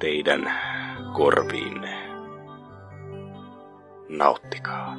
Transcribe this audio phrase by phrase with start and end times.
[0.00, 0.52] teidän
[1.12, 2.10] korviinne.
[4.08, 4.96] Nauttikaa.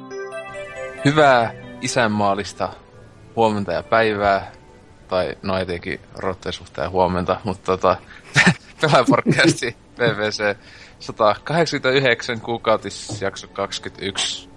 [1.04, 2.68] Hyvää isänmaallista
[3.36, 4.52] huomenta ja päivää,
[5.08, 7.96] tai no etenkin rotteen suhteen huomenta, mutta tota,
[8.80, 10.56] Pelaajaporkasti PVC
[10.98, 14.48] 189 kuukautisjakso 21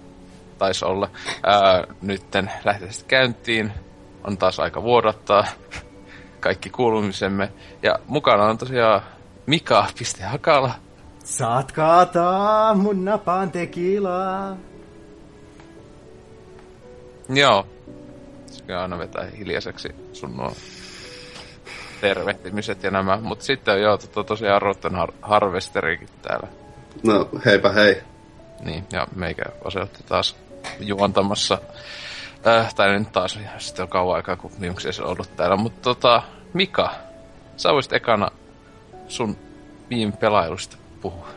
[0.58, 1.10] taisi olla.
[1.42, 3.72] Ää, nytten lähtee käyntiin.
[4.24, 5.46] On taas aika vuodottaa
[6.40, 7.52] kaikki kuulumisemme.
[7.82, 9.02] Ja mukana on tosiaan
[9.46, 10.74] Mika Piste Hakala.
[11.24, 14.56] Saat kaataa mun napaan tekilaa.
[17.28, 17.66] Joo.
[18.46, 20.52] Se aina vetää hiljaiseksi sun nuo
[22.00, 23.18] tervehtimiset ja nämä.
[23.22, 26.48] Mutta sitten on joo to, tosiaan Rotten har- Harvesterikin täällä.
[27.02, 28.02] No, heipä hei.
[28.60, 30.36] Niin, ja meikä osoitti taas
[30.80, 31.58] juontamassa.
[32.46, 35.56] Äh, tai nyt taas sitten on kauan aikaa, kun viimeksi ei ollut täällä.
[35.56, 36.22] Mutta tota,
[36.54, 36.90] Mika,
[37.56, 38.28] sä voisit ekana
[39.08, 39.36] sun
[39.90, 41.28] viime pelailusta puhua.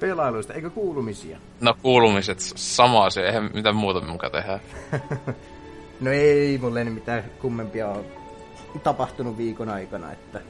[0.00, 1.38] Pelailuista, eikö kuulumisia?
[1.60, 4.60] No kuulumiset, sama asia, eihän mitään muuta muka tehdä.
[6.00, 8.04] no ei mulle mitään kummempia ole
[8.82, 10.40] tapahtunut viikon aikana, että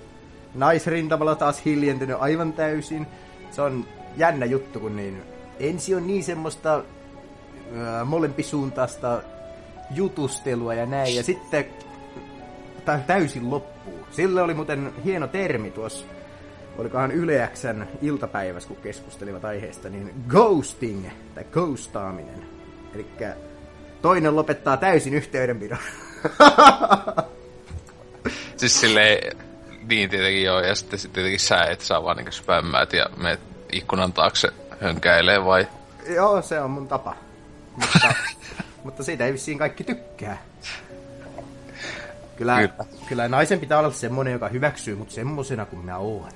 [0.54, 3.06] naisrintamalla taas hiljentynyt aivan täysin.
[3.50, 5.22] Se on jännä juttu, kun niin
[5.60, 6.82] ensi on niin semmoista
[7.76, 9.22] ää, molempisuuntaista
[9.90, 11.66] jutustelua ja näin, ja sitten
[13.06, 13.71] täysin loppuu.
[14.12, 16.06] Sille oli muuten hieno termi tuossa,
[16.78, 22.46] olikohan Yle Xn iltapäivässä, kun keskustelivat aiheesta, niin ghosting, tai ghostaaminen.
[22.94, 23.06] Eli
[24.02, 25.78] toinen lopettaa täysin yhteydenpidon.
[28.56, 29.36] siis silleen,
[29.88, 33.40] niin tietenkin joo, ja sitten, tietenkin sä et saa vaan niinku spämmäät ja meet
[33.72, 34.48] ikkunan taakse
[34.80, 35.68] hönkäilee vai?
[36.14, 37.14] Joo, se on mun tapa.
[37.76, 38.14] Mutta,
[38.84, 40.38] mutta siitä ei vissiin kaikki tykkää.
[42.36, 42.84] Kyllä, kyllä.
[43.08, 46.30] kyllä naisen pitää olla semmonen, joka hyväksyy mut semmosena kuin minä oon.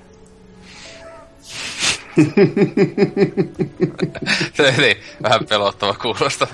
[4.55, 6.47] se oli vähän pelottava kuulosta.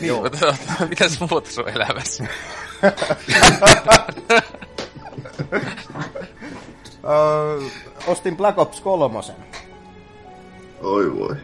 [0.00, 0.30] Niin, Joo.
[0.88, 2.24] Mitäs muuta sun elämässä?
[8.06, 9.18] ostin Black Ops 3.
[10.80, 11.36] Oi voi.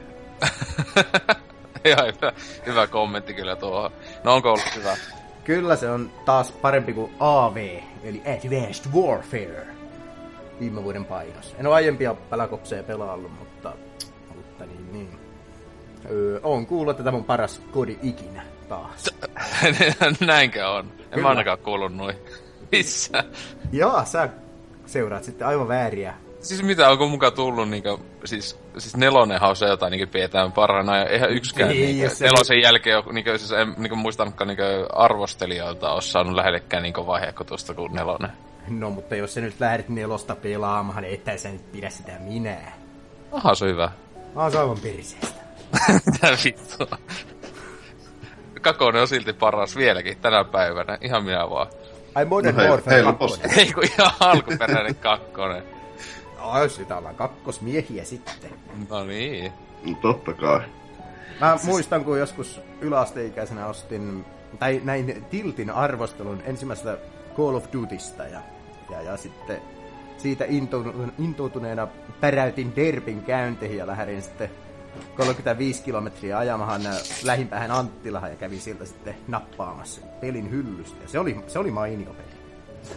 [1.91, 2.32] Ihan hyvä,
[2.66, 3.91] hyvä kommentti kyllä tuohon.
[4.25, 4.97] No onko ollut hyvä?
[5.44, 7.56] Kyllä se on taas parempi kuin AV,
[8.04, 9.66] eli Advanced Warfare,
[10.60, 11.54] viime vuoden painos.
[11.59, 13.72] En ole aiempia Black Opsia pelaillut, mutta,
[14.37, 15.19] mutta niin, niin.
[16.10, 19.15] Öö, on kuullut, että tämä on paras kodi ikinä taas.
[20.21, 20.84] Näinkö on?
[20.84, 21.22] En Kyllä.
[21.22, 22.16] mä ainakaan kuullut noin.
[22.72, 23.25] Missä?
[23.72, 24.28] Joo, sä
[24.87, 26.15] seuraat sitten aivan vääriä.
[26.42, 30.97] Siis mitä, onko mukaan tullut niinku, siis, siis nelonenhan on se, jota niinku pidetään parhaana,
[30.97, 32.62] ja eihän yksikään niin, niinku, nelosen ei...
[32.62, 38.30] jälkeen, niinku, siis en niinku, muistanutkaan niinku, arvostelijoilta ole saanut lähellekään niinku vaihekotusta kuin nelonen.
[38.69, 42.72] No, mutta jos sä nyt lähdet nelosta pelaamaan, niin ettei sä nyt pidä sitä minä.
[43.32, 43.91] Aha, se on hyvä.
[44.36, 45.42] Aha, se on aivan periseestä.
[46.12, 46.98] Mitä vittua?
[48.60, 50.98] Kakone on silti paras vieläkin tänä päivänä.
[51.00, 51.66] Ihan minä vaan.
[52.14, 53.41] Ai Modern no, Warfare 2.
[53.60, 55.72] Ei kun ihan alkuperäinen kakkonen.
[56.42, 58.50] No, sitä ollaan kakkosmiehiä sitten.
[58.91, 59.53] No niin.
[59.86, 60.60] No, totta kai.
[61.41, 61.69] Mä siis...
[61.69, 64.25] muistan, kun joskus yläasteikäisenä ostin,
[64.58, 66.98] tai näin Tiltin arvostelun ensimmäisestä
[67.36, 68.41] Call of Dutysta, ja,
[68.91, 69.62] ja, ja sitten
[70.19, 70.44] siitä
[71.19, 71.88] intoutuneena
[72.20, 74.50] päräytin Derbin käynteihin ja lähdin sitten
[75.16, 81.03] 35 kilometriä ajamahan äh, lähimpään Anttilahan ja kävi siltä sitten nappaamassa pelin hyllystä.
[81.03, 82.31] Ja se oli, se oli mainio peli.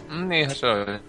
[0.08, 1.00] Mm, niinhän se on.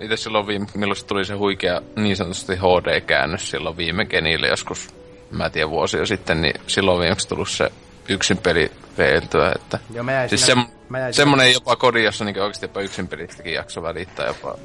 [0.00, 4.94] Itse silloin viime, milloin se tuli se huikea niin sanotusti HD-käännös silloin viime genille joskus,
[5.30, 7.72] mä tiedän vuosia sitten, niin silloin viimeksi tullut se
[8.08, 9.78] yksin peli veiltyä, että...
[9.94, 11.56] Joo, mä siis siinä, se, mä semmonen siinä...
[11.56, 14.58] jopa kodi, jossa niin oikeasti jopa yksin pelistäkin jakso välittää jopa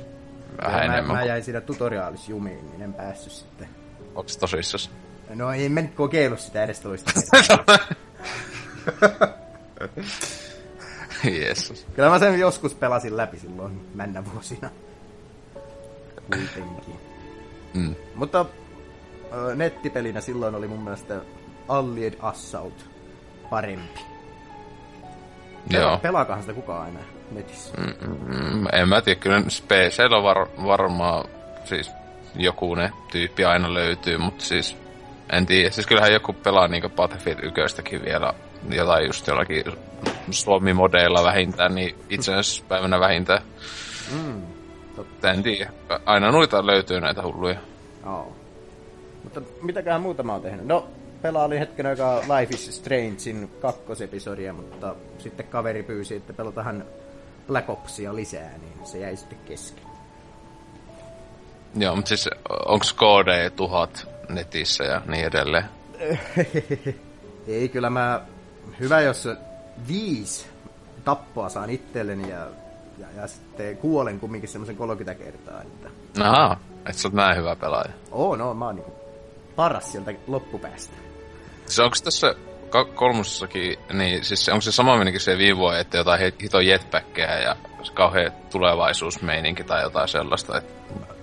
[0.64, 1.16] vähän Joo, enemmän.
[1.16, 3.70] Mä, mä jäin siinä tutoriaalis jumiin, niin en päässyt sitten.
[4.16, 4.90] Onks tosissas?
[5.30, 7.12] No ei mä nyt kokeillut sitä edes toista
[11.32, 11.88] Jeesus.
[11.96, 14.70] Kyllä mä sen joskus pelasin läpi silloin männä vuosina.
[16.30, 16.96] Kuitenkin.
[17.74, 17.96] Mm.
[18.16, 18.46] Mutta
[19.56, 21.22] nettipelinä silloin oli mun mielestä
[21.68, 22.86] Allied Assault
[23.50, 24.00] parempi.
[25.70, 25.98] Joo.
[25.98, 27.74] Pelaakahan sitä kukaan enää netissä.
[27.78, 31.26] Mm, en mä tiedä, kyllä PCllä var, varmaan
[31.64, 31.92] siis
[32.36, 34.78] joku ne tyyppi aina löytyy, mutta siis
[35.32, 35.70] en tiedä.
[35.70, 38.34] Siis kyllähän joku pelaa niinku Battlefield 1 vielä
[38.70, 39.64] jotain just jollakin
[40.32, 43.42] Suomi-modeilla vähintään, niin itsenäisyyspäivänä vähintään.
[44.14, 44.42] Mm.
[44.96, 45.32] Totta.
[45.32, 45.72] En tiedä.
[46.06, 47.60] Aina noita löytyy näitä hulluja.
[48.06, 48.36] Joo.
[49.24, 50.66] Mutta mitäköhän muuta mä oon tehnyt?
[50.66, 50.88] No,
[51.22, 56.86] pelailin hetken aikaa Life is Strangein kakkosepisodia, mutta sitten kaveri pyysi, että pelataan
[57.48, 59.84] Black Opsia lisää, niin se jäi sitten kesken.
[61.76, 62.30] Joo, mutta siis
[62.66, 65.66] onko KD tuhat netissä ja niin edelleen?
[67.48, 68.22] Ei, kyllä mä...
[68.80, 69.28] Hyvä, jos
[69.88, 70.46] viisi
[71.06, 72.48] tappoa saan itselleni ja,
[72.98, 75.62] ja, ja sitten kuolen kumminkin semmoisen 30 kertaa.
[75.62, 75.90] Että...
[76.20, 76.60] Ahaa,
[76.90, 77.94] et sä oot näin hyvä pelaaja.
[78.12, 78.94] Oo, no, mä oon niinku
[79.56, 80.94] paras sieltä loppupäästä.
[81.66, 82.36] Siis onko tässä
[82.96, 87.56] kolmosessakin, niin siis onko se sama menikin se viime vuonna, että jotain hito jetpackkejä ja
[87.94, 90.74] kauhean tulevaisuusmeininki tai jotain sellaista, että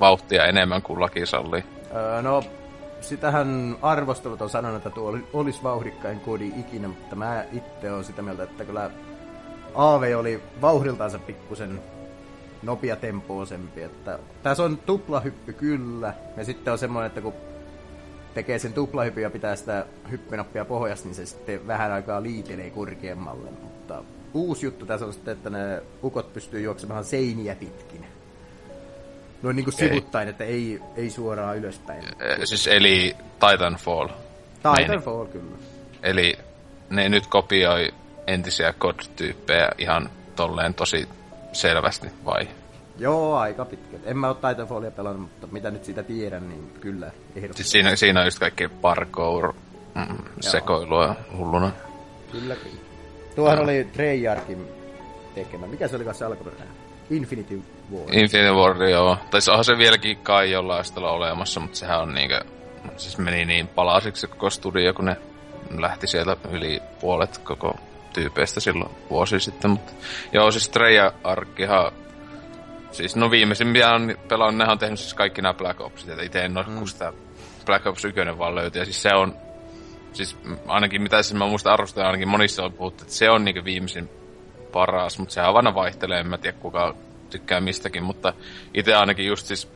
[0.00, 1.64] vauhtia enemmän kuin laki sallii.
[1.94, 2.42] Öö, no,
[3.02, 8.04] sitähän arvostelut on sanonut, että tuo oli, olisi vauhdikkain kodi ikinä, mutta mä itse olen
[8.04, 8.90] sitä mieltä, että kyllä
[9.74, 11.80] AV oli vauhdiltaansa pikkusen
[12.62, 13.82] nopea tempoisempi.
[13.82, 17.34] Että tässä on tuplahyppy kyllä, ja sitten on semmoinen, että kun
[18.34, 23.50] tekee sen tuplahypyn ja pitää sitä hyppynappia pohjassa, niin se sitten vähän aikaa liitelee korkeammalle.
[23.62, 28.06] Mutta uusi juttu tässä on sitten, että ne ukot pystyy juoksemaan seiniä pitkin.
[29.42, 29.88] Noin niin kuin Okei.
[29.88, 32.04] sivuttain, että ei, ei suoraan ylöspäin.
[32.04, 33.16] Eh, Siis eli
[33.50, 34.08] Titanfall.
[34.76, 35.56] Titanfall kyllä.
[36.02, 36.38] Eli
[36.90, 37.88] ne nyt kopioi
[38.26, 41.08] entisiä COD-tyyppejä ihan tolleen tosi
[41.52, 42.48] selvästi, vai?
[42.98, 43.96] Joo, aika pitkä.
[44.04, 47.56] En mä oo Titanfallia pelannut, mutta mitä nyt siitä tiedän, niin kyllä ehdottomasti.
[47.62, 49.54] Siis siinä, siinä on just kaikki parkour,
[49.94, 51.70] mm, sekoilua hulluna.
[52.32, 52.76] Kyllä, kyllä.
[53.34, 54.68] Tuohan oli Treyarchin
[55.34, 55.66] tekemä.
[55.66, 56.81] Mikä se oli se alkuperäinen?
[57.12, 57.62] Infinity
[57.92, 58.04] War.
[58.12, 59.18] Infinity War, joo.
[59.30, 62.40] Tai se onhan se vieläkin kai jollain olemassa, mutta sehän on niinkö...
[62.96, 65.16] Siis meni niin palasiksi koko studio, kun ne
[65.78, 67.76] lähti sieltä yli puolet koko
[68.12, 69.70] tyypeistä silloin vuosi sitten.
[69.70, 69.92] Mutta
[70.32, 71.92] joo, siis Treyarchihan...
[72.92, 76.08] Siis no viimeisin, mitä on pelannut, nehän on tehnyt siis kaikki nämä Black Opsit.
[76.08, 76.86] Että itse en ole, mm.
[76.86, 77.12] sitä
[77.66, 78.80] Black Ops 1 vaan löytyi.
[78.80, 79.36] Ja siis se on...
[80.12, 80.36] Siis
[80.66, 84.10] ainakin mitä siis mä muistan arvostaa, ainakin monissa on puhuttu, että se on niinku viimeisin
[84.72, 86.94] paras, mutta sehän aina vaihtelee, en mä tiedä kuka
[87.30, 88.32] tykkää mistäkin, mutta
[88.74, 89.72] itse ainakin just siis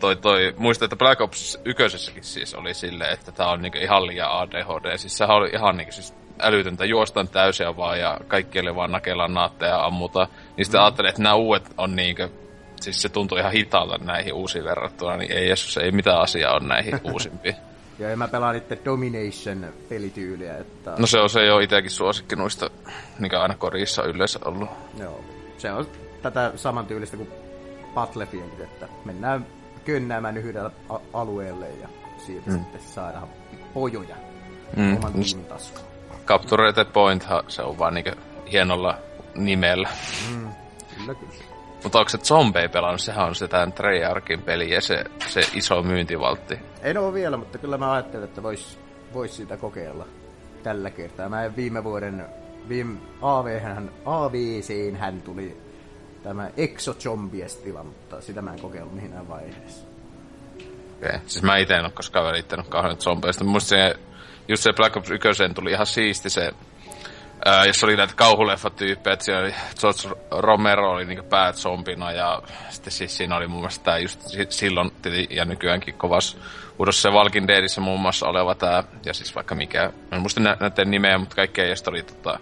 [0.00, 4.06] toi, toi, muistan, että Black Ops ykkösessäkin siis oli silleen, että tää on niinku ihan
[4.06, 8.92] liian ADHD, siis sehän oli ihan niinku siis älytöntä, juostaan täysiä vaan ja kaikkialle vaan
[8.92, 10.84] nakellaan naatteja ja ammuta, niin sitten mm.
[10.84, 12.22] ajattelin, että nämä uudet on niinku,
[12.80, 16.68] siis se tuntuu ihan hitaalta näihin uusiin verrattuna, niin ei jos ei mitään asiaa on
[16.68, 17.56] näihin uusimpiin.
[18.02, 20.94] Ja ja mä pelaan itse Domination-pelityyliä, että...
[20.98, 22.70] No se on se jo itsekin suosikki noista,
[23.18, 24.68] mikä aina korissa on yleensä ollut.
[24.98, 25.20] Joo.
[25.58, 25.86] Se on
[26.22, 27.28] tätä samantyylistä kuin
[27.94, 29.46] Battlefield, että mennään
[29.84, 30.70] könnäämään yhdellä
[31.12, 31.88] alueelle ja
[32.26, 32.58] siitä mm.
[32.58, 33.28] sitten saadaan
[33.74, 34.16] pojoja
[34.76, 34.96] Mm.
[34.96, 35.86] oman tiimin taskuun.
[36.26, 38.10] Capture the Point, se on vaan niinku
[38.52, 38.98] hienolla
[39.34, 39.88] nimellä.
[40.96, 41.51] Kyllä, kyllä.
[41.82, 43.00] Mutta onko se zombie pelannut?
[43.00, 46.58] Sehän on se tämän Treyarchin peli ja se, se iso myyntivaltti.
[46.82, 48.78] En oo vielä, mutta kyllä mä ajattelin, että vois,
[49.14, 50.06] vois sitä kokeilla
[50.62, 51.28] tällä kertaa.
[51.28, 52.26] Mä en viime vuoden,
[52.68, 53.90] viime AV-hän,
[54.98, 55.56] hän tuli
[56.22, 59.86] tämä Exo Zombiestila, mutta sitä mä en kokeillut mihin vaiheessa.
[60.98, 61.20] Okay.
[61.26, 63.44] Siis mä ite en ole koskaan välittänyt kauhean zombeista.
[63.44, 63.94] Musta se,
[64.48, 66.52] just se Black Ops 1 tuli ihan siisti se,
[67.44, 72.42] ää, jos oli näitä kauhuleffatyyppejä, että siinä oli George Romero oli niinku päät zombina ja
[72.70, 74.90] sitten siis siinä oli muun muassa tää just si- silloin
[75.30, 76.38] ja nykyäänkin kovas
[76.78, 80.56] uudossa se Walking Deadissä muun muassa oleva tää, ja siis vaikka mikä, en muista nä-
[80.60, 82.38] näiden nimeä, mutta kaikkea ei oli tota,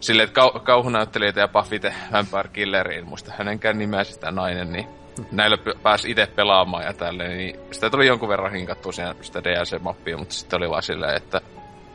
[0.00, 4.86] silleen, että kau- kauhunäyttelijöitä ja Buffy the Vampire Killeriin, muista hänenkään nimeä sitä nainen, niin
[5.32, 10.16] näillä pääsi itse pelaamaan ja tälleen, niin sitä tuli jonkun verran hinkattua siinä sitä DLC-mappia,
[10.16, 11.40] mutta sitten oli vaan silleen, että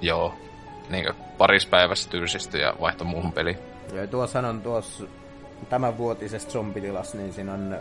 [0.01, 0.33] joo,
[0.89, 1.05] niin
[1.37, 3.57] paris päivässä tylsistyi ja vaihtoi muuhun peliin.
[3.93, 5.03] Ja tuossa on tuossa
[5.69, 7.75] tämänvuotisessa zombitilassa, niin siinä on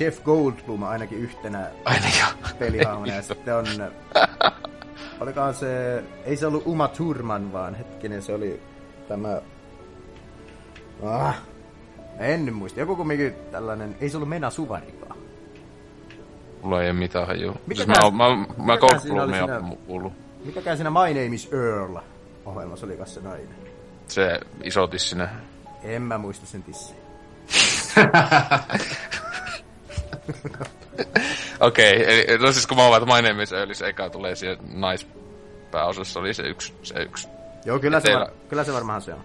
[0.00, 2.52] Jeff Goldblum ainakin yhtenä Aina joo.
[2.58, 3.14] pelihahmona.
[3.14, 3.66] Ja sitten on...
[5.20, 6.02] Olikohan se...
[6.24, 8.60] Ei se ollut Uma Thurman, vaan hetkinen, se oli
[9.08, 9.40] tämä...
[11.02, 11.42] Ah,
[12.18, 12.80] en nyt muista.
[12.80, 13.96] Joku kumminkin tällainen...
[14.00, 15.16] Ei se ollut Mena Suvarikaan.
[16.62, 17.56] Mulla ei ole mitään hajua.
[17.66, 19.46] Mikä Siis mä, mä, mä oli Goldblumia
[19.86, 20.12] kuullut.
[20.44, 21.96] Mikäkään siinä My Name is Earl
[22.44, 23.56] ohjelmassa oli se nainen.
[24.08, 25.28] Se iso tissinen.
[25.82, 26.96] En mä muista sen tissiä.
[31.60, 34.36] Okei, okay, no siis kun mä oon että My Name is Earl, se eka tulee
[34.36, 37.28] siihen naispääosassa, oli se yksi, se yksi.
[37.64, 39.24] Joo, kyllä se, Teillä- var, kyllä se varmaan se on.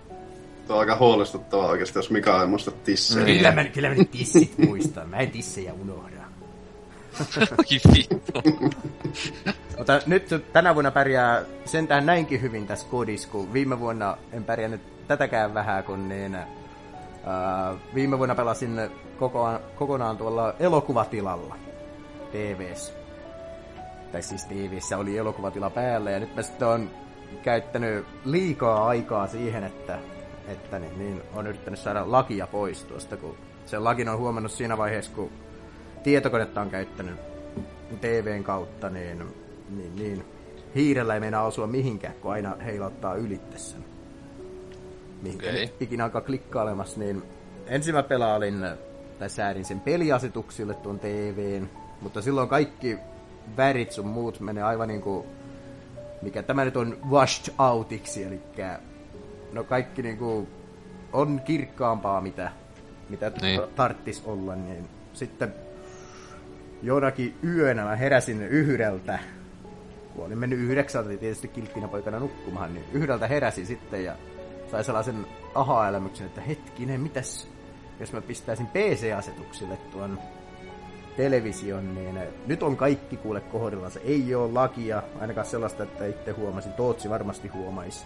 [0.67, 3.25] Tuo on aika huolestuttavaa oikeasti, jos Mika ei muista tissejä.
[3.25, 3.38] Niin.
[3.38, 5.09] Kyllä mä, kyllä mä nyt tissit muistan.
[5.09, 6.18] Mä en tissejä unohda.
[9.77, 15.07] Mutta nyt tänä vuonna pärjää sentään näinkin hyvin tässä kodissa, kun viime vuonna en pärjännyt
[15.07, 16.47] tätäkään vähän, kun niin, ää,
[17.95, 18.79] viime vuonna pelasin
[19.19, 21.55] kokonaan, kokonaan tuolla elokuvatilalla
[22.31, 22.93] TVssä.
[24.11, 26.89] Tai siis TVssä oli elokuvatila päällä, ja nyt mä sitten on
[27.43, 29.99] käyttänyt liikaa aikaa siihen, että,
[30.47, 34.77] että niin, niin, on yrittänyt saada lakia pois tuosta, kun sen lakin on huomannut siinä
[34.77, 35.31] vaiheessa, kun
[36.03, 37.15] tietokonetta on käyttänyt
[38.01, 39.24] TVn kautta, niin,
[39.70, 40.25] niin, niin
[40.75, 43.86] hiirellä ei meinaa osua mihinkään, kun aina heilauttaa ylitte sen.
[45.22, 45.63] Mihinkä Okei.
[45.63, 45.75] okay.
[45.79, 47.24] ikinä alkaa klikkailemassa, niin
[47.68, 48.68] ensin mä pelailin,
[49.20, 51.70] tai säädin sen peliasetuksille tuon TVn,
[52.01, 52.98] mutta silloin kaikki
[53.58, 55.25] värit sun muut menee aivan niinku,
[56.22, 58.41] mikä tämä nyt on washed outiksi, eli
[59.51, 60.48] no kaikki niinku
[61.13, 62.51] on kirkkaampaa, mitä,
[63.10, 63.41] mitä Niin.
[63.41, 63.62] niin.
[63.75, 65.53] tarttis olla, niin sitten
[66.81, 69.19] jonakin yönä mä heräsin yhdeltä,
[70.15, 74.15] kun olin mennyt yhdeksältä tietysti kilttinä poikana nukkumaan, niin yhdeltä heräsin sitten ja
[74.71, 77.48] sai sellaisen aha-elämyksen, että hetkinen, mitäs
[78.00, 80.19] jos mä pistäisin PC-asetuksille tuon
[81.17, 83.91] television, niin nyt on kaikki kuule kohdillaan.
[83.91, 86.74] Se ei ole lakia, ainakaan sellaista, että itse huomasin.
[86.74, 88.05] Tootsi varmasti huomaisi.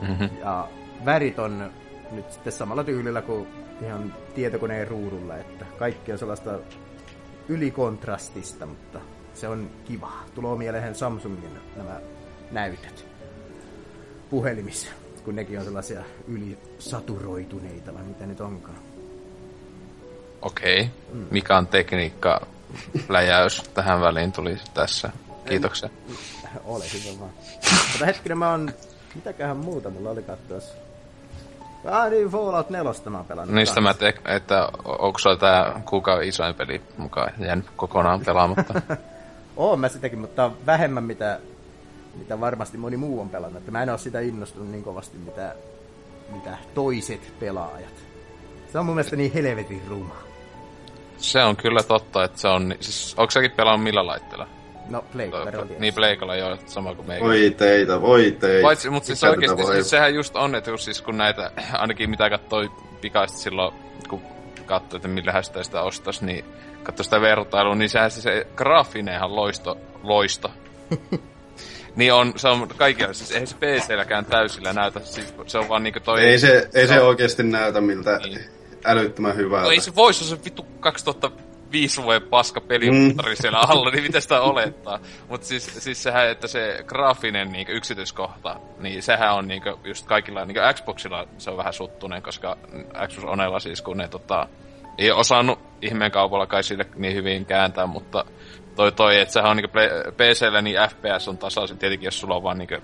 [0.00, 0.24] Mhm.
[0.40, 0.68] Ja
[1.04, 1.70] värit on
[2.10, 3.46] nyt sitten samalla tyylillä kuin
[3.82, 6.58] ihan tietokoneen ruudulla, että kaikki on sellaista
[7.48, 9.00] ylikontrastista, mutta
[9.34, 10.12] se on kiva.
[10.34, 12.00] Tulee mieleen Samsungin nämä
[12.50, 13.06] näytöt
[14.30, 14.90] puhelimissa,
[15.24, 18.78] kun nekin on sellaisia ylisaturoituneita, vai mitä nyt onkaan.
[20.42, 20.80] Okei.
[20.80, 21.24] Okay.
[21.30, 22.46] Mikä on tekniikka
[23.08, 25.10] läjäys tähän väliin tuli tässä.
[25.48, 25.88] Kiitoksia.
[26.64, 27.30] Ole hyvä vaan.
[27.92, 28.72] Mutta hetkinen, mä oon...
[29.14, 30.83] Mitäköhän muuta mulla oli katsoas?
[31.84, 33.54] Ah niin, Fallout 4 mä oon pelannut.
[33.54, 38.80] Niistä mä tek, että onko sulla tää kuukauden isoin peli mukaan jäänyt kokonaan pelaamatta.
[39.56, 41.38] Oon mä sitäkin, mutta vähemmän mitä,
[42.14, 43.58] mitä varmasti moni muu on pelannut.
[43.58, 45.54] Että mä en oo sitä innostunut niin kovasti, mitä,
[46.32, 47.94] mitä toiset pelaajat.
[48.72, 50.14] Se on mun mielestä niin helvetin ruma.
[51.16, 52.68] se on kyllä totta, että se on...
[52.68, 54.46] ni- Siis, onko säkin pelannut millä laitteella?
[54.88, 57.24] No, Playground Niin Pleikalla joo, sama kuin meikä.
[57.24, 58.62] Voi teitä, voi teitä.
[58.62, 62.30] Paitsi, mutta siis oikeesti, voi- siis sehän just on, että siis kun näitä, ainakin mitä
[62.30, 63.74] katsoi pikaisesti silloin,
[64.08, 64.22] kun
[64.66, 66.44] katsoi, että millä sitä sitä ostas, niin
[66.82, 70.50] katsoi sitä vertailua, niin sehän se, se graafinenhan loisto, loisto.
[71.96, 75.82] niin on, se on kaikilla, siis eihän se PC-lläkään täysillä näytä, siis se on vaan
[75.82, 76.20] niinku toi...
[76.24, 78.40] Ei se, ei se on- oikeasti näytä miltä Niin.
[78.84, 79.64] älyttömän hyvältä.
[79.64, 80.66] No ei se voisi, se vittu
[81.74, 83.36] 2005 vuoden paska pelimuttari mm.
[83.40, 84.98] siellä alla, niin mitä sitä olettaa.
[85.28, 90.44] Mutta siis, siis sehän, että se graafinen niinku, yksityiskohta, niin sehän on niinku, just kaikilla,
[90.44, 92.56] niinku Xboxilla se on vähän suttunen, koska
[93.08, 94.48] Xbox Onella siis, kun ne tota,
[94.98, 98.24] ei osannut ihmeen kaupalla kai sille niin hyvin kääntää, mutta
[98.76, 99.78] toi toi, että sehän on niinku
[100.16, 102.74] PCllä, niin FPS on tasaisin, tietenkin jos sulla on vaan niinku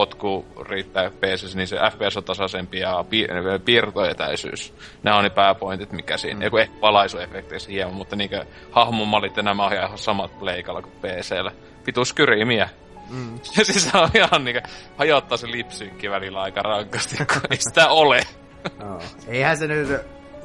[0.00, 4.74] potku riittää PCssä, niin se FPS on tasaisempi ja piir- piirtoetäisyys.
[5.02, 6.36] Nämä on ne pääpointit, mikä siinä.
[6.36, 6.42] Mm.
[6.42, 11.52] Joku ehkä valaisuefekteissä hieman, mutta niinkö hahmomallit ja nämä on ihan samat pleikalla kuin PCllä.
[11.86, 12.68] Vitus kyrimiä.
[13.10, 13.34] Mm.
[13.56, 14.62] Ja siis se on ihan niinkö,
[14.96, 18.20] hajottaa se lipsyykki välillä aika rankasti, kun ei sitä ole.
[18.78, 19.88] No, eihän se nyt,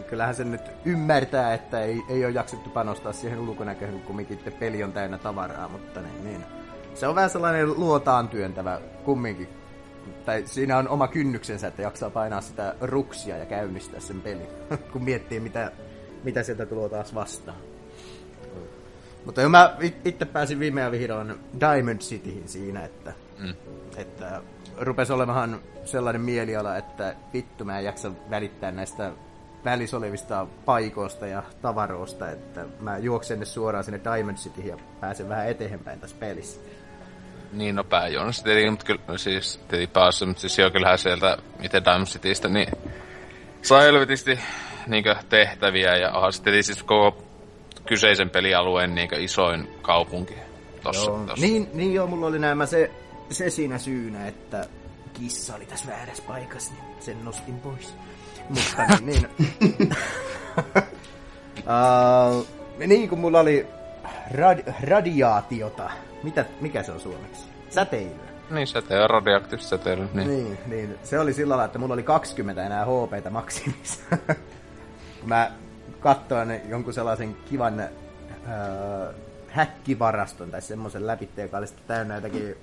[0.10, 4.84] kyllähän se nyt ymmärtää, että ei, ei ole jaksettu panostaa siihen ulkonäköön, kun kumminkin peli
[4.84, 6.65] on täynnä tavaraa, mutta niin, niin.
[6.96, 9.48] Se on vähän sellainen luotaan työntävä kumminkin.
[10.26, 14.48] Tai siinä on oma kynnyksensä, että jaksaa painaa sitä ruksia ja käynnistää sen pelin,
[14.92, 15.72] kun miettii, mitä,
[16.24, 17.58] mitä sieltä tulee taas vastaan.
[19.26, 23.54] Mutta jo mä it- itse pääsin viime ja vihdoin Diamond Cityin siinä, että, Mm.
[23.98, 24.42] että
[24.78, 29.12] rupesi olemaan sellainen mieliala, että vittu mä en jaksa välittää näistä
[29.66, 35.30] välissä olevista paikoista ja tavaroista, että mä juoksen ne suoraan sinne Diamond Cityin ja pääsen
[35.30, 36.60] vähän eteenpäin tässä pelissä.
[37.56, 41.82] Niin, no pääjonossa tietenkin, mutta kyllä siis tietenkin päässä, mutta siis joo, kyllähän sieltä itse
[41.86, 42.68] Diamond Citystä, niin
[43.62, 44.40] saa helvetisti
[44.88, 47.24] niinkö tehtäviä ja onhan sitten siis koko
[47.86, 50.36] kyseisen pelialueen niinkö isoin kaupunki
[50.84, 51.12] tossa.
[51.12, 51.24] Joo.
[51.28, 51.46] tossa.
[51.46, 52.92] Niin, niin joo, mulla oli nämä se,
[53.30, 54.66] se siinä syynä, että
[55.14, 57.94] kissa oli tässä väärässä paikassa, niin sen nostin pois.
[58.50, 59.28] Mutta niin,
[59.60, 59.96] niin.
[62.38, 62.48] uh,
[62.88, 63.68] niin kun mulla oli
[64.32, 65.90] rad, radiaatiota.
[66.26, 67.46] Mitä, mikä se on suomeksi?
[67.70, 68.26] Säteilyä.
[68.50, 70.28] Niin, säteily, radioaktiivista säteilyä, niin.
[70.28, 70.46] niin.
[70.46, 71.00] Niin, niin.
[71.04, 74.00] Se oli sillä lailla, että mulla oli 20 enää HPtä maksimissa.
[75.20, 75.52] Kun mä
[76.00, 77.90] katsoin jonkun sellaisen kivan äh,
[79.48, 82.56] häkkivaraston tai semmoisen läpi, joka oli sitten täynnä jotakin,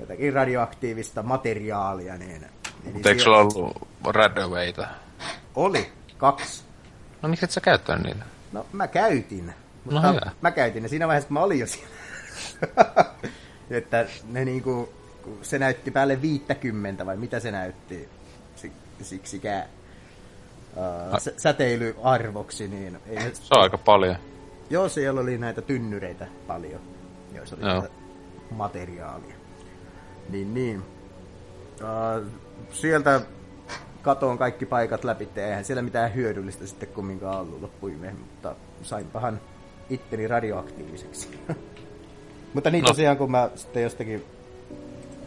[0.00, 2.46] jotakin radioaktiivista materiaalia, niin
[2.84, 4.86] Eli Mutta eikö sulla ollut Radawayta?
[5.54, 5.92] Oli.
[6.18, 6.62] Kaksi.
[7.22, 8.24] No miksi et sä käyttänyt niitä?
[8.52, 9.54] No mä käytin.
[9.84, 10.30] Mutta No hyvä.
[10.40, 11.88] mä käytin ne siinä vaiheessa, kun mä olin jo siellä.
[13.70, 14.88] että ne niinku,
[15.42, 18.08] se näytti päälle 50 vai mitä se näytti
[18.56, 18.72] si-
[19.02, 19.64] siksikään
[20.76, 24.16] uh, sä- säteilyarvoksi, niin ei Se on aika paljon.
[24.70, 26.80] joo, siellä oli näitä tynnyreitä paljon,
[27.34, 27.84] joissa oli Joo.
[28.50, 29.34] materiaalia.
[30.28, 30.82] Niin, niin.
[31.80, 32.26] Uh,
[32.70, 33.20] sieltä
[34.02, 39.40] katoon kaikki paikat läpi, eihän siellä mitään hyödyllistä sitten kumminkaan ollut loppuun myöhemmin, mutta sainpahan
[39.90, 41.28] itteni radioaktiiviseksi.
[42.54, 42.88] mutta niin No.
[42.88, 44.24] tosiaan, kun mä sitten jostakin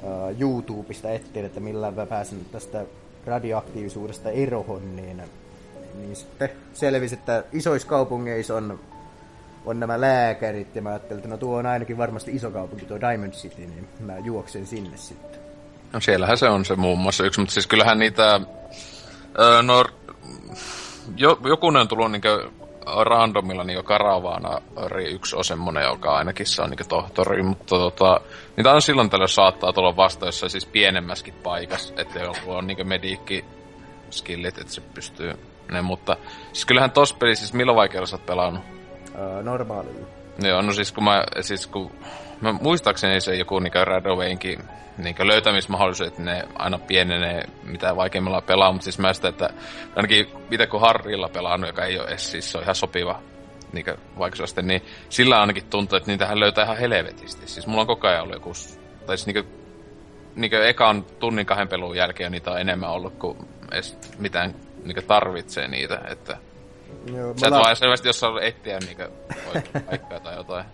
[0.03, 2.85] uh, YouTubesta etsin, että millä mä pääsen tästä
[3.25, 5.21] radioaktiivisuudesta erohon, niin,
[5.95, 8.79] niin sitten selvisi, että isoissa kaupungeissa on,
[9.65, 12.99] on nämä lääkärit, ja mä ajattelin, että no tuo on ainakin varmasti iso kaupunki, tuo
[12.99, 15.39] Diamond City, niin mä juoksen sinne sitten.
[15.93, 18.41] No siellähän se on se muun muassa yksi, mutta siis kyllähän niitä...
[19.39, 19.85] Öö, no,
[21.17, 22.49] jo, jokunen on tullut niinkö
[23.03, 24.61] randomilla niin Karavaana
[25.09, 28.21] yksi on semmonen, joka ainakin se on niin tohtori, mutta tota,
[28.57, 32.87] niitä on silloin tällöin saattaa tulla vasta jossain siis pienemmäskin paikassa, että joku on niin
[32.87, 33.45] mediikki
[34.09, 35.33] skillit, että se pystyy
[35.71, 36.17] ne, mutta
[36.53, 38.63] siis kyllähän tossa pelissä, siis milloin vaikeudella sä oot pelannut?
[39.09, 40.07] Uh, normaalilla.
[40.43, 41.91] Joo, no siis kun mä, siis kun,
[42.41, 44.59] mä muistaakseni se joku niinkö Radowaynkin
[44.97, 49.49] niinkö löytämismahdollisuudet, ne aina pienenee, mitä vaikeimmilla pelaa, mutta siis mä sitä, että
[49.95, 53.19] ainakin mitä kun Harrilla pelannut, joka ei ole edes, siis se on ihan sopiva
[53.73, 57.47] niinkö vaikeusaste, niin sillä ainakin tuntuu, että niitähän löytää ihan helvetisti.
[57.47, 58.51] Siis mulla on koko ajan ollut joku,
[59.05, 59.43] tai siis niinkö,
[60.35, 63.37] niinkö ekan tunnin kahden pelun jälkeen niitä on enemmän ollut kuin
[63.71, 66.37] edes mitään niinkö tarvitsee niitä, että
[67.13, 69.11] Joo, sä et mulla, vaan selvästi jossain etsiä niinkö
[69.85, 70.65] paikkaa tai jotain.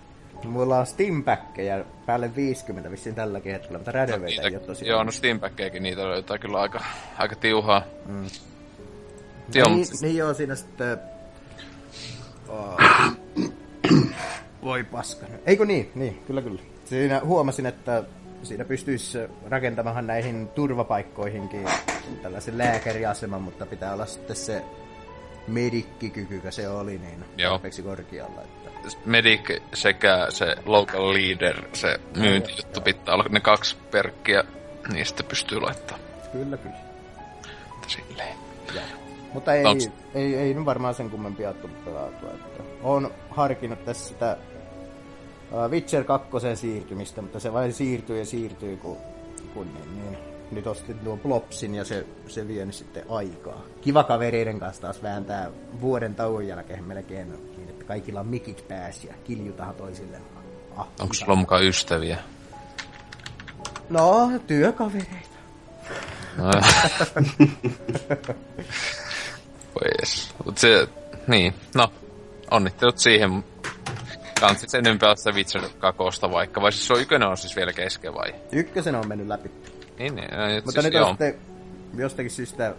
[0.45, 4.89] Mulla on Steampackkejä päälle 50 vissiin tälläkin hetkellä, mutta Radowaita Niitä, ei ole tosiaan.
[4.89, 6.83] joo, no Steampackkejäkin niitä löytää kyllä aika,
[7.17, 7.83] aika tiuhaa.
[8.05, 8.25] Mm.
[9.53, 10.97] Joo, niin, mutta niin joo, siinä sitten...
[12.47, 12.77] Oh.
[14.63, 15.33] Voi paskana.
[15.45, 15.91] Eikö niin?
[15.95, 16.61] Niin, kyllä kyllä.
[16.85, 18.03] Siinä huomasin, että
[18.43, 19.17] siinä pystyisi
[19.49, 21.65] rakentamaan näihin turvapaikkoihinkin
[22.21, 24.63] tällaisen lääkäriaseman, mutta pitää olla sitten se
[25.47, 27.51] medikkikyky, se oli, niin Joo.
[27.51, 28.41] tarpeeksi korkealla.
[28.41, 28.60] Että...
[29.05, 34.43] Medic sekä se local leader, se myyntijuttu pitää olla ne kaksi perkkiä,
[34.93, 36.75] niin sitten pystyy laittamaan Kyllä, kyllä.
[37.87, 38.35] silleen.
[38.75, 38.83] Joo.
[39.33, 42.29] Mutta ei, Onks- ei, ei nyt varmaan sen kummempia tullut pelaatua.
[42.29, 44.37] Että on harkinnut tässä sitä
[45.69, 48.97] Witcher 2 siirtymistä, mutta se vain siirtyy ja siirtyy, kun,
[49.53, 50.17] kun niin, niin.
[50.51, 53.61] Nyt ostin tuon Plopsin ja se, se vie sitten aikaa.
[53.81, 57.33] Kiva kavereiden kanssa taas vääntää vuoden tauon jälkeen melkein
[57.91, 60.21] kaikilla on mikit pääsi ja kiljutahan toisilleen.
[60.77, 62.17] Ah, Onko sulla mukaan ystäviä?
[63.89, 65.37] No, työkavereita.
[66.37, 66.51] No.
[69.75, 70.33] Voi jes.
[70.45, 70.87] Mut se,
[71.27, 71.91] niin, no,
[72.51, 73.43] onnittelut siihen.
[74.39, 75.99] Kansi sen ympällä sitä Witcher 2
[76.31, 78.35] vaikka, vai siis se on ykkönen on siis vielä kesken vai?
[78.51, 79.51] Ykkösen on mennyt läpi.
[79.99, 81.35] Niin, niin, no, Mutta siis, nyt on sitten
[81.97, 82.75] jostakin syystä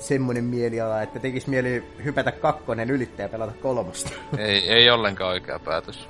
[0.00, 4.10] semmoinen mieliala, että tekis mieli hypätä kakkonen ylittää ja pelata kolmosta.
[4.38, 6.08] Ei, ei ollenkaan oikea päätös.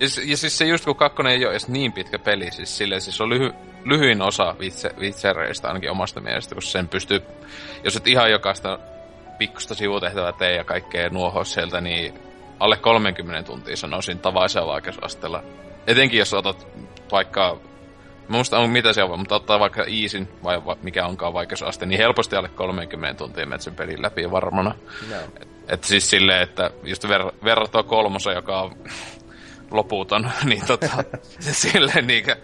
[0.00, 3.00] ja, ja siis se just kun kakkonen ei ole edes niin pitkä peli, siis silleen
[3.00, 3.52] siis on lyhy,
[3.84, 4.56] lyhyin osa
[4.98, 7.22] Witchereista ainakin omasta mielestä, kun sen pystyy,
[7.84, 8.78] jos et ihan jokaista
[9.38, 12.14] pikkusta sivutehtävää tee ja kaikkea nuohoa sieltä, niin
[12.60, 15.42] alle 30 tuntia sanoisin tavaisella vaikeusasteella.
[15.86, 16.66] Etenkin jos otat
[17.12, 17.60] vaikka,
[18.28, 21.86] mä muista on mitä se on, mutta ottaa vaikka Easin, vai va- mikä onkaan vaikeusaste,
[21.86, 24.74] niin helposti alle 30 tuntia menet sen pelin läpi varmana.
[25.10, 25.20] Joo.
[25.68, 28.76] Et siis silleen, että just ver- verrattuna kolmosen, joka on
[29.70, 31.04] loputon, niin tota,
[31.40, 32.36] silleen niinkö,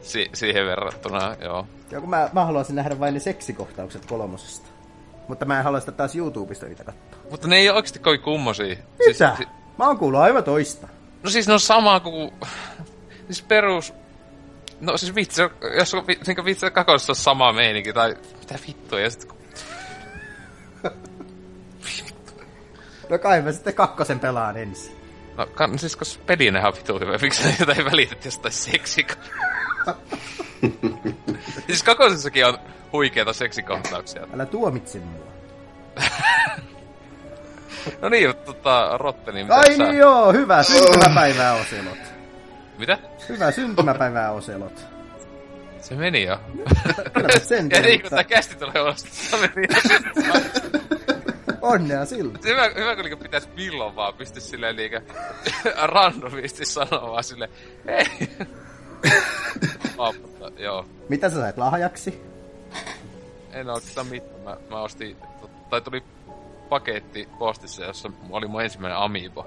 [0.00, 1.66] si- siihen verrattuna, joo.
[1.90, 4.68] Ja kun mä, mä haluaisin nähdä vain ne seksikohtaukset kolmosesta.
[5.28, 7.18] Mutta mä en halua sitä taas YouTubesta niitä katsoa.
[7.30, 8.76] Mutta ne ei ole oikeasti kovin kummosia.
[9.06, 9.34] Mitä?
[9.36, 9.48] Siis,
[9.78, 10.88] Mä oon kuullut aivan toista.
[11.22, 12.30] no siis ne on sama kuin,
[13.26, 13.94] siis perus,
[14.80, 15.42] no siis vitsi,
[15.78, 19.36] jos on niinku vitsi kakossa on sama meininki, tai mitä vittua, ja sit kun
[23.10, 24.96] No kai mä sitten kakkosen pelaan ensin.
[25.36, 29.14] No, kan, siis koska peli on vitu hyvä, miksi sä jotain välitet jostain seksika?
[31.66, 32.58] siis kakosessakin on
[32.92, 34.26] huikeita seksikohtauksia.
[34.34, 35.26] Älä tuomitse mua.
[38.02, 39.84] No niin, mutta tota, Rotteni, mitä Ai sä...
[39.84, 42.15] niin joo, hyvää syntymäpäivää Oselot.
[42.78, 42.98] Mitä?
[43.28, 44.86] Hyvää syntymäpäivää Oselot.
[45.80, 46.40] Se meni jo.
[47.12, 49.04] Kyllä sen ja teen, niin tää kästi tulee ulos,
[51.62, 52.04] onnea.
[52.04, 55.02] Se hyvä, hyvä kun niinku pitäis milloin vaan pysty silleen liikä
[55.94, 57.50] randomisti sanoa vaan silleen,
[57.86, 58.06] hei.
[59.98, 60.86] oh, mutta, joo.
[61.08, 62.36] Mitä sä sait lahjaksi?
[63.56, 64.40] en oikeastaan mitään.
[64.40, 65.16] Mä, mä ostin,
[65.70, 66.02] tai tuli
[66.68, 69.46] paketti postissa, jossa oli mun ensimmäinen Amiibo.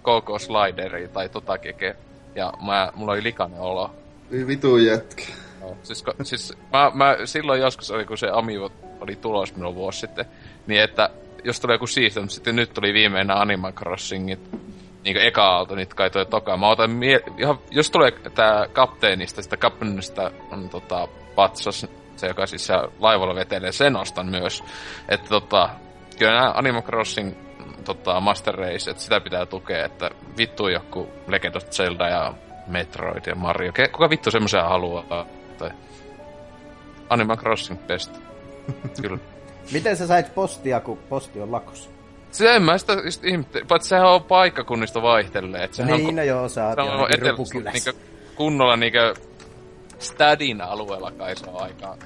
[0.00, 1.96] KK Slideri tai tota keke.
[2.38, 3.90] Ja mä, mulla oli likainen olo.
[4.32, 5.22] Ei vitu jätkä.
[5.60, 9.74] No, siis, ko, siis mä, mä, silloin joskus oli, kun se Amiibo oli tulos minulla
[9.74, 10.24] vuosi sitten,
[10.66, 11.10] niin että
[11.44, 14.50] jos tulee joku siisti, mutta sitten nyt tuli viimeinen Animal Crossingit,
[15.04, 16.56] niin kuin eka aalto, niitä kai toi toka.
[16.56, 22.46] Mä otan mie- ihan, jos tulee tää kapteenista, sitä kapteenista on tota, patsas, se joka
[22.46, 24.64] siis laivalla vetelee, sen ostan myös.
[25.08, 25.68] Että tota,
[26.18, 27.47] kyllä nämä Animal Crossing
[27.94, 32.34] tota, Master Race, että sitä pitää tukea, että vittu joku Legend of Zelda ja
[32.66, 33.72] Metroid ja Mario.
[33.92, 35.26] Kuka vittu semmoisia haluaa?
[35.58, 35.70] Tai
[37.10, 38.10] Animal Crossing best.
[39.02, 39.18] Kyllä.
[39.72, 41.90] Miten sä sait postia, kun posti on lakossa?
[42.30, 45.64] Se en mä sitä just ihmettele, paitsi sehän on paikkakunnista vaihtelee.
[45.64, 47.90] Et sehän Niin, on, no joo, sä oot se on jonnekin etelä, rupukylässä.
[47.90, 48.02] niinku,
[48.34, 48.98] kunnolla niinku
[49.98, 51.96] Stadin alueella kai se on aika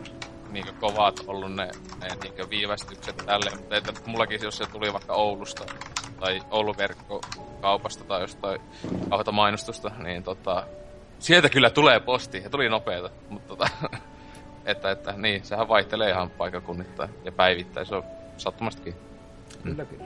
[0.53, 5.12] niinku kovat ollut ne, ne niinku viivästykset tälleen, mutta että mullakin jos se tuli vaikka
[5.12, 5.65] Oulusta
[6.21, 8.61] tai Oulun verkkokaupasta tai jostain
[9.09, 10.67] kauheata mainostusta, niin tota,
[11.19, 13.69] sieltä kyllä tulee posti ja tuli nopeeta, mutta tota,
[14.67, 18.05] että, että niin, sehän vaihtelee ihan paikakunnittain ja päivittäin, se on
[18.37, 18.95] sattumastakin.
[19.62, 20.05] Kyllä, kyllä.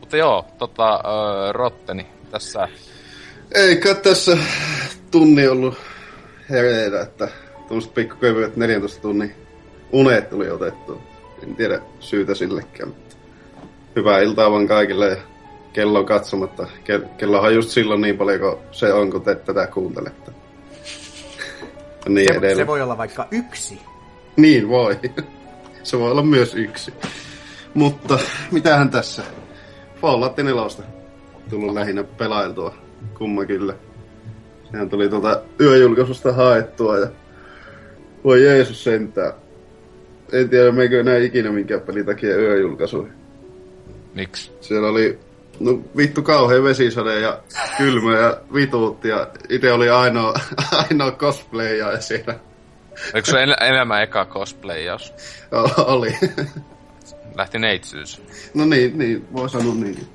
[0.00, 2.68] Mutta joo, tota, öö, Rotteni tässä.
[3.54, 4.38] Eikä tässä
[5.10, 5.78] tunni ollut
[6.50, 9.45] hereillä, että tuommoiset pikkukevyet 14 tunnin
[9.92, 11.00] unet tuli otettu.
[11.42, 12.94] En tiedä syytä sillekään,
[13.96, 15.16] hyvää iltaa vaan kaikille ja
[15.72, 16.66] kello on katsomatta.
[16.84, 20.30] Ke- kellohan just silloin niin paljon kuin se on, kun te tätä kuuntelette.
[22.08, 22.56] Niin Se, edelleen.
[22.56, 23.80] se voi olla vaikka yksi.
[24.36, 24.98] Niin voi.
[25.82, 26.94] Se voi olla myös yksi.
[27.74, 28.18] Mutta
[28.50, 29.22] mitähän tässä?
[30.00, 30.62] Fallout 4
[31.50, 32.74] tullut lähinnä pelailtua.
[33.18, 33.74] Kumma kyllä.
[34.70, 37.06] Sehän tuli tuolta yöjulkaisusta haettua ja
[38.24, 39.32] voi Jeesus sentään.
[40.32, 43.12] En tiedä, meikö enää ikinä minkään pelin takia yöjulkaisuihin.
[44.14, 44.52] Miksi?
[44.60, 45.18] Siellä oli
[45.60, 47.38] no, vittu kauhean vesisade ja
[47.78, 50.34] kylmä ja vituutti ja itse oli ainoa,
[50.72, 52.34] ainoa cosplayaja siellä.
[53.14, 55.12] Eikö se en, enemmän eka cosplayaus?
[55.52, 56.14] O- oli.
[57.34, 58.22] Lähti neitsyys.
[58.54, 60.06] No niin, niin, voi sanoa niin.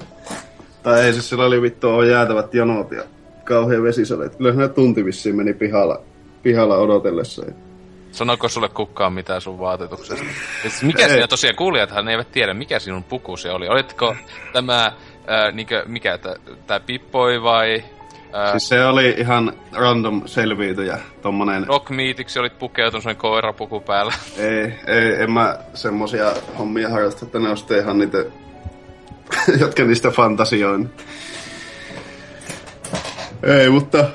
[0.84, 3.04] Tai ei se sillä oli vittu on jäätävät jonot ja
[3.44, 4.30] kauhean vesisade.
[4.30, 6.02] Kyllä siinä tunti vissiin meni pihalla,
[6.44, 7.46] pihalla odotellessa.
[8.12, 10.26] Sanoiko sulle kukaan mitään sun vaatetuksesta?
[10.62, 11.10] Siis mikä Ei.
[11.10, 13.68] siinä tosiaan kuulijathan eivät tiedä, mikä sinun pukusi oli.
[13.68, 14.16] Olitko
[14.54, 14.92] tämä,
[15.28, 16.20] ää, niinkö, mikä,
[16.68, 17.84] tää Pippoi vai
[18.34, 21.68] ää, Siis se oli ihan random selviytyjä, tommonen...
[21.68, 24.14] Rock Meetiksi olit pukeutunut sen koirapuku päällä?
[24.38, 28.18] Ei, ei, en mä semmosia hommia harrasta, että ne on sitten ihan niitä,
[29.62, 30.90] jotka niistä fantasioin.
[33.44, 34.06] Ei, mutta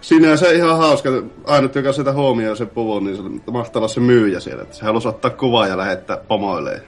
[0.00, 1.10] sinänsä ihan hauska.
[1.44, 4.62] Ainut, joka sitä huomioi sen puvun, niin se oli mahtava se myyjä siellä.
[4.62, 6.82] Että se halusi ottaa kuvaa ja lähettää pomoille.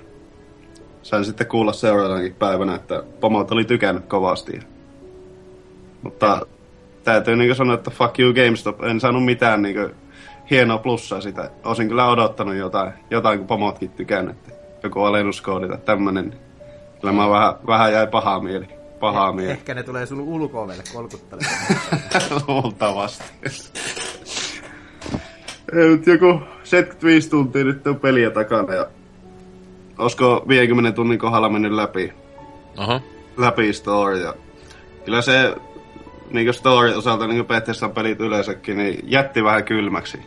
[1.02, 4.60] Sain sitten kuulla seuraavanakin päivänä, että pomot oli tykännyt kovasti.
[6.02, 6.46] Mutta
[7.04, 8.84] täytyy niin sanoa, että fuck you GameStop.
[8.84, 9.90] En saanut mitään niin
[10.50, 11.50] hienoa plussaa sitä.
[11.64, 14.36] Olisin kyllä odottanut jotain, jotain kun pomotkin tykännyt.
[14.82, 16.34] Joku alennuskoodi tai tämmönen.
[17.00, 18.81] Kyllä mä vähän, vähän jäi pahaa mieli.
[19.02, 19.50] Pahaa mieli.
[19.50, 21.56] Ehkä ne tulee sun ulko-ovelle kolkuttelemaan.
[22.48, 23.24] Luultavasti.
[25.72, 28.86] Ei, mutta joku 75 tuntia nyt on peliä takana ja
[29.98, 32.12] olisiko 50 tunnin kohdalla mennyt läpi,
[32.78, 33.00] Oho.
[33.36, 34.34] läpi story ja
[35.04, 35.54] kyllä se
[36.30, 40.18] niin story osalta niin Bethesda pelit yleensäkin niin jätti vähän kylmäksi.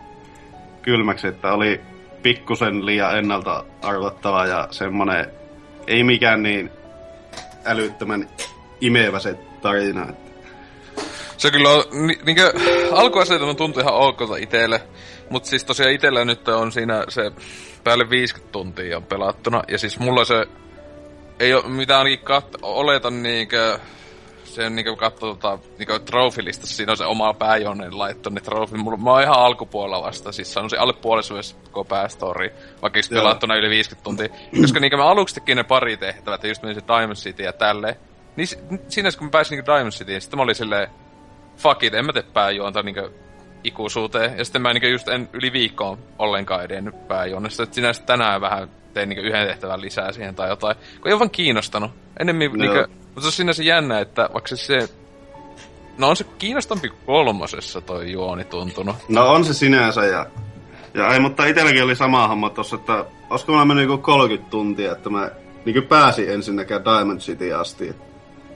[0.81, 1.81] Kylmäksi, että oli
[2.23, 5.25] pikkusen liian ennalta arvattava ja semmonen
[5.88, 6.71] ei mikään niin
[7.65, 8.27] älyttömän
[8.81, 10.09] imevä se tarina.
[10.09, 10.31] Että
[11.38, 12.53] Se kyllä on, ni, niinkö,
[12.91, 14.81] alkuasetelma tuntui ihan okolta itelle,
[15.29, 17.31] mutta siis tosiaan itellä nyt on siinä se
[17.83, 20.45] päälle 50 tuntia on pelattuna, ja siis mulla se
[21.39, 23.79] ei ole mitään ainakin kat, oletan niinkö,
[24.43, 28.77] se on niinkö katso tota, niinkö trofilista, siinä on se oma pääjonen laittu ne trofi.
[28.77, 31.33] Mulla, mä oon ihan alkupuolella vasta, siis se on se alle puolessa
[31.63, 34.29] koko päästori, vaikka just pelattuna yli 50 tuntia.
[34.61, 37.53] Koska niinkö mä aluksi tekin ne pari tehtävät, ja just menin se Diamond City ja
[37.53, 37.95] tälleen.
[38.35, 40.87] Niin si- siinä kun mä pääsin niinkö Diamond Cityin, sitten mä olin silleen,
[41.57, 43.11] fuck it, en mä tee pääjuonta niinkö
[43.63, 44.37] ikuisuuteen.
[44.37, 47.63] Ja sitten mä niinkö just en yli viikkoon ollenkaan edennyt pääjuonnesta.
[47.63, 50.75] Että sinä sitten tänään vähän tein niinkö yhden tehtävän lisää siihen tai jotain.
[50.75, 51.91] Kun ei ole vaan kiinnostanut.
[52.19, 52.57] Ennemmin Joo.
[52.57, 52.87] niinkö...
[53.05, 54.89] Mutta se on sinänsä jännä, että vaikka se se...
[55.97, 58.95] No on se kiinnostampi kuin kolmosessa toi juoni tuntunut.
[59.09, 60.25] No on se sinänsä ja,
[60.93, 64.91] ja ei, mutta itselläkin oli sama homma tossa, että olisiko mä mennyt joku 30 tuntia,
[64.91, 65.31] että mä
[65.65, 67.95] niin pääsin ensinnäkään Diamond City asti.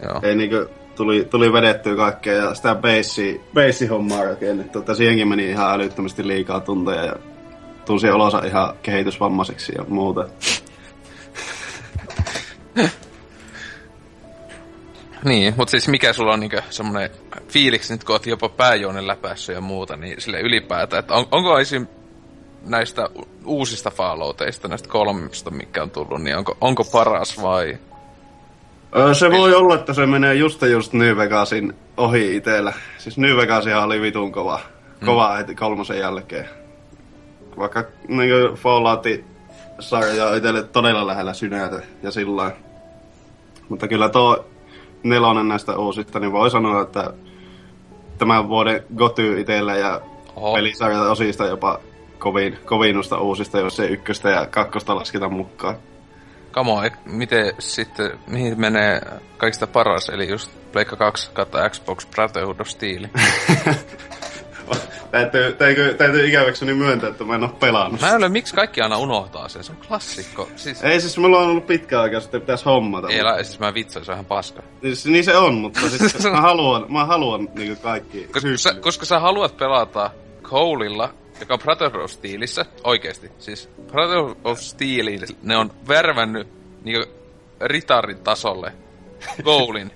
[0.03, 0.19] Joo.
[0.23, 0.51] Ei niin
[0.95, 6.27] tuli, tuli vedettyä kaikkea ja sitä base, base hommaa rakennettu, että siihenkin meni ihan älyttömästi
[6.27, 7.15] liikaa tunteja ja
[7.85, 10.27] tunsi olonsa ihan kehitysvammaiseksi ja muuta.
[15.23, 17.09] Niin, mutta siis mikä sulla on niinku semmonen
[17.47, 21.59] fiiliksi nyt, kun oot jopa pääjuonen läpässä ja muuta, niin sille ylipäätään, että on, onko
[21.59, 21.88] esim.
[22.65, 23.09] näistä
[23.45, 27.77] uusista Fallouteista, näistä kolmesta, mikä on tullut, niin onko, onko paras vai?
[29.13, 32.73] Se voi olla, että se menee just just New Vegasin ohi itellä.
[32.97, 34.60] Siis New Vegasihan oli vitun kova.
[35.06, 36.49] Kova heti kolmosen jälkeen.
[37.58, 39.25] Vaikka niin Falloutin
[39.80, 42.52] sarja on itselle todella lähellä sydäntä ja sillä
[43.69, 44.45] Mutta kyllä tuo
[45.04, 47.13] nelonen näistä uusista, niin voi sanoa, että
[48.17, 50.02] tämän vuoden Goty itsellä ja
[50.36, 50.54] Oho.
[50.54, 51.80] pelisarjat osista jopa
[52.19, 55.75] kovin, kovinnusta uusista, jos ei ykköstä ja kakkosta lasketa mukaan.
[56.51, 59.01] Kamo, miten sitten, mihin menee
[59.38, 63.07] kaikista paras, eli just Pleikka 2 kautta Xbox Brotherhood of Steel.
[65.12, 68.01] täytyy, täytyy, täytyy ikäväkseni myöntää, että mä en oo pelannut.
[68.01, 70.49] Mä en ole, miksi kaikki aina unohtaa sen, se on klassikko.
[70.55, 73.07] Siis, Ei siis mulla on ollut pitkä aika, sitten pitäisi hommata.
[73.09, 74.62] ei, la- siis mä vitsoin, se on ihan paska.
[74.81, 79.05] Siis, niin se on, mutta siis mä haluan, mä haluan niin kaikki Koska sä, koska
[79.05, 80.12] sä haluat pelata
[80.43, 83.32] Coleilla, joka on Brotherhood of Steelissä, oikeesti.
[83.39, 86.47] Siis Brotherhood of Steelin, ne on värvännyt
[86.84, 87.12] niinku
[87.62, 88.73] ritarin tasolle
[89.43, 89.91] Goalin.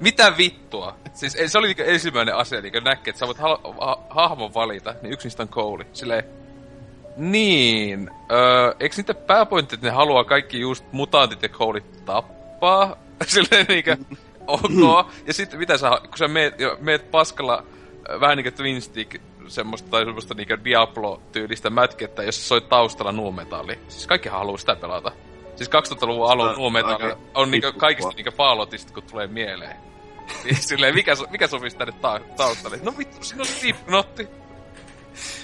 [0.00, 0.96] Mitä vittua?
[1.14, 4.54] Siis ei, se oli niinku ensimmäinen asia, niinku näkee, että sä voit ha- ha- hahmon
[4.54, 5.86] valita, niin yksi niistä on Cole.
[5.92, 6.24] Silleen,
[7.16, 12.96] niin, öö, eikö niiden pääpointti, että ne haluaa kaikki just mutantit ja Coleit tappaa?
[13.26, 13.96] Silleen niinkö,
[14.46, 15.06] ok.
[15.26, 17.64] Ja sitten mitä sä, kun sä meet, meet paskalla
[18.20, 19.16] vähän niinkö Twin Stick,
[19.50, 23.78] semmoista, tai semmoista niinkö Diablo-tyylistä mätkettä, jossa soi taustalla nuumetalli.
[23.88, 25.12] Siis kaikkihan haluaa sitä pelata.
[25.56, 27.80] Siis 2000-luvun alun nuumetalli on niinkö hippua.
[27.80, 29.76] kaikista niinkö Falloutista, kun tulee mieleen.
[30.44, 32.78] Niin Silleen, mikä, so- mikä sopisi tänne ta- taustalle?
[32.82, 34.28] No vittu, siinä on Slipknotti.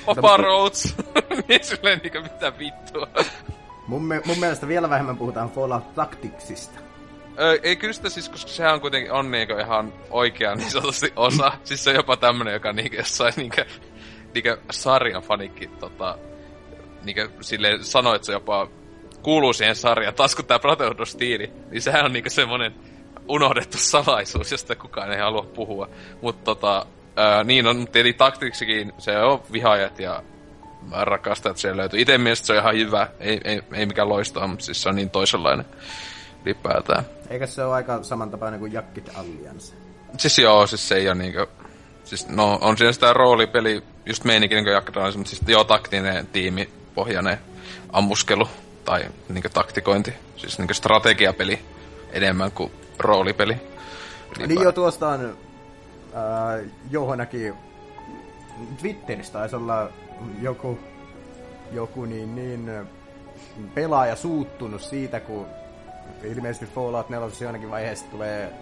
[0.06, 0.96] Papa Roads.
[1.48, 3.08] niin silleen niinkö mitä vittua.
[3.86, 6.80] Mun, me, mun mielestä vielä vähemmän puhutaan Fallout Tacticsista.
[7.40, 11.12] Ö, ei kyllä sitä siis, koska sehän on kuitenkin on niinku ihan oikea niin sanotusti
[11.16, 11.52] osa.
[11.64, 13.60] siis se on jopa tämmönen, joka niinku jossain niinku,
[14.34, 16.18] niinku sarjan fanikki tota,
[17.02, 18.68] niinku silleen sanoi, että se jopa
[19.22, 20.14] kuuluu siihen sarjaan.
[20.14, 22.74] Taas kun tää Brotherhood of Steel, niin sehän on niinku semmonen
[23.28, 25.88] unohdettu salaisuus, josta kukaan ei halua puhua.
[26.22, 30.22] Mutta tota, ää, niin on, mutta eli taktiksikin se on vihaajat ja
[31.26, 32.00] että siellä löytyy.
[32.00, 34.96] Itse mielestä se on ihan hyvä, ei, ei, ei mikään loistaa, mutta siis se on
[34.96, 35.66] niin toisenlainen
[36.44, 37.04] ylipäätään.
[37.30, 39.74] Eikä se ole aika samantapainen kuin Jakkit Alliance?
[40.18, 41.46] Siis joo, siis se ei ole niinkö...
[42.04, 46.68] Siis no, on siinä sitä roolipeli, just meininki niinkö jakkataan, mutta siis joo, taktinen tiimi,
[46.94, 47.38] pohjainen
[47.92, 48.48] ammuskelu
[48.84, 50.14] tai niinkö taktikointi.
[50.36, 51.58] Siis niinkö strategiapeli
[52.12, 53.56] enemmän kuin roolipeli.
[54.46, 57.52] Niin jo tuosta on äh, Jouho näki
[58.80, 59.88] Twitterissä taisi olla
[60.40, 60.78] joku,
[61.72, 62.70] joku niin, niin
[63.74, 65.46] pelaaja suuttunut siitä, kun
[66.22, 68.52] ilmeisesti Fallout 4 ainakin vaiheessa tulee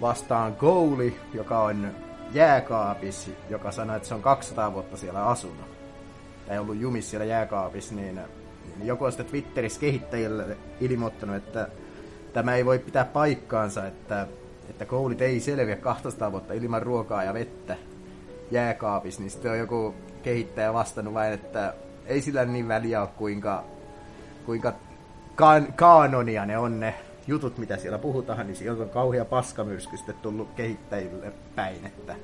[0.00, 1.90] vastaan goali, joka on
[2.32, 5.76] jääkaapissa, joka sanoi, että se on 200 vuotta siellä asunut.
[6.48, 8.20] Tai ollut jumis siellä jääkaapissa, niin,
[8.82, 11.68] joku on sitten Twitterissä kehittäjille ilmoittanut, että
[12.32, 14.26] tämä ei voi pitää paikkaansa, että,
[14.70, 17.76] että koulit ei selviä 200 vuotta ilman ruokaa ja vettä
[18.50, 21.74] jääkaapissa, niin sitten on joku kehittäjä vastannut vain, että
[22.06, 23.64] ei sillä niin väliä ole, kuinka,
[24.46, 24.72] kuinka
[25.34, 26.94] kaan, kaanonia ne on ne
[27.26, 32.16] jutut, mitä siellä puhutaan, niin sieltä on kauhea paskamyrsky sitten tullut kehittäjille päin, että,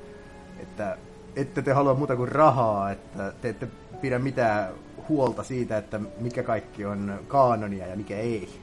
[0.59, 0.97] että
[1.37, 3.69] ette te halua muuta kuin rahaa, että te ette
[4.01, 4.73] pidä mitään
[5.09, 8.62] huolta siitä, että mikä kaikki on kaanonia ja mikä ei.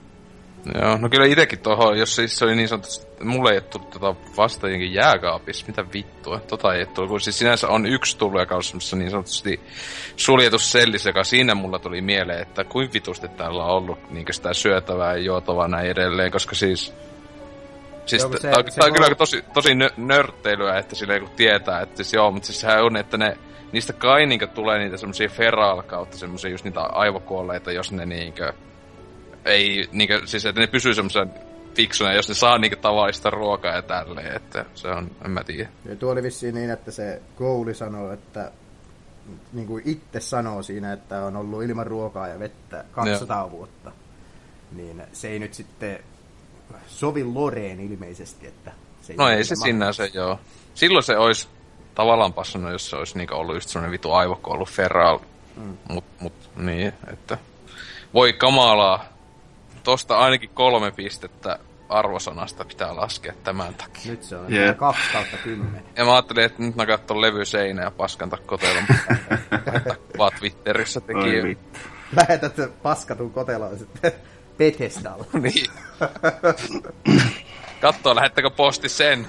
[0.81, 3.89] Joo, no kyllä itekin tuohon, jos siis se oli niin sanotusti, mulle ei ole tullut
[3.89, 8.39] tota vasta jotenkin jääkaapissa, mitä vittua, tota ei tullut, kun siis sinänsä on yksi tullut,
[8.39, 9.59] joka on semmoisessa niin sanotusti
[10.15, 14.53] suljetus sellissä, joka siinä mulla tuli mieleen, että kuin vitusti täällä on ollut niin sitä
[14.53, 16.93] syötävää ja juotavaa näin edelleen, koska siis
[18.05, 21.19] Siis Joo, se- tää, se tää on voi- kyllä tosi, tosi nö, nörtteilyä, että sille
[21.19, 23.37] kun tietää, että siis joo, mutta siis sehän on, että ne,
[23.71, 28.53] niistä kai niinkö tulee niitä semmosia feral kautta semmosia just niitä aivokuolleita, jos ne niinkö
[29.45, 31.33] ei, niinkö, siis että ne pysyy semmoisen
[31.75, 35.69] fiksuna, jos ne saa niinkö tavallista ruokaa ja tälleen, että se on, en mä tiedä.
[35.85, 38.51] Ja tuo oli vissiin niin, että se gouli sanoo, että
[39.53, 43.91] niin kuin itse sanoo siinä, että on ollut ilman ruokaa ja vettä 200 vuotta.
[44.71, 45.99] Niin se ei nyt sitten
[46.87, 48.71] sovi Loreen ilmeisesti, että
[49.01, 50.39] se No ole ei se sinänsä joo.
[50.73, 51.47] Silloin se olisi
[51.95, 55.19] tavallaan passannut, jos se olisi niinku ollut just semmonen vitu aivokuollu feral.
[55.55, 55.77] Mm.
[55.89, 57.37] Mut, mut niin, että
[58.13, 59.05] voi kamalaa.
[59.89, 64.11] Tosta ainakin kolme pistettä arvosanasta pitää laskea tämän takia.
[64.11, 64.77] Nyt se on Jep.
[64.77, 65.83] 2 kautta 10.
[65.95, 68.83] Ja mä ajattelin, että nyt mä katson levy seinä ja paskanta kotelon.
[70.17, 71.43] vaan Twitterissä Oi teki.
[71.43, 71.79] vittu.
[72.15, 74.11] Lähetät paskatun koteloon sitten
[74.57, 75.25] Bethesdalla.
[75.41, 75.71] niin.
[77.81, 79.27] Kattoo, lähettäkö posti sen?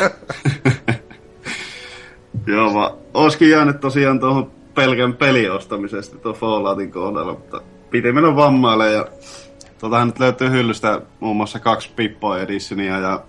[2.46, 8.92] Joo, vaan olisikin jäänyt tosiaan tuohon pelkän peliostamisesta tuon Falloutin kohdalla, mutta piti mennä vammaille
[8.92, 9.06] ja
[9.84, 13.22] tuotahan nyt löytyy hyllystä muun muassa kaksi Pippo Editionia ja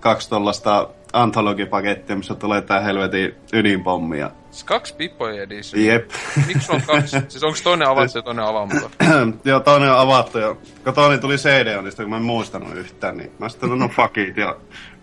[0.00, 5.84] kaksi tollasta antologipakettia, missä tulee tää helvetin ydinpommi ja Siis kaksi Pippoja edition.
[5.84, 6.10] jep.
[6.46, 7.16] Miksi on kaksi?
[7.28, 8.90] Siis onko toinen avattu ja toinen avaamaton?
[9.44, 13.32] Joo, toinen on avattu ja kun toinen tuli CD-onista, kun mä en muistanut yhtään, niin
[13.38, 14.56] mä sitten no fuck it ja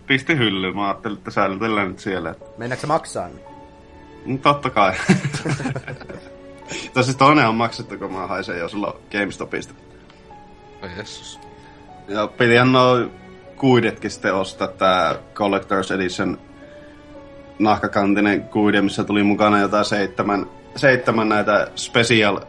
[0.06, 0.76] pisti hyllyyn.
[0.76, 2.34] Mä ajattelin, että säilytellään nyt siellä.
[2.58, 3.28] Mennäänkö se maksaa?
[3.28, 3.40] niin?
[4.26, 4.92] No, totta kai.
[6.94, 9.74] Tai siis toinen on maksettu, kun mä haisen jo silloin GameStopista.
[10.84, 11.40] Oi Jeesus.
[12.08, 13.10] Ja pitihän noin
[13.56, 16.38] kuidetkin sitten ostaa tää Collector's Edition
[17.58, 22.40] nahkakantinen kuide, missä tuli mukana jotain seitsemän, seitsemän näitä special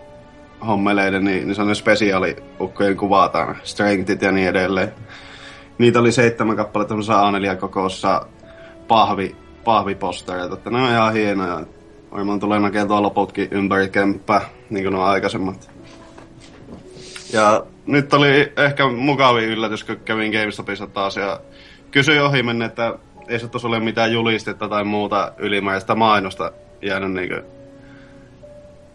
[0.68, 4.94] hommeleiden, niin, niin se on ne spesiaaliukkojen kuvataan, strengthit ja niin edelleen.
[5.78, 8.26] Niitä oli seitsemän kappaletta tämmöisessä A4 kokossa
[8.88, 11.62] pahvi, pahvipostereita, että ne on ihan hienoja.
[12.12, 15.75] Varmaan tulee näkemään loputkin ympäri kämppää, niin kuin nuo aikaisemmat.
[17.36, 21.40] Ja nyt oli ehkä mukavin yllätys, kun kävin GameStopissa taas ja
[21.92, 22.94] kysyin ohi menne, että
[23.28, 27.44] ei se ole mitään julistetta tai muuta ylimääräistä mainosta jäänyt niin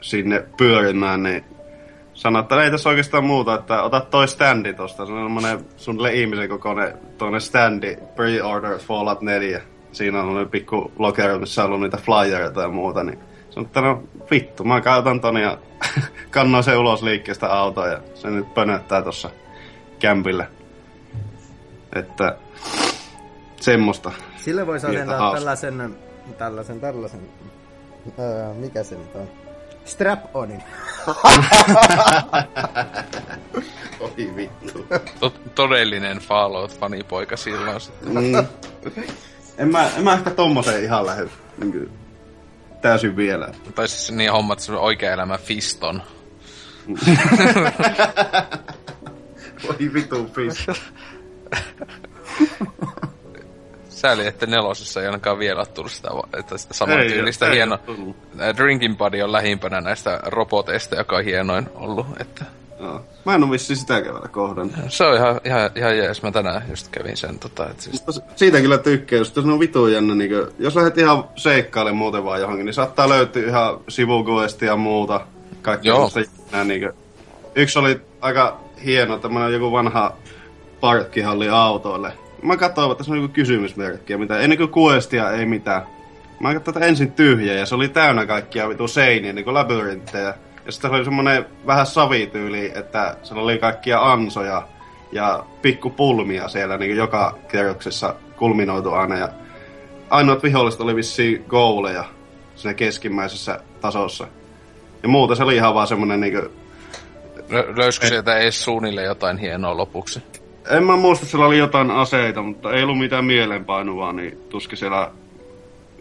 [0.01, 1.45] sinne pyörimään, niin
[2.15, 5.07] sanoi, että ei tässä oikeastaan muuta, että ota toi standi tosta.
[5.07, 9.61] Se on semmonen suunnilleen ihmisen kokoinen toinen standi, pre-order Fallout 4.
[9.93, 13.19] Siinä on ollut pikku lokero, missä on ollut niitä flyereita ja muuta, niin
[13.51, 15.59] sanoin, että no vittu, mä käytän ton ja
[16.31, 19.31] kannoin sen ulos liikkeestä autoa ja se nyt pönöttää tossa
[19.99, 20.47] kämpillä.
[21.95, 22.37] Että
[23.61, 24.13] semmoista.
[24.37, 25.39] Sille voisi asentaa hauskaa.
[25.39, 25.99] tällaisen,
[26.39, 27.21] tällaisen, tällaisen,
[28.19, 29.29] öö, mikä se nyt on?
[29.85, 30.63] Strap-onin.
[34.01, 34.87] Oi vittu.
[35.21, 38.13] To- todellinen Fallout-fanipoika silloin sitten.
[38.13, 38.47] Mm.
[39.59, 41.91] En mä, en mä ehkä tommoseen ihan lähde niin
[42.81, 43.49] täysin vielä.
[43.75, 46.03] Tai siis niin hommat se oikea elämä Fiston.
[49.69, 50.75] Oi vitu pistä.
[53.89, 57.13] Sääli, että nelosessa ei ainakaan vielä ole tullut sitä, että sitä Ei,
[57.49, 57.79] ei hieno.
[57.89, 62.07] ole Drinking Buddy on lähimpänä näistä roboteista, joka on hienoin ollut.
[62.21, 62.45] Että
[62.81, 63.05] Joo.
[63.25, 64.75] Mä en oo vissiin sitäkään vielä kohdannut.
[64.89, 66.23] se on ihan, ihan, ihan jees.
[66.23, 67.39] Mä tänään just kävin sen.
[67.39, 70.77] Tota, että siis, Mutta siitä kyllä tykkää, just se on vitu jännä, niin kuin, jos
[70.77, 75.21] lähdet ihan seikkailemaan muuten vaan johonkin, niin saattaa löytyä ihan sivukuestia ja muuta.
[75.63, 76.11] Kaikki Joo.
[76.17, 76.93] jännää, niin kuin.
[77.55, 80.17] Yksi oli aika hieno, tämmönen joku vanha
[80.81, 82.13] parkkihalli autoille.
[82.43, 85.83] Mä katsoin, että se on joku kysymysmerkki ja mitä, ei niinku kuestia, ei mitään.
[86.41, 90.35] Mä katsoin, että ensin tyhjä ja se oli täynnä kaikkia vitu seiniä, niinku labyrinttejä.
[90.67, 94.69] Ja sitten oli semmonen vähän savityyli, että siellä oli kaikkia ansoja
[95.13, 99.17] ja pikkupulmia siellä niin joka kerroksessa kulminoitu aina.
[99.17, 99.29] Ja
[100.11, 102.05] ainoat viholliset oli vissiin gouleja
[102.55, 104.27] siinä keskimmäisessä tasossa.
[105.03, 106.39] Ja muuta se oli ihan vaan semmonen niinku...
[107.51, 110.23] lö- löysikö sieltä edes suunnille jotain hienoa lopuksi?
[110.71, 114.79] En mä muista, että siellä oli jotain aseita, mutta ei ollut mitään mielenpainuvaa, niin tuskin
[114.79, 115.11] siellä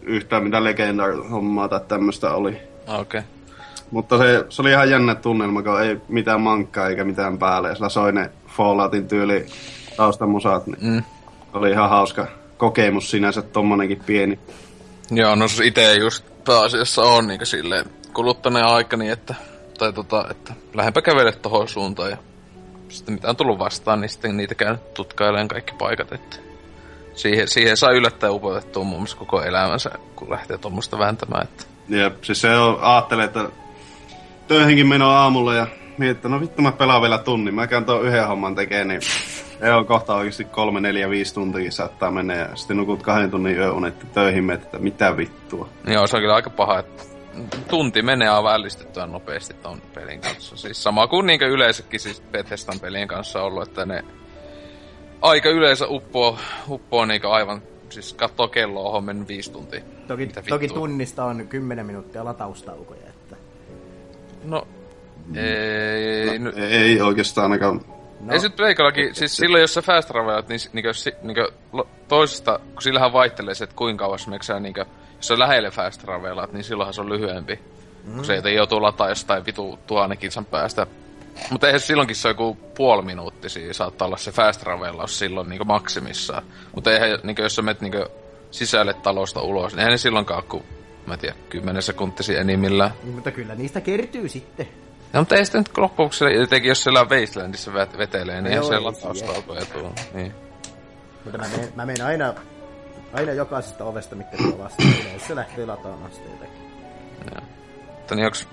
[0.02, 2.50] yhtään mitään legendar-hommaa tai tämmöistä oli.
[2.86, 3.00] Okei.
[3.00, 3.22] Okay.
[3.90, 7.68] Mutta se, se oli ihan jännä tunnelma, kun ei mitään mankkaa eikä mitään päälle.
[7.68, 9.46] Ja sillä soi ne Falloutin tyyli
[9.96, 11.02] taustamusat, niin Mm.
[11.52, 14.38] oli ihan hauska kokemus sinänsä tommonenkin pieni.
[15.10, 17.84] Joo, no se itse just pääasiassa on niin silleen
[18.14, 19.34] kuluttaneen aikani, että,
[19.78, 22.16] tai tota, että lähempä kävele tohon suuntaan ja
[22.88, 26.36] sitten mitä on tullut vastaan, niin sitten niitä käyn tutkailemaan kaikki paikat, että
[27.14, 32.10] siihen, siihen saa yllättäen upotettua muun muassa koko elämänsä, kun lähtee tuommoista vääntämään, että Ja
[32.22, 33.48] siis se on, ajattelee, että
[34.48, 35.66] töihinkin meno aamulla ja
[35.98, 37.54] mietin, että no vittu mä pelaan vielä tunnin.
[37.54, 39.00] Mä käyn tuon yhden homman tekee, niin
[39.60, 43.56] ei on kohta oikeasti kolme, neljä, viisi tuntia saattaa mennä ja sitten nukut kahden tunnin
[43.56, 45.68] yöunet töihin menet, että mitä vittua.
[45.86, 47.02] Joo, se on kyllä aika paha, että
[47.70, 50.56] tunti menee aivan ällistettyä nopeasti ton pelin kanssa.
[50.56, 54.04] Siis sama kuin niinkö yleensäkin siis Bethesdan pelien kanssa on ollut, että ne
[55.22, 59.80] aika yleensä uppoo, uppoo niinkö aivan, siis katsoo kelloa, on mennyt viisi tuntia.
[60.08, 63.36] Toki, toki tunnista on 10 minuuttia lataustaukoja, että...
[64.44, 64.66] No,
[65.36, 67.80] ei, no, Ei oikeastaan ainakaan.
[68.20, 71.52] No, ei se Pleikallakin, siis silloin jos sä fast travelat, niin niinkö, niinkö,
[72.08, 74.86] toisesta, kun sillähän vaihtelee se, että kuinka kauas sä niinkö,
[75.20, 77.58] jos sä lähelle fast travelat, niin silloinhan se on lyhyempi.
[78.04, 78.14] Mm.
[78.14, 80.86] Kun se ei joutuu lataa jostain vitu tuhannen kilsan päästä.
[81.50, 85.64] Mutta eihän silloinkin se on joku puoli minuuttisia, saattaa olla se fast travelaus silloin niinku
[85.64, 86.42] maksimissaan.
[86.74, 88.06] Mutta eihän, niinku, jos sä menet niinku
[88.50, 90.64] sisälle talosta ulos, niin eihän ne silloinkaan, kun
[91.06, 92.90] mä en tiedä, 10 sekuntisia enimmillään.
[93.02, 94.68] Niin, mutta kyllä niistä kertyy sitten.
[95.12, 98.68] No, mutta ei sitten nyt loppuksi, jotenkin jos siellä Wastelandissa vet- vetelee, niin eihän joo,
[98.68, 99.94] se ei lataustaulkoja tuu.
[100.14, 100.34] Niin.
[101.24, 102.34] Mutta mä menen, mä menen aina,
[103.12, 104.94] aina jokaisesta ovesta, mitkä tuo vastaan.
[105.02, 106.70] Yleensä se lähtee lataamaan sitä jotakin.
[107.86, 108.48] Mutta niin onks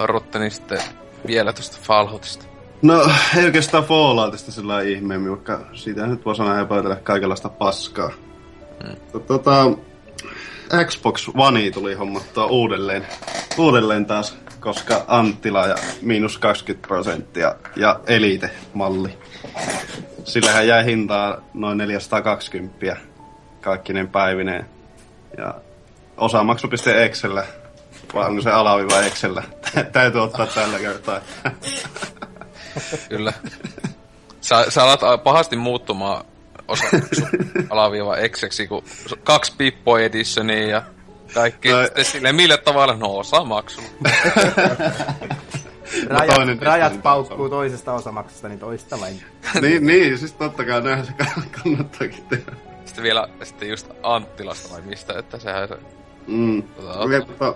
[0.00, 0.78] Rutteni sitten
[1.26, 2.44] vielä tosta Falloutista?
[2.82, 8.10] No, ei oikeastaan Falloutista sillä lailla ihmeemmin, vaikka siitä nyt voi sanoa höpötellä kaikenlaista paskaa.
[8.84, 9.20] Mm.
[9.26, 9.70] Tota,
[10.86, 13.06] Xbox One tuli hommattua uudelleen,
[13.58, 19.18] uudelleen taas, koska Anttila ja miinus 20 prosenttia ja Elite-malli.
[20.24, 22.96] Sillähän jäi hintaa noin 420
[23.62, 24.66] kaikkinen päivineen.
[25.38, 25.54] Ja
[26.16, 27.44] osamaksu.excellä, Excellä,
[28.14, 29.42] vai onko se alaviva Excellä?
[29.92, 31.20] Täytyy ottaa tällä kertaa.
[33.08, 33.32] Kyllä.
[34.40, 36.24] Sä, sä alat pahasti muuttumaan
[36.68, 36.84] osa
[37.70, 38.84] alaviiva Exeksi, kun
[39.24, 40.82] kaksi Pippo Editionia ja
[41.34, 41.68] kaikki.
[41.68, 42.96] No- No, sitten silleen, millä tavalla?
[42.96, 43.80] No osa maksu.
[46.08, 49.22] Rajat, toinen rajat paukkuu toisesta osamaksusta, niin toista vain.
[49.60, 51.12] niin, niin, siis totta kai näinhän se
[51.62, 52.52] kannattaakin tehdä.
[52.92, 55.78] Sitten vielä sitten just Anttilasta vai mistä, että sehän se...
[56.26, 56.62] Mm.
[56.62, 57.54] Tota, Okei, tota,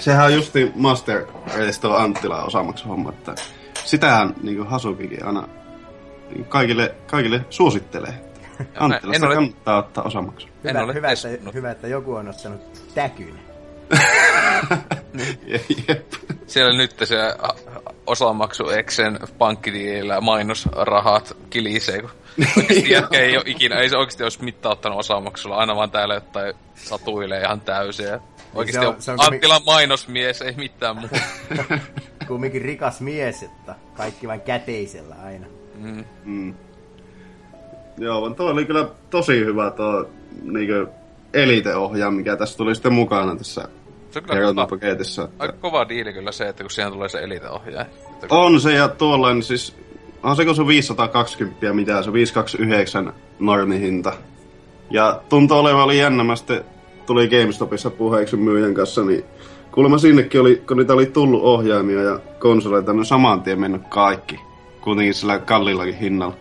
[0.00, 1.26] sehän on justi Master
[1.58, 3.34] Race tuo Anttila osamaksuhomma, että
[3.84, 5.48] sitähän niin Hasukikin aina
[6.30, 8.14] niin kaikille, kaikille suosittelee.
[8.78, 10.48] Anttilasta en ole- kannattaa ottaa osamaksu.
[10.64, 12.60] En Hyvä, ole hyvä, että, hyvä, että joku on ottanut
[12.94, 13.40] täkyn.
[15.88, 16.12] Jep.
[16.46, 17.16] Siellä nyt se
[18.06, 22.10] osamaksu Exen pankkitiilillä mainosrahat kilisee, kun
[22.56, 26.14] oikeesti jätkä ei ole ikinä, ei se oikeesti olisi mitään ottanut osamaksulla, aina vaan täällä
[26.14, 28.20] jotain satuilee ihan täysiä.
[28.54, 31.16] Oikeesti se on- on, se on Anttilan mainosmies, ei mitään muuta.
[32.28, 35.46] Kumminkin rikas mies, että kaikki vain käteisellä aina.
[36.24, 36.54] Mm.
[37.98, 40.08] Joo, vaan tuo oli kyllä tosi hyvä tuo
[40.42, 40.68] niin
[41.34, 43.72] Elite-ohjaa, mikä tässä tuli sitten mukana tässä Se on
[44.12, 45.22] kyllä kova, kerrontapaketissa.
[45.24, 45.36] Että...
[45.38, 47.86] aika kova diili kyllä se, että kun siihen tulee se elite-ohjaaja.
[48.30, 49.76] On se ja tuollainen siis,
[50.30, 54.12] on se kun se on 520, mitä se on 529 normihinta.
[54.90, 56.64] Ja tuntuu olevan oli jännä, mä sitten
[57.06, 59.24] tuli GameStopissa puheeksi myyjän kanssa, niin
[59.72, 64.40] kuulemma sinnekin oli, kun niitä oli tullut ohjaimia ja konsoleita, niin saman tien mennyt kaikki.
[64.80, 66.34] Kuitenkin sillä kalliillakin hinnalla.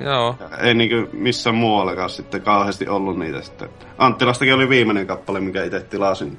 [0.00, 3.68] Joo, Ei niinku missään muuallakaan sitten kauheasti ollut niitä sitten.
[3.98, 6.38] Anttilastakin oli viimeinen kappale, mikä itse tilasin.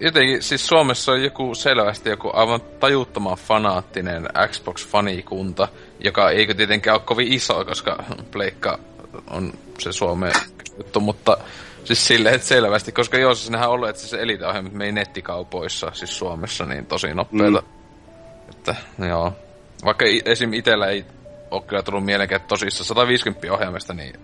[0.00, 5.68] jotenkin siis Suomessa on joku selvästi joku aivan tajuttoman fanaattinen Xbox-fanikunta,
[6.04, 8.78] joka ei tietenkään ole kovin iso, koska Pleikka
[9.30, 10.32] on se Suomen
[10.78, 11.38] juttu, mutta
[11.84, 15.90] siis silleen, että selvästi, koska joo, siis nehän on ollut, että se eliteohjelmat mei nettikaupoissa,
[15.94, 17.62] siis Suomessa, niin tosi nopeita.
[17.62, 17.68] Mm.
[18.50, 18.74] Että,
[19.08, 19.32] joo.
[19.84, 20.52] Vaikka esim.
[20.52, 21.04] itellä ei
[21.50, 24.14] ole kyllä tullut mieleenkään, että tosissaan 150 ohjelmasta, niin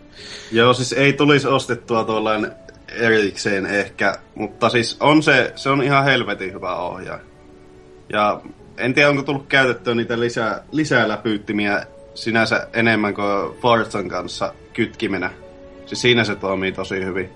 [0.52, 2.52] Joo, siis ei tulisi ostettua tuollainen
[2.88, 7.20] erikseen ehkä, mutta siis on se, se on ihan helvetin hyvä ohjaaja.
[8.12, 8.40] Ja
[8.78, 15.30] en tiedä, onko tullut käytettyä niitä lisää, lisää läpyyttimiä sinänsä enemmän kuin Forzan kanssa kytkimenä.
[15.86, 17.30] Siis siinä se toimii tosi hyvin.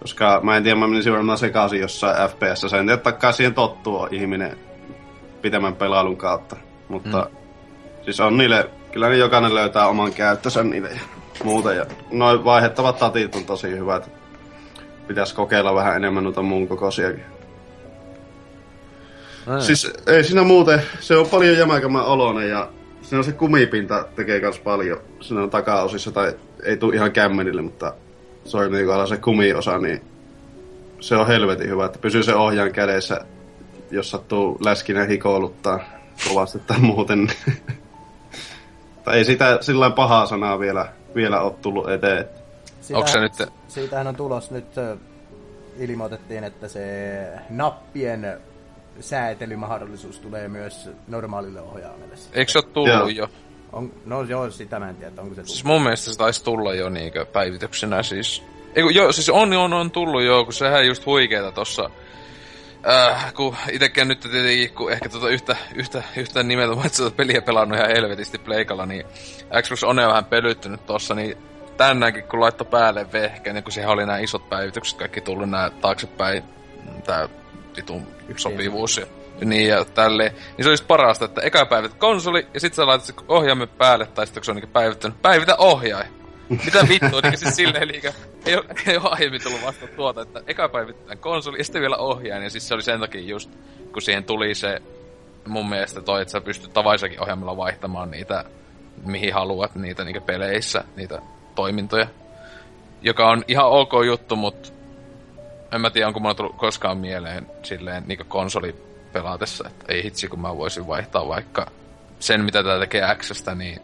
[0.00, 2.64] Koska mä en tiedä, mä menisin varmaan sekaisin jossain FPS.
[2.64, 4.58] En tiedä, takaa siihen tottuu ihminen
[5.42, 6.56] pitemmän pelailun kautta.
[6.88, 7.36] Mutta mm.
[8.04, 11.00] siis on niille, kyllä ne jokainen löytää oman käyttönsä niille ja
[11.44, 11.72] muuta.
[11.72, 14.10] Ja noin vaihettavat tatit on tosi hyvät.
[15.06, 17.35] Pitäisi kokeilla vähän enemmän noita muun kokoisiakin.
[19.60, 22.68] Siis ei siinä muuten, se on paljon jämäkämmän oloinen ja
[23.02, 25.00] siinä on se kumipinta tekee kans paljon.
[25.20, 26.32] Siinä on takaosissa tai
[26.64, 27.94] ei tule ihan kämmenille, mutta
[28.44, 30.00] sormien kohdalla se kumiosa, niin
[31.00, 33.20] se on helvetin hyvä, että pysyy se ohjaan kädessä,
[33.90, 35.80] jos sattuu läskinen hikoiluttaa
[36.28, 37.28] kovasti tai muuten.
[39.04, 42.24] tai ei sitä sillä pahaa sanaa vielä, vielä ole tullut eteen.
[42.94, 44.64] Onko se nyt- Siitähän on tulos nyt,
[45.78, 46.82] ilmoitettiin, että se
[47.50, 48.38] nappien
[49.00, 52.14] säätelymahdollisuus tulee myös normaalille ohjaimelle.
[52.32, 53.08] eikö se ole tullut Joo.
[53.08, 53.28] jo?
[53.72, 55.48] On, no joo, sitä mä en tiedä, onko se tullut.
[55.48, 58.42] Siis mun mielestä se taisi tulla jo niinkö päivityksenä siis.
[58.74, 61.90] Eiku, joo, siis on, on, on tullut jo, kun sehän just huikeeta tossa.
[62.88, 67.42] Äh, kun itekin nyt tietenkin, kun ehkä tota yhtä, yhtä, yhtä nimeltä mainitsi tota peliä
[67.42, 69.04] pelannut ihan helvetisti pleikalla, niin
[69.62, 71.36] Xbox on jo vähän pelyttynyt tossa, niin
[71.76, 75.70] tänäänkin kun laittoi päälle vehkeen, niin kun siihen oli nämä isot päivitykset, kaikki tullut nämä
[75.80, 76.44] taaksepäin,
[77.04, 77.28] tää
[77.76, 79.06] vitun sopivuus ja
[79.44, 80.32] niin ja tälleen.
[80.32, 84.26] Niin se olisi parasta, että eka päivät konsoli ja sitten sä laitat ohjaimen päälle, tai
[84.26, 86.06] sitten kun se on niinku päivittänyt, päivitä ohjain.
[86.48, 88.12] Mitä vittua, niin siis silleen liikä,
[88.46, 91.96] ei ole, ei ole aiemmin tullut vasta tuota, että eka päivitetään konsoli ja sitten vielä
[91.96, 93.50] ohjaaja, ja siis se oli sen takia just,
[93.92, 94.82] kun siihen tuli se,
[95.46, 98.44] mun mielestä toi, että sä pystyt tavaisakin ohjelmalla vaihtamaan niitä,
[99.04, 101.22] mihin haluat niitä niitä peleissä, niitä
[101.54, 102.06] toimintoja.
[103.02, 104.68] Joka on ihan ok juttu, mutta
[105.72, 108.74] en mä tiedä, onko mulla tullut koskaan mieleen silleen niin konsoli
[109.12, 111.66] pelaatessa, että ei hitsi, kun mä voisin vaihtaa vaikka
[112.18, 113.80] sen, mitä tää tekee Xstä, niin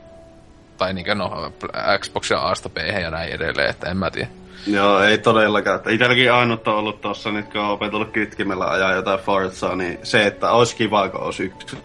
[0.79, 1.53] tai niinkö no,
[1.99, 4.29] Xboxia Asta B ja näin edelleen, että en mä tiedä.
[4.67, 5.81] Joo, ei todellakaan.
[5.89, 10.27] Itselläkin ainut on ollut tossa nyt, kun on opetellut kytkimellä ajaa jotain Forzaa, niin se,
[10.27, 11.79] että olisi kiva, kun olisi yksi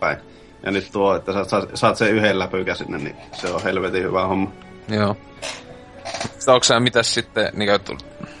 [0.00, 0.16] päin.
[0.62, 4.26] Ja nyt tuo, että saat, saat sen yhden läpykä sinne, niin se on helvetin hyvä
[4.26, 4.50] homma.
[4.88, 5.16] Joo.
[6.22, 7.70] Sitten onko sä mitäs sitten, niin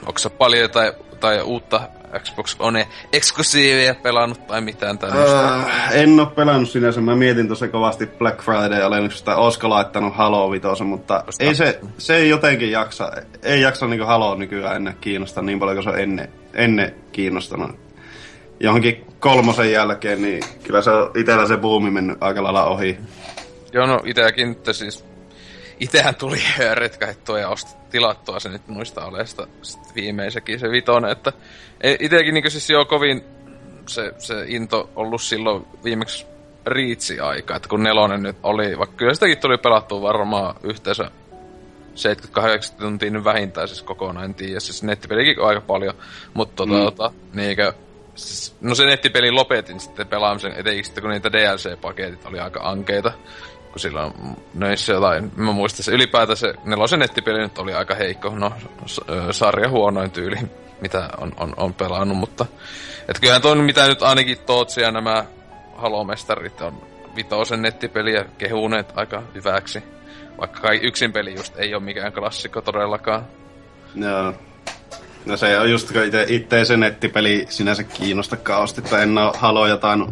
[0.06, 1.80] onko sä paljon tai, tai uutta
[2.18, 5.56] Xbox One eksklusiivia pelannut tai mitään tämmöistä?
[5.56, 7.00] Uh, en oo pelannut sinänsä.
[7.00, 11.44] Mä mietin tuossa kovasti Black Friday-alennuksesta, olisiko laittanut Halo Vitosen, mutta Osta.
[11.44, 13.12] ei se, se ei jotenkin jaksa,
[13.42, 17.70] ei jaksa niinku Halo nykyään ennen kiinnostaa niin paljon kuin se on ennen, ennen kiinnostanut.
[18.60, 22.98] Johonkin kolmosen jälkeen, niin kyllä se on itellä se buumi mennyt aika lailla ohi.
[23.72, 25.04] Joo, no itselläkin nyt siis
[25.80, 26.38] Itähän tuli
[26.74, 29.46] retkahettua ja ostettua tilattua se nyt muista oleesta
[29.94, 31.32] viimeisekin se vitonen, että
[32.00, 33.24] itsekin niin siis jo kovin
[33.86, 36.26] se, se into ollut silloin viimeksi
[36.66, 41.10] riitsi aika, että kun nelonen nyt oli, vaikka kyllä sitäkin tuli pelattua varmaan yhteensä
[41.94, 45.94] 78 tuntia nyt vähintään siis kokonaan, en tiedä, siis nettipelikin on aika paljon,
[46.34, 46.84] mutta tota, mm.
[46.84, 47.72] tota, niinkö,
[48.14, 53.12] siis, no se nettipeli lopetin sitten pelaamisen, etenkin sitten kun niitä DLC-paketit oli aika ankeita,
[53.70, 54.12] kun silloin
[54.54, 58.52] nöissä jotain, mä muistan se ylipäätään se nelosen nettipeli nyt oli aika heikko, no
[59.30, 60.36] sarja huonoin tyyli,
[60.80, 62.46] mitä on, on, on pelannut, mutta
[63.08, 65.24] et kyllähän toi mitä nyt ainakin Tootsi ja nämä
[65.76, 66.82] Halo-mestarit on
[67.16, 69.82] vitosen nettipeliä kehuneet aika hyväksi.
[70.38, 73.26] Vaikka kai yksin peli just ei ole mikään klassikko todellakaan.
[73.94, 74.34] Joo.
[75.26, 79.32] No se on just, kun itse, itse se nettipeli sinänsä kiinnosta kausti, että en ole
[79.36, 80.06] Halo jotain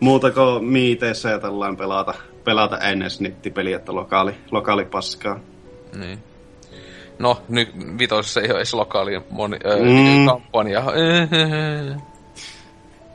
[0.00, 2.14] muuta kuin miiteissä ja tällainen pelata
[2.44, 5.40] pelata ennen nettipeliä, että lokaali, lokaali paskaa.
[5.96, 6.18] Niin.
[7.18, 7.68] No, nyt
[7.98, 10.26] vitosessa ei ole edes lokaali moni, äh, mm.
[10.26, 10.82] kampanja.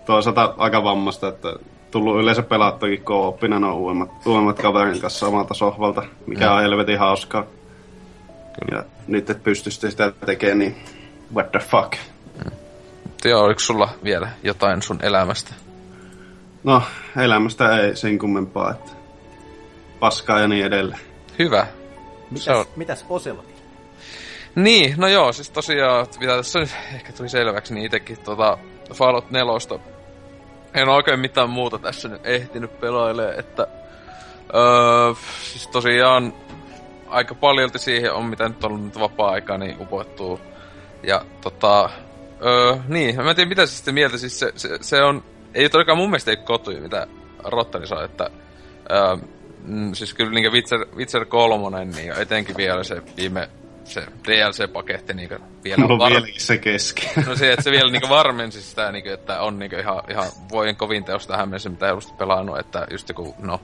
[0.05, 1.53] Toisaalta aika vammasta, että
[1.91, 6.55] tullut yleensä pelattuakin kooppina no uudemmat, uudemmat kaverin kanssa samalta sohvalta, mikä no.
[6.55, 7.43] on helvetin hauskaa.
[7.43, 8.79] Kyllä.
[8.79, 10.75] Ja nyt et pysty sitä tekemään, niin
[11.35, 11.93] what the fuck.
[12.45, 12.51] Mm.
[13.25, 15.53] Joo, oliko sulla vielä jotain sun elämästä?
[16.63, 16.83] No,
[17.17, 18.91] elämästä ei sen kummempaa, että
[20.05, 20.99] paskaa ja niin edelleen.
[21.39, 21.67] Hyvä.
[22.31, 22.65] Mitäs, on...
[22.75, 23.61] mitäs Oselotti?
[24.55, 28.57] Niin, no joo, siis tosiaan, mitä tässä nyt ehkä tuli selväksi, niin itsekin tota
[28.93, 29.51] Fallout 4
[30.73, 33.67] en ole oikein mitään muuta tässä nyt ehtinyt pelailemaan, että
[34.55, 36.33] öö, siis tosiaan
[37.07, 40.39] aika paljolti siihen on, mitä nyt on ollut nyt vapaa-aikaa, niin upottuu.
[41.03, 41.89] Ja tota,
[42.45, 45.69] öö, niin, mä en tiedä mitä se sitten mieltä, siis se, se, se on, ei
[45.69, 47.07] todellakaan mun mielestä ei kotuja, mitä
[47.43, 48.29] Rottani saa, että
[48.91, 49.34] öö,
[49.67, 53.49] mm, siis kyllä niin Witcher, Witcher 3, niin etenkin vielä se viime
[53.85, 55.29] se DLC-paketti niin
[55.63, 56.11] vielä on var...
[56.37, 57.09] se keski.
[57.27, 60.27] No se, että se vielä niin varmensi sitä, niin kuin, että on niin ihan, ihan
[60.51, 63.61] voin kovin teos tähän mennessä, mitä ei pelannut, että just joku, no...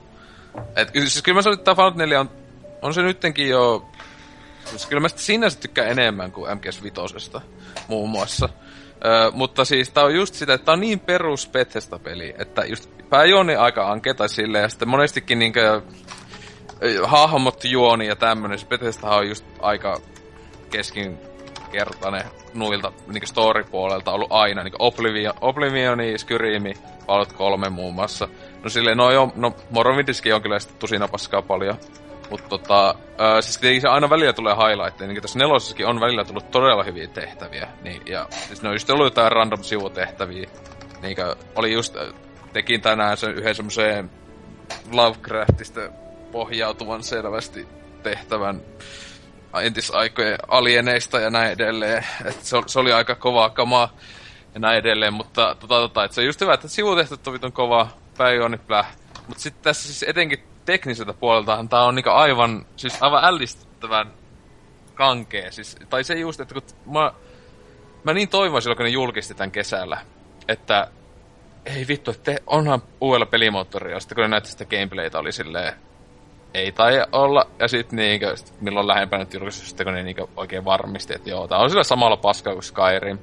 [0.76, 2.30] Et, siis kyllä mä sanoin, että Fallout 4 on,
[2.82, 3.88] on se nyttenkin jo...
[4.64, 7.30] Siis kyllä mä sinänsä tykkään enemmän kuin MGS 5
[7.88, 8.48] muun muassa.
[9.04, 12.90] Ö, mutta siis tää on just sitä, että tää on niin perus Bethesda-peli, että just
[13.12, 15.82] pääjuoni aika anketa silleen, ja sitten monestikin niinkö
[17.04, 19.96] hahmot juoni ja tämmönen, se Bethesda on just aika
[20.70, 26.74] keskinkertainen nuilta niin story-puolelta ollut aina, niin Oblivion, Oblivioni, Skyrimi,
[27.06, 28.28] Fallout 3 muun muassa.
[28.62, 31.76] No silleen, no joo, no Morrowindiskin on kyllä sitten tusina paskaa paljon.
[32.30, 36.50] Mutta tota, äh, siis se aina välillä tulee highlightteja, niin tässä nelosessakin on välillä tullut
[36.50, 37.68] todella hyviä tehtäviä.
[37.82, 40.50] Niin, ja siis ne on just ollut jotain random sivutehtäviä.
[41.02, 41.16] Niin
[41.56, 41.96] oli just,
[42.52, 44.10] tekin tänään sen yhden semmoiseen
[44.90, 45.80] Lovecraftista
[46.32, 47.68] pohjautuvan selvästi
[48.02, 48.60] tehtävän
[49.62, 52.06] entisaikojen alieneista ja näin edelleen.
[52.24, 53.96] Et se, se, oli aika kovaa kamaa
[54.54, 57.88] ja näin edelleen, mutta tota, tota, et se on just hyvä, että sivutehtävät on kova,
[58.18, 58.92] päiväni plää.
[59.28, 64.12] Mutta sitten tässä siis etenkin tekniseltä puoleltahan tää on niinku aivan, siis aivan ällistyttävän
[64.94, 65.50] kankee.
[65.50, 67.12] Siis, tai se just, että kun mä,
[68.04, 70.00] mä niin toivoin silloin, kun ne julkisti tämän kesällä,
[70.48, 70.90] että
[71.66, 75.72] ei vittu, että onhan uudella pelimoottorilla, sitten kun näytti sitä gameplaytä, oli silleen,
[76.54, 80.64] ei tai olla, ja sitten niinkö, sit milloin lähempänä julkaisu, sitten kun ne niinkö oikein
[80.64, 83.18] varmisti, että joo, tää on sillä samalla paska kuin Skyrim,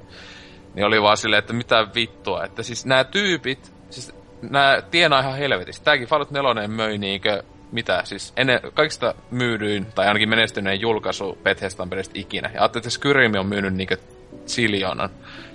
[0.74, 5.36] niin oli vaan silleen, että mitä vittua, että siis nämä tyypit, siis nämä tienaa ihan
[5.36, 5.84] helvetistä.
[5.84, 11.90] Tääkin Fallout 4 möi niinkö, mitä, siis ennen, kaikista myydyin, tai ainakin menestyneen julkaisu Bethesdan
[11.90, 12.50] pelistä ikinä.
[12.54, 13.96] Ja ajattelin, että Skyrim on myynyt niinkö
[14.46, 15.10] siljonan.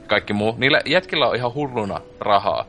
[0.08, 0.56] Kaikki muu.
[0.58, 2.66] Niillä jätkillä on ihan hulluna rahaa.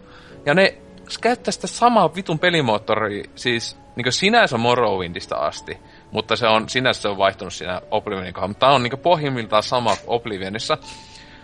[0.47, 0.79] Ja ne
[1.21, 5.79] käyttää sitä samaa vitun pelimoottoria, siis niin sinänsä Morrowindista asti,
[6.11, 8.49] mutta se on, sinänsä se on vaihtunut siinä Oblivionin kohdalla.
[8.49, 10.79] Mutta tämä on niin pohjimmiltaan sama Oblivionissa.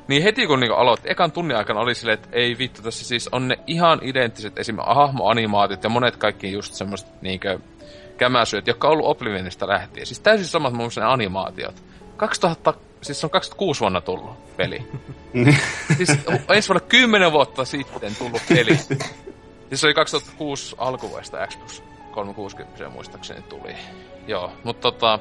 [0.09, 3.29] Niin heti kun niinku aloitti, ekan tunnin aikana oli silleen, että ei vittu, tässä siis
[3.33, 4.77] on ne ihan identtiset esim.
[4.87, 7.49] hahmoanimaatit ja monet kaikki just semmoista niinku
[8.17, 10.07] kämäsyöt, jotka on ollut Oblivionista lähtien.
[10.07, 11.83] Siis täysin samat mun ne animaatiot.
[12.17, 14.87] 2000, siis on 2006 vuonna tullut peli.
[15.97, 16.11] siis
[16.55, 18.77] ensi vuonna 10 vuotta sitten tullut peli.
[18.77, 23.75] Siis se oli 2006 alkuvuodesta Xbox 360 muistaakseni tuli.
[24.27, 25.19] Joo, mutta tota...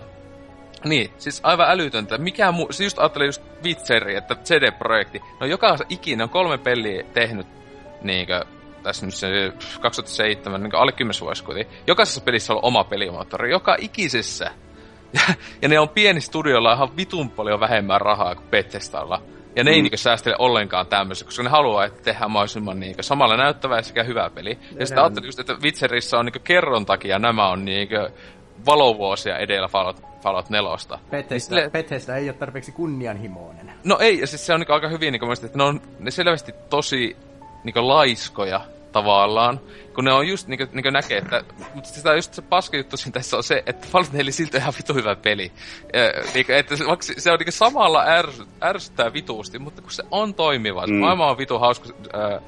[0.84, 2.18] Niin, siis aivan älytöntä.
[2.18, 2.68] Mikä muu...
[2.72, 5.22] Siis just ajattelin just Witcheri, että CD-projekti.
[5.40, 7.48] No joka ikinä on kolme peliä tehnyt
[8.02, 8.46] niinkö
[8.84, 11.78] tässä nyt se 2007, niin alle 10 vuosi kuitenkin.
[11.88, 14.52] Jokaisessa pelissä on oma pelimoottori, joka ikisessä.
[15.14, 15.22] Ja,
[15.62, 19.22] ja ne on pieni studiolla ihan vitun paljon vähemmän rahaa kuin Bethesdalla.
[19.56, 19.76] Ja ne mm.
[19.76, 24.04] ei niinku säästele ollenkaan tämmöistä, koska ne haluaa, että tehdään mahdollisimman niinku samalla näyttävä sekä
[24.04, 24.50] hyvä peli.
[24.50, 27.96] Ja, ja sitten ajattelin just, että Witcherissa on niinku kerron takia nämä on niinku
[28.66, 30.70] valovuosia edellä Fallout, Fallout 4.
[31.12, 31.70] Bethesda, Sille...
[31.70, 33.74] Bethesda ei ole tarpeeksi kunnianhimoinen.
[33.84, 36.52] No ei, ja siis se on niinku aika hyvin, niinku että ne on ne selvästi
[36.70, 37.18] tosi
[37.64, 38.62] niinku laiskoja
[38.92, 39.60] tavallaan.
[39.96, 41.44] Kun ne on just niinku, niinku näkee, että...
[41.76, 44.74] Mutta sitä just se paska juttu siinä tässä on se, että Fallout 4 silti ihan
[44.78, 45.52] vitu hyvä peli.
[45.94, 50.34] Ja, niinku, että se, se on niinku samalla ärs, ärsyttää vituusti, mutta kun se on
[50.34, 50.88] toimiva.
[50.88, 50.96] Mm.
[50.96, 52.42] Maailma on vitu hauska äh,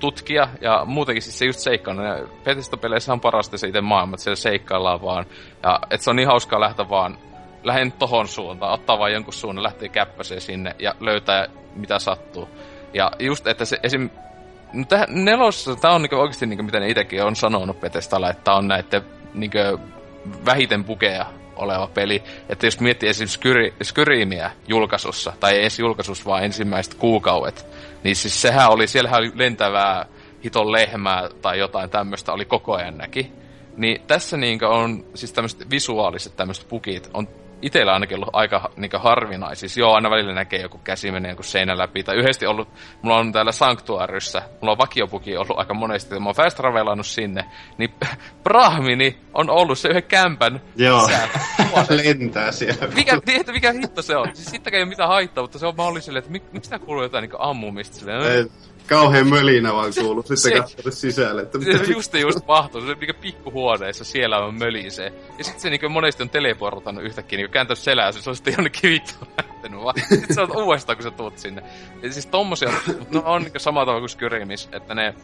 [0.00, 2.02] tutkia ja muutenkin siis se just seikkailla.
[2.44, 5.26] Bethesda-peleissä on parasta se itse maailma, että siellä seikkaillaan vaan.
[5.62, 7.18] Ja että se on niin hauskaa lähteä vaan
[7.62, 12.48] lähden tohon suuntaan, ottaa vaan jonkun suunnan, lähtee käppäseen sinne ja löytää mitä sattuu.
[12.94, 14.10] Ja just, että se esim
[14.72, 18.54] No täh, nelossa, tää on niinku oikeesti niinku, mitä ne itekin on sanonut Petestalla, että
[18.54, 19.02] on näitä
[19.34, 19.58] niinku,
[20.44, 22.22] vähiten pukeja oleva peli.
[22.48, 27.66] Että jos miettii esimerkiksi Skyrimia julkaisussa, tai ei edes julkaisussa, vaan ensimmäiset kuukaudet,
[28.04, 30.06] niin siis sehän oli, siellähän oli lentävää
[30.44, 33.32] hiton lehmää tai jotain tämmöistä oli koko ajan näki.
[33.76, 37.28] Niin tässä niinku on siis tämmöiset visuaaliset tämmöiset pukit on
[37.62, 39.68] itsellä ainakin ollut aika niin harvinaisia.
[39.76, 42.02] Joo, aina välillä näkee joku käsi menee joku seinä läpi.
[42.02, 42.68] Tai yhdesti ollut,
[43.02, 47.44] mulla on täällä Sanktuaryssä, mulla on vakiopuki ollut aika monesti, mä oon fast travelannut sinne.
[47.78, 47.94] Niin
[48.44, 51.08] Brahmini on ollut se yhden kämpän Joo,
[52.04, 52.86] lentää siellä.
[52.94, 54.28] Mikä, tiedätkö, mikä hitto se on?
[54.34, 57.02] Siis sitäkään ei ole mitään haittaa, mutta se on, silleen, että mik, miksi tää kuuluu
[57.02, 57.96] jotain niin ammumista?
[57.96, 58.50] Silleen,
[58.88, 60.22] kauhean mölinä vaan kuuluu.
[60.22, 61.42] Sitten se, katsoo sisälle.
[61.42, 61.92] Että se mitä...
[61.92, 62.80] just just mahtuu.
[62.80, 65.12] Se niinku pikkuhuoneessa siellä on mölisee.
[65.38, 68.90] Ja sitten se niinku monesti on teleportannut yhtäkkiä niinku kääntänyt selää, se on sitten jonnekin
[68.90, 69.94] vittu lähtenyt vaan.
[70.08, 71.62] Sitten sä oot uudestaan, kun sä tuut sinne.
[72.02, 72.70] Ja siis tommosia,
[73.10, 75.14] no on niinku sama tavalla kuin Skyrimis, että ne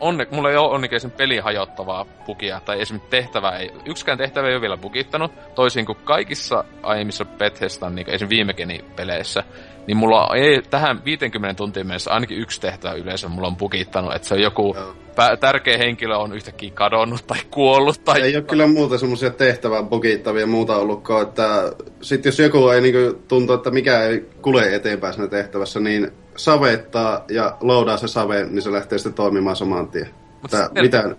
[0.00, 1.10] onne, mulla ei ole onnekin esim.
[1.10, 3.00] peli hajottavaa bugia, tai esim.
[3.00, 8.28] tehtävä ei, yksikään tehtävä ei ole vielä bugittanut, toisin kuin kaikissa aiemmissa Bethesdan, niin esim.
[8.28, 8.54] viime
[8.96, 9.44] peleissä,
[9.86, 14.28] niin mulla ei tähän 50 tuntiin mennessä ainakin yksi tehtävä yleensä mulla on bugittanut, että
[14.28, 14.76] se on joku
[15.16, 18.04] pä- tärkeä henkilö on yhtäkkiä kadonnut tai kuollut.
[18.04, 18.20] Tai...
[18.20, 23.22] Ei ole kyllä muuta semmoisia tehtävää bugittavia muuta ollutkaan, että sitten jos joku ei niinku
[23.28, 28.62] tuntu, että mikä ei kulje eteenpäin siinä tehtävässä, niin savettaa ja loudaa se save, niin
[28.62, 30.08] se lähtee sitten toimimaan saman tien.
[30.42, 31.16] Mutta sitten, mitään...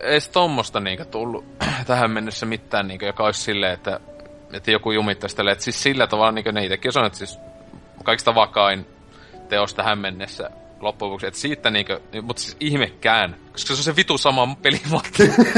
[0.00, 1.44] Ei tommosta niinku tullut
[1.86, 4.00] tähän mennessä mitään, niinku, joka olisi silleen, että,
[4.52, 5.52] että joku jumittaisi tälle.
[5.52, 7.38] Että siis sillä tavalla niinku, ne itsekin on, että siis
[8.08, 8.86] kaikista vakain
[9.48, 10.50] teos tähän mennessä
[10.80, 15.08] loppujen lopuksi, että siitä niinkö, mutta siis ihmekään, koska se on se vitu sama pelimalli.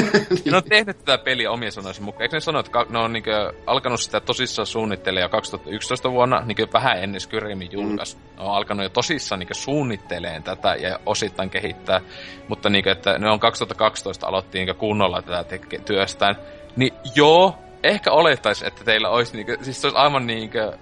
[0.50, 2.22] ne on tehnyt tätä peliä omien sanoisen mukaan.
[2.22, 6.66] Eikö ne sano, että ne on niinkö alkanut sitä tosissaan suunnittelemaan jo 2011 vuonna, niinkö
[6.72, 8.16] vähän ennen Skyrimin julkaisu.
[8.16, 8.36] Mm.
[8.36, 12.00] Ne on alkanut jo tosissaan niinkö suunnitteleen tätä ja osittain kehittää,
[12.48, 16.36] mutta niinkö, että ne on 2012 aloitti niinkö kunnolla tätä teke- työstään.
[16.76, 20.78] Niin joo, ehkä olettaisi, että teillä olisi niinkö, siis se olisi aivan niinkö,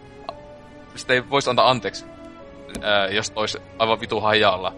[0.98, 2.04] sitä ei voisi antaa anteeksi
[2.82, 4.74] ää, jos olisi aivan vitu hajalla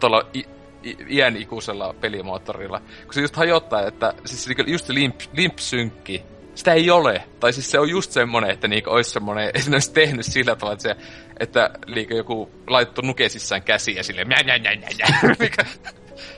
[0.00, 0.46] tuolla i-
[0.84, 2.80] i- iän ikuisella pelimoottorilla.
[3.04, 6.22] Kun se just hajottaa, että siis niinku just se limp, limp synkki,
[6.54, 7.22] sitä ei ole.
[7.40, 10.72] Tai siis se on just semmonen, että niinku olisi semmonen, että olisi tehnyt sillä tavalla,
[10.72, 10.96] että, se,
[11.40, 14.36] että liikä joku laittu nukesissaan käsiä silleen, mjä,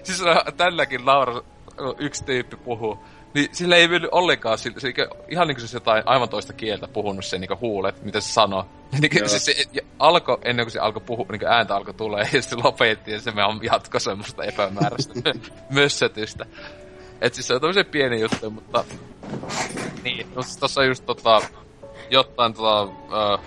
[0.02, 0.22] siis
[0.56, 1.42] tälläkin Laura
[1.98, 3.04] yksi tyyppi puhuu,
[3.34, 4.92] niin sillä ei mennyt ollenkaan, sillä, se,
[5.28, 8.64] ihan niin kuin se jotain aivan toista kieltä puhunut se niin huulet, mitä se sanoi.
[9.00, 9.54] Niin se, se,
[9.98, 13.20] alko, ennen kuin se alkoi puhua, niin kuin ääntä alkoi tulee, ja sitten lopetti, ja
[13.20, 15.14] se me on jatko semmoista epämääräistä
[15.70, 16.46] mössötystä.
[17.20, 18.84] Et siis se on tämmöisiä pieni juttu, mutta...
[20.04, 21.40] Niin, no siis tossa just tota...
[22.10, 22.82] Jotain tota...
[22.82, 23.40] Uh,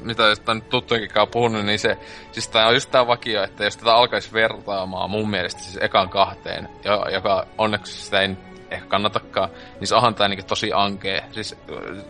[0.00, 1.96] mitä jostain tuttujenkin kanssa puhunut, niin se,
[2.32, 6.08] siis tää on just tää vakio, että jos tätä alkaisi vertaamaan mun mielestä siis ekan
[6.08, 6.68] kahteen,
[7.12, 8.28] joka onneksi sitä ei
[8.70, 9.50] ehkä kannatakaan,
[9.80, 11.24] niin se onhan tää niinku tosi ankee.
[11.32, 11.56] Siis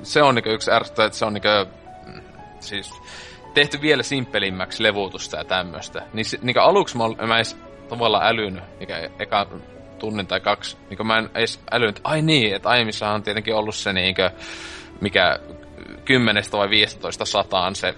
[0.03, 1.49] se on niinku yksi ärsyttävä, että se on niinku,
[2.07, 2.21] mm,
[2.61, 2.93] siis
[3.55, 6.03] tehty vielä simppelimmäksi levutusta ja tämmöstä.
[6.13, 7.57] Niin niinku aluksi mä, mä edes
[7.89, 9.47] tavallaan älynyt, mikä eka
[9.99, 13.55] tunnin tai kaksi, niin mä en edes älynyt, että ai niin, että aiemmissahan on tietenkin
[13.55, 14.31] ollut se niinkö,
[15.01, 15.39] mikä
[16.05, 17.95] kymmenestä vai 15 sataan se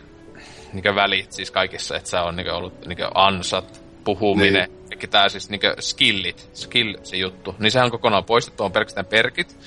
[0.72, 4.81] niin välit siis kaikissa, että se on niin ollut niin ansat, puhuminen, niin.
[5.02, 9.06] Kaikki tää siis niin skillit, skill se juttu, niin sehän on kokonaan poistettu, on pelkästään
[9.06, 9.58] perkit.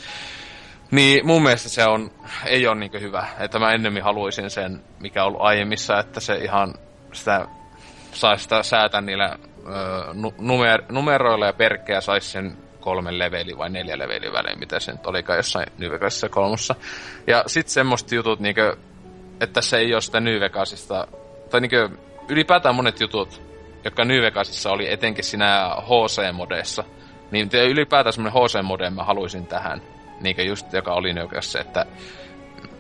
[0.91, 2.11] Niin mun mielestä se on,
[2.45, 3.27] ei ole niin hyvä.
[3.39, 6.73] Että mä ennemmin haluaisin sen, mikä on ollut aiemmissa, että se ihan
[7.13, 7.47] sitä
[8.11, 13.97] saisi sitä säätä niillä ö, numer, numeroilla ja perkkejä saisi sen kolmen leveli vai neljä
[13.97, 16.75] leveli välein, mitä se nyt olikaan jossain New Vegasissa kolmossa.
[17.27, 18.77] Ja sit semmoista jutut, niinkö,
[19.41, 21.07] että se ei ole sitä New Vegasista,
[21.49, 21.89] tai niinkö,
[22.29, 23.54] ylipäätään monet jutut,
[23.85, 26.83] jotka New Vegasissa oli etenkin siinä HC-modeissa,
[27.31, 29.81] niin ylipäätään semmoinen HC-mode mä haluaisin tähän.
[30.21, 31.85] Niinkö just, joka oli New Vegasissa, että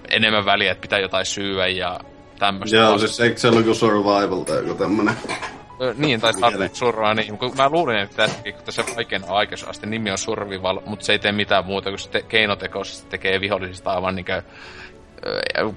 [0.09, 1.99] enemmän väliä, että pitää jotain syyä ja
[2.39, 2.77] tämmöistä.
[2.77, 5.15] Joo, siis eikö se ole joku survival tai joku tämmönen?
[5.97, 6.33] niin, tai
[6.73, 7.37] surraa, niin.
[7.37, 11.19] Kun mä luulin, että tässäkin, kun tässä vaikein aikaisasti nimi on Survival, mutta se ei
[11.19, 14.41] tee mitään muuta, kun se te- keinotekoisesti tekee vihollisista aivan niinkö,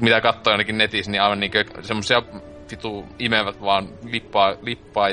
[0.00, 2.22] mitä katsoo ainakin netissä, niin aivan niinkö semmosia
[2.70, 5.08] vitu imevät vaan lippaa, lippaa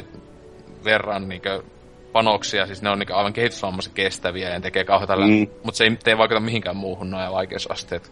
[0.83, 1.63] verran niinkö
[2.11, 5.47] panoksia, siis ne on niinkö aivan kehitysvammaisen kestäviä ja tekee kauheita mm.
[5.63, 8.11] mutta se ei, ei vaikuta mihinkään muuhun noin vaikeusasteet.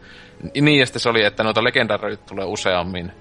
[0.54, 3.12] Niin, ja sitten se oli, että noita legendaarioita tulee useammin,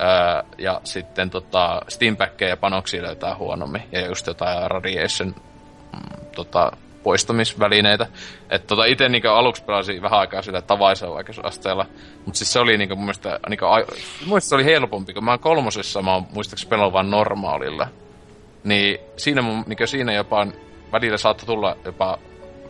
[0.00, 3.82] Öö, ja sitten tota, steampackkejä ja panoksia löytää huonommin.
[3.92, 5.34] Ja just jotain radiation
[5.92, 6.72] mm, tota,
[7.02, 8.06] poistamisvälineitä.
[8.50, 11.86] Että tota, itse niinku aluksi pelasin vähän aikaa sillä tavaisella vaikeusasteella.
[12.24, 13.78] Mutta siis se oli niinku mun mielestä, niinku, a,
[14.26, 17.88] mun se oli helpompi, kun mä kolmosessa, mä oon muistaakseni pelannut vaan normaalilla.
[18.64, 20.46] Niin siinä, mun, niinku siinä jopa
[20.92, 22.18] välillä saattoi tulla jopa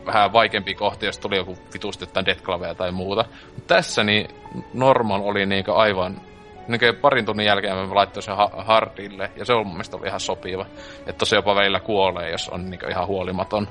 [0.06, 3.24] vähän vaikeampi kohti, jos tuli joku vitusti jotain Deathclavea tai muuta.
[3.54, 4.28] Mut tässä niin
[4.74, 6.20] normal oli niinku aivan
[6.68, 10.20] niin parin tunnin jälkeen mä laittoin sen ha- hardille, ja se on mun mielestä ihan
[10.20, 10.66] sopiva.
[11.06, 13.68] Että se jopa välillä kuolee, jos on niin ihan huolimaton.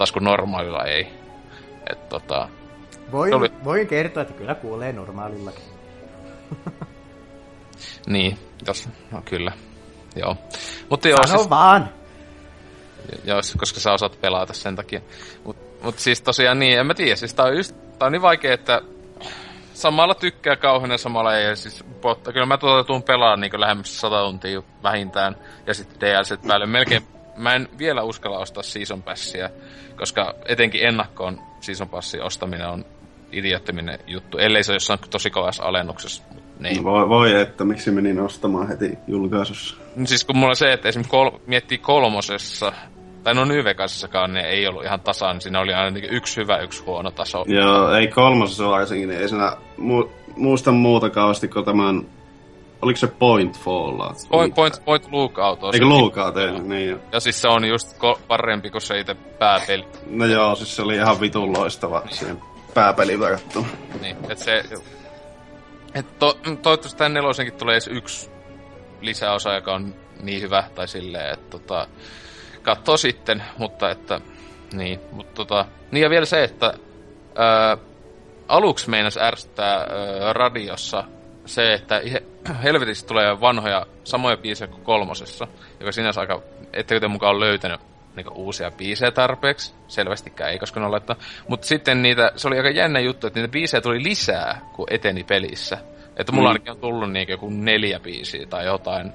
[0.00, 1.06] Taas kun normaalilla ei.
[1.90, 2.48] Et tota...
[3.12, 3.52] Voin, oli...
[3.64, 5.64] voin kertoa, että kyllä kuolee normaalillakin.
[8.06, 9.52] niin, jos, no kyllä.
[10.16, 10.36] Joo.
[10.90, 11.88] Mutta joo, Sano siis, vaan!
[13.24, 15.00] Joo, koska sä osaat pelata sen takia.
[15.44, 18.22] Mutta mut siis tosiaan niin, en mä tiedä, siis tää on, just, tää on niin
[18.22, 18.82] vaikea, että
[19.74, 21.56] samalla tykkää kauhean ja samalla ei.
[21.56, 25.36] Siis, potta, kyllä mä tuota tuun pelaan niin lähemmäs 100 tuntia vähintään.
[25.66, 26.66] Ja sitten DLC päälle.
[26.66, 29.50] Melkein mä en vielä uskalla ostaa Season Passia,
[29.96, 32.84] koska etenkin ennakkoon Season Passin ostaminen on
[33.32, 36.22] idioottiminen juttu, ellei se ole jossain tosi kovassa alennuksessa.
[36.60, 36.84] Niin.
[36.84, 39.76] Voi, voi, että miksi menin ostamaan heti julkaisussa.
[40.04, 42.72] Siis kun mulla se, että esimerkiksi kol- miettii kolmosessa,
[43.24, 46.36] tai no New Vegasissakaan ne ei ollut ihan tasan, niin siinä oli aina niin yksi
[46.40, 47.44] hyvä, yksi huono taso.
[47.46, 52.06] Joo, ei kolmosessa varsinkin, niin ei siinä mu- muista muuta kauheasti kuin tämän
[52.82, 54.16] Oliko se Point Fallout?
[54.30, 55.74] Point, point, point Lookout.
[55.74, 56.98] Eikö Lookout, ei, niin jo.
[57.12, 59.86] Ja siis se on just ko- parempi kuin se itse pääpeli.
[60.06, 62.16] No joo, siis se oli ihan vitun loistava niin.
[62.16, 62.42] siihen
[62.74, 63.66] pääpeliin verrattuna.
[64.00, 64.64] Niin, et se...
[65.94, 68.30] Et to, toivottavasti tämän nelosenkin tulee edes yksi
[69.00, 71.86] lisäosa, joka on niin hyvä, tai silleen, että tota,
[72.62, 74.20] katsoo sitten, mutta että,
[74.72, 76.74] niin, mutta tota, niin ja vielä se, että
[77.34, 77.76] ää,
[78.48, 81.04] aluksi meinas ärsyttää ää, radiossa
[81.54, 82.00] se, että
[82.64, 85.46] helvetissä tulee vanhoja samoja biisejä kuin kolmosessa,
[85.80, 86.42] joka sinänsä aika,
[86.72, 87.80] ettekö te mukaan löytänyt
[88.16, 89.74] niin uusia biisejä tarpeeksi.
[89.88, 91.16] Selvästikään ei, koska ne laittaa.
[91.48, 95.24] Mutta sitten niitä, se oli aika jännä juttu, että niitä biisejä tuli lisää, kuin eteni
[95.24, 95.78] pelissä.
[96.16, 96.52] Että mulla mm.
[96.52, 99.12] ainakin on tullut niin joku neljä biisiä tai jotain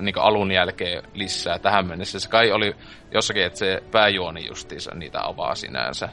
[0.00, 2.20] niin alun jälkeen lisää tähän mennessä.
[2.20, 2.76] Se kai oli
[3.14, 6.08] jossakin, että se pääjuoni justiinsa niitä avaa sinänsä.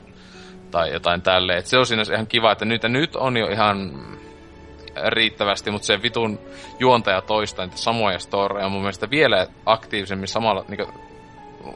[0.71, 1.59] Tai jotain tälleen.
[1.59, 3.91] Et se on sinänsä ihan kiva, että nyt, nyt on jo ihan
[5.09, 6.39] riittävästi, mutta se vitun
[6.79, 10.89] juontaja toistaa niitä samoja storeja mun mielestä vielä aktiivisemmin samalla, niin kuin,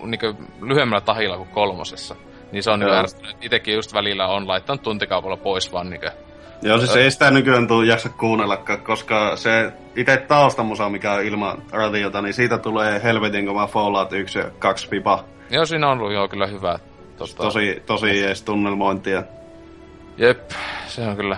[0.03, 2.15] niin kuin lyhyemmällä tahilla kuin kolmosessa.
[2.51, 3.37] Niin se on niin ärsyttänyt.
[3.41, 6.11] Itekin just välillä on laittanut tuntikaupalla pois vaan niin kuin,
[6.61, 11.61] Joo, siis ei sitä nykyään tuu jaksa kuunnellakaan, koska se itse taustamusa, mikä on ilman
[11.71, 15.23] radiota, niin siitä tulee helvetin kova Fallout 1 ja 2 pipa.
[15.49, 16.79] Joo, siinä on ollut jo kyllä hyvä.
[17.17, 17.43] Tota...
[17.43, 19.23] Tosi, tosi jees tunnelmointia.
[20.17, 20.51] Jep,
[20.87, 21.37] se on kyllä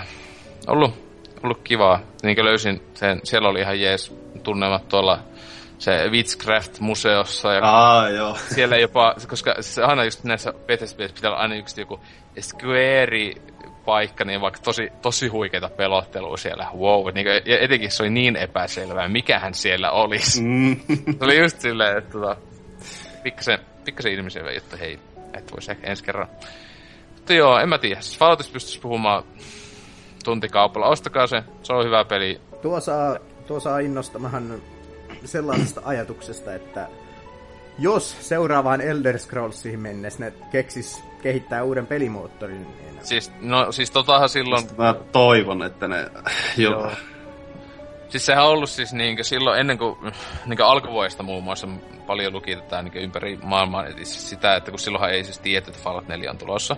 [0.68, 1.11] ollut,
[1.44, 2.00] ollut kivaa.
[2.24, 5.20] Niin kuin löysin sen, siellä oli ihan jees tunnelmat tuolla
[5.78, 7.54] se Witchcraft-museossa.
[7.54, 8.36] Ja Aa, joo.
[8.36, 12.00] Siellä jopa, koska se aina just näissä Bethesda pitää olla aina yksi joku
[12.42, 13.34] Square
[13.86, 16.68] paikka, niin vaikka tosi, tosi huikeita pelottelua siellä.
[16.78, 20.42] Wow, niin kuin, ja etenkin se oli niin epäselvää, mikähän siellä olisi.
[20.42, 20.80] Mm.
[21.20, 22.36] se oli just silleen, että tota,
[23.24, 25.00] pikkasen, pikkasen ilmiselvä juttu, hei,
[25.34, 26.28] et voisi ehkä ensi kerran.
[27.16, 28.02] Mutta joo, en mä tiedä.
[28.02, 29.24] Siis Falloutista pystyisi puhumaan
[30.24, 30.88] tuntikaupalla.
[30.88, 32.41] Ostakaa se, se on hyvä peli.
[32.61, 33.17] Tuo saa,
[33.47, 34.61] tuo saa innostamahan
[35.26, 36.88] sellaisesta ajatuksesta, että
[37.80, 42.61] jos seuraavaan Elder Scrollsiin mennessä ne keksis kehittää uuden pelimoottorin.
[42.63, 42.97] Niin...
[43.01, 44.67] Siis, no, siis totahan silloin...
[44.78, 46.11] Mä toivon, että ne...
[46.57, 46.91] Joo.
[48.12, 49.95] Siis sehän on ollut siis niinkö silloin ennen kuin
[50.45, 51.68] niinkö alkuvuodesta muun muassa
[52.07, 55.84] paljon luki tätä niinkö ympäri maailmaa siis sitä, että kun silloinhan ei siis tiedetty, että
[55.84, 56.76] Fallout 4 on tulossa,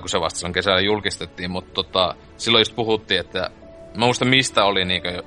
[0.00, 3.50] kun se vasta silloin kesällä julkistettiin, mutta tota, silloin just puhuttiin, että
[3.96, 5.22] mä muistan mistä oli niinkö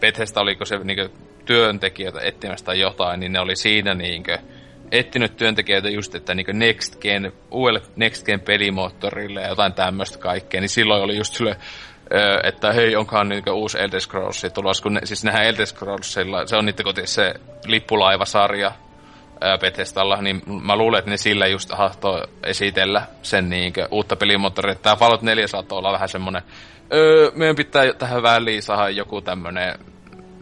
[0.00, 1.08] Bethesda oliko se niinkö
[1.44, 4.38] työntekijöitä etsimästä jotain, niin ne oli siinä niinkö
[4.92, 10.60] etsinyt työntekijöitä just, että niinkö Next Gen, uudelle Next Gen pelimoottorille ja jotain tämmöistä kaikkea,
[10.60, 11.56] niin silloin oli just sille
[12.42, 16.56] että hei, onkaan niinku uusi Elder Scrolls tulossa, kun ne, siis nehän Elder Scrollsilla, se
[16.56, 17.34] on niiden koti se
[17.66, 18.72] lippulaivasarja
[19.60, 24.74] Bethesdalla, niin mä luulen, että ne sillä just hahtoo esitellä sen niinkö uutta pelimoottoria.
[24.74, 26.42] Tää Fallout 4 saattoi olla vähän semmonen,
[26.92, 29.78] öö, meidän pitää tähän väliin saada joku tämmönen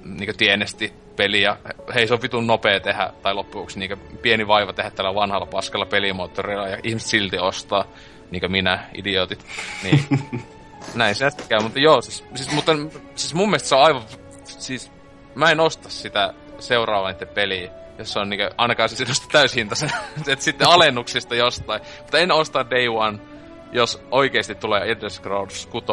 [0.05, 1.57] niinkö tienesti peli ja
[1.95, 5.87] hei se on vitun nopea tehdä, tai loppujen niin pieni vaiva tehdä tällä vanhalla paskalla
[5.87, 7.85] pelimoottorilla ja ihmiset silti ostaa,
[8.31, 9.47] niin kuin minä, idiotit.
[9.83, 10.05] Niin
[10.95, 12.73] näin se käy, mutta joo, siis, siis, mutta,
[13.15, 14.03] siis mun mielestä se on aivan,
[14.45, 14.91] siis
[15.35, 19.91] mä en osta sitä seuraavaa niiden peliä, jos se on niinku, ainakaan siis täysin täyshintaisen,
[20.29, 21.81] että sitten alennuksista jostain.
[21.99, 23.19] Mutta en osta Day One,
[23.73, 25.87] jos oikeasti tulee Elder Scrolls 6,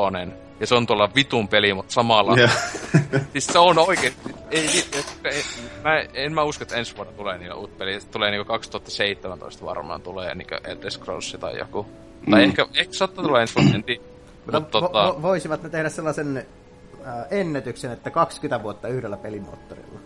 [0.59, 2.35] ja se on tuolla vitun peli, mutta samalla.
[2.37, 2.51] Yeah.
[3.33, 4.19] siis se on oikeesti,
[4.51, 5.43] ei, ei, ei,
[5.83, 7.99] mä, en mä usko, että ensi vuonna tulee niillä uut peli.
[8.11, 11.85] Tulee niinku 2017 varmaan tulee niinku Elder Scrolls tai joku.
[12.27, 12.31] Mm.
[12.31, 14.03] Tai ehkä, ehkä saattaa tulla ensi vuonna, en tiedä.
[14.51, 14.87] No, tota...
[14.87, 19.99] vo- voisivat ne tehdä sellaisen äh, ennätyksen, että 20 vuotta yhdellä pelimoottorilla.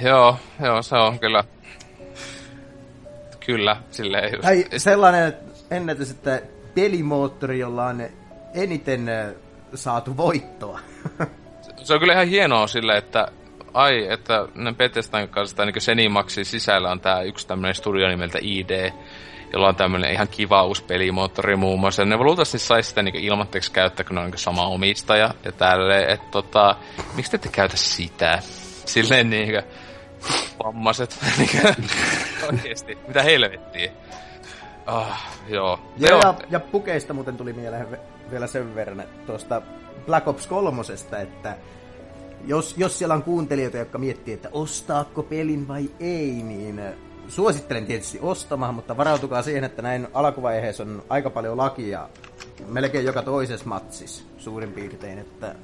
[0.00, 1.44] Joo, joo, se on kyllä.
[3.46, 4.42] Kyllä, silleen just.
[4.42, 5.36] Tai sellainen
[5.70, 6.42] ennätys, että
[6.74, 8.02] pelimoottori, jolla on
[8.54, 9.26] eniten äh,
[9.74, 10.80] saatu voittoa.
[11.84, 13.28] se on kyllä ihan hienoa sille, että
[13.74, 18.92] ai, että ne Bethesdan kanssa, niin Senimaxin sisällä on tää yksi tämmöinen studio nimeltä ID,
[19.52, 22.04] jolla on tämmöinen ihan kiva uusi pelimoottori muun muassa.
[22.04, 26.10] Ne luultavasti saisi sitä niin ilmatteeksi käyttää, kun ne on niin sama omistaja ja tälleen.
[26.10, 26.76] Että tota,
[27.16, 28.38] miksi te ette käytä sitä?
[28.84, 29.62] Silleen niin kuin,
[30.64, 31.18] vammaset.
[32.52, 33.92] Oikeesti, mitä helvettiä.
[34.86, 35.80] Ah, joo.
[35.96, 37.98] Ja, ja, ja pukeista muuten tuli mieleen
[38.30, 39.62] vielä sen verran tuosta
[40.06, 40.82] Black Ops 3,
[41.22, 41.56] että
[42.46, 46.80] jos, jos siellä on kuuntelijoita, jotka miettii, että ostaako pelin vai ei, niin
[47.30, 52.08] suosittelen tietysti ostamaan, mutta varautukaa siihen, että näin alkuvaiheessa on aika paljon lakia
[52.66, 55.54] melkein joka toisessa matsis suurin piirtein, että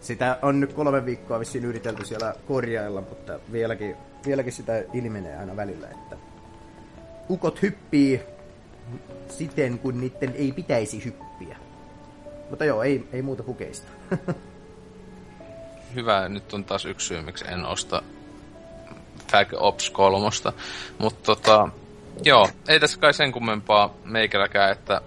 [0.00, 3.96] sitä on nyt kolme viikkoa vissiin yritelty siellä korjailla, mutta vieläkin,
[4.26, 6.16] vieläkin sitä ilmenee aina välillä, että
[7.30, 8.22] ukot hyppii
[9.28, 11.56] siten, kun niiden ei pitäisi hyppiä.
[12.50, 13.88] Mutta joo, ei, ei muuta pukeista.
[15.94, 18.02] Hyvä, nyt on taas yksi syy, miksi en osta
[19.32, 20.26] Fag Ops 3.
[20.98, 21.68] Mutta tota,
[22.24, 25.00] joo, ei tässä kai sen kummempaa meikälläkään, että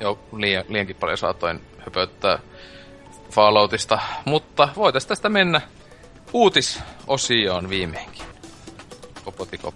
[0.00, 2.38] jo liian, liiankin paljon saatoin höpöttää
[3.30, 5.60] Falloutista, mutta voitaisiin tästä mennä
[6.32, 8.24] uutisosioon viimeinkin.
[9.24, 9.74] Kopotikop.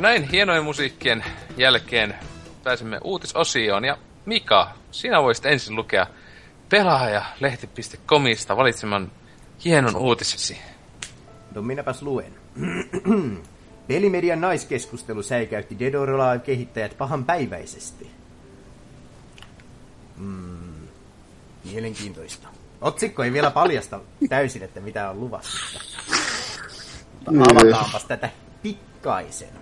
[0.00, 1.24] Ja näin hienojen musiikkien
[1.56, 2.14] jälkeen
[2.64, 3.84] pääsemme uutisosioon.
[3.84, 6.06] Ja Mika, sinä voisit ensin lukea
[6.68, 9.12] pelaajalehti.comista valitseman
[9.64, 10.58] hienon uutisesi.
[11.54, 12.34] No minäpäs luen.
[13.88, 18.10] Pelimedian naiskeskustelu säikäytti Dead or Alive-kehittäjät pahan päiväisesti.
[20.16, 20.88] Mm,
[21.64, 22.48] mielenkiintoista.
[22.80, 25.80] Otsikko ei vielä paljasta täysin, että mitä on luvassa.
[27.30, 28.30] Mutta avataanpas tätä
[28.62, 29.59] pikkaisen.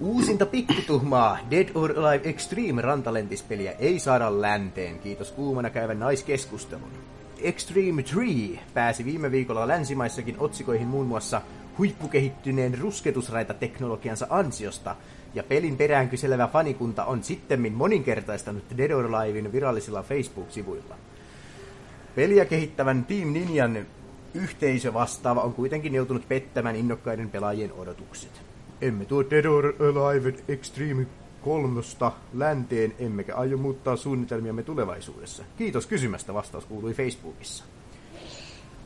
[0.00, 6.90] Uusinta pikkutuhmaa Dead or Alive Extreme rantalentispeliä ei saada länteen, kiitos kuumana käyvän naiskeskustelun.
[7.42, 11.42] Extreme 3 pääsi viime viikolla länsimaissakin otsikoihin muun muassa
[11.78, 14.96] huippukehittyneen rusketusraita-teknologiansa ansiosta,
[15.34, 20.94] ja pelin perään kyselevä fanikunta on sittemmin moninkertaistanut Dead or Alivein virallisilla Facebook-sivuilla.
[22.16, 23.86] Peliä kehittävän Team Ninjan
[24.34, 28.45] yhteisö vastaava on kuitenkin joutunut pettämään innokkaiden pelaajien odotukset.
[28.80, 31.06] Emme tuo Dead or Alive Extreme
[31.42, 35.44] kolmosta länteen, emmekä aio muuttaa suunnitelmiamme tulevaisuudessa.
[35.58, 37.64] Kiitos kysymästä, vastaus kuului Facebookissa.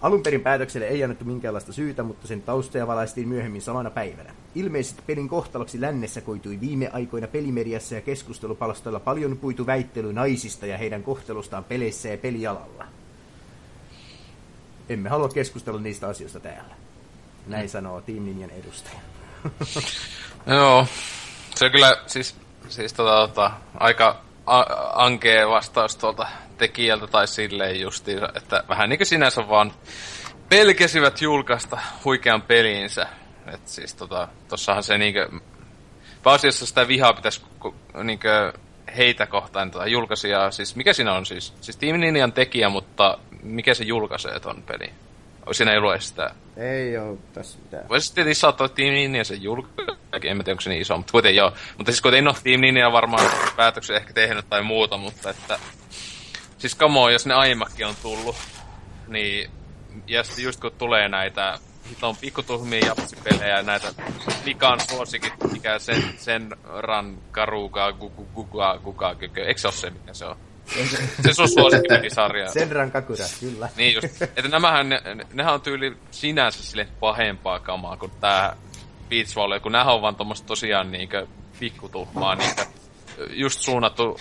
[0.01, 4.35] Alun perin päätökselle ei annettu minkäänlaista syytä, mutta sen taustoja valaistiin myöhemmin samana päivänä.
[4.55, 10.79] Ilmeisesti pelin kohtaloksi lännessä koitui viime aikoina pelimediassa ja keskustelupalstoilla paljon puitu väittely naisista ja
[10.79, 12.85] heidän kohtelustaan peleissä ja pelialalla.
[14.89, 16.75] Emme halua keskustella niistä asioista täällä.
[17.47, 19.10] Näin sanoo Team Ninjan edustaja.
[20.47, 20.87] Joo.
[21.55, 22.37] Se on kyllä siis,
[22.69, 26.27] siis tota, tota, aika a- ankea vastaus tuolta
[26.59, 29.73] tekijältä tai silleen justiinsa, että vähän niin kuin sinänsä vaan
[30.49, 33.07] pelkäsivät julkaista huikean peliinsä.
[33.55, 35.29] Et siis tota, tossahan se niinkö,
[36.23, 37.43] pääasiassa sitä vihaa pitäisi
[38.03, 38.53] niinkö
[38.97, 41.55] heitä kohtaan tota julkaisijaa, siis mikä siinä on siis?
[41.61, 44.93] Siis Team Ninjan tekijä, mutta mikä se julkaisee ton peli?
[45.53, 46.35] Siinä ei lue sitä.
[46.57, 47.89] Ei oo tässä mitään.
[47.89, 51.13] Voisi tietysti saattaa Team Ninja sen julkaista, en mä tiedä onko se niin iso, mutta
[51.13, 51.53] kuitenkin joo.
[51.79, 55.59] Mutta siis kuitenkin no, Team Ninja varmaan päätöksen ehkä tehnyt tai muuta, mutta että...
[56.59, 58.37] Siis come on, jos ne aiemmakin on tullut,
[59.09, 59.51] niin...
[60.07, 61.59] Ja sitten just kun tulee näitä
[61.91, 63.95] hiton pikkutuhmia japsipelejä, näitä
[64.45, 69.91] Mikan suosikit, mikä sen, sen ran karuka, kuka, kuka, kuka, kuka, eikö se ole se,
[69.91, 70.37] mikä se on?
[71.23, 72.51] Se sun suosikkipelisarja.
[72.51, 73.69] Senran Kakura, kyllä.
[73.77, 74.23] Niin just.
[74.23, 78.57] Että nämähän, ne, ne- nehän on tyyli sinänsä sille pahempaa kamaa kuin tää
[79.09, 81.27] Beach Volley, kun nämähän on vaan tommoista tosiaan niinkö
[81.61, 82.65] pikkutuhmaa, niinkö
[83.31, 84.21] just suunnattu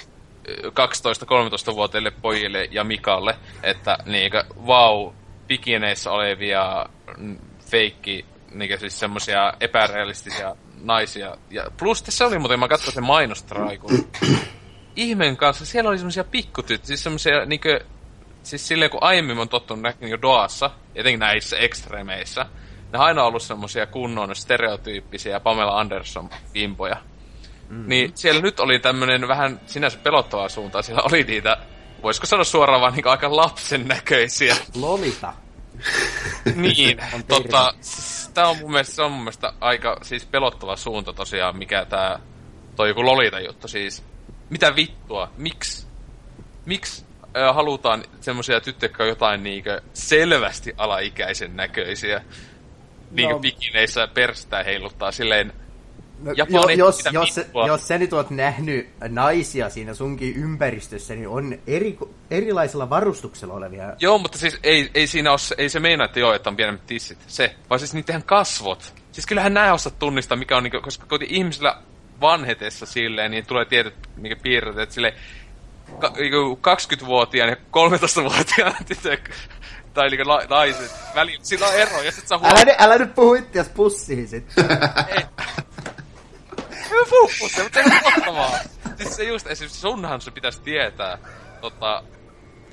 [0.50, 5.12] 12-13-vuotiaille pojille ja Mikalle, että niinkö vau,
[5.48, 6.86] bikineissä olevia
[7.18, 7.38] mm,
[7.72, 11.38] feikki, niinkö siis semmosia epärealistisia naisia.
[11.50, 14.10] Ja plus tässä oli muuten, mä katsoin sen mainostraikun.
[15.00, 17.80] Ihmeen kanssa, siellä oli semmosia pikkutyttöjä, siis semmosia niinkö
[18.44, 22.46] siis silleen kun aiemmin on tottunut näkemään jo Doassa, etenkin näissä ekstremeissä,
[22.94, 26.98] ne on aina ollut semmosia kunnon stereotyyppisiä Pamela Anderson-pimpoja.
[27.70, 27.90] Mm-hmm.
[27.90, 31.58] Niin siellä nyt oli tämmönen vähän sinänsä pelottavaa suuntaa, siellä oli niitä,
[32.04, 34.56] voisiko sanoa suoraan vaan niinku aika lapsen näköisiä.
[34.76, 35.34] Lolita.
[36.56, 40.76] niin, On tota, siis tää on mun mielestä, se on mun mielestä aika siis pelottava
[40.76, 42.20] suunta tosiaan, mikä tää,
[42.76, 44.04] toi joku Lolita juttu siis.
[44.50, 45.88] Mitä vittua, miksi?
[46.66, 47.06] Miksi
[47.38, 52.22] äh, halutaan semmoisia tyttöjä, jotka on jotain niinkö selvästi alaikäisen näköisiä?
[53.12, 53.40] Niinkö No.
[53.40, 55.54] bikineissä perstää heiluttaa silleen,
[56.22, 56.46] No, jo,
[56.78, 61.98] jos, jos, jos sä nyt oot nähnyt naisia siinä sunkin ympäristössä, niin on eri,
[62.32, 63.94] erilaisella varustuksella olevia.
[64.00, 66.88] Joo, mutta siis ei, ei siinä ole, ei se meinaa, että joo, että on pienemmät
[66.88, 67.18] tissit.
[67.28, 68.94] Se, vaan siis niiden kasvot.
[69.12, 71.82] Siis kyllähän nää osaa tunnistaa, mikä on, koska kuitenkin ihmisillä
[72.22, 75.14] vanhetessa silleen, niin tulee tietyt niinku, piirteet, että silleen,
[76.00, 79.18] ka, niinku, 20-vuotiaan ja 13-vuotiaan tytön
[79.94, 82.98] tai niinku, la, naiset välillä, sillä on ero, ja sit sä Älä, huomaat, nyt- älä
[82.98, 84.66] nyt puhu itseäsi pussiin sitten.
[85.18, 85.18] ei,
[86.92, 88.60] ei puhu puhutte, mutta se on tottavaa.
[88.98, 91.18] Siis se just, esimerkiksi sunhan se pitäisi tietää,
[91.62, 92.04] tota,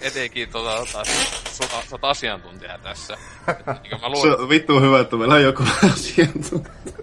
[0.01, 1.05] etenkin tota, tota,
[1.51, 3.15] sä, oot asiantuntija tässä.
[3.49, 6.96] Et, niin mä Se luulen, on vittu hyvä, että meillä on joku asiantuntija.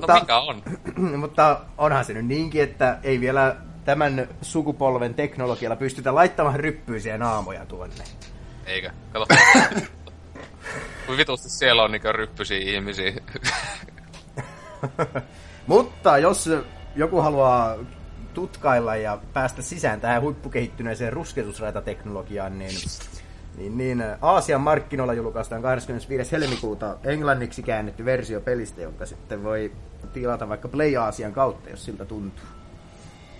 [0.00, 0.62] Mutta, no mikä on?
[1.20, 7.66] mutta onhan se nyt niinkin, että ei vielä tämän sukupolven teknologialla pystytä laittamaan ryppyisiä naamoja
[7.66, 8.04] tuonne.
[8.66, 8.90] Eikö?
[9.12, 9.26] Kato.
[11.06, 13.12] Kuin vitusti siellä on niinkö ryppysiä ihmisiä.
[15.66, 16.50] Mutta jos
[16.96, 17.76] joku haluaa
[18.34, 22.74] tutkailla ja päästä sisään tähän huippukehittyneeseen rusketusraitateknologiaan, niin,
[23.56, 26.32] niin, niin Aasian markkinoilla julkaistaan 25.
[26.32, 29.72] helmikuuta englanniksi käännetty versio pelistä, jonka sitten voi
[30.12, 32.44] tilata vaikka Play Aasian kautta, jos siltä tuntuu.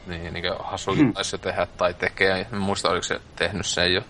[0.06, 2.46] niin, niinkö Hasuki taisi se tehdä tai tekee.
[2.52, 4.02] En muista, oliko se tehnyt sen jo.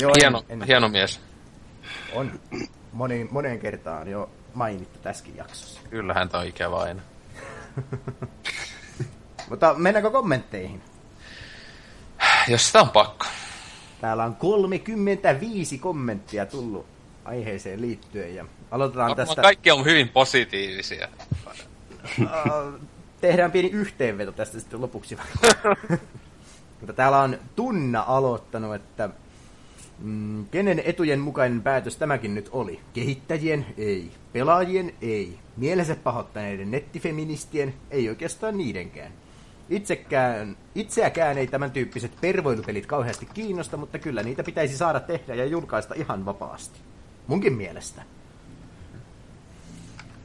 [0.00, 1.20] Joo, Hieno, en, en, hieno mies.
[2.14, 2.40] on
[2.92, 5.80] moni, moneen kertaan jo mainittu tässäkin jaksossa.
[5.90, 7.02] Kyllä häntä on ikävä aina.
[9.50, 10.82] Mutta mennäänkö kommentteihin?
[12.48, 13.26] Jos sitä on pakko.
[14.00, 16.86] Täällä on 35 kommenttia tullut
[17.24, 19.42] aiheeseen liittyen ja aloitetaan Varmaan tästä.
[19.42, 21.08] kaikki on hyvin positiivisia.
[23.20, 25.18] Tehdään pieni yhteenveto tästä sitten lopuksi.
[26.80, 29.10] Mutta täällä on Tunna aloittanut, että
[29.98, 32.80] mm, kenen etujen mukainen päätös tämäkin nyt oli?
[32.92, 33.66] Kehittäjien?
[33.78, 34.10] Ei.
[34.32, 34.94] Pelaajien?
[35.02, 35.38] Ei.
[35.56, 37.74] Mielensä pahoittaneiden nettifeministien?
[37.90, 39.12] Ei oikeastaan niidenkään.
[39.70, 45.44] Itsekään, itseäkään ei tämän tyyppiset pervoilupelit kauheasti kiinnosta, mutta kyllä niitä pitäisi saada tehdä ja
[45.44, 46.78] julkaista ihan vapaasti.
[47.26, 48.02] Munkin mielestä.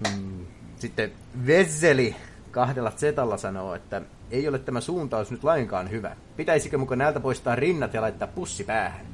[0.08, 0.46] Hmm.
[0.80, 1.12] Sitten
[1.48, 2.16] Vesseli
[2.52, 6.16] kahdella zetalla sanoo, että ei ole tämä suuntaus nyt lainkaan hyvä.
[6.38, 9.06] Pitäisikö muka näiltä poistaa rinnat ja laittaa pussi päähän?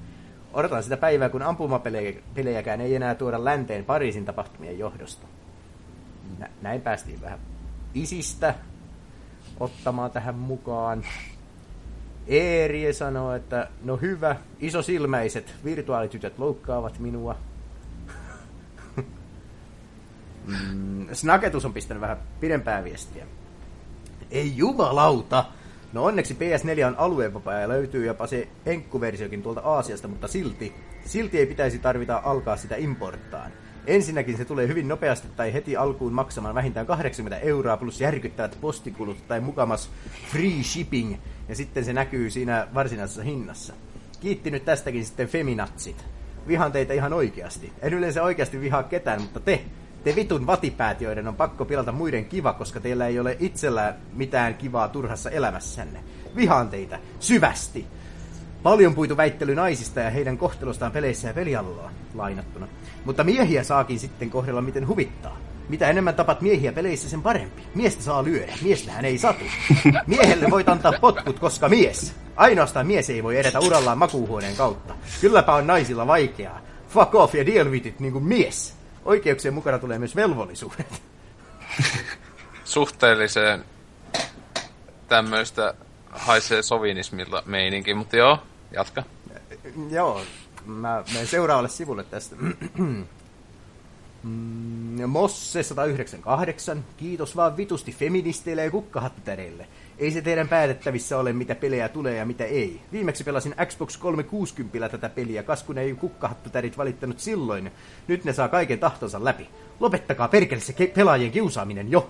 [0.53, 5.27] Odotan sitä päivää, kun ampumapelejäkään ei enää tuoda länteen Pariisin tapahtumien johdosta.
[6.39, 7.39] Nä- näin päästiin vähän
[7.93, 8.55] isistä
[9.59, 11.05] ottamaan tähän mukaan.
[12.27, 17.35] Eerie sanoo, että no hyvä, isosilmäiset virtuaalitytöt loukkaavat minua.
[20.45, 23.25] mm, Snaketus on pistänyt vähän pidempää viestiä.
[24.31, 25.45] Ei jumalauta!
[25.93, 31.39] No onneksi PS4 on alueenvapaa ja löytyy jopa se enkkuversiokin tuolta Aasiasta, mutta silti, silti
[31.39, 33.51] ei pitäisi tarvita alkaa sitä importtaan.
[33.89, 39.27] Ensinnäkin se tulee hyvin nopeasti tai heti alkuun maksamaan vähintään 80 euroa plus järkyttävät postikulut
[39.27, 39.89] tai mukamas
[40.31, 41.15] free shipping
[41.47, 43.73] ja sitten se näkyy siinä varsinaisessa hinnassa.
[44.19, 46.05] Kiitti nyt tästäkin sitten feminatsit.
[46.47, 47.73] Vihan teitä ihan oikeasti.
[47.81, 49.61] En yleensä oikeasti vihaa ketään, mutta te,
[50.03, 54.55] te vitun vatipäät, joiden on pakko pilata muiden kiva, koska teillä ei ole itsellä mitään
[54.55, 56.03] kivaa turhassa elämässänne.
[56.35, 57.85] Vihaan teitä, syvästi.
[58.63, 62.67] Paljon puitu väittely naisista ja heidän kohtelostaan peleissä ja pelialloa, lainattuna.
[63.05, 65.37] Mutta miehiä saakin sitten kohdella miten huvittaa.
[65.69, 67.63] Mitä enemmän tapat miehiä peleissä, sen parempi.
[67.75, 69.45] Miestä saa lyödä, miestähän ei satu.
[70.07, 72.15] Miehelle voit antaa potkut, koska mies.
[72.35, 74.93] Ainoastaan mies ei voi edetä urallaan makuuhuoneen kautta.
[75.21, 76.61] Kylläpä on naisilla vaikeaa.
[76.89, 78.75] Fuck off ja deal with it niin kuin mies.
[79.05, 81.01] Oikeuksien mukana tulee myös velvollisuudet.
[82.63, 83.65] Suhteelliseen
[85.07, 85.73] tämmöistä
[86.09, 88.39] haisee sovinismilla meininki, mutta joo,
[88.71, 89.03] jatka.
[89.89, 90.21] Joo,
[90.65, 92.35] mä menen seuraavalle sivulle tästä.
[94.23, 96.85] Mm, Mosse 198.
[96.97, 99.67] Kiitos vaan vitusti feministeille ja kukkahattutäreille.
[99.97, 102.81] Ei se teidän päätettävissä ole, mitä pelejä tulee ja mitä ei.
[102.91, 107.71] Viimeksi pelasin Xbox 360 tätä peliä, kaskun ei kukkahattutärit valittanut silloin.
[108.07, 109.49] Nyt ne saa kaiken tahtonsa läpi.
[109.79, 112.09] Lopettakaa perkele se ke- pelaajien kiusaaminen jo.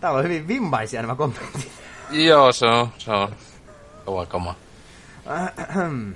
[0.00, 1.70] Täällä on hyvin vimmaisia nämä kommentit.
[2.10, 3.34] Joo, se on, se on
[4.04, 4.54] kova kama.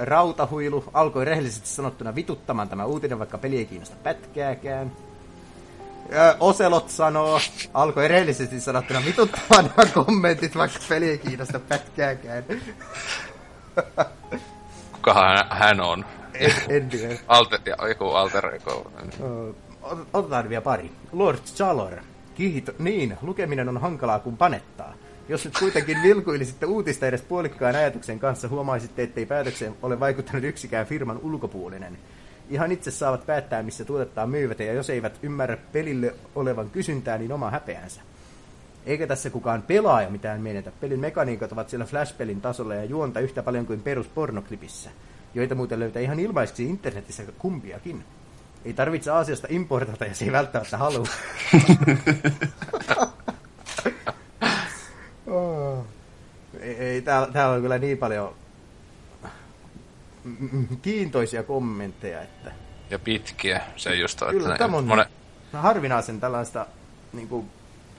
[0.00, 4.92] Rautahuilu alkoi rehellisesti sanottuna vituttamaan tämä uutinen, vaikka peli ei kiinnosta pätkääkään.
[6.12, 7.40] Ö, Oselot sanoo,
[7.74, 12.44] alkoi rehellisesti sanottuna vituttamaan nämä kommentit, vaikka peli ei kiinnosta pätkääkään.
[14.92, 16.04] Kukahan hän- on?
[16.34, 17.14] En, en tiedä.
[17.28, 18.92] Alter, joku alter ego.
[20.12, 20.90] Otetaan vielä pari.
[21.12, 21.92] Lord Chalor.
[22.34, 22.72] Kiito.
[22.78, 24.94] Niin, lukeminen on hankalaa kuin panettaa.
[25.28, 30.86] Jos nyt kuitenkin vilkuilisitte uutista edes puolikkaan ajatuksen kanssa, huomaisitte, ettei päätökseen ole vaikuttanut yksikään
[30.86, 31.98] firman ulkopuolinen.
[32.50, 37.32] Ihan itse saavat päättää, missä tuotetta myyvät, ja jos eivät ymmärrä pelille olevan kysyntää, niin
[37.32, 38.00] oma häpeänsä.
[38.86, 40.72] Eikä tässä kukaan pelaaja mitään menetä.
[40.80, 44.90] Pelin mekaniikat ovat siellä Flash-pelin tasolla ja juonta yhtä paljon kuin peruspornoklipissä,
[45.34, 48.04] joita muuten löytää ihan ilmaiseksi internetissä kumpiakin.
[48.64, 51.06] Ei tarvitse Aasiasta importata, jos ei välttämättä halua.
[55.30, 55.86] Oh.
[56.60, 58.34] ei, ei täällä, täällä on kyllä niin paljon
[60.82, 62.52] kiintoisia kommentteja, että
[62.90, 64.30] Ja pitkiä, se just on.
[64.30, 65.06] kyllä että tämä on monen,
[65.52, 66.66] harvinaisen tällaista
[67.12, 67.50] niin kuin,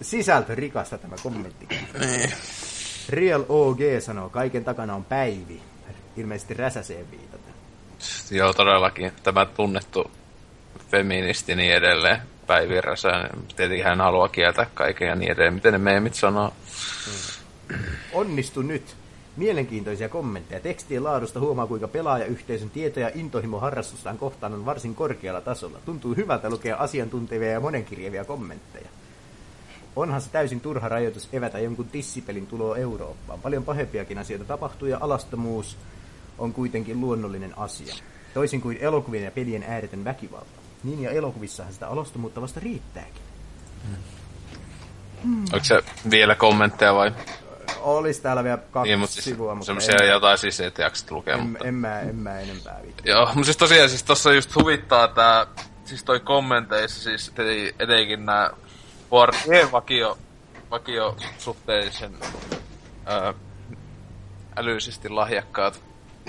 [0.02, 1.68] sisältörikasta tämä kommentti.
[3.10, 5.62] Real OG sanoo, kaiken takana on Päivi.
[6.18, 7.54] Ilmeisesti räsäseen viitaten.
[8.32, 9.12] Joo, todellakin.
[9.24, 10.12] Tämä tunnettu
[10.92, 12.22] feministi niin edelleen.
[12.50, 13.30] Päivi Räsänen.
[13.56, 15.54] Tietenkin hän haluaa kieltää kaiken ja niin edelleen.
[15.54, 16.54] Miten ne meemit sanoo?
[18.14, 18.96] Onnistu nyt.
[19.38, 20.60] Mielenkiintoisia kommentteja.
[20.60, 25.80] Tekstien laadusta huomaa, kuinka pelaajayhteisön tieto ja intohimo harrastustaan kohtaan on varsin korkealla tasolla.
[25.86, 28.90] Tuntuu hyvältä lukea asiantuntevia ja monenkirjavia kommentteja.
[29.96, 33.42] Onhan se täysin turha rajoitus evätä jonkun tissipelin tuloa Eurooppaan.
[33.42, 35.78] Paljon pahempiakin asioita tapahtuu ja alastomuus
[36.38, 37.96] on kuitenkin luonnollinen asia.
[38.34, 40.59] Toisin kuin elokuvien ja pelien ääretön väkivalta.
[40.84, 43.22] Niin ja elokuvissahan sitä alastomuutta vasta riittääkin.
[45.26, 47.12] Onko se vielä kommentteja vai?
[47.80, 51.12] Olisi täällä vielä kaksi Niin, mutta siis sivua, mutta semmoisia en, jotain siis et jaksat
[51.12, 51.68] lukea, en, mutta...
[51.68, 53.04] en, mä, en mä enempää viittaa.
[53.06, 55.48] Joo, mutta siis tosiaan siis tossa just huvittaa tää,
[55.86, 58.50] siis toi kommenteissa siis ete- etenkin nää
[59.12, 60.18] Wargame vakio,
[60.72, 62.18] vakio suhteellisen
[63.06, 63.34] ää,
[64.56, 65.82] älyisesti lahjakkaat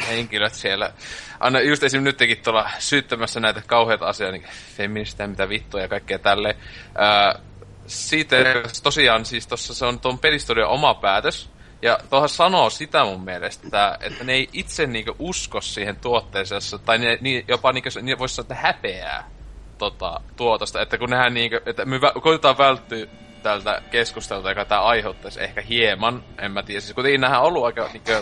[0.09, 0.93] henkilöt siellä.
[1.41, 2.03] Aina just esim.
[2.03, 6.55] nytkin tuolla syyttämässä näitä kauheita asioita, niin feministejä, mitä vittua ja kaikkea tälleen.
[6.99, 7.39] Ää,
[7.87, 8.37] siitä
[8.83, 11.51] tosiaan siis tossa se on tuon pelistudion oma päätös.
[11.83, 13.67] Ja tuohon sanoo sitä mun mielestä,
[14.01, 18.35] että, ne ei itse niinku usko siihen tuotteeseensa, tai ne, niin, jopa niinku, ne voisi
[18.35, 19.31] sanoa, että häpeää
[19.79, 23.07] tota, tuotosta, että kun nehän niinku, että me koitetaan välttyä
[23.43, 27.65] tältä keskustelulta, joka tämä aiheuttaisi ehkä hieman, en mä tiedä, siis kuitenkin nämähän on ollut
[27.65, 28.13] aika niinku,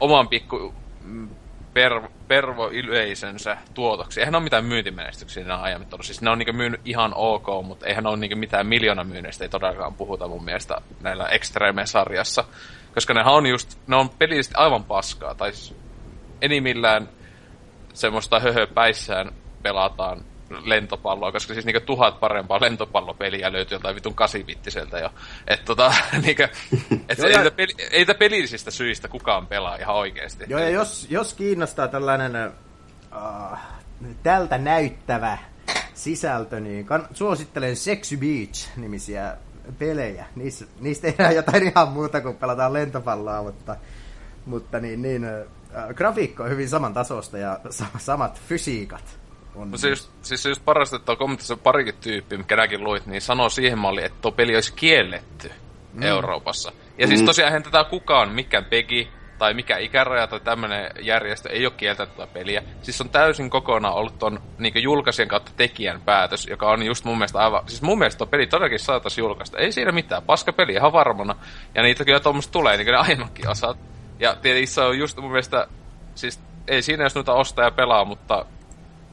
[0.00, 0.74] oman pikku
[1.74, 4.20] per, pervo yleisönsä tuotoksi.
[4.20, 6.06] Eihän ne ole mitään myyntimenestyksiä nämä aiemmin ollut.
[6.06, 9.44] Siis ne on niinku myynyt ihan ok, mutta eihän ne ole niinku mitään miljoona myynneistä,
[9.44, 12.44] ei todellakaan puhuta mun mielestä näillä Extreme-sarjassa.
[12.94, 15.74] Koska nehän on just, ne on pelillisesti aivan paskaa, tai siis
[16.42, 17.08] enimmillään
[17.94, 19.32] semmoista höhöpäissään
[19.62, 20.24] pelataan
[20.64, 25.10] lentopalloa, koska siis niinku tuhat parempaa lentopallopeliä löytyy joltain vitun kasivittiseltä jo.
[25.46, 26.42] Että tota, niinku,
[27.08, 27.36] et Joo, ei,
[27.92, 30.44] niitä peli, ei syistä kukaan pelaa ihan oikeesti.
[30.48, 32.52] Joo, ja jos, jos kiinnostaa tällainen
[33.16, 33.58] uh,
[34.22, 35.38] tältä näyttävä
[35.94, 39.36] sisältö, niin kann- suosittelen Sexy Beach-nimisiä
[39.78, 40.26] pelejä.
[40.36, 43.76] Niissä, niistä tehdään jotain ihan muuta kuin pelataan lentopalloa, mutta,
[44.46, 49.19] mutta niin, niin, uh, grafiikka on hyvin samantasosta ja sa- samat fysiikat.
[49.54, 52.84] On No se just, siis se just parasta, että on kommentissa parikin tyyppi, mikä näkin
[52.84, 55.52] luit, niin sanoo siihen malliin, että tuo peli olisi kielletty
[55.92, 56.02] mm.
[56.02, 56.72] Euroopassa.
[56.98, 59.08] Ja siis tosiaan eihän tätä kukaan, mikään pegi
[59.38, 62.62] tai mikä ikäraja tai tämmönen järjestö ei ole kieltänyt tätä peliä.
[62.82, 67.18] Siis on täysin kokonaan ollut ton niin julkaisijan kautta tekijän päätös, joka on just mun
[67.18, 67.62] mielestä aivan...
[67.66, 69.58] Siis mun mielestä tuo peli todellakin saataisiin julkaista.
[69.58, 71.36] Ei siinä mitään, paska peli ihan varmana.
[71.74, 73.78] Ja niitä kyllä tuommoista tulee, niin kuin ne aiemmatkin osat.
[74.18, 75.66] Ja tietysti se on just mun mielestä...
[76.14, 78.46] Siis ei siinä jos noita ostaa ja pelaa, mutta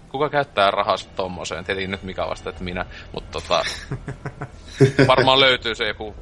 [0.09, 1.65] kuka käyttää rahaa tommoseen?
[1.65, 2.85] Tietenkin nyt mikä vasta, että minä.
[3.13, 3.63] Mutta tota,
[5.07, 6.15] varmaan löytyy se joku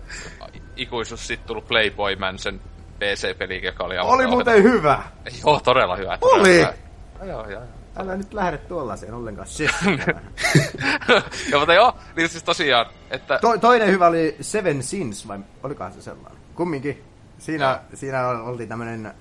[0.76, 2.62] ikuisuus sitten tullut Playboy Mansion
[3.00, 5.04] PC-peli, joka oli aivan Oli muuten hyvä!
[5.46, 6.18] Joo, todella hyvä.
[6.18, 6.58] Todella Oli!
[6.60, 6.74] Hyvä.
[7.20, 7.62] Joo, joo, joo.
[7.98, 9.48] Älä nyt lähde tuollaiseen ollenkaan.
[11.52, 15.94] Ja mutta joo, niin siis tosiaan, että To, toinen hyvä oli Seven Sins, vai olikohan
[15.94, 16.42] se sellainen?
[16.56, 17.04] Kumminkin.
[17.38, 19.14] Siinä, siinä oltiin tämmönen,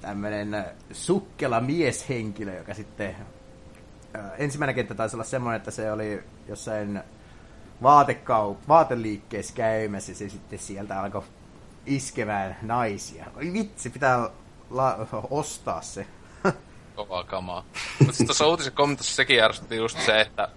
[0.00, 3.16] tämmönen sukkela mieshenkilö, joka sitten...
[4.38, 7.02] Ensimmäinen kenttä taisi olla semmoinen, että se oli jossain
[7.82, 11.22] vaatekau- vaateliikkeessä käymässä se sitten sieltä alkoi
[11.86, 13.26] iskemään naisia.
[13.36, 14.30] Oi vitsi, pitää
[14.70, 16.06] la- ostaa se.
[16.96, 17.64] kovaa kamaa.
[17.98, 20.48] Mutta siis tuossa uutisen kommentissa sekin järjestettiin just se, että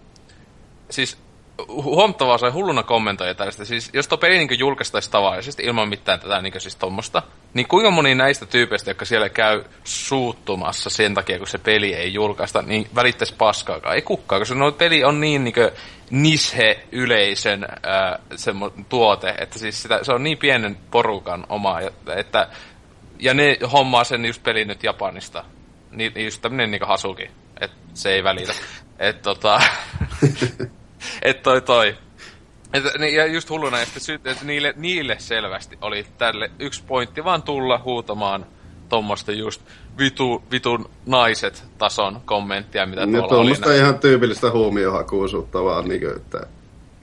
[0.90, 1.18] siis
[1.68, 3.65] huomattavaa se hulluna kommentoija tästä.
[3.65, 7.23] Siis jos tuo peli niin julkaistaisi tavallisesti ilman mitään tätä niin siis tommosta,
[7.53, 12.14] niin kuinka moni näistä tyypeistä, jotka siellä käy suuttumassa sen takia, kun se peli ei
[12.14, 13.95] julkaista, niin välittäisi paskaakaan.
[13.95, 15.56] Ei kukaan, koska no, peli on niin, niin
[16.10, 21.80] nishe-yleisön ää, semmo, tuote, että siis sitä, se on niin pienen porukan oma,
[22.15, 22.48] että
[23.19, 25.44] ja ne hommaa sen just pelin nyt Japanista.
[25.91, 27.30] Niin, niin just tämmönen niinku hasuki.
[27.61, 28.53] Et se ei välitä.
[28.99, 29.61] Et tota...
[31.22, 31.95] et toi toi.
[32.73, 33.99] Et, niin, ja just hulluna, että,
[34.32, 38.45] että niille, niille selvästi oli tälle yksi pointti vaan tulla huutamaan
[38.90, 39.61] tuommoista just
[39.98, 43.30] vitu, vitun naiset tason kommenttia, mitä No tuolla oli.
[43.30, 46.48] tuommoista ihan tyypillistä huomiohakuisuutta vaan, niin kuin, että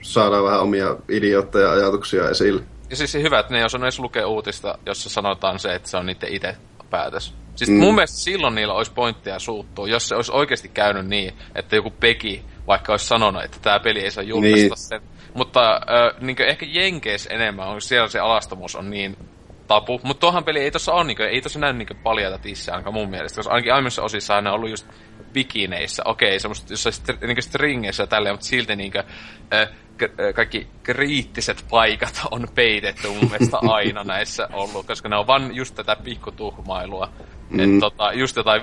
[0.03, 2.63] saadaan vähän omia idiootteja ajatuksia esille.
[2.91, 5.89] Ja siis se hyvä, että ne ei osannut edes lukea uutista, jossa sanotaan se, että
[5.89, 6.57] se on niiden itse
[6.91, 7.35] päätös.
[7.57, 7.77] Siis mm.
[7.77, 11.91] mun mielestä silloin niillä olisi pointtia suuttua, jos se olisi oikeasti käynyt niin, että joku
[11.91, 14.77] Peki vaikka olisi sanonut, että tämä peli ei saa julkaista Niin.
[14.77, 15.01] sen.
[15.35, 19.17] Mutta äh, niin ehkä Jenkeissä enemmän, on siellä se alastomuus on niin
[19.67, 20.01] tapu.
[20.03, 22.95] Mutta tuohan peli ei tossa ole, niin kuin, ei tossa näy niin paljaita tissejä ainakaan
[22.95, 24.87] mun mielestä, koska ainakin aiemmissa osissa on ollut just
[25.33, 29.05] bikineissä, okei, semmoista jossain str- niin stringeissä ja tälleen, mutta silti niin kuin,
[29.55, 35.27] äh, k- kaikki kriittiset paikat on peitetty mun mielestä aina näissä ollut, koska ne on
[35.27, 37.09] vaan just tätä pikkutuhmailua.
[37.51, 37.61] Mm.
[37.61, 38.63] Että tota, just jotain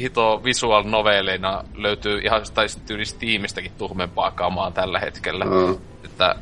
[0.00, 5.44] hito visual novelleina löytyy ihan tai tyyli Steamistäkin tuhmempaa kamaa tällä hetkellä.
[5.44, 5.76] Mm.
[6.04, 6.34] Että,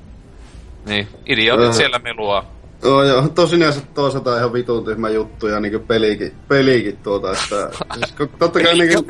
[0.86, 1.72] niin, idiotit Mm.
[1.72, 2.44] siellä melua.
[2.82, 7.70] Joo, joo, tosinänsä toisaalta ihan vitun tyhmä juttu ja niinku pelikin, pelikin tuota, että...
[7.94, 9.04] siis, totta kai niinku...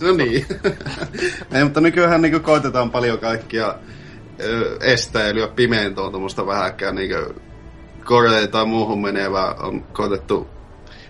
[0.06, 0.46] no niin.
[1.54, 3.74] Ei, mutta nykyään niinku koitetaan paljon kaikkia
[4.40, 7.34] ö, estäilyä pimentoon tuommoista vähäkään niinku
[8.04, 10.46] koreen tai muuhun menevää on koitettu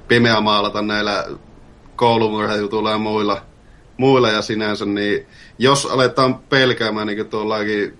[0.08, 1.24] pimeä maalata näillä
[2.02, 3.42] koulumurhajutuilla ja muilla,
[3.96, 5.26] muilla ja sinänsä, niin
[5.58, 7.98] jos aletaan pelkäämään niin tuollakin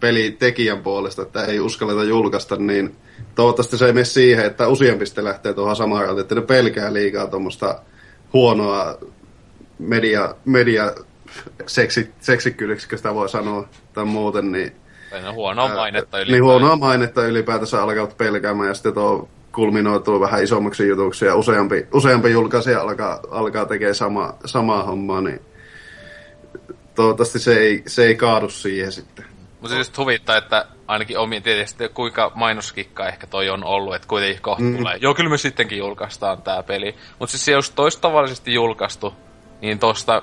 [0.00, 2.96] pelitekijän puolesta, että ei uskalleta julkaista, niin
[3.34, 6.92] toivottavasti se ei mene siihen, että useampi sitten lähtee tuohon samaan rautaan, että ne pelkää
[6.92, 7.82] liikaa tuommoista
[8.32, 8.98] huonoa
[9.78, 10.94] media, media
[11.66, 14.72] seksi, seksikkyydeksi, sitä voi sanoa, tai muuten, niin
[15.22, 16.32] no huonoa mainetta Ää, yli.
[16.32, 19.28] Niin huonoa mainetta ylipäätänsä alkavat pelkäämään ja sitten tuo
[19.60, 25.40] kulminoituu vähän isommaksi jutuksi ja useampi, useampi julkaisija alkaa, alkaa tekemään sama, samaa hommaa, niin
[26.94, 29.24] toivottavasti se ei, se ei kaadu siihen sitten.
[29.60, 34.42] Mutta siis huvittaa, että ainakin omien tietysti kuinka mainoskikka ehkä toi on ollut, että kuitenkin
[34.42, 34.76] kohta mm.
[34.76, 34.98] tulee.
[35.00, 36.94] Joo, kyllä me sittenkin julkaistaan tää peli.
[37.18, 39.14] Mutta siis se jos toista tavallisesti julkaistu,
[39.60, 40.22] niin tosta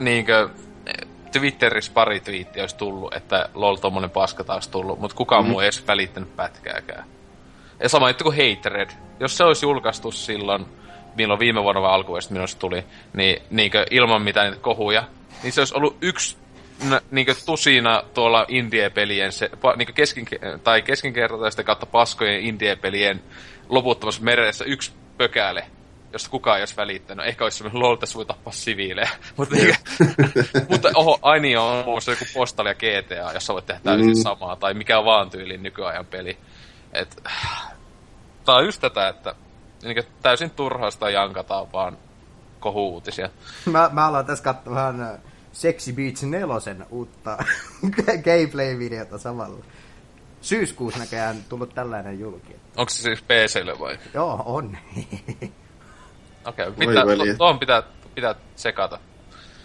[0.00, 0.48] niinkö
[1.32, 5.50] Twitterissä pari twiittiä olisi tullut, että lol tommonen paska taas tullut, mutta kukaan mm.
[5.50, 7.04] muu ei edes välittänyt pätkääkään.
[7.82, 8.90] Ja sama juttu kuin Hatred.
[9.20, 10.66] Jos se olisi julkaistu silloin,
[11.14, 15.04] milloin viime vuonna vai alkuvuodesta minusta tuli, niin niinkö ilman mitään niitä kohuja,
[15.42, 16.36] niin se olisi ollut yksi
[16.84, 20.26] n- niinkö tusina tuolla indie-pelien, se, pa, niinkö keskin,
[20.64, 23.22] tai keskinkertaisten kautta paskojen indie-pelien
[23.68, 25.66] loputtomassa meressä yksi pökäle.
[26.12, 27.26] josta kukaan ei olisi välittänyt.
[27.26, 29.10] Ehkä olisi semmoinen lol, tässä voi tappaa siviilejä.
[29.36, 29.76] mutta, niin,
[30.70, 34.22] mutta oho, aini on muun muassa joku Postal ja GTA, jossa voit tehdä täysin mm.
[34.22, 36.38] samaa, tai mikä vaan tyyliin nykyajan peli.
[36.92, 37.22] Et,
[38.44, 39.34] tää on just tätä, että
[39.82, 41.98] niin täysin turhasta jankataan vaan
[42.60, 43.28] kohuutisia.
[43.66, 45.18] Mä, mä alan tässä katsomaan äh,
[45.52, 47.38] Sexy Beach 4 uutta
[48.24, 49.64] gameplay-videota samalla.
[50.40, 52.56] Syyskuussa näköjään tullut tällainen julki.
[52.76, 53.98] Onko se siis PClle vai?
[54.14, 54.76] Joo, on.
[56.46, 57.82] Okei, okay, pitää, to, tuohon pitää,
[58.14, 58.98] pitää sekata.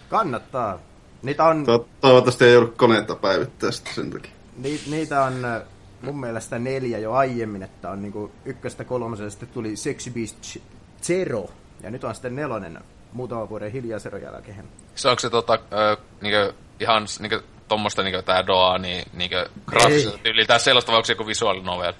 [0.08, 0.78] Kannattaa.
[1.22, 1.64] Niitä on...
[1.64, 4.32] To- toivottavasti ei joudu koneetta päivittää sitä sen takia.
[4.56, 5.62] Ni, niitä on äh,
[6.02, 10.56] mun mielestä neljä jo aiemmin, että on niinku ykköstä kolmosesta sitten tuli Sexy Beast
[11.02, 11.50] Zero,
[11.82, 12.78] ja nyt on sitten nelonen
[13.12, 14.68] muutama vuoden hiljaisen jälkeen.
[14.94, 20.18] Se onko se tota, äh, niinku, ihan niinku, tommosta niinku tää Doa, niin niinku graafisesta
[20.18, 21.92] tyyliltä sellaista, vai onko se joku visuaalinovel?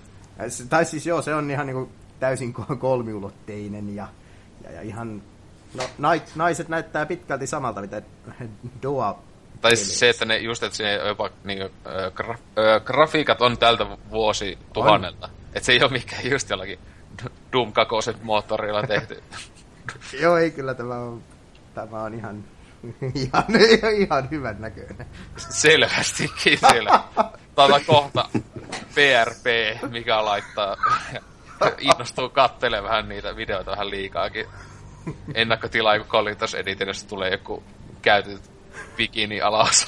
[0.69, 4.09] Tai siis joo, se on ihan niinku täysin kolmiulotteinen ja,
[4.65, 5.23] ja, ja ihan...
[5.99, 8.03] No, naiset näyttää pitkälti samalta, mitä
[8.83, 9.19] Doa
[9.61, 13.59] tai siis se, että ne just, että siinä jopa niinku, äh, gra, äh, grafiikat on
[13.59, 15.29] tältä vuosi tuhannelta.
[15.55, 16.79] Että se ei ole mikään just jollakin
[17.53, 19.23] Doom 2 moottorilla tehty.
[20.23, 21.23] Joo, ei kyllä tämä on,
[21.75, 22.45] tämä on ihan,
[23.15, 23.45] ihan,
[24.03, 25.07] ihan hyvän näköinen.
[25.37, 27.01] Selvästikin siellä.
[27.55, 28.29] Tata kohta
[28.95, 29.47] PRP,
[29.91, 30.77] mikä laittaa
[31.79, 34.47] innostuu kattelemaan vähän niitä videoita vähän liikaakin.
[35.35, 37.63] Ennakkotilaa Collitos Editin, jos tulee joku
[38.03, 38.58] käytetyt
[38.97, 39.87] bikini alas.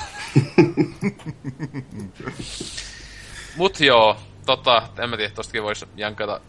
[3.57, 6.41] Mut joo, tota, en mä tiedä, tostakin voisi jankata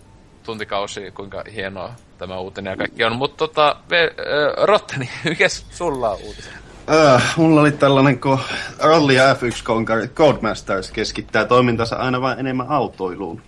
[0.44, 3.16] tuntikausi, kuinka hienoa tämä uutinen ja kaikki on.
[3.16, 6.54] Mutta tota, äh, Rotteni, mikä sulla on uutinen?
[6.90, 8.40] Äh, mulla oli tällainen, kun
[8.80, 13.42] Rally F1 Codemasters keskittää toimintansa aina vain enemmän autoiluun.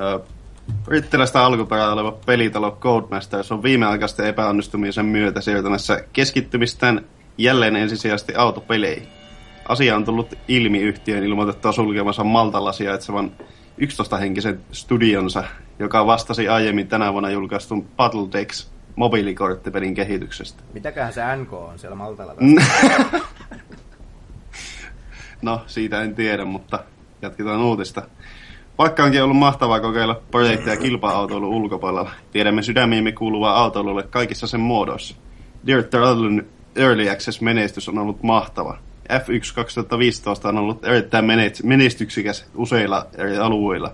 [0.00, 0.20] Äh,
[0.84, 7.04] Brittiläistä alkuperää oleva pelitalo Codemasters on viimeaikaisten epäonnistumisen myötä siirtämässä keskittymistään
[7.38, 9.08] jälleen ensisijaisesti autopeleihin.
[9.68, 13.32] Asia on tullut ilmi yhtiön ilmoitettua sulkemansa Maltalla sijaitsevan
[13.80, 15.44] 11-henkisen studionsa,
[15.78, 20.62] joka vastasi aiemmin tänä vuonna julkaistun Battledex mobiilikorttipelin kehityksestä.
[20.72, 22.34] Mitäköhän se NK on siellä Maltalla?
[25.42, 26.84] no, siitä en tiedä, mutta
[27.22, 28.02] jatketaan uutista.
[28.78, 35.16] Vaikka onkin ollut mahtavaa kokeilla projekteja kilpa-autoilun ulkopuolella, tiedämme sydämiimme kuuluvaa autoilulle kaikissa sen muodoissa.
[35.66, 36.46] Dirt Rallyn
[36.78, 38.78] Early Access-menestys on ollut mahtava.
[39.12, 41.24] F1 2015 on ollut erittäin
[41.64, 43.92] menestyksikäs useilla eri alueilla.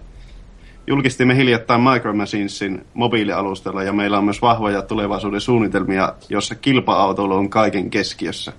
[0.86, 7.50] Julkistimme hiljattain Micro Machinesin mobiilialustalla ja meillä on myös vahvoja tulevaisuuden suunnitelmia, jossa kilpa-autoilu on
[7.50, 8.52] kaiken keskiössä.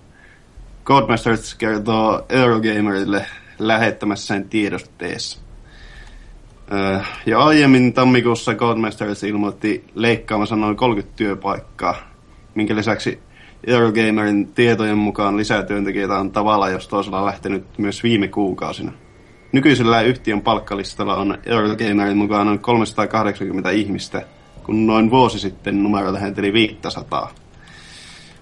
[0.85, 3.25] Codemasters kertoo Eurogamerille
[3.59, 5.39] lähettämässään tiedotteessa.
[7.25, 11.95] Ja aiemmin tammikuussa Codemasters ilmoitti leikkaamansa noin 30 työpaikkaa,
[12.55, 13.19] minkä lisäksi
[13.65, 18.91] Eurogamerin tietojen mukaan lisätyöntekijöitä on tavalla jos toisella lähtenyt myös viime kuukausina.
[19.51, 24.21] Nykyisellä yhtiön palkkalistalla on Eurogamerin mukaan noin 380 ihmistä,
[24.63, 27.33] kun noin vuosi sitten numero lähenteli 500.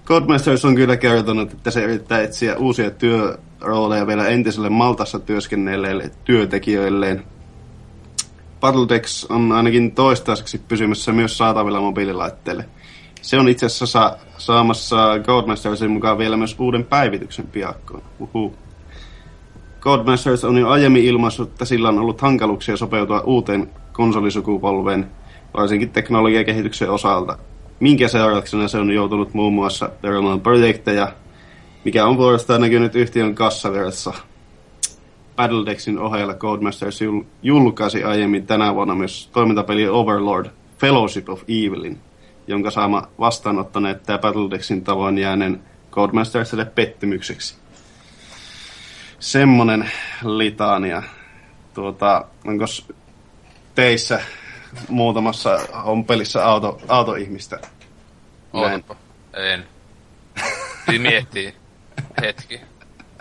[0.04, 7.24] Codemasters on kyllä kertonut, että se yrittää etsiä uusia työrooleja vielä entiselle Maltassa työskennelleille työntekijöilleen.
[8.60, 12.68] Battledex on ainakin toistaiseksi pysymässä myös saatavilla mobiililaitteille–
[13.24, 18.02] se on itse asiassa sa- saamassa Codemastersin mukaan vielä myös uuden päivityksen piakkoon.
[18.20, 18.54] Uhu.
[19.80, 25.06] Codemasters on jo aiemmin ilmaissut, että sillä on ollut hankaluuksia sopeutua uuteen konsolisukupolveen,
[25.56, 27.38] varsinkin teknologiakehityksen osalta.
[27.80, 31.12] Minkä seurauksena se on joutunut muun muassa perumaan projekteja,
[31.84, 34.12] mikä on puolestaan näkynyt yhtiön kassaveressa.
[35.36, 40.46] Battledexin ohella Codemasters jul- julkaisi aiemmin tänä vuonna myös toimintapeli Overlord
[40.78, 41.98] Fellowship of Evilin,
[42.46, 47.56] jonka saama vastaanotto näyttää Battledexin tavoin jääneen Codemastersille pettymykseksi.
[49.18, 49.90] Semmonen
[50.22, 51.02] litania.
[51.74, 52.64] Tuota, onko
[53.74, 54.20] teissä
[54.88, 57.60] muutamassa on pelissä auto, autoihmistä?
[58.52, 58.96] Ootapa.
[59.36, 59.66] En.
[60.86, 61.54] Siis miettii
[62.20, 62.60] hetki.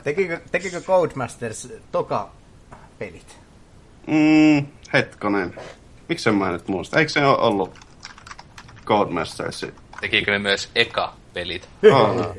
[0.03, 2.29] Tekikö, tekikö Codemasters toka
[2.99, 3.37] pelit?
[4.07, 5.55] Mm, hetkonen.
[6.09, 6.99] Miksi mä nyt muista?
[6.99, 7.79] Eikö se ole ollut
[8.85, 9.65] Codemasters.
[10.01, 11.69] Tekikö ne myös eka-pelit?
[11.93, 12.35] On.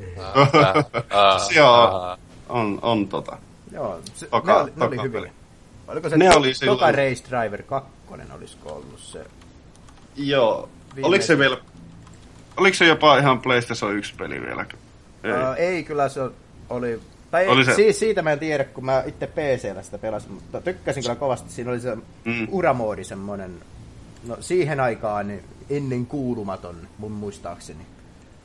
[1.56, 2.16] Joo,
[2.48, 3.38] on, on tota.
[3.72, 5.32] Joo, se, toka, ne, oli, ne oli hyviä.
[5.88, 6.78] Oliko se ne to, oli silloin...
[6.78, 7.90] Toka Race Driver 2
[8.44, 9.24] olisiko ollut se?
[10.16, 10.68] Joo.
[10.94, 11.08] Viime...
[11.08, 11.56] Oliko se vielä...
[12.56, 14.66] Oliko se jopa ihan PlayStation 1 peli vielä?
[15.24, 16.20] Ei, uh, ei kyllä se
[16.70, 17.00] oli...
[17.30, 17.74] Tai oli se...
[17.74, 21.52] Siis siitä mä en tiedä, kun mä itse PCllä sitä pelasin, mutta tykkäsin kyllä kovasti.
[21.52, 22.48] Siinä oli se mm.
[22.50, 23.60] uramoodi semmoinen
[24.26, 27.86] no siihen aikaan niin ennen kuulumaton mun muistaakseni.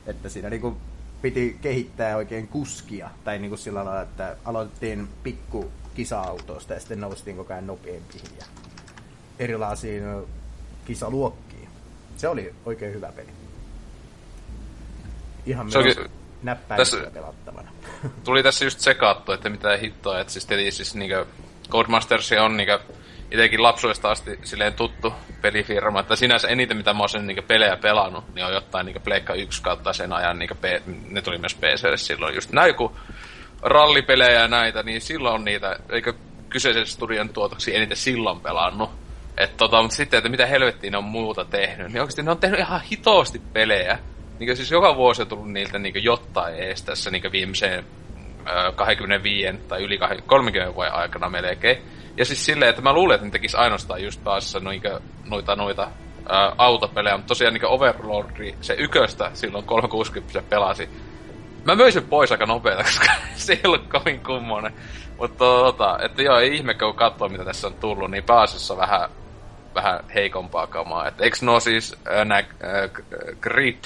[0.06, 0.76] Että siinä niinku
[1.22, 3.10] piti kehittää oikein kuskia.
[3.24, 8.44] Tai niinku sillä lailla, että aloitettiin pikku kisa-autosta ja sitten noustiin koko ajan nopeampiin ja
[9.38, 10.02] erilaisiin
[10.84, 11.68] kisaluokkiin.
[12.16, 13.28] Se oli oikein hyvä peli.
[15.46, 16.12] Ihan Se myös onkin-
[16.42, 17.70] näppäimisellä tässä- pelattavana.
[18.24, 21.26] tuli tässä just sekaattu, että mitä hittoa, että siis, eli siis niinkö
[21.70, 22.80] Codemasters on niinkö
[23.30, 27.76] itekin lapsuudesta asti silleen tuttu pelifirma, että sinänsä eniten mitä mä oon sen niinkö pelejä
[27.76, 30.64] pelannut, niin on jotain niinkö Pleikka 1 kautta sen ajan niinkö P,
[31.10, 32.96] ne tuli myös PClle silloin just näin, kun
[33.62, 36.12] rallipelejä ja näitä, niin silloin on niitä, eikö
[36.48, 38.90] kyseisen studion tuotoksi eniten silloin pelannut.
[39.38, 42.38] Et tota, mutta sitten, että mitä helvettiin ne on muuta tehnyt, niin oikeasti ne on
[42.38, 43.98] tehnyt ihan hitoosti pelejä.
[44.38, 47.84] Niin siis joka vuosi on tullut niiltä niin jotain ees tässä niin viimeiseen
[48.46, 51.78] ö, 25 tai yli 20 30 vuoden aikana melkein.
[52.16, 55.88] Ja siis silleen, että mä luulen, että ne tekis ainoastaan just taas noita, noita, noita
[56.28, 60.88] ää, autopelejä, mutta tosiaan niin Overlordi, se yköstä silloin 360 pelasi.
[61.64, 64.72] Mä möin sen pois aika nopeeta, koska se ei ollut kovin kummonen.
[65.18, 69.10] Mutta tota, että joo, ei ihme, kun katsoo mitä tässä on tullut, niin pääasiassa vähän,
[69.74, 71.08] vähän heikompaa kamaa.
[71.08, 72.46] Et eiks no siis äh, nää äh,
[73.40, 73.84] Grid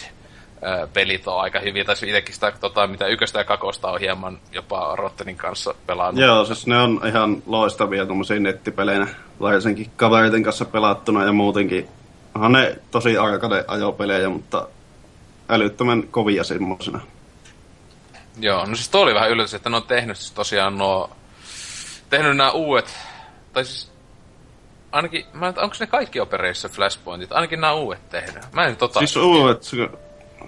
[0.93, 4.97] pelit on aika hyviä, tai itsekin sitä, tota, mitä yköstä ja kakosta on hieman jopa
[4.97, 6.25] Rottenin kanssa pelannut.
[6.25, 9.07] Joo, siis ne on ihan loistavia tuommoisia nettipelejä,
[9.41, 11.89] varsinkin kavereiden kanssa pelattuna ja muutenkin.
[12.35, 14.69] Onhan ne tosi arcade ajopelejä, mutta
[15.49, 17.01] älyttömän kovia semmosina.
[18.39, 21.11] Joo, no siis toi oli vähän yllätys, että ne on tehnyt siis tosiaan nuo,
[22.11, 22.95] tehnyt nämä uudet,
[23.53, 23.93] tai siis
[24.93, 28.53] ainakin, mä en onko ne kaikki Operation Flashpointit, ainakin nämä uudet tehnyt.
[28.53, 28.99] Mä en tota...
[28.99, 29.63] Siis uudet,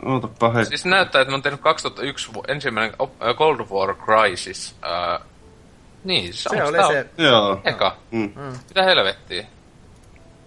[0.04, 0.68] ootapa hetki.
[0.68, 4.76] Siis näyttää, että ne on tehnyt 2001 vu- ensimmäinen äh, Cold War Crisis.
[4.84, 5.26] Äh,
[6.04, 7.60] niin, se, Se onks oli se, Joo.
[7.64, 7.96] Eka.
[8.10, 8.32] Mm.
[8.68, 9.46] Mitä helvettiä?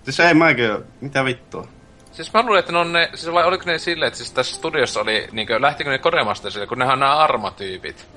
[0.04, 0.72] Siis ei mäkin.
[1.02, 1.68] Mitä vittua?
[2.12, 4.56] Siis mä luulen, että ne on ne, siis vai oliko ne silleen, että siis tässä
[4.56, 8.08] studiossa oli, niinkö, lähtikö ne Kodemastersille, kun nehän on nämä armatyypit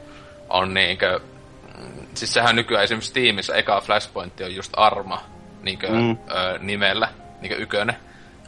[0.48, 1.20] on niinkö,
[1.78, 5.22] mm, siis sehän nykyään esimerkiksi Steamissa eka Flashpoint on just Arma,
[5.62, 5.94] niinkö, Mm.
[5.96, 6.16] mm.
[6.30, 7.08] ö, nimellä,
[7.40, 7.96] niinkö ykönen.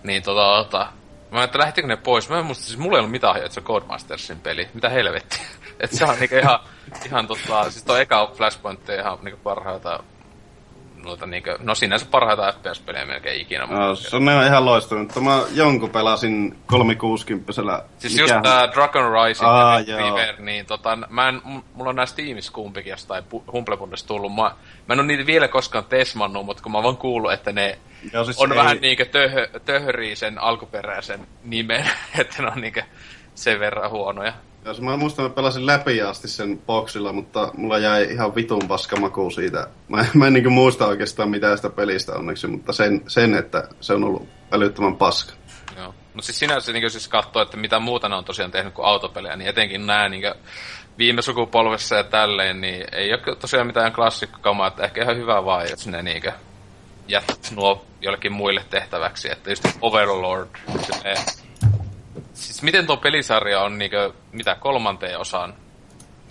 [0.03, 0.87] Niin tota, tota,
[1.31, 3.61] mä että lähtikö ne pois, mä en muista, siis mulla ei ollut mitään että se
[3.61, 5.45] on Codemastersin peli, mitä helvettiä.
[5.81, 6.59] että se on niinkö ihan,
[7.07, 10.03] ihan tota, siis toi eka Flashpoint ihan niinkö parhaita
[11.05, 13.67] noita niinkö, no sinänsä parhaita FPS-pelejä melkein ikinä.
[13.67, 15.05] No, se on ihan loistanut.
[15.05, 17.53] Mutta mä jonkun pelasin 360
[17.99, 19.97] Siis just tää Dragon Rising Aa, ja.
[19.97, 21.41] River, niin tota, mä en,
[21.75, 24.35] mulla on nää Steamissa kumpikin jostain Humblebundesta tullut.
[24.35, 24.43] Mä,
[24.87, 27.79] mä en oo niitä vielä koskaan tesmannut, mutta kun mä vaan kuullut, että ne
[28.13, 31.85] Joo, siis on ei- vähän niinkö töhö, töhörii sen alkuperäisen nimen,
[32.19, 32.83] että ne on niinkö
[33.35, 34.33] sen verran huonoja.
[34.65, 38.97] Jos mä muistan, mä pelasin läpi asti sen boksilla, mutta mulla jäi ihan vitun paska
[38.97, 39.67] maku siitä.
[39.89, 43.93] Mä, mä en niin muista oikeastaan mitään sitä pelistä onneksi, mutta sen, sen, että se
[43.95, 45.33] on ollut älyttömän paska.
[45.77, 45.95] Joo.
[46.15, 49.37] No siis sinänsä niin siis katsoo, että mitä muuta ne on tosiaan tehnyt kuin autopelejä,
[49.37, 50.35] niin etenkin nämä niin
[50.99, 55.71] viime sukupolvessa ja tälleen, niin ei ole tosiaan mitään klassikkokamaa, että ehkä ihan hyvä vaan,
[55.71, 56.23] jos ne niin
[57.09, 60.49] jättät nuo jollekin muille tehtäväksi, että just Overlord,
[62.35, 63.91] siis miten tuo pelisarja on niin
[64.33, 65.55] mitä kolmanteen osaan,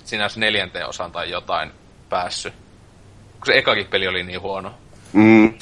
[0.03, 1.71] sinänsä neljänteen osaan tai jotain
[2.09, 2.53] päässyt,
[3.31, 4.73] kun se ekakin peli oli niin huono.
[5.13, 5.53] Mm.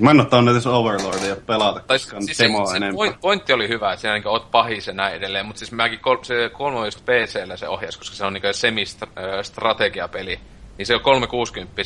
[0.00, 3.68] Mä en ottanut edes Overlordia pelata, Tai koska siis demoa se, se point, pointti oli
[3.68, 6.84] hyvä, että siinä niin oot pahis ja näin edelleen, mutta siis mäkin kol, se kolme
[6.84, 10.40] just PCllä se ohjas, koska se on niin semi-strategiapeli.
[10.78, 11.82] Niin se on 360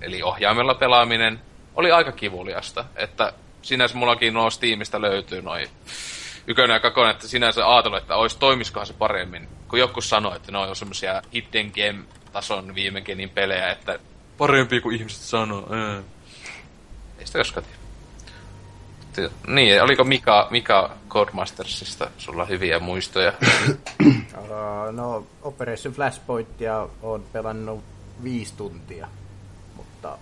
[0.00, 1.40] eli ohjaimella pelaaminen,
[1.74, 2.84] oli aika kivuliasta.
[2.96, 3.32] Että
[3.62, 5.68] sinänsä mullakin nuo Steamista löytyy noin
[6.48, 9.48] ykönen ja kakonen, että sinänsä ajatellut, että olisi toimiskohan se paremmin.
[9.68, 13.98] Kun joku sanoi, että ne on semmosia hidden game-tason viime genin pelejä, että
[14.38, 15.66] parempi kuin ihmiset sanoo.
[15.70, 16.02] Ää.
[17.18, 17.78] Ei sitä koskaan tiedä.
[19.30, 23.32] Ti- Niin, oliko Mika, Mika Codemastersista sulla hyviä muistoja?
[24.38, 27.84] Uh, no, Operation Flashpointia on pelannut
[28.22, 29.08] viisi tuntia,
[29.76, 30.18] mutta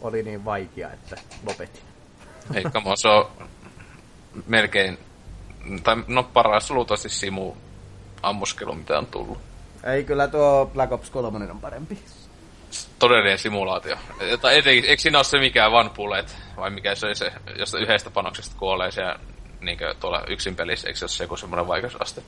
[0.00, 1.16] oli niin vaikea, että
[1.46, 1.82] lopetin.
[2.54, 3.30] Ei, come on, se on
[4.46, 4.98] melkein,
[5.82, 7.54] tai no paras luultavasti simu
[8.22, 9.38] ammuskelu, mitä on tullut.
[9.84, 11.98] Ei, kyllä tuo Black Ops 3 on parempi.
[12.98, 13.96] Todellinen simulaatio.
[14.40, 17.78] Tai etenkin, eikö siinä ole se mikään One Bullet, vai mikä se oli se, josta
[17.78, 19.18] yhdestä panoksesta kuolee siellä
[19.60, 22.22] niin tuolla yksin pelissä, eikö se ole se joku semmoinen vaikeusaste?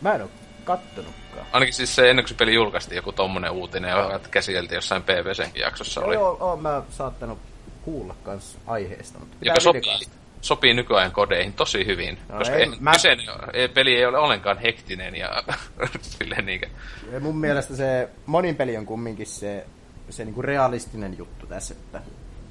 [0.00, 0.30] Mä en oo
[0.64, 1.46] kattonutkaan.
[1.52, 5.62] Ainakin siis se ennen kuin se peli julkaistiin joku tommonen uutinen, joka käsiteltiin jossain PVCnkin
[5.62, 6.14] jaksossa oli.
[6.14, 7.38] Joo, oon mä saattanut
[7.82, 10.08] kuulla kans aiheesta, mutta pitää joka sopii.
[10.44, 12.18] Sopii nykyajan kodeihin tosi hyvin.
[12.28, 15.42] No koska ei, mä- kyseinen ei- peli ei ole ollenkaan hektinen ja
[16.00, 16.66] silleen niinkö.
[17.12, 19.66] Ja mun mielestä se monin peli on kumminkin se,
[20.10, 22.00] se niinku realistinen juttu tässä, että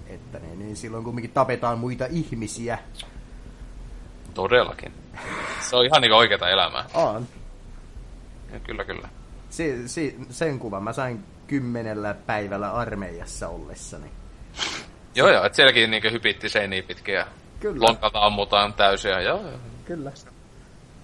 [0.07, 2.77] Että niin, niin silloin kumminkin tapetaan muita ihmisiä.
[4.33, 4.91] Todellakin.
[5.69, 6.85] Se on ihan niinku oikeata elämää.
[6.93, 7.27] On.
[8.53, 9.09] Ja kyllä, kyllä.
[9.49, 14.07] Si, si, sen kuvan mä sain kymmenellä päivällä armeijassa ollessani.
[15.15, 17.27] Joo, joo, että sielläkin niinku hypitti seiniä pitkin ja
[17.63, 17.87] Kyllä.
[17.87, 19.21] lonkalta ammutaan täysiä.
[19.21, 19.59] Joo, joo.
[19.85, 20.11] Kyllä.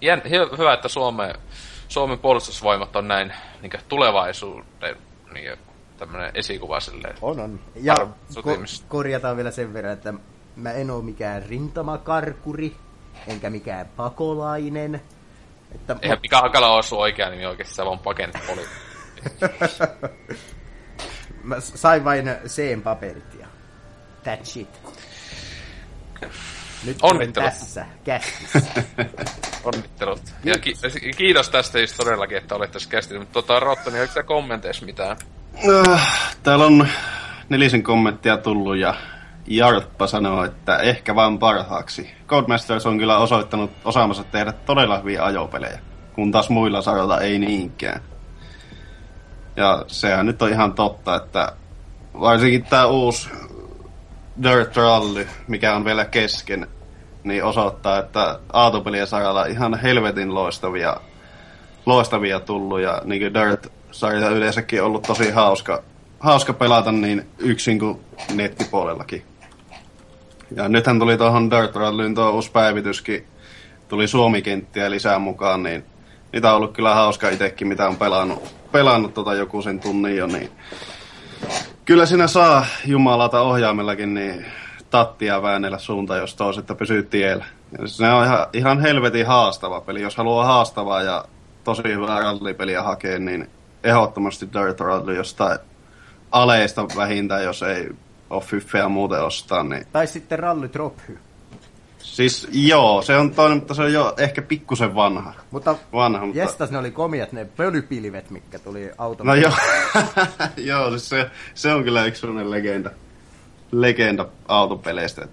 [0.01, 1.33] Jän, hy- hyvä, että Suome,
[1.87, 4.95] Suomen puolustusvoimat on näin niin tulevaisuuden
[5.33, 5.57] niin
[5.97, 7.15] tämmöinen esikuva silleen.
[7.21, 7.59] On, on.
[7.75, 7.93] Ja
[8.35, 10.13] ko- korjataan vielä sen verran, että
[10.55, 12.75] mä en oo mikään rintamakarkuri,
[13.27, 15.01] enkä mikään pakolainen.
[15.75, 18.65] Että Eihän Mika Hakala ole sun oikea nimi oikeesti, sä vaan pakenit poli.
[21.43, 23.47] mä sain vain C-paperit ja
[24.23, 24.79] that's shit.
[26.85, 27.49] Nyt Onnittelut.
[27.49, 28.61] tässä kästissä.
[29.63, 30.21] Onnittelut.
[30.43, 30.73] Ja ki-
[31.17, 33.21] kiitos tästä siis todellakin, että olet tässä kästinyt.
[33.21, 35.17] Mutta tota, Rottoni, oliko sä kommenteissa mitään?
[35.89, 36.87] Äh, Täällä on
[37.49, 38.93] nelisen kommenttia tullut ja
[39.47, 42.09] Jarppa sanoo, että ehkä vain parhaaksi.
[42.27, 45.79] Codemasters on kyllä osoittanut osaamansa tehdä todella hyviä ajopelejä,
[46.13, 48.01] kun taas muilla saroilla ei niinkään.
[49.55, 51.51] Ja sehän nyt on ihan totta, että
[52.19, 53.29] varsinkin tämä uusi
[54.43, 56.67] Dirt Rally, mikä on vielä kesken,
[57.23, 60.97] niin osoittaa, että autopelien saralla ihan helvetin loistavia,
[61.85, 65.83] loistavia tullut ja niin kuin Dirt-sarja yleensäkin ollut tosi hauska,
[66.19, 67.99] hauska pelata niin yksin kuin
[68.33, 69.23] nettipuolellakin.
[70.55, 73.27] Ja nythän tuli tuohon Dirt Rallyyn tuo uusi päivityskin,
[73.87, 75.85] tuli Suomi-kenttiä lisää mukaan, niin
[76.33, 80.27] niitä on ollut kyllä hauska itsekin, mitä on pelannut, pelannut tota joku sen tunnin jo,
[80.27, 80.51] niin
[81.85, 84.45] kyllä siinä saa jumalata ohjaimellakin niin
[84.89, 87.45] tattia väännellä suunta, jos tois, että pysyy tiellä.
[87.85, 90.01] Se on ihan, ihan helvetin haastava peli.
[90.01, 91.25] Jos haluaa haastavaa ja
[91.63, 93.49] tosi hyvää rallipeliä hakea, niin
[93.83, 95.59] ehdottomasti Dirt Rally jostain
[96.31, 97.89] aleista vähintään, jos ei
[98.29, 99.63] ole fyffeä muuten ostaa.
[99.63, 99.87] Niin.
[99.91, 101.19] tai sitten Rally Drophy.
[102.11, 105.33] Siis joo, se on toinen, mutta se on jo ehkä pikkusen vanha.
[105.51, 106.41] Mutta Vanha, mutta...
[106.41, 109.27] jestas ne oli komiat ne pölypilvet, mitkä tuli auton.
[109.27, 109.51] No joo,
[110.57, 112.89] joo siis se, se on kyllä yksi sellainen legenda,
[113.71, 115.27] legenda autopeleistä.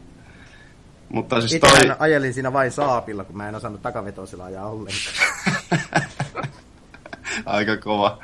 [1.08, 1.96] Mutta siis Itse toi...
[1.98, 5.16] ajelin siinä vain saapilla, kun mä en osannut takavetosilla ajaa ollenkaan.
[7.46, 8.18] Aika kova.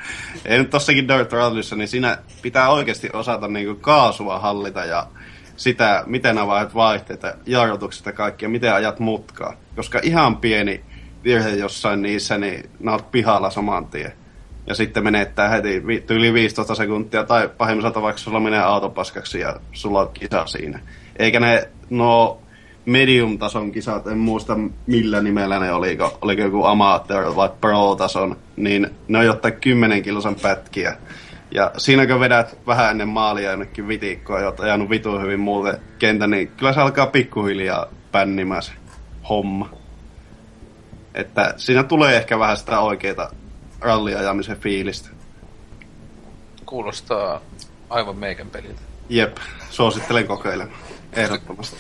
[0.45, 5.07] Ei nyt tossakin Dirt Rallyssa, niin siinä pitää oikeasti osata niinku kaasua hallita ja
[5.63, 9.55] sitä, miten avaat vaihteita, jarrutukset ja kaikkia, miten ajat mutkaa.
[9.77, 10.85] Koska ihan pieni
[11.25, 14.13] virhe jossain niissä, niin oot pihalla saman tien.
[14.67, 20.01] Ja sitten menettää heti yli 15 sekuntia, tai pahimmassa tapauksessa sulla menee autopaskaksi ja sulla
[20.01, 20.81] on kisa siinä.
[21.17, 22.39] Eikä ne, no
[22.87, 29.19] medium-tason kisat, en muista millä nimellä ne oliko, oliko joku amateur vai pro-tason, niin ne
[29.19, 30.97] on jotain 10 kilosan pätkiä.
[31.55, 35.81] Ja siinä kun vedät vähän ennen maalia jonnekin vitikkoa ja oot ajanut vitu hyvin muuten
[35.99, 38.73] kentän, niin kyllä se alkaa pikkuhiljaa pännimään se
[39.29, 39.71] homma.
[41.15, 43.31] Että siinä tulee ehkä vähän sitä oikeeta
[43.81, 45.11] ralliajamisen fiilistä.
[46.67, 47.41] Kuulostaa
[47.91, 48.81] aivan meikän peliltä.
[49.09, 49.37] Jep,
[49.71, 50.79] suosittelen kokeilemaan.
[51.13, 51.77] Ehdottomasti.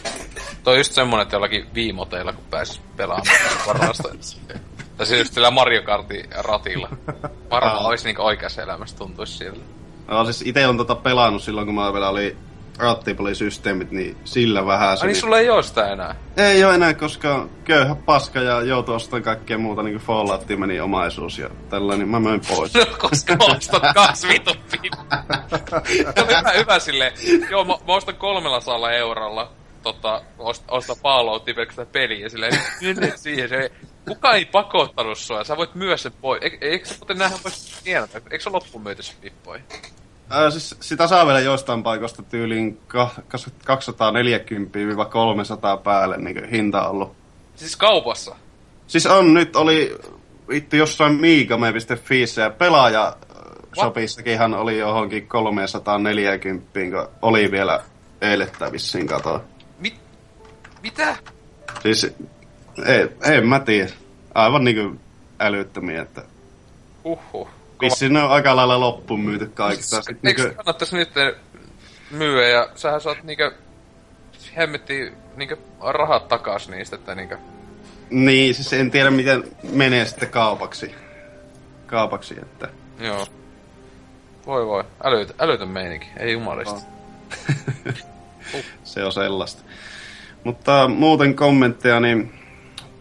[0.65, 3.37] Toi on just semmonen, että jollakin viimoteilla, kun pääsis pelaamaan
[3.67, 4.09] varmasta.
[5.03, 6.89] Tai siis just sillä Mario Kartin ratilla.
[7.51, 7.89] Varmaan Aa.
[7.89, 9.61] olisi niinku oikeassa elämässä tuntuisi siltä.
[10.09, 12.37] No, siis itse on tota pelannut silloin, kun mä vielä oli
[12.79, 15.07] rattipolisysteemit, niin sillä vähän Ai se...
[15.07, 16.15] niin sulla ei oo sitä enää.
[16.37, 20.81] Ei ole enää, koska köyhä paska ja joutui ostamaan kaikkea muuta, niin kuin Falloutiin meni
[20.81, 22.75] omaisuus ja tällainen, niin mä möin pois.
[22.75, 24.57] No, koska mä ostan kaksi vitun
[26.21, 27.13] on hyvä, hyvä silleen.
[27.51, 29.53] Joo, mä, mä ostan kolmella saalla eurolla
[29.83, 32.59] tota, ost, ostaa Falloutia pelkästään peliä silleen,
[33.17, 33.71] siihen, se,
[34.09, 36.43] kuka ei pakottanut sua, sä voit myydä sen pois.
[36.43, 39.65] Eikö, eikö sä muuten nähdä vois tienata, eikö se ole loppuun myyty se pippoihin?
[40.31, 43.51] Ää, siis sitä saa vielä joistain paikoista tyyliin ka- kas- 240-300
[45.85, 47.13] päälle niin hinta ollut.
[47.57, 48.37] Siis kaupassa.
[48.87, 49.99] Siis on, nyt oli
[50.49, 53.17] vittu jossain miikame.fiissä ja pelaaja
[53.81, 57.81] shopissakinhan oli johonkin 340, kun oli vielä
[58.21, 59.41] eilettä vissiin katoa.
[59.79, 59.95] Mit?
[60.83, 61.17] Mitä?
[61.83, 62.07] Siis,
[62.87, 63.93] ei, en mä tiedä.
[64.35, 65.01] Aivan niinku
[65.41, 66.23] älyttömiä, että
[67.05, 67.49] Huhhuh.
[67.81, 69.97] vissiin ne on aika lailla loppuun myyty kaikista.
[69.97, 71.11] Eikö niinku, kannattais nyt
[72.11, 73.53] myyä ja sähän saat niinkö
[74.57, 77.39] hemmetti niinkö rahat takas niistä, että niinkö
[78.13, 80.95] niin, siis en tiedä miten menee sitten kaupaksi.
[81.87, 82.69] Kaupaksi, että...
[83.01, 83.27] Joo.
[84.47, 86.81] Voi voi, älytön, älytön meininki, ei jumalista.
[88.85, 89.63] se on sellaista.
[90.45, 92.42] Mutta muuten kommentteja, niin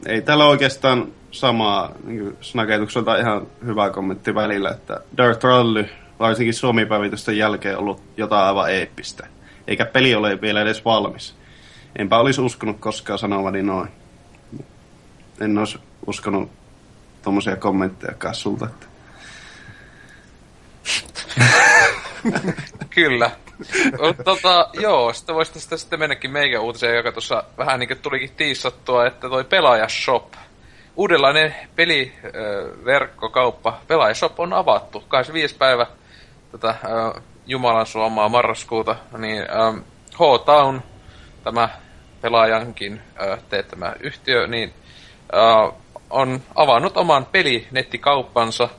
[0.06, 7.38] ei täällä oikeastaan samaa niin snaketukselta ihan hyvä kommentti välillä, että Dirt Rally, varsinkin Suomi-päivitysten
[7.38, 9.28] jälkeen ollut jotain aivan eeppistä.
[9.68, 11.36] eikä peli ole vielä edes valmis.
[11.96, 13.90] Enpä olisi uskonut koskaan sanovani noin.
[15.42, 16.52] En olisi uskonut
[17.24, 18.66] tuommoisia kommentteja sulta.
[18.66, 18.86] Että...
[22.96, 23.32] Kyllä.
[24.26, 28.32] Tota, joo, sitten voisi tästä sitten mennäkin meikä uutiseen, joka tuossa vähän niin kuin tulikin
[28.38, 30.34] tiissattua, että toi Pelaajashop,
[30.96, 35.04] uudenlainen peliverkkokauppa, Pelaajashop on avattu.
[35.08, 35.56] 25.
[35.56, 35.88] päivä
[36.52, 36.78] tätä äh,
[37.48, 39.78] Jumalan suomaa marraskuuta, niin ähm,
[40.14, 40.82] H-Town,
[41.44, 41.70] tämä
[42.22, 44.74] pelaajankin äh, teettämä yhtiö, niin
[45.36, 45.74] äh,
[46.10, 48.70] on avannut oman pelinnettikauppansa,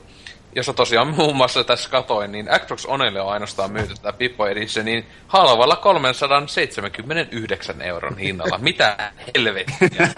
[0.57, 4.85] jossa tosiaan muun muassa tässä katoin, niin Xbox Onelle on ainoastaan myyty tätä Pippo Edition
[4.85, 8.59] niin halvalla 379 euron hinnalla.
[8.59, 9.89] Mitä helvettiä?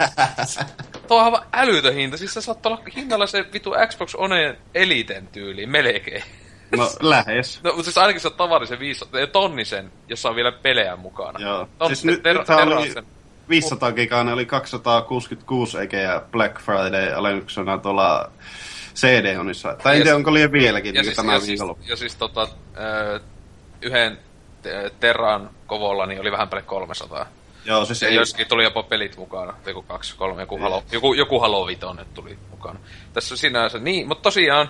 [1.07, 2.17] Tuo on aivan älytön hinta.
[2.17, 6.23] Siis se saattaa olla hinnalla se vitu Xbox One Eliten tyyli, melkein.
[6.77, 7.59] No, lähes.
[7.63, 11.39] No, mutta siis ainakin se on tavallisen 500, tonnisen, jossa on vielä pelejä mukana.
[11.39, 11.67] Joo.
[11.77, 12.93] Tonnisen, siis nyt, ter- nyt oli
[13.49, 18.31] 500 gigaa, oli 266 eikä ja Black Friday alennuksena tuolla
[18.95, 19.75] CD-onissa.
[19.83, 22.47] Tai en tiedä, onko liian vieläkin ja niin siis, tämä ja siis, ja siis tota,
[23.81, 24.17] yhden
[24.99, 27.25] Terran kovolla niin oli vähän päälle 300.
[27.65, 28.15] Joo, siis ja ei...
[28.15, 32.37] joskin tuli jopa pelit mukana, joku kaksi, kolme, joku, halo, joku, joku Halo Vitoinen tuli
[32.51, 32.79] mukana.
[33.13, 34.69] Tässä sinänsä, niin, mutta tosiaan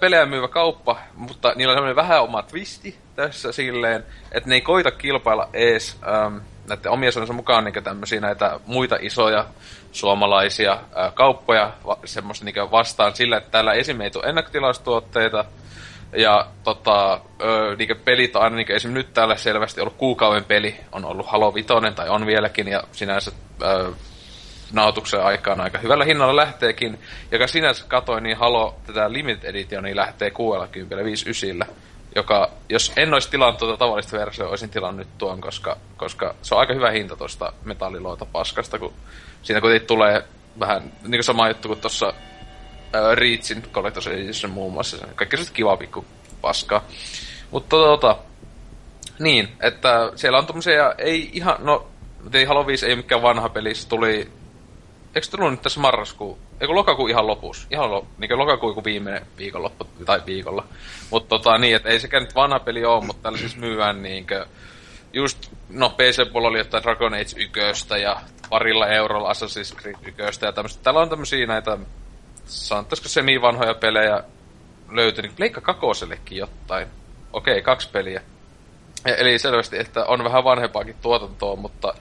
[0.00, 4.60] pelejä myyvä kauppa, mutta niillä on semmoinen vähän oma twisti tässä silleen, että ne ei
[4.60, 5.96] koita kilpailla ees
[6.26, 9.46] äm, näiden omien sanonsa mukaan niin tämmöisiä näitä muita isoja
[9.92, 11.72] suomalaisia ää, kauppoja
[12.04, 15.44] semmoista niin vastaan sillä, että täällä esimerkiksi on ennakkotilaustuotteita,
[16.16, 20.76] ja tota, ö, niin pelit on aina, niin esimerkiksi nyt täällä selvästi ollut kuukauden peli,
[20.92, 23.32] on ollut Halo Vitoinen tai on vieläkin, ja sinänsä
[23.62, 23.92] ö,
[24.72, 26.98] nautuksen aikaan aika hyvällä hinnalla lähteekin.
[27.32, 31.66] Joka sinänsä katoin, niin Halo tätä Limited Editionia lähtee 60 59
[32.16, 36.54] joka, jos en olisi tilannut tuota tavallista versiota, olisin tilannut nyt tuon, koska, koska se
[36.54, 38.92] on aika hyvä hinta tuosta metalliloita paskasta, kun
[39.42, 40.24] siinä kuitenkin tulee
[40.60, 42.14] vähän niin sama juttu kuin tuossa
[43.14, 45.06] Reachin Collector's Edition muun muassa.
[45.14, 46.04] Kaikki se kiva pikku
[46.40, 46.84] paskaa.
[47.50, 48.16] Mutta tota,
[49.18, 51.88] niin, että siellä on tommosia, ei ihan, no,
[52.32, 54.30] ei Halo 5 ei ole mikään vanha peli, se tuli
[55.18, 59.26] eikö tullut nyt tässä marraskuu, eikö lokakuu ihan lopussa, ihan lo, niin lokakuu kuin viimeinen
[59.38, 60.64] viikonloppu, tai viikolla.
[61.10, 64.46] Mutta tota niin, että ei sekään nyt vanha peli ole, mutta tällä siis myyään niinkö,
[65.12, 68.20] just, no PC-puolella oli jotain Dragon Age 1 ja
[68.50, 69.96] parilla eurolla Assassin's Creed
[70.28, 70.82] 1 ja tämmöistä.
[70.82, 71.78] Täällä on tämmöisiä näitä,
[72.44, 74.22] sanottaisiko semi-vanhoja pelejä
[74.90, 76.88] löytynyt, Pleikka kakosellekin jotain.
[77.32, 78.22] Okei, kaksi peliä.
[79.04, 81.94] E, eli selvästi, että on vähän vanhempaakin tuotantoa, mutta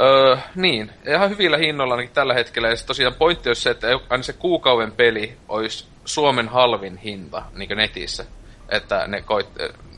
[0.00, 2.68] Öö, niin, ihan hyvillä hinnoilla ainakin tällä hetkellä.
[2.68, 7.76] Ja tosiaan pointti olisi se, että aina se kuukauden peli olisi Suomen halvin hinta niin
[7.76, 8.24] netissä.
[8.68, 9.46] Että ne koit,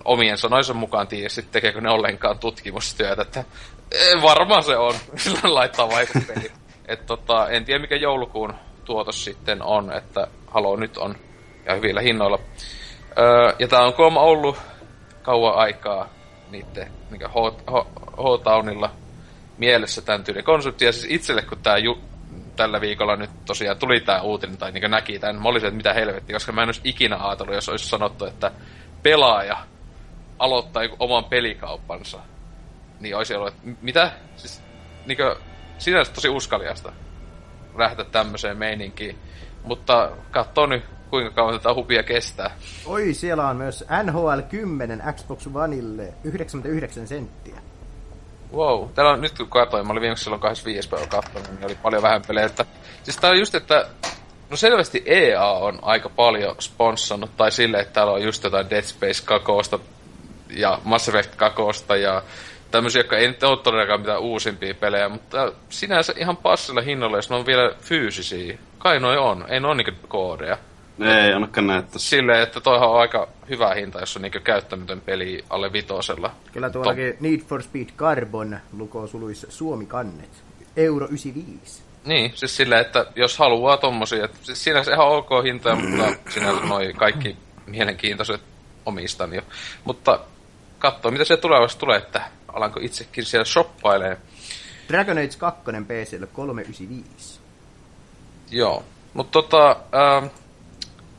[0.05, 3.45] omien sanoisen mukaan tiedä sitten tekeekö ne ollenkaan tutkimustyötä, että
[3.93, 6.53] e, varmaan se on, sillä laittaa vaikupeli.
[6.89, 8.55] että tota, en tiedä mikä joulukuun
[8.85, 11.15] tuotos sitten on, että Halo nyt on
[11.67, 12.39] ja hyvillä hinnoilla.
[13.19, 14.57] Öö, ja tää on kuulemma ollut
[15.23, 16.09] kauan aikaa
[16.51, 16.93] niiden
[18.17, 18.91] H-Townilla
[19.59, 20.85] mielessä tämän tyyden konsepti.
[20.85, 22.01] Ja siis itselle, kun tämä ju-
[22.57, 25.95] tällä viikolla nyt tosiaan tuli tämä uutinen, tai niin näki tämän, mä olisin, että mitä
[25.95, 28.53] helvetti, koska mä en olisi ikinä ajatellut, jos olisi sanottu, että
[29.03, 29.57] pelaaja
[30.39, 32.19] aloittaa oman pelikauppansa,
[33.01, 34.13] niin olisi ollut, että mitä?
[34.37, 34.63] Siis
[35.07, 35.37] niin kuin,
[35.79, 36.93] sinänsä tosi uskaliasta
[37.75, 39.19] lähteä tämmöiseen meininkiin.
[39.65, 42.51] Mutta katso nyt, kuinka kauan tätä hupia kestää.
[42.87, 47.68] Oi, siellä on myös NHL 10 Xbox Oneille 99 senttiä.
[48.55, 51.75] Wow, täällä on, nyt kun katsoin, mä olin viimeksi silloin 25 päivä katsonut, niin oli
[51.83, 52.47] paljon vähän pelejä.
[52.47, 52.65] Että,
[53.03, 53.87] siis tää on just, että
[54.51, 58.83] No selvästi EA on aika paljon sponssannut, tai sille, että täällä on just jotain Dead
[58.83, 59.79] Space kakoosta
[60.51, 62.23] ja Mass Effect kakoosta ja
[62.71, 67.31] tämmöisiä, jotka ei nyt ole todellakaan mitään uusimpia pelejä, mutta sinänsä ihan passilla hinnalla, jos
[67.31, 68.59] ne on vielä fyysisiä.
[68.79, 70.59] Kai noi on, ei ne ole niinku koodeja.
[71.01, 71.99] Ei ainakaan näyttä.
[71.99, 76.31] Silleen, että toihan on aika hyvä hinta, jos on niinku käyttämätön peli alle vitosella.
[76.53, 77.21] Kyllä tuollakin Top.
[77.21, 80.31] Need for Speed Carbon lukoo suluissa Suomi kannet.
[80.77, 81.83] Euro 95.
[82.05, 86.67] Niin, siis silleen, että jos haluaa tommosia, että siis sinänsä ihan ok hinta, mutta sinänsä
[86.67, 88.41] noi kaikki mielenkiintoiset
[88.87, 89.43] omistan jo.
[89.85, 90.21] Mutta
[90.79, 94.17] katsoa, mitä se tulevaisuudessa tulee, että alanko itsekin siellä shoppailee.
[94.89, 97.41] Dragon Age 2 PClle 395.
[98.51, 98.85] Joo,
[99.15, 100.31] mutta tota, äh,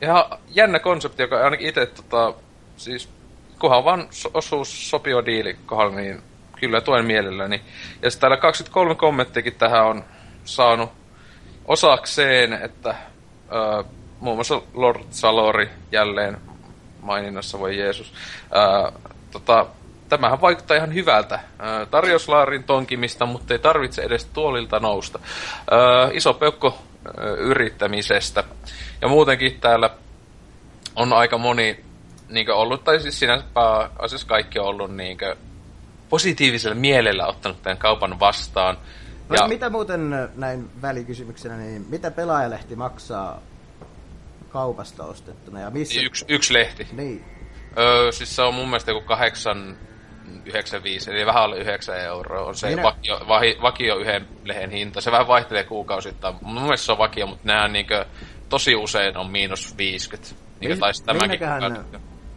[0.02, 2.34] ihan jännä konsepti, joka ainakin itse tota,
[2.76, 3.08] siis
[3.58, 6.22] kunhan vaan osuus sopiva diili kohdalla, niin
[6.60, 7.60] kyllä tuen mielelläni.
[8.02, 10.04] Ja täällä 23 kommenttikin tähän on
[10.44, 10.90] saanut
[11.64, 12.94] osakseen, että
[13.52, 13.84] ö,
[14.20, 16.38] muun muassa Lord Salori jälleen
[17.02, 18.12] maininnassa, voi Jeesus,
[18.42, 18.92] ö,
[19.30, 19.66] tota,
[20.08, 21.40] tämähän vaikuttaa ihan hyvältä.
[21.82, 25.18] Ö, tarjouslaarin tonkimista, mutta ei tarvitse edes tuolilta nousta.
[25.72, 26.78] Ö, iso peukko
[27.38, 28.44] yrittämisestä.
[29.00, 29.90] Ja muutenkin täällä
[30.96, 31.84] on aika moni
[32.28, 33.44] niin ollut, tai siis sinänsä
[33.98, 35.18] asiassa kaikki on ollut niin
[36.08, 38.78] positiivisella mielellä ottanut tämän kaupan vastaan.
[39.28, 39.48] No, ja...
[39.48, 43.42] mitä muuten näin välikysymyksenä, niin mitä pelaajalehti maksaa
[44.48, 45.60] kaupasta ostettuna?
[45.60, 46.00] Ja missä...
[46.00, 46.88] Yksi, yksi lehti.
[46.92, 47.24] Niin.
[47.78, 49.76] Öö, siis se on mun mielestä joku 8,
[50.44, 52.82] 95, eli vähän alle 9 euroa on se Minä...
[52.82, 55.00] vakio, vahi, vakio yhden lehen hinta.
[55.00, 56.34] Se vähän vaihtelee kuukausittain.
[56.42, 58.06] Mun mielestä se on vakio, mutta nämä niinkö,
[58.48, 60.34] tosi usein on miinus 50.
[60.60, 61.40] Niin, taisi tämäkin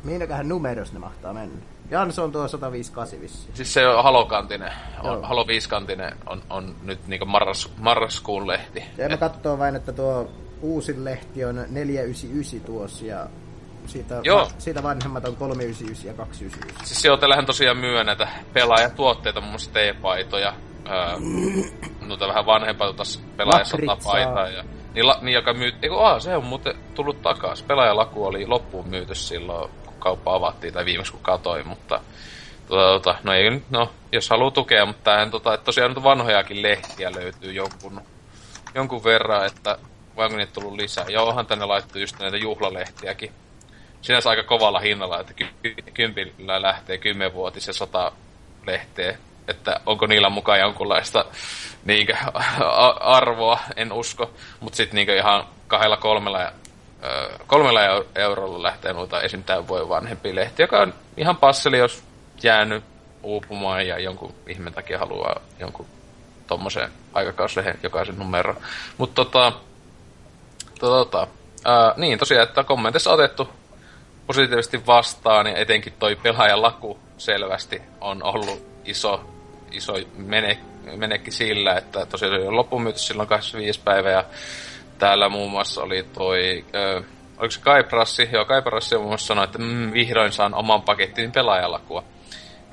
[0.03, 1.61] Mihinkähän numerossa ne mahtaa mennä?
[1.91, 3.49] Jans on tuo 158 vissi.
[3.53, 4.71] Siis se on halokantinen.
[5.03, 8.83] On, Halo 5 kantinen on, on nyt niinku marras, marraskuun lehti.
[8.97, 13.27] Ja mä katsoo vain, että tuo uusin lehti on 499 tuossa ja
[13.87, 14.39] siitä, Joo.
[14.39, 16.87] Va, siitä vanhemmat on 399 ja 299.
[16.87, 20.53] Siis joo, teillähän tosiaan myö näitä pelaajatuotteita, muun muassa teepaiitoja,
[20.87, 20.93] öö,
[22.07, 23.03] noita vähän vanhempaa tuota
[23.37, 25.71] pelaajasotapaitaa ja niin, la, niin joka myy...
[25.81, 27.63] Eiku, aa, se on muuten tullut takas.
[27.63, 32.01] Pelaajalaku oli loppuun myyty silloin kauppa avattiin, tai viimeksi kun katoi, mutta
[32.67, 36.61] tota, tota, no, ei, no, jos haluaa tukea, mutta tämähän tota, että tosiaan nyt vanhojakin
[36.61, 38.01] lehtiä löytyy jonkun,
[38.75, 39.77] jonkun verran, että
[40.15, 41.05] onko niitä tullut lisää.
[41.09, 43.31] Ja onhan tänne laittu just näitä juhlalehtiäkin.
[44.03, 48.11] Sinänsä aika kovalla hinnalla, että ky- kympillä lähtee kymmenvuotisen sata
[48.67, 49.17] lehteä.
[49.47, 51.25] Että onko niillä mukaan jonkunlaista
[51.85, 52.15] niinkö,
[52.99, 54.31] arvoa, en usko.
[54.59, 56.51] Mutta sitten niinkö ihan kahdella kolmella
[57.47, 57.79] kolmella
[58.15, 59.43] eurolla lähtee noita esim.
[59.67, 62.03] voi vanhempi lehti, joka on ihan passeli, jos
[62.43, 62.83] jäänyt
[63.23, 65.85] uupumaan ja jonkun ihmeen takia haluaa jonkun
[66.47, 68.55] tommosen aikakauslehen jokaisen numero.
[68.97, 69.53] Mutta tota,
[70.79, 71.27] tota,
[71.65, 73.49] ää, niin tosiaan, että kommenteissa otettu
[74.27, 79.29] positiivisesti vastaan ja etenkin toi pelaajan laku selvästi on ollut iso,
[79.71, 80.59] iso menek,
[80.95, 84.23] menekki sillä, että tosiaan se on loppumyyty silloin 25 päivä ja
[84.99, 87.03] täällä muun muassa oli toi, ö,
[87.37, 88.29] oliko se Kaiprassi?
[88.31, 92.03] Joo, Kaiprassi muun muassa sanoi, että mm, vihdoin saan oman pakettin pelaajalakua.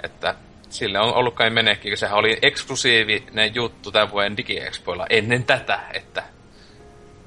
[0.02, 0.35] Että
[0.68, 6.22] sille on ollut kai menekki, sehän oli eksklusiivinen juttu tämän vuoden DigiExpoilla ennen tätä, että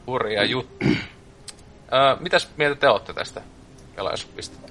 [0.08, 0.86] hurja juttu.
[2.20, 3.42] mitäs mieltä te olette tästä
[3.96, 4.70] pelaajasupista?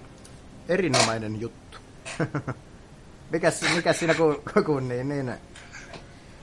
[0.69, 1.79] Erinomainen juttu.
[3.33, 5.33] mikäs, mikäs siinä kun, kun niin, niin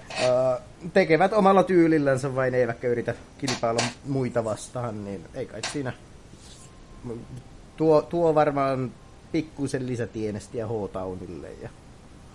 [0.09, 0.61] Uh,
[0.93, 5.93] tekevät omalla tyylillänsä vain eivätkä yritä kilpailla muita vastaan, niin ei kai siinä.
[7.77, 8.91] Tuo, tuo varmaan
[9.31, 11.47] pikkuisen lisätienestiä H-Townille.
[11.61, 11.69] Ja...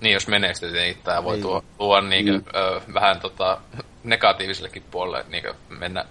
[0.00, 2.44] Niin, jos menestyy, niin tämä voi tuo, tuo niinkö, mm.
[2.54, 3.60] ö, vähän tota,
[4.04, 6.04] negatiivisellekin puolelle niinkö, mennä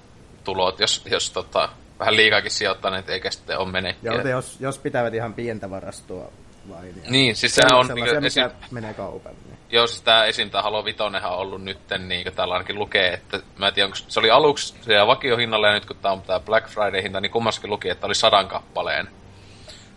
[0.44, 4.14] tulot, jos, jos tota, vähän liikaakin sijoittaneet eikä sitten ole menekkiä.
[4.14, 6.32] Joo, jos, jos pitävät ihan pientä varastoa
[6.70, 7.02] vain.
[7.10, 7.88] Niin, siis sehän on...
[7.88, 8.50] Niin, mikä esim...
[8.72, 9.38] menee kaupalle.
[9.46, 9.58] Niin.
[9.70, 10.50] Joo, siis tää esim.
[10.50, 13.86] tää Halo Vitonenhan on ollut nyt, niin kuin täällä ainakin lukee, että mä en tiedä,
[13.86, 17.32] onko se oli aluksi se vakiohinnalla ja nyt kun tää on tää Black Friday-hinta, niin
[17.32, 19.10] kummassakin luki, että oli sadan kappaleen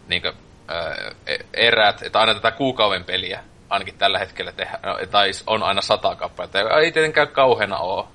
[0.08, 0.34] niin kuin,
[0.68, 0.96] ää,
[1.26, 5.80] e, erät, että aina tätä kuukauden peliä ainakin tällä hetkellä tehdään, no, tai on aina
[5.80, 8.08] sata kappaletta, ei tietenkään kauheena oo,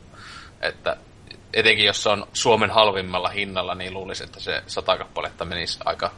[0.61, 0.97] että
[1.53, 6.11] etenkin jos se on Suomen halvimmalla hinnalla, niin luulisin, että se sata kappaletta menisi aika,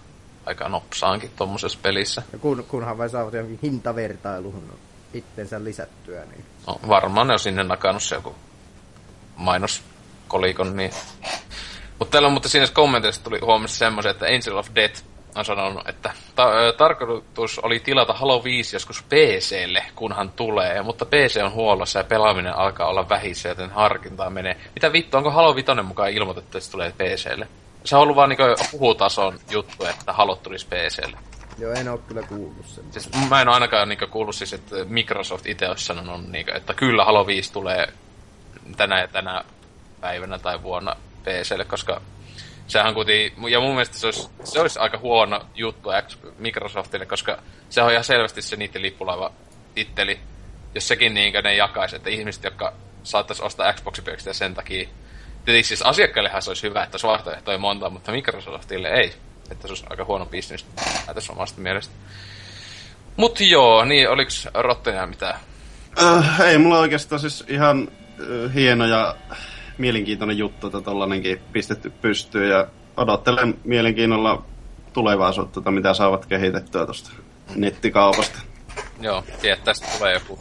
[0.46, 2.24] aika nopsaankin tuommoisessa pelissä.
[2.34, 4.80] Ja kun, kunhan vai saavat jonkin hintavertailuun
[5.14, 6.26] itsensä lisättyä.
[6.26, 6.46] Niin...
[6.68, 8.36] No, varmaan ne on sinne nakannut se joku
[9.36, 10.78] mainoskolikon.
[10.78, 10.92] Niin.
[12.00, 15.04] Mutta täällä on, mutta siinä kommenteissa tuli huomassa semmoisen, että Angel of Death
[15.36, 21.42] on sanonut, että ta- tarkoitus oli tilata Halo 5 joskus PClle, kunhan tulee, mutta PC
[21.44, 24.58] on huollossa ja pelaaminen alkaa olla vähissä, joten harkintaa menee.
[24.76, 27.48] Mitä vittu, onko Halo 5 mukaan ilmoitettu, että se tulee PClle?
[27.86, 31.18] Se on ollut vaan niinku puhutason juttu, että Halo tulisi PClle.
[31.58, 32.84] Joo, en ole kyllä kuullut sen.
[32.92, 36.74] Siis, mä en ole ainakaan niinku kuullut siis, että Microsoft itse olisi sanonut, niinku, että
[36.74, 37.88] kyllä Halo 5 tulee
[38.78, 39.44] tänä ja tänä
[40.02, 42.02] päivänä tai vuonna PClle, koska
[42.74, 45.90] sehän kuitenkin, ja mun mielestä se olisi, se olisi aika huono juttu
[46.38, 47.38] Microsoftille, koska
[47.70, 49.32] se on ihan selvästi se niiden lippulaiva
[49.76, 50.20] titteli,
[50.76, 52.74] jos sekin niin ne jakaisi, että ihmiset, jotka
[53.04, 54.90] saattaisi ostaa Xboxin sen takia,
[55.46, 59.14] tietysti siis asiakkaillehan se olisi hyvä, että olisi vaihtoehtoja monta, mutta Microsoftille ei
[59.52, 60.66] että se olisi aika huono bisnes
[61.14, 61.94] tässä omasta mielestä.
[63.18, 65.40] Mut joo, niin oliks Rotteja mitään?
[66.04, 67.88] Äh, ei mulla oikeastaan siis ihan
[68.20, 69.16] äh, hieno ja
[69.78, 72.68] mielenkiintoinen juttu, että tollanenkin pistetty pystyyn ja
[72.98, 74.46] odottelen mielenkiinnolla
[74.94, 77.12] tulevaisuutta, mitä saavat kehitettyä tuosta
[77.56, 78.40] nettikaupasta.
[79.02, 80.40] Joo, tiedät, tästä tulee joku.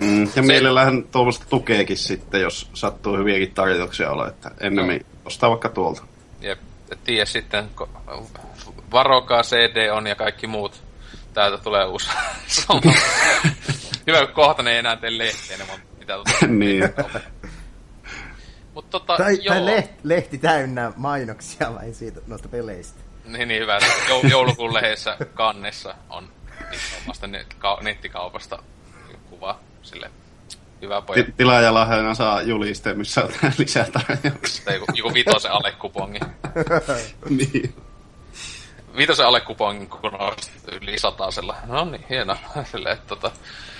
[0.00, 0.42] Mm, ja Se...
[0.42, 5.20] mielellähän tuommoista tukeekin sitten, jos sattuu hyviäkin tarjouksia olla, että ennemmin no.
[5.24, 6.02] ostaa vaikka tuolta.
[6.40, 6.58] Jep,
[7.04, 7.70] tiedä sitten,
[8.92, 10.82] varokaa CD on ja kaikki muut
[11.34, 12.10] täältä tulee uusi.
[14.06, 15.64] Hyvä, kun kohta ne ei enää tee lehtiä, ne
[15.98, 16.46] pitää tuota...
[16.46, 16.82] niin.
[18.78, 19.54] Mut tota, Tai, joo.
[19.54, 23.00] tai lehti, lehti täynnä mainoksia vai siitä noista peleistä.
[23.24, 26.28] Niin, niin hyvä, että jou- joulukuun lehdessä kannessa on
[27.08, 28.62] vasta net- ka- nettikaupasta
[29.30, 30.10] kuva sille
[30.82, 31.24] hyvä poja.
[31.24, 34.64] Ti- Tilaajalahjana saa juliste, missä on lisätarjouksia.
[34.64, 36.20] Tai joku, joku vitosen alle kupongi.
[37.38, 37.74] niin.
[38.96, 40.32] Vitosen alle kupongi, kun on
[40.82, 41.56] yli satasella.
[41.66, 42.36] No niin, hieno.
[42.72, 43.30] Silleen, että tota,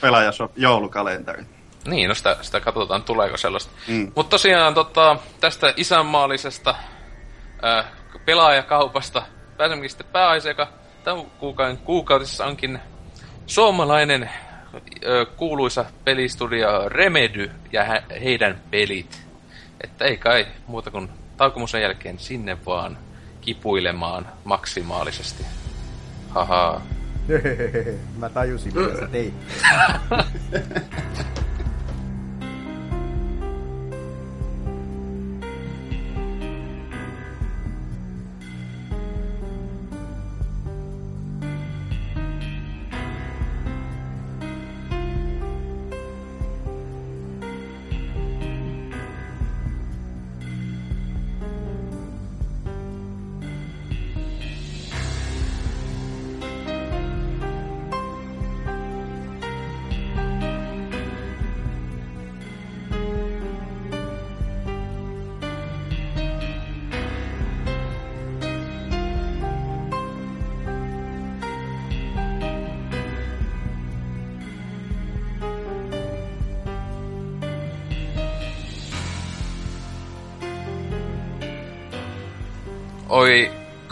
[0.00, 1.42] Pelaajashop joulukalenteri.
[1.88, 3.72] Niin, no sitä, sitä katsotaan, tuleeko sellaista.
[3.88, 4.12] Mm.
[4.16, 6.74] Mutta tosiaan tota, tästä isänmaallisesta
[7.64, 7.84] äh,
[8.24, 9.22] pelaajakaupasta
[9.56, 10.68] pääsemmekin sitten pääaiheeseen, joka
[11.04, 12.78] tämän kuukauden kuukautisessa onkin
[13.46, 14.30] suomalainen äh,
[15.36, 19.22] kuuluisa pelistudio Remedy ja hä- heidän pelit.
[19.80, 22.98] Että ei kai muuta kuin taukomusen jälkeen sinne vaan
[23.40, 25.46] kipuilemaan maksimaalisesti.
[26.28, 26.80] Haha.
[28.18, 29.34] Mä tajusin, mitä sä teit.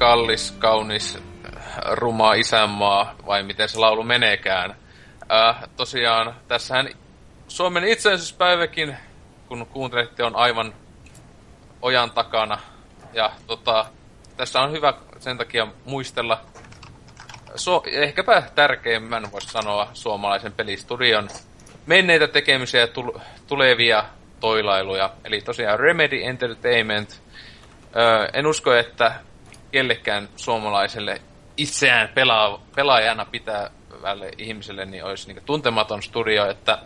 [0.06, 1.18] kallis, kaunis,
[1.90, 4.76] ruma isänmaa, vai miten se laulu meneekään.
[5.32, 6.88] Äh, tosiaan, tässähän
[7.48, 8.96] Suomen itsenäisyyspäiväkin,
[9.48, 10.74] kun kuuntelitte, on aivan
[11.82, 12.58] ojan takana.
[13.12, 13.86] Ja tota,
[14.36, 16.40] tässä on hyvä sen takia muistella
[17.56, 21.28] so, ehkäpä tärkeimmän, voisi sanoa, suomalaisen pelistudion
[21.86, 24.04] menneitä tekemisiä ja tul- tulevia
[24.40, 25.10] toilailuja.
[25.24, 27.22] Eli tosiaan Remedy Entertainment.
[27.96, 29.25] Öö, en usko, että
[29.76, 31.20] kellekään suomalaiselle
[31.56, 36.78] itseään pelaa, pelaajana pitävälle ihmiselle niin olisi niin tuntematon studio, että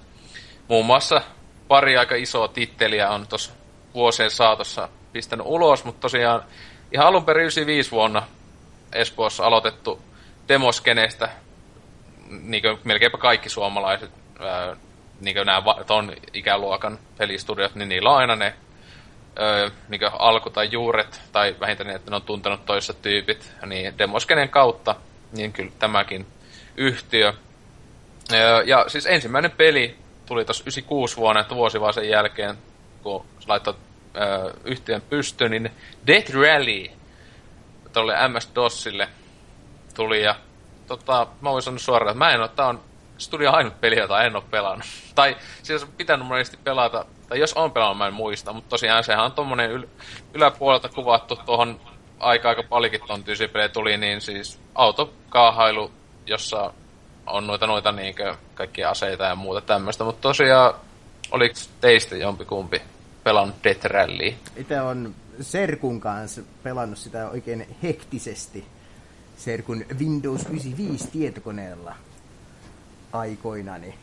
[0.68, 1.20] muun muassa
[1.68, 3.52] pari aika isoa titteliä on tuossa
[3.94, 6.42] vuosien saatossa pistänyt ulos, mutta tosiaan
[6.92, 8.22] ihan alun perin 95 vuonna
[8.92, 10.02] Espoossa aloitettu
[10.48, 11.28] demoskeneestä
[12.28, 14.10] niin melkeinpä kaikki suomalaiset
[15.20, 18.54] niin nämä ton ikäluokan pelistudiot, niin niillä on aina ne
[19.40, 24.48] öö, niin alku tai juuret, tai vähintään että ne on tuntenut toissa tyypit, niin demoskenen
[24.48, 24.94] kautta,
[25.32, 26.26] niin kyllä tämäkin
[26.76, 27.32] yhtiö.
[28.32, 29.96] Öö, ja siis ensimmäinen peli
[30.26, 32.58] tuli tuossa 96 vuonna, että vuosi vaan sen jälkeen,
[33.02, 33.74] kun laittoi
[34.16, 35.70] öö, yhtiön pystyyn, niin
[36.06, 36.86] Death Rally
[37.92, 39.08] tuolle MS-DOSille
[39.94, 40.34] tuli, ja
[40.86, 42.80] tota, mä voin sanoa suoraan, että mä en ole, tää on
[43.18, 44.86] studio ainut peli, jota en ole pelannut.
[45.14, 49.04] tai siis on pitänyt monesti pelata, tai jos on pelannut, mä en muista, mutta tosiaan
[49.04, 49.88] sehän on tommonen yl-
[50.34, 51.80] yläpuolelta kuvattu tuohon
[52.18, 55.90] aika aika paljonkin ton tyysipelejä tuli, niin siis autokaahailu,
[56.26, 56.72] jossa
[57.26, 60.74] on noita noita niinkö kaikkia aseita ja muuta tämmöistä, mutta tosiaan
[61.30, 62.82] oliko teistä jompikumpi
[63.24, 64.34] pelannut Death Rallyä?
[64.56, 68.66] Itse on Serkun kanssa pelannut sitä oikein hektisesti.
[69.36, 71.94] Serkun Windows 95 tietokoneella
[73.12, 73.94] aikoinani.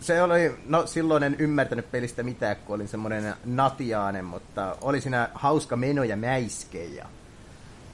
[0.00, 5.28] Se oli, no silloin en ymmärtänyt pelistä mitään, kun olin semmoinen natiaanen, mutta oli siinä
[5.34, 7.04] hauska meno ja mäiske ja,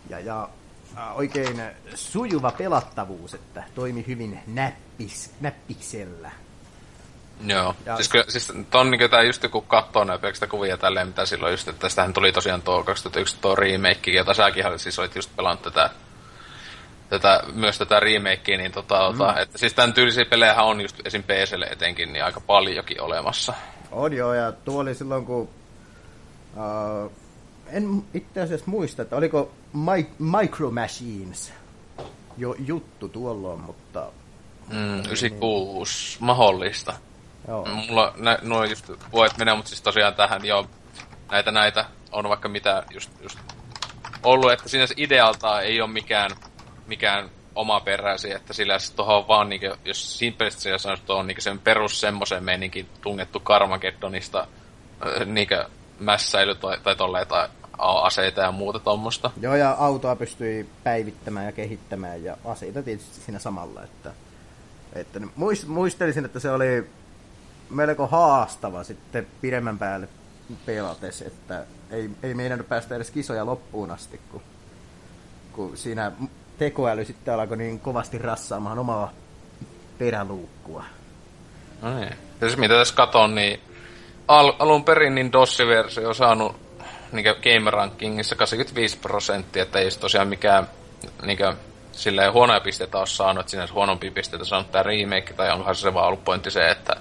[0.09, 0.49] ja, ja
[1.15, 1.63] oikein
[1.95, 6.31] sujuva pelattavuus, että toimi hyvin näppis, näppiksellä.
[7.47, 11.27] Joo, Ja- siis, kyllä, siis ton niin tää just kun katsoo näitä kuvia tälleen, mitä
[11.27, 15.37] silloin just, että tästähän tuli tosiaan tuo 2001 tuo remake, jota säkin siis olit just
[15.37, 15.91] pelannut tätä,
[17.11, 19.43] tätä myös tätä remakea, niin tota, mm.
[19.43, 21.23] että siis tämän tyylisiä pelejä on just esim.
[21.23, 23.55] PClle etenkin, niin aika paljonkin olemassa.
[23.93, 25.49] On joo, ja tuo oli silloin, kun...
[26.57, 27.13] Uh,
[27.67, 31.53] en itse asiassa muista, että oliko Mi- Micro Machines
[32.39, 34.07] jo juttu tuolloin, mutta...
[34.69, 36.95] Mm, 96, mahdollista.
[37.49, 37.65] Joo.
[37.65, 40.67] Mulla nä, nuo just vuodet menee, mutta siis tosiaan tähän jo
[41.31, 43.39] näitä näitä on vaikka mitä just, just
[44.23, 46.31] ollut, että siinä se idealta ei ole mikään,
[46.91, 51.43] mikään omaperäisiä, että sillä tuohon on vaan, niin kuin, jos simpelisti se sanoisi, tuohon niin
[51.43, 54.47] sen perus semmoisen meininkin tungettu Karmageddonista
[55.27, 55.49] niin
[55.99, 57.49] mässäily tai, tai tolleen, tai
[57.79, 59.31] aseita ja muuta tuommoista.
[59.41, 64.13] Joo, ja autoa pystyi päivittämään ja kehittämään, ja aseita tietysti siinä samalla, että,
[64.93, 66.91] että muist, muistelisin, että se oli
[67.71, 70.09] melko haastava sitten pidemmän päälle
[70.67, 74.43] pelates, että ei, ei meinannut päästä edes kisoja loppuun asti, kun,
[75.53, 76.13] kun siinä
[76.61, 79.13] tekoäly sitten alkoi niin kovasti rassaamaan omaa
[79.99, 80.85] peräluukkua.
[81.83, 82.15] No niin.
[82.41, 83.61] Siis mitä tässä katon, niin
[84.29, 86.57] al- alun perin niin DOS-versio on saanut
[87.13, 90.69] niin Game Rankingissa 85 prosenttia, että ei tosiaan mikään
[91.23, 91.39] niin
[91.93, 95.95] silleen huonoja pisteitä ole saanut, että sinänsä huonompia pisteitä saanut tämä remake, tai onkohan se
[95.95, 96.97] vaan ollut pointti se, että,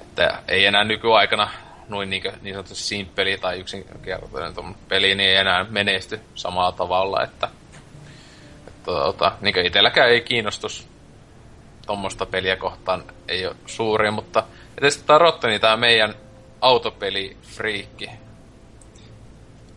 [0.00, 1.50] että ei enää nykyaikana
[1.88, 7.48] noin niin, niin sanotusti simppeli tai yksinkertainen peli, niin ei enää menesty samalla tavalla, että,
[8.86, 10.88] että tota, niin itselläkään ei kiinnostus
[11.86, 14.42] tuommoista peliä kohtaan ei ole suuri, mutta
[14.78, 16.14] edes tämä Rotteni, tämä meidän
[16.60, 18.10] autopeli-friikki.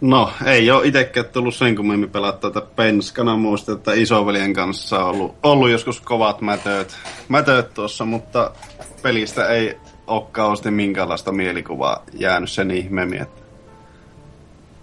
[0.01, 3.37] No, ei ole itsekään tullut sen kummemmin pelata tätä penskana.
[3.37, 8.51] Muistan, että isoveljen kanssa on ollut, ollut joskus kovat mätöt, mätöt tuossa, mutta
[9.01, 9.77] pelistä ei
[10.07, 13.25] ole kauheasti minkäänlaista mielikuvaa jäänyt sen ihmeemmin.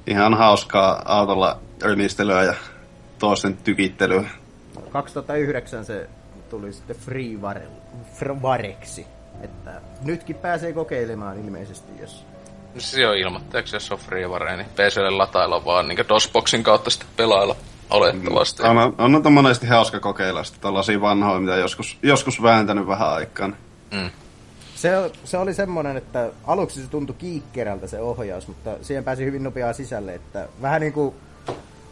[0.06, 2.54] Ihan hauskaa autolla rymistelyä ja
[3.18, 4.24] toisten tykittelyä.
[4.90, 6.08] 2009 se
[6.50, 6.96] tuli sitten
[8.14, 9.06] Freevareksi.
[9.40, 12.24] Että nytkin pääsee kokeilemaan ilmeisesti, jos...
[12.78, 17.56] Se on ilmoitteeksi, jos on Freeware, niin PClle latailla vaan niin DOSBoxin kautta sitten pelailla
[17.90, 18.62] olettavasti.
[18.62, 18.68] Mm.
[18.68, 23.56] On, on, on monesti hauska kokeilla sitten tällaisia vanhoja, mitä joskus, joskus vääntänyt vähän aikaan.
[23.90, 24.10] Mm.
[24.74, 29.42] Se, se oli semmoinen, että aluksi se tuntui kiikkerältä se ohjaus, mutta siihen pääsi hyvin
[29.42, 31.14] nopeaa sisälle, että vähän niin kuin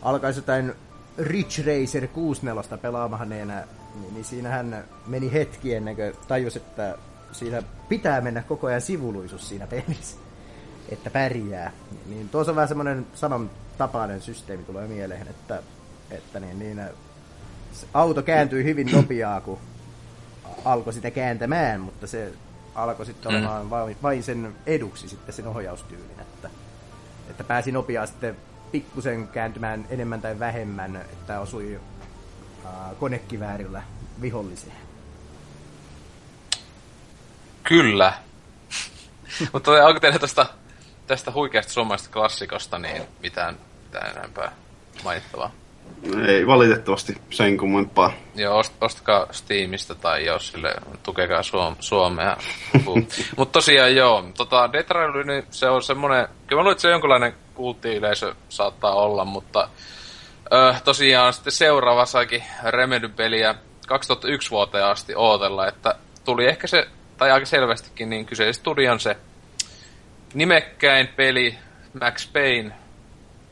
[0.02, 0.72] alkaisi jotain
[1.18, 3.66] Rich Racer 64 pelaamaan enää,
[4.00, 6.98] niin, niin siinähän meni hetki ennen kuin tajus, että
[7.32, 10.16] siinä pitää mennä koko ajan sivuluisuus siinä pelissä,
[10.88, 11.72] että pärjää.
[12.06, 15.62] Niin tuossa on vähän semmoinen saman tapainen systeemi tulee mieleen, että,
[16.10, 16.82] että niin, niin,
[17.94, 19.58] auto kääntyi hyvin nopeaa, kun
[20.64, 22.32] alkoi sitä kääntämään, mutta se
[22.74, 23.38] alkoi sitten mm.
[23.38, 26.50] olemaan vain, vain sen eduksi sitten sen ohjaustyylin, että,
[27.30, 28.36] että pääsi nopeaa sitten
[28.74, 31.80] pikkusen kääntymään enemmän tai vähemmän, että osui
[32.64, 32.70] äh,
[33.00, 33.82] konekiväärillä
[34.20, 34.76] viholliseen.
[37.62, 38.12] Kyllä.
[39.52, 40.46] Mutta onko teillä tästä,
[41.06, 44.52] tästä huikeasta suomalaisesta klassikosta niin mitään, mitään enempää
[45.04, 45.50] mainittavaa?
[46.26, 48.12] Ei valitettavasti sen kummempaa.
[48.34, 52.36] Joo, ost, ostakaa Steamista tai jos sille tukekaa Suom- Suomea.
[53.36, 54.90] Mutta tosiaan joo, tota, Death
[55.26, 59.68] niin se on semmonen, kyllä mä luulen, että se jonkinlainen kultti-yleisö saattaa olla, mutta
[60.52, 63.54] ö, tosiaan sitten seuraava saikin Remedy-peliä
[63.86, 65.94] 2001 vuoteen asti ootella, että
[66.24, 69.16] tuli ehkä se, tai aika selvästikin, niin kyseessä studion se
[70.34, 71.58] nimekkäin peli
[72.00, 72.72] Max Payne,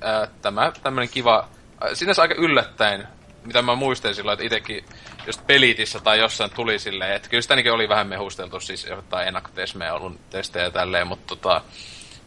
[0.02, 1.48] ö, tämä tämmönen kiva
[1.94, 3.08] sinänsä aika yllättäen,
[3.44, 4.84] mitä mä muistan silloin, että itsekin
[5.26, 9.94] just pelitissä tai jossain tuli silleen, että kyllä sitä oli vähän mehusteltu, siis jotain ennakkotesmejä
[9.94, 11.62] ollut testejä ja tälleen, mutta tota,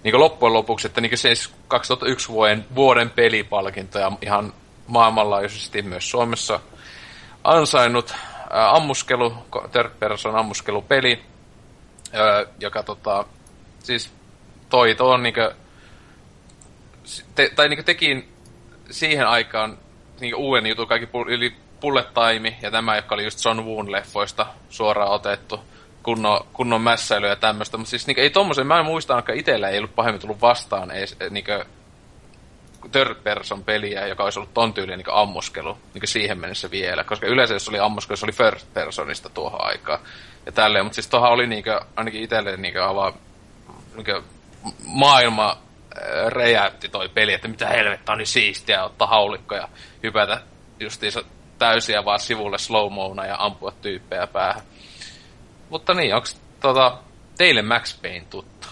[0.06, 4.54] niin loppujen lopuksi, että niin siis 2001 vuoden, vuoden pelipalkinto ja ihan
[4.88, 6.60] maailmanlaajuisesti myös Suomessa
[7.44, 8.16] ansainnut
[8.50, 9.34] ää, ammuskelu,
[9.72, 11.22] third person ammuskelupeli,
[12.14, 13.26] ää, joka tota,
[13.80, 14.12] siis
[14.70, 15.56] toi tuon niinkö,
[17.36, 18.30] te, tai niinkö teki
[18.92, 19.78] siihen aikaan
[20.20, 24.46] niin uuden jutun kaikki yli Bullet Time ja tämä, joka oli just John Woon leffoista
[24.70, 25.60] suoraan otettu,
[26.06, 27.78] kunnon, kunnon mässäilyä ja tämmöistä.
[27.78, 30.92] Mutta siis niin, ei tommosen, mä en muista, että itsellä ei ollut pahemmin tullut vastaan
[30.92, 31.46] ei, niin
[32.92, 37.04] third person peliä, joka olisi ollut ton tyyliin niin ammuskelu niin siihen mennessä vielä.
[37.04, 40.00] Koska yleensä jos oli ammuskelu, se oli first personista tuohon aikaan.
[40.46, 41.64] Ja tälleen, mutta siis tuohon oli niin
[41.96, 43.14] ainakin itselle niin avaa
[43.96, 44.24] niin
[44.86, 45.58] maailma
[46.28, 49.68] räjäytti toi peli, että mitä helvettä on niin siistiä ottaa haulikko ja
[50.04, 50.42] hypätä
[50.80, 51.24] justiinsa
[51.58, 52.92] täysiä vaan sivulle slow
[53.28, 54.62] ja ampua tyyppejä päähän.
[55.70, 56.28] Mutta niin, onko
[56.60, 56.98] tota,
[57.38, 58.68] teille Max Payne tuttu?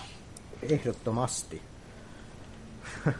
[0.70, 1.61] Ehdottomasti.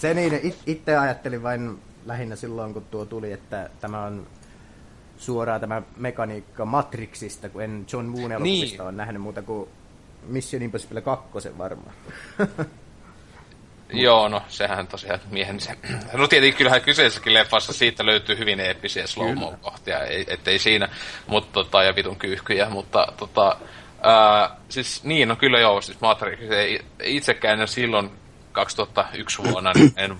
[0.00, 4.26] Se niin, it, itse ajattelin vain lähinnä silloin, kun tuo tuli, että tämä on
[5.18, 8.80] suoraan tämä mekaniikka Matrixista, kun en John Woon elokuvista niin.
[8.80, 9.68] ole nähnyt muuta kuin
[10.26, 11.94] Mission Impossible 2 varmaan.
[13.92, 15.76] Joo, no sehän tosiaan miehen se...
[16.12, 20.88] No tietenkin kyllähän kyseisessäkin leffassa siitä löytyy hyvin eeppisiä slow kohtia, ei, ettei siinä,
[21.26, 23.56] mutta tota, ja vitun kyyhkyjä, mutta tota,
[24.02, 28.10] ää, siis niin, no kyllä joo, siis Matrix, ei, itsekään silloin
[28.52, 30.16] 2001 vuonna, niin en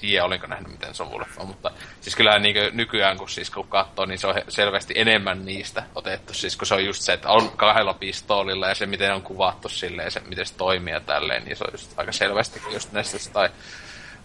[0.00, 1.70] tiedä, olinko nähnyt miten se on leffa, mutta
[2.00, 6.34] siis kyllä niin nykyään, kun, siis, kun katsoo, niin se on selvästi enemmän niistä otettu,
[6.34, 9.68] siis kun se on just se, että on kahdella pistoolilla ja se, miten on kuvattu
[9.68, 13.32] silleen, se, miten se toimii ja tälleen, niin se on just aika selvästi just näistä
[13.32, 13.48] tai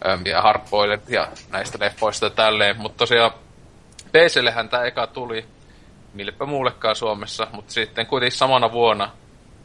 [0.07, 2.77] äm, ja harppoilen ja näistä leffoista ja tälleen.
[2.77, 3.31] Mutta tosiaan
[4.11, 5.45] PCllehän tämä eka tuli,
[6.13, 9.11] millepä muullekaan Suomessa, mutta sitten kuitenkin samana vuonna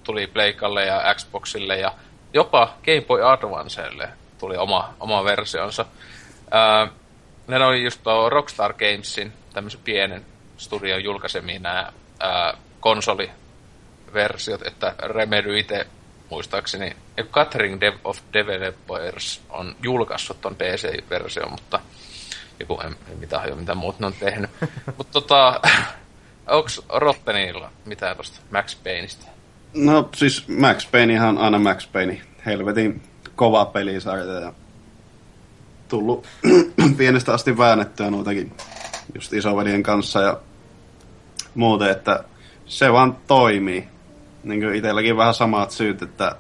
[0.04, 1.92] tuli Pleikalle ja Xboxille ja
[2.34, 4.08] jopa Game Boy Advancelle
[4.40, 5.84] tuli oma, oma versionsa.
[6.50, 6.88] Ää,
[7.46, 10.26] ne oli just tuo Rockstar Gamesin tämmöisen pienen
[10.56, 15.86] studion julkaisemia nämä ää, konsoliversiot, että Remedy itse
[16.30, 21.80] muistaakseni, ja Catering Dev of Developers on julkaissut ton PC-version, mutta
[22.60, 24.50] joku en, en mitä, mitä muut ne on tehnyt.
[24.96, 25.60] mutta tota,
[26.46, 29.26] onks Rottenilla mitään tosta Max Payneista?
[29.74, 32.20] No siis Max Payne ihan aina Max Payne.
[32.46, 33.02] Helvetin
[33.40, 34.52] kova pelisarja ja
[35.88, 36.26] tullut
[36.98, 38.52] pienestä asti väännettyä noitakin
[39.14, 40.40] just isoveljen kanssa ja
[41.54, 42.24] muuten, että
[42.66, 43.88] se vaan toimii.
[44.44, 46.36] Niin kuin itselläkin vähän samat syyt, että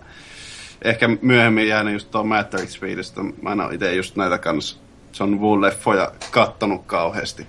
[0.82, 3.20] ehkä myöhemmin jäänyt just tuo Matrix Speedistä.
[3.42, 4.76] Mä en ole itse just näitä kanssa
[5.20, 7.46] John Woo-leffoja kattonut kauheasti.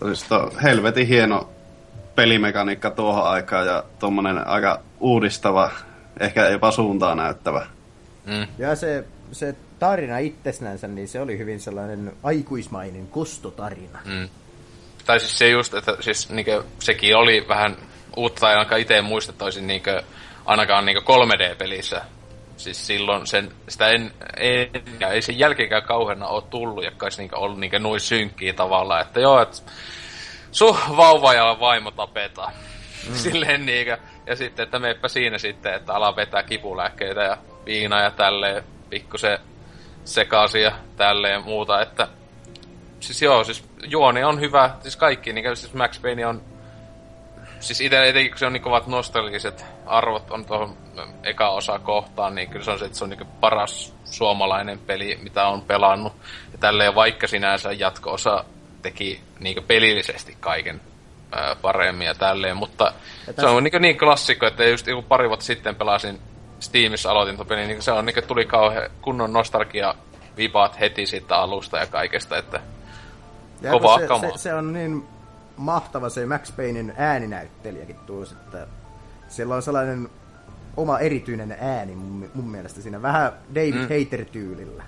[0.00, 1.48] Tosista helvetin hieno
[2.14, 5.70] pelimekaniikka tuohon aikaan ja tuommoinen aika uudistava,
[6.20, 7.77] ehkä jopa suuntaa näyttävä.
[8.28, 8.46] Mm.
[8.58, 13.98] Ja se, se tarina itsessänsä, niin se oli hyvin sellainen aikuismainen kostotarina.
[14.04, 14.28] Mm.
[15.06, 17.76] Tai siis se just, että siis niinkö, sekin oli vähän
[18.16, 20.02] uutta, tai ainakaan itse muistettaisin niinkö,
[20.44, 22.02] ainakaan niinkö 3D-pelissä.
[22.56, 24.68] Siis silloin sen, sitä en, en
[25.00, 29.00] ja ei sen jälkeenkään kauheana ole tullut, ja kai niinkö ollut niinkö noin synkkiä tavalla,
[29.00, 29.56] että joo, että
[30.52, 32.52] su vauva ja vaimo tapetaan.
[33.08, 33.14] Mm.
[33.24, 37.38] Silleen niinkö, ja sitten, että meppä siinä sitten, että ala vetää kipulääkkeitä ja
[37.68, 39.38] viinaa ja tälleen, pikkusen
[40.04, 42.08] sekaisin ja tälleen muuta, että
[43.00, 46.42] siis joo, siis juoni on hyvä, siis kaikki, niin siis Max Payne on
[47.60, 50.76] siis itse etenkin kun se on niin kovat nostalgiset arvot on tuohon
[51.22, 55.18] eka osa kohtaan, niin kyllä se on se, että se on niin paras suomalainen peli,
[55.22, 56.12] mitä on pelannut.
[56.52, 58.44] Ja tälleen vaikka sinänsä jatko-osa
[58.82, 60.80] teki niin pelillisesti kaiken
[61.32, 62.92] ää, paremmin ja tälleen, mutta
[63.26, 66.20] ja se on niin, niin klassikko, että just joku pari vuotta sitten pelasin
[66.60, 69.94] Steamissa aloitin tuon pelin, niin se on niin tuli kauhean kunnon nostalgia
[70.36, 72.60] vibaat heti siitä alusta ja kaikesta, että
[73.62, 75.04] ja kova se, se, se, on niin
[75.56, 78.66] mahtava se Max Paynein ääninäyttelijäkin tuossa, että
[79.28, 80.08] siellä on sellainen
[80.76, 83.80] oma erityinen ääni mun, mun mielestä siinä, vähän David mm.
[83.80, 84.84] Hater-tyylillä.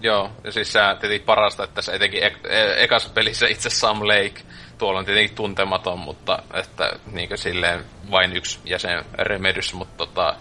[0.00, 4.00] Joo, ja siis se tietenkin parasta, että se etenkin e- e- ekassa pelissä itse Sam
[4.00, 4.42] Lake,
[4.78, 10.36] tuolla on tietenkin tuntematon, mutta että niinkö silleen vain yksi jäsen Remedys, mutta tota...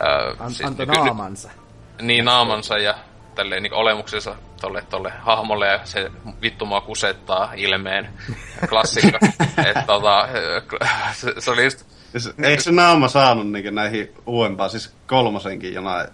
[0.00, 1.50] Ää, An- siis, antoi naamansa.
[2.02, 2.94] Niin, naamansa ja
[3.34, 6.10] tälleen niin olemuksensa tolle, tolle hahmolle ja se
[6.42, 8.08] vittu mua kusettaa ilmeen
[8.68, 9.18] klassikko.
[9.68, 10.28] että tota,
[11.12, 11.86] se, se, oli just...
[12.42, 16.08] Eikö se naama saanut niin näihin uudempaan, siis kolmosenkin jonain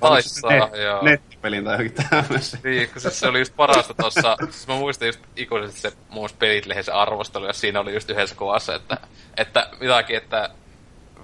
[0.00, 1.02] Taissa, net, joo.
[1.02, 2.60] Nettipelin tai jokin tämmöisen.
[2.64, 6.28] Niin, kun se, se oli just parasta tossa, siis mä muistin just ikuisesti se muun
[6.38, 8.96] pelit lehdessä arvostelu, ja siinä oli just yhdessä kuvassa, että,
[9.36, 10.50] että mitäkin, että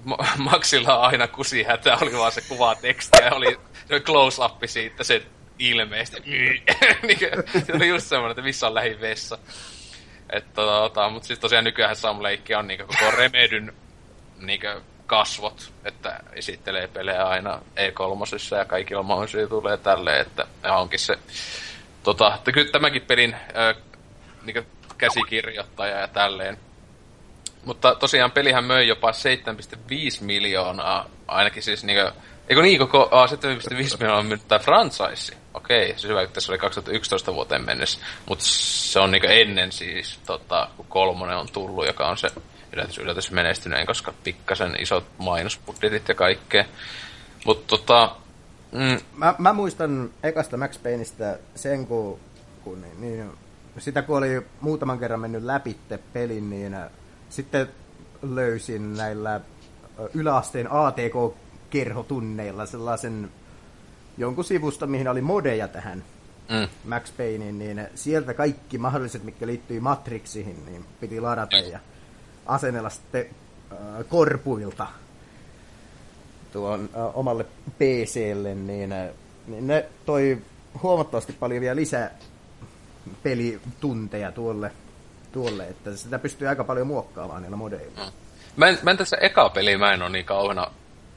[0.37, 5.21] Maxilla on aina kusihätä, oli vaan se kuva tekstiä, ja oli se close-up siitä sen
[5.59, 6.17] ilmeistä.
[7.07, 7.19] niin,
[7.65, 9.37] se oli just semmoinen, että missä on lähin vessa.
[10.29, 13.73] Että tota, mutta siis tosiaan nykyään Sam Lake on niinku koko Remedyn
[14.39, 14.67] niinku
[15.05, 21.17] kasvot, että esittelee pelejä aina E3 ja kaikilla mahdollisilla tulee tälleen, että onkin se
[22.03, 23.75] tota, että kyllä tämäkin pelin äh,
[24.43, 24.67] niin
[24.97, 26.57] käsikirjoittaja ja tälleen.
[27.65, 29.17] Mutta tosiaan pelihän möi jopa 7,5
[30.21, 32.11] miljoonaa, ainakin siis niinku,
[32.49, 33.33] eikö niin koko, a, 7,5
[33.73, 35.37] miljoonaa on myynyt tämä franchise.
[35.53, 40.19] Okei, siis hyvä, että tässä oli 2011 vuoteen mennessä, mutta se on niinku ennen siis,
[40.25, 42.31] tota, kun kolmonen on tullut, joka on se
[42.73, 46.65] yllätys, yllätys menestyneen, koska pikkasen isot mainosbudjetit ja kaikkea.
[47.45, 48.15] Mutta tota...
[48.71, 48.99] Mm.
[49.17, 52.19] Mä, mä, muistan ekasta Max Payneistä sen, kun,
[52.63, 53.31] kun niin, niin,
[53.77, 55.77] sitä kun oli muutaman kerran mennyt läpi
[56.13, 56.75] pelin, niin
[57.31, 57.67] sitten
[58.21, 59.41] löysin näillä
[60.13, 63.31] yläasteen ATK-kerhotunneilla sellaisen
[64.17, 66.03] jonkun sivusta, mihin oli modeja tähän
[66.49, 66.67] mm.
[66.89, 71.79] Max Payneen, niin sieltä kaikki mahdolliset, mitkä liittyy Matrixihin, niin piti ladata ja
[72.45, 73.25] asennella sitten
[73.71, 73.77] äh,
[74.09, 74.87] korpuilta
[76.53, 77.45] tuon äh, omalle
[77.77, 79.09] PClle, niin, äh,
[79.47, 80.37] niin ne toi
[80.83, 82.11] huomattavasti paljon vielä lisää
[83.23, 84.71] pelitunteja tuolle,
[85.31, 88.05] tuolle, että sitä pystyy aika paljon muokkaamaan niillä modeilla.
[88.05, 88.11] Mm.
[88.55, 90.67] Mä en, mä en tässä eka peli, mä en ole niin kauheena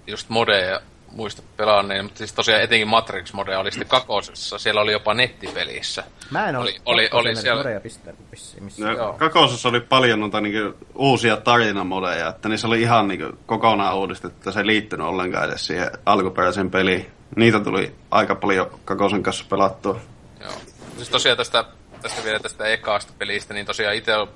[0.07, 0.81] just modeja
[1.15, 6.05] muista pelanneen, mutta siis tosiaan etenkin Matrix Mode oli sitten kakosessa, siellä oli jopa nettipelissä.
[6.31, 7.63] Mä en ole oli, oli, oli siellä...
[7.63, 8.21] modeja pistänyt
[8.61, 8.93] missä.
[8.93, 14.37] No, kakosessa oli paljon noita niinku uusia tarinamodeja, että niissä oli ihan niinku kokonaan uudistettu,
[14.37, 17.07] että se ei liittynyt ollenkaan edes siihen alkuperäiseen peliin.
[17.37, 20.01] Niitä tuli aika paljon Kakosen kanssa pelattua.
[20.41, 20.53] Joo.
[20.97, 21.65] Siis tosiaan tästä,
[22.05, 24.29] tästä vielä tästä ekaasta pelistä, niin tosiaan itse on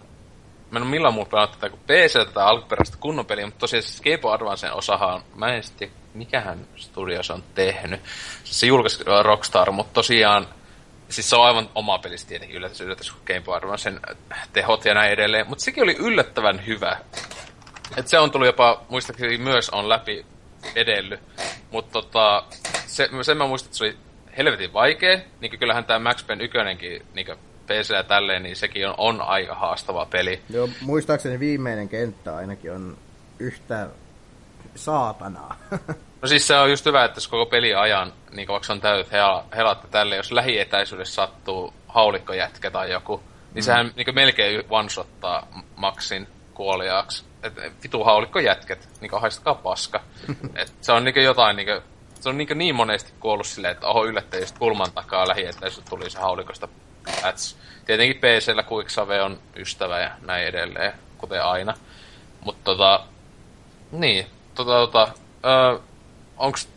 [0.70, 3.82] Mä en ole millään muulla pelannut tätä kuin PC tätä alkuperäistä kunnon peliä, mutta tosiaan
[3.82, 8.01] siis Game Boy Advancen osahan, mä en sitten mikähän studio se on tehnyt.
[8.45, 10.47] Se julkaisi Rockstar, mutta tosiaan
[11.09, 14.01] Siis se on aivan oma peli tietenkin yllätys, yllätys, kun Game Boy Advancen
[14.53, 15.49] tehot ja näin edelleen.
[15.49, 16.97] Mutta sekin oli yllättävän hyvä.
[17.97, 20.27] Et se on tullut jopa, muistaakseni myös on läpi
[20.74, 21.19] edelly.
[21.70, 22.45] Mutta tota,
[22.86, 23.97] se, sen mä muistan, että se oli
[24.36, 25.19] helvetin vaikea.
[25.40, 26.59] Niin kyllähän tämä Max Payne 1
[27.15, 27.27] niin
[27.69, 30.43] PC ja tälleen, niin sekin on, on aika haastava peli.
[30.51, 32.97] Joo, muistaakseni viimeinen kenttä ainakin on
[33.39, 33.89] yhtä
[34.74, 35.57] saatanaa.
[36.23, 39.12] No siis se on just hyvä, että koko peli ajan, niin vaikka on täydet
[39.57, 43.16] helat ja tälle, jos lähietäisyydessä sattuu haulikkojätkä tai joku,
[43.55, 43.66] niin mm.
[43.66, 45.47] sehän niin melkein one-shottaa
[45.77, 47.24] Maxin kuoliaaksi.
[47.43, 50.01] Et, vitu haulikkojätket, niin haistakaa paska.
[50.62, 51.81] Et se on niin jotain, niin kuin,
[52.20, 56.11] se on niin, niin monesti kuollut silleen, että oho yllättäen just kulman takaa lähietäisyydessä tuli
[56.11, 56.69] se haulikosta
[57.23, 57.57] Pats.
[57.87, 61.75] Tietenkin PCllä Quicksave on ystävä ja näin edelleen, kuten aina.
[62.45, 63.05] Mutta tota,
[63.93, 65.09] niin, tota, tota,
[65.45, 65.79] öö,
[66.37, 66.69] onks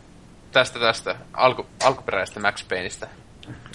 [0.52, 3.08] tästä tästä alku, alkuperäisestä Max Payneistä?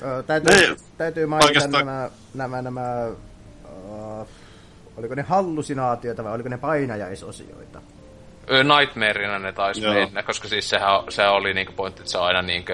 [0.02, 1.86] Öö, täytyy, täytyy mainita oikeastaan...
[1.86, 3.08] nämä, nämä, nämä
[3.66, 4.28] uh,
[4.98, 7.82] oliko ne hallusinaatioita vai oliko ne painajaisosioita?
[8.48, 9.94] Nightmareina ne taisi Joo.
[9.94, 12.72] mennä, koska siis sehän, se oli niinku pointti, että se on aina niinku,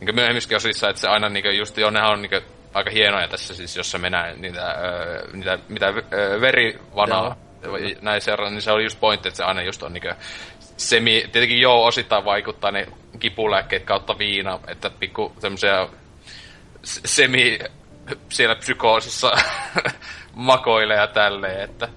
[0.00, 2.40] niinku myöhemmissäkin osissa, että se aina niinku just jo, nehän on niinku
[2.74, 7.36] aika hienoja tässä siis, jossa mennään niitä, öö, niitä mitä öö, verivanaa
[8.00, 10.08] näin seuraan, niin se oli just pointti, että se aina just on niinku
[10.76, 12.86] semi, tietenkin joo, osittain vaikuttaa ne
[13.18, 15.88] kipulääkkeet kautta viina, että pikku semmoisia
[16.84, 17.58] semi
[18.28, 19.32] siellä psykoosissa
[20.34, 21.88] makoilee ja tälleen, että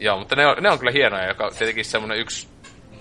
[0.00, 2.48] joo, mutta ne on, ne on kyllä hienoja, joka tietenkin semmoinen yksi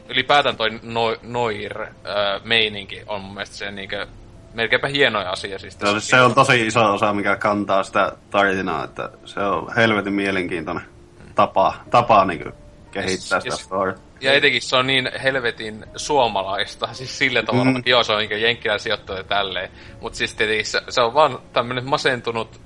[0.10, 4.08] ylipäätään toi no, Noir-meininki on mun mielestä se niinkö
[4.56, 5.60] melkeinpä hienoja asia.
[5.60, 10.14] Siis se, se on tosi iso osa, mikä kantaa sitä tarinaa, että se on helvetin
[10.14, 10.86] mielenkiintoinen
[11.36, 12.54] tapa, tapa niin
[12.92, 13.96] kehittää yes, sitä yes.
[14.22, 17.76] Ja etenkin se on niin helvetin suomalaista, siis sillä tavalla, mm.
[17.76, 19.70] että joo, se on niin jenkkilä sijoittaja tälleen,
[20.02, 22.62] mutta siis tietenkin se, se on vaan tämmöinen masentunut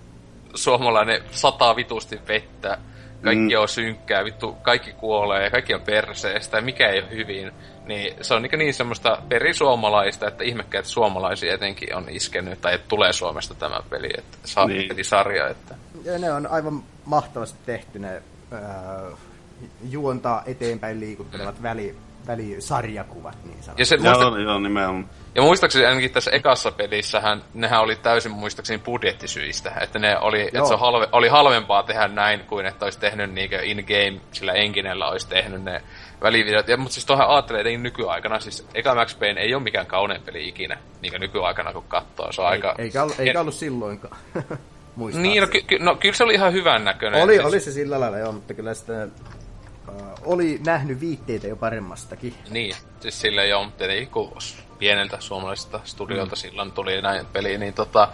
[0.54, 2.78] suomalainen sataa vitusti vettä,
[3.24, 3.62] kaikki mm.
[3.62, 7.52] on synkkää, vittu, kaikki kuolee, kaikki on perseestä ja mikä ei ole hyvin.
[7.90, 12.88] Niin se on niin, niin semmoista perisuomalaista, että ihmekkäät suomalaisia etenkin on iskenyt, tai että
[12.88, 14.88] tulee Suomesta tämä peli, että saa niin.
[14.88, 15.48] pelisarja.
[15.48, 15.76] Että...
[16.04, 18.22] Ja ne on aivan mahtavasti tehty ne
[18.54, 19.18] äh,
[19.90, 21.96] juontaa eteenpäin liikuttelevat väli,
[22.28, 23.82] välisarjakuvat niin sanotusti.
[23.82, 24.24] Ja se, muista...
[24.24, 25.10] joo, joo, nimenomaan.
[25.36, 29.72] Ja muistaakseni ainakin tässä ekassa pelissähän, nehän oli täysin muistaakseni budjettisyistä.
[29.82, 33.62] Että ne oli, että se halve, oli halvempaa tehdä näin, kuin että olisi tehnyt niinkö
[33.64, 35.82] in-game, sillä enkinellä olisi tehnyt ne
[36.22, 36.68] välivideot.
[36.68, 40.22] Ja, mutta siis tuohon ajattelee että nykyaikana, siis eka Max Payne ei ole mikään kaunein
[40.22, 42.32] peli ikinä, niin nykyaikana kun katsoo.
[42.32, 42.76] Se on ei, aika...
[42.78, 44.18] Eikä, ollut, eikä ollut silloinkaan.
[45.14, 47.24] niin, no, ky- ky- no, kyllä se oli ihan hyvän näköinen.
[47.24, 47.46] Oli, siis...
[47.46, 49.12] oli se sillä lailla, joo, mutta kyllä sitten
[50.26, 52.36] oli nähnyt viitteitä jo paremmastakin.
[52.50, 54.38] Niin, siis sille jo, tietenkin kun
[54.80, 56.40] pieneltä suomalaisesta studiolta mm.
[56.40, 58.08] silloin tuli näin peli, niin tota...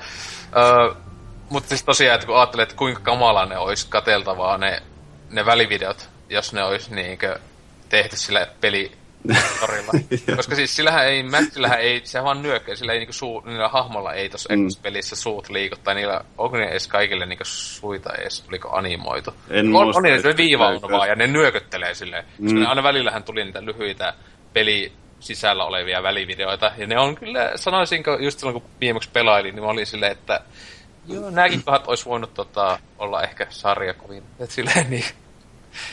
[0.58, 0.96] Öö,
[1.50, 4.82] mutta siis tosiaan, että kun ajattelee, että kuinka kamala ne olisi kateltavaa ne,
[5.30, 7.40] ne välivideot, jos ne olisi niinkö
[7.90, 8.92] tehty sillä peli
[9.60, 9.92] torilla.
[10.36, 14.14] Koska siis sillähän ei, Mattillähän ei, se vaan nyökkää, sillä ei niinku suu, niillä hahmolla
[14.14, 14.68] ei tossa mm.
[14.82, 19.34] pelissä suut liiku, tai niillä, onko ne edes kaikille niinku suita edes, oliko animoitu?
[19.50, 22.26] En on, on niin, on vaan, ja ne nyököttelee silleen.
[22.38, 22.46] Mm.
[22.46, 24.14] Koska ne aina välillähän tuli niitä lyhyitä
[24.54, 29.64] peli sisällä olevia välivideoita, ja ne on kyllä, sanoisinko, just silloin kun viimeksi pelailin, niin
[29.64, 30.40] mä olin silleen, että
[31.08, 34.24] joo, nääkin kohdat olisi voinut tota, olla ehkä sarjakovin.
[34.40, 35.06] että silleen niin,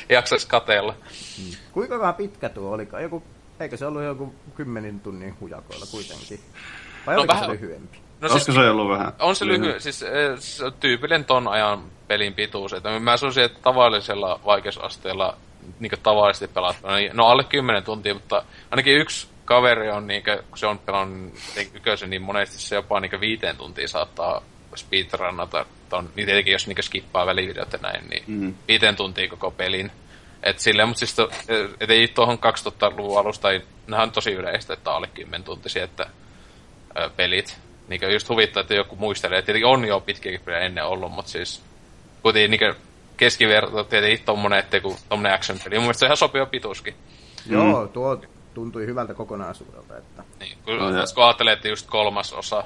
[0.09, 0.95] jaksaisi kateella.
[1.37, 1.53] Hmm.
[1.73, 2.89] Kuinka vähän pitkä tuo oli?
[3.03, 3.23] Joku,
[3.61, 6.41] eikö se ollut joku kymmenin tunnin hujakoilla kuitenkin?
[7.07, 7.99] Vai no oliko vähän, se lyhyempi?
[8.21, 9.13] No siis, se ollut vähän?
[9.19, 12.73] On se lyhy, siis eh, se on tyypillinen ton ajan pelin pituus.
[12.73, 15.37] Että mä sanoisin, että tavallisella vaikeusasteella
[15.81, 20.39] niin tavallisesti pelattuna, niin, no alle 10 tuntia, mutta ainakin yksi kaveri on, niin kuin,
[20.49, 21.35] kun se on pelannut
[21.75, 24.43] yköisen, niin monesti se jopa niin viiteen tuntia saattaa
[24.75, 28.55] speedrunnata ton, niin tietenkin jos niinku skippaa välivideot ja näin, niin mm.
[28.69, 29.93] viiteen tuntia koko pelin.
[30.43, 31.31] Et silleen, mutta siis to,
[31.81, 36.07] et ei tuohon 2000-luvun alusta, ei, nehän on tosi yleistä, että alle 10 tuntisia, että
[36.99, 37.59] ö, pelit.
[37.89, 41.31] Niin just huvittaa, että joku muistelee, että tietenkin on jo pitkiäkin pelejä ennen ollut, mutta
[41.31, 41.63] siis
[42.23, 42.75] kuitenkin niin
[43.17, 45.75] keskiverto tietenkin tommonen, että kun tommonen action-peli.
[45.75, 46.95] Mun mielestä se ihan sopiva pituuskin.
[47.51, 47.89] Joo, mm.
[47.89, 48.21] tuo
[48.55, 49.99] tuntui hyvältä kokonaisuudelta.
[49.99, 50.25] Että...
[50.41, 52.65] Niin, kun, no, kun ajattelee, että just kolmas osa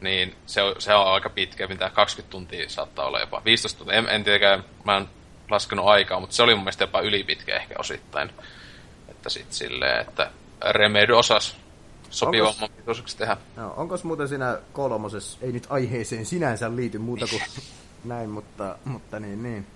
[0.00, 3.42] niin se on, se on aika pitkä, mitä 20 tuntia saattaa olla jopa.
[3.44, 5.08] 15 tuntia, en, en tietenkään, mä en
[5.50, 8.30] laskenut aikaa, mutta se oli mun mielestä jopa ylipitkä ehkä osittain.
[9.08, 10.30] Että sit silleen, että
[10.70, 11.56] Remedy osas
[12.10, 13.36] sopivamman pituiseksi tehdä.
[13.56, 17.42] No, onko muuten siinä kolmosessa, ei nyt aiheeseen sinänsä liity muuta kuin
[18.04, 19.66] näin, mutta, mutta niin, niin.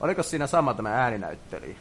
[0.00, 1.76] Oliko siinä sama tämä ääninäyttelijä?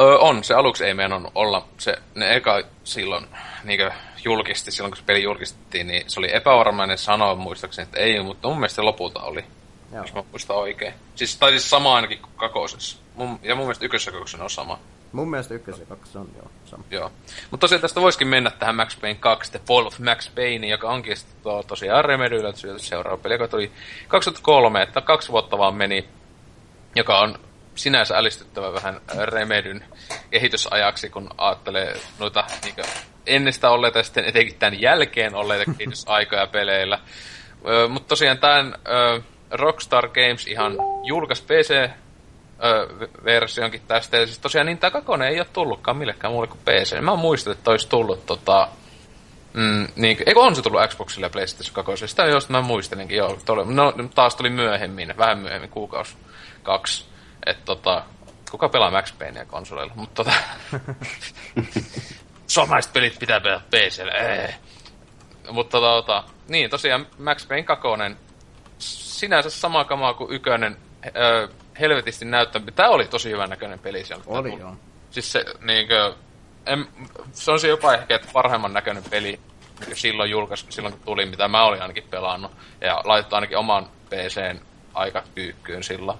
[0.00, 1.68] Öö, on, se aluksi ei meinannut olla.
[1.78, 3.26] Se, ne eka silloin
[3.64, 3.80] niin
[4.24, 8.48] julkisti, silloin kun se peli julkistettiin, niin se oli epävarmainen sanoa muistaakseni, että ei, mutta
[8.48, 9.44] mun mielestä lopulta oli.
[9.92, 10.02] Joo.
[10.02, 10.94] Jos mä muistan oikein.
[11.14, 12.98] Siis, tai siis sama ainakin kuin kakosessa.
[13.14, 14.78] Mun, ja mun mielestä ykkössä on sama.
[15.12, 16.84] Mun mielestä ykkös ja kaksi on joo sama.
[16.90, 17.12] Joo.
[17.50, 20.90] Mutta tosiaan tästä voisikin mennä tähän Max Payne 2, The Fall of Max Payne, joka
[20.90, 23.72] onkin to, tosiaan Remedyllä seuraava peli, joka tuli
[24.08, 26.08] 2003, että kaksi vuotta vaan meni,
[26.96, 27.38] joka on
[27.74, 29.84] sinänsä älistyttävä vähän Remedyn
[30.30, 32.74] kehitysajaksi, kun ajattelee noita niin
[33.28, 36.98] ennestä olleita ja sitten etenkin tämän jälkeen olleita kehitysaikoja peleillä.
[37.88, 38.74] Mutta tosiaan tämän
[39.50, 41.90] Rockstar Games ihan julkaisi PC
[43.24, 44.16] versionkin tästä.
[44.16, 47.00] Ja siis tosiaan niin tämä ei ole tullutkaan millekään muulle kuin PC.
[47.00, 48.68] Mä muistan, että olisi tullut tota...
[49.54, 52.08] Mm, niin, eikö on se tullut Xboxille ja PlayStation 2?
[52.08, 53.38] Sitä josta mä muistelinkin, joo.
[53.44, 56.16] Tuli, no, taas tuli myöhemmin, vähän myöhemmin, kuukausi,
[56.62, 57.04] kaksi.
[57.46, 58.04] Että tota,
[58.50, 59.92] kuka pelaa Max Paynea konsoleilla?
[59.96, 60.32] Mutta tota...
[62.48, 64.54] Suomalaiset pelit pitää pelata PClle, ee.
[65.50, 67.88] Mutta tota, niin tosiaan Max Payne 2
[68.78, 70.76] sinänsä sama kamaa kuin ykönen,
[71.16, 71.48] öö,
[71.80, 72.72] helvetisti näyttämpi.
[72.72, 74.24] Tää oli tosi hyvän näköinen peli siellä.
[74.26, 74.76] Oli joo.
[75.10, 76.14] Siis se, niinkö,
[76.66, 76.86] en,
[77.32, 79.40] se on se jopa ehkä että parhaimman näköinen peli
[79.86, 82.52] niin silloin julkaisu, silloin kun tuli, mitä mä olin ainakin pelannut.
[82.80, 84.60] Ja laitettu ainakin oman PCn
[84.94, 86.18] aika kyykkyyn silloin.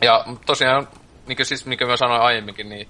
[0.00, 0.88] Ja tosiaan,
[1.26, 2.88] niin kuin, siis, niin kuin mä sanoin aiemminkin, niin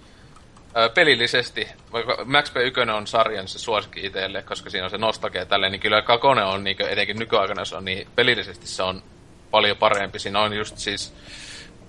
[0.94, 5.46] pelillisesti, vaikka Max P1 on sarjan se suosikki itselle, koska siinä on se nostake ja
[5.46, 9.02] tälleen, niin kyllä Kakone on, niin kuin, etenkin nykyaikana se on, niin pelillisesti se on
[9.50, 10.18] paljon parempi.
[10.18, 11.14] Siinä on just siis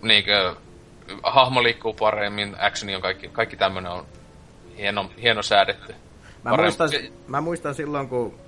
[0.02, 0.56] niinkö,
[1.24, 4.06] hahmo liikkuu paremmin, actioni on kaikki, kaikki tämmöinen on
[4.78, 5.96] hieno, hieno säädetty.
[6.44, 6.90] Mä muistan,
[7.28, 8.40] mä muistan silloin, kun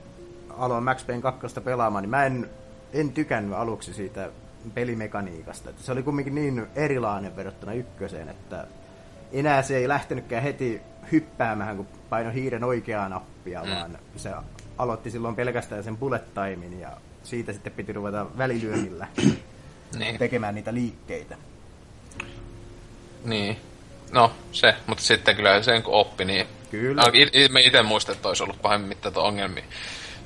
[0.57, 2.49] aloin Max Payne 2 pelaamaan, niin mä en,
[2.93, 4.29] en tykännyt aluksi siitä
[4.73, 5.69] pelimekaniikasta.
[5.69, 8.67] Että se oli kumminkin niin erilainen verrattuna ykköseen, että
[9.33, 10.81] enää se ei lähtenytkään heti
[11.11, 13.69] hyppäämään, kun paino hiiren oikeaa nappia, mm.
[13.69, 14.29] vaan se
[14.77, 16.89] aloitti silloin pelkästään sen bullet timein ja
[17.23, 19.07] siitä sitten piti ruveta välilyönnillä
[19.99, 20.17] niin.
[20.17, 21.35] tekemään niitä liikkeitä.
[23.25, 23.57] Niin.
[24.11, 24.75] No, se.
[24.87, 26.47] Mutta sitten kyllä sen kun oppi, niin...
[26.71, 27.03] Kyllä.
[27.51, 29.63] Me itse muistan, että olisi ollut pahemmin mitään ongelmia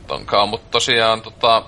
[0.07, 0.49] tonkaan.
[0.49, 1.63] Mutta tosiaan, tota,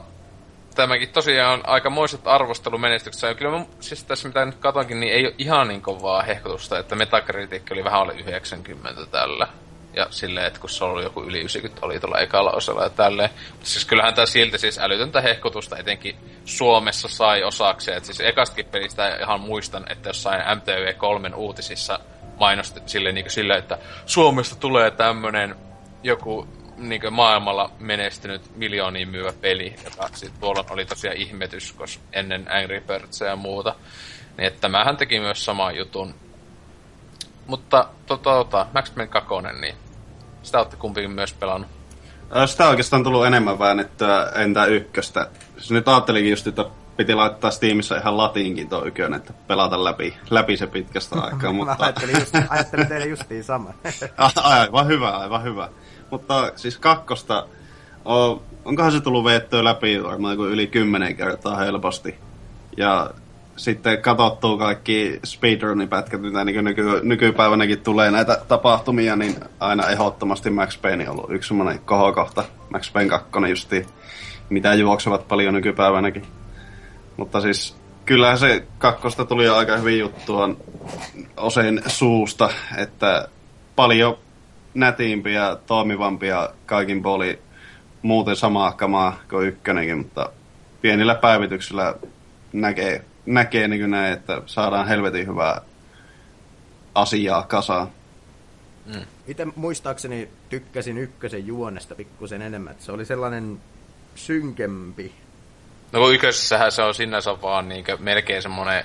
[0.75, 3.27] tämäkin tosiaan aika moiset arvostelumenestyksessä.
[3.27, 6.79] Ja kyllä mä, siis tässä mitä nyt katonkin, niin ei ole ihan niin kovaa hehkutusta,
[6.79, 9.47] että Metacritic oli vähän alle 90 tällä
[9.93, 13.29] ja silleen, että kun se oli joku yli 90 oli tuolla ekalla osalla ja tälleen.
[13.51, 16.15] Mutta siis kyllähän tämä silti siis älytöntä hehkutusta etenkin
[16.45, 17.97] Suomessa sai osakseen.
[17.97, 21.99] Että siis ekastakin pelistä ihan muistan, että jossain MTV3 uutisissa
[22.39, 25.55] mainosti silleen, niin silleen, että Suomesta tulee tämmönen
[26.03, 26.47] joku
[26.79, 32.81] niin maailmalla menestynyt miljooniin myyvä peli, joka sit tuolla oli tosiaan ihmetys, koska ennen Angry
[32.81, 33.75] Birds ja muuta.
[34.37, 36.13] Niin että tämähän teki myös saman jutun
[37.49, 39.29] mutta tota, tota, Max Payne 2,
[39.61, 39.75] niin
[40.43, 41.69] sitä olette kumpikin myös pelannut.
[42.45, 45.27] Sitä on oikeastaan tullut enemmän väännettyä entä ykköstä.
[45.57, 46.65] Siis nyt ajattelinkin just, että
[46.97, 51.53] piti laittaa Steamissa ihan latiinkin tuo ykönen, että pelata läpi, läpi se pitkästä aikaa.
[51.53, 51.75] mutta...
[51.79, 53.73] Mä ajattelin, just, ajattelin tehdä justiin sama.
[54.35, 55.69] aivan hyvä, aivan hyvä.
[56.11, 57.47] Mutta siis kakkosta,
[58.05, 62.15] on, onkohan se tullut veettyä läpi varmaan yli kymmenen kertaa helposti.
[62.77, 63.09] Ja
[63.55, 70.81] sitten katsottuu kaikki speedrunipätkät, mitä niin nyky, nykypäivänäkin tulee näitä tapahtumia, niin aina ehdottomasti Max
[70.81, 72.43] Payne on ollut yksi semmoinen kohokohta.
[72.69, 73.85] Max Payne 2 justi,
[74.49, 76.25] mitä juoksevat paljon nykypäivänäkin.
[77.17, 77.75] Mutta siis
[78.05, 80.49] kyllähän se kakkosta tuli aika hyvin juttua
[81.37, 83.27] osin suusta, että
[83.75, 84.17] paljon
[84.73, 87.39] nätiimpiä, toimivampia kaikin puoli
[88.01, 90.29] muuten samaa kamaa kuin ykkönenkin, mutta
[90.81, 91.95] pienillä päivityksillä
[92.53, 95.61] näkee näkee niin näin, että saadaan helvetin hyvää
[96.95, 97.87] asiaa kasaan.
[98.85, 99.05] Mm.
[99.27, 103.61] Itse muistaakseni tykkäsin ykkösen juonesta pikkusen enemmän, että se oli sellainen
[104.15, 105.15] synkempi.
[105.91, 108.83] No kun ykkösessähän se on sinänsä vaan niinkö melkein semmonen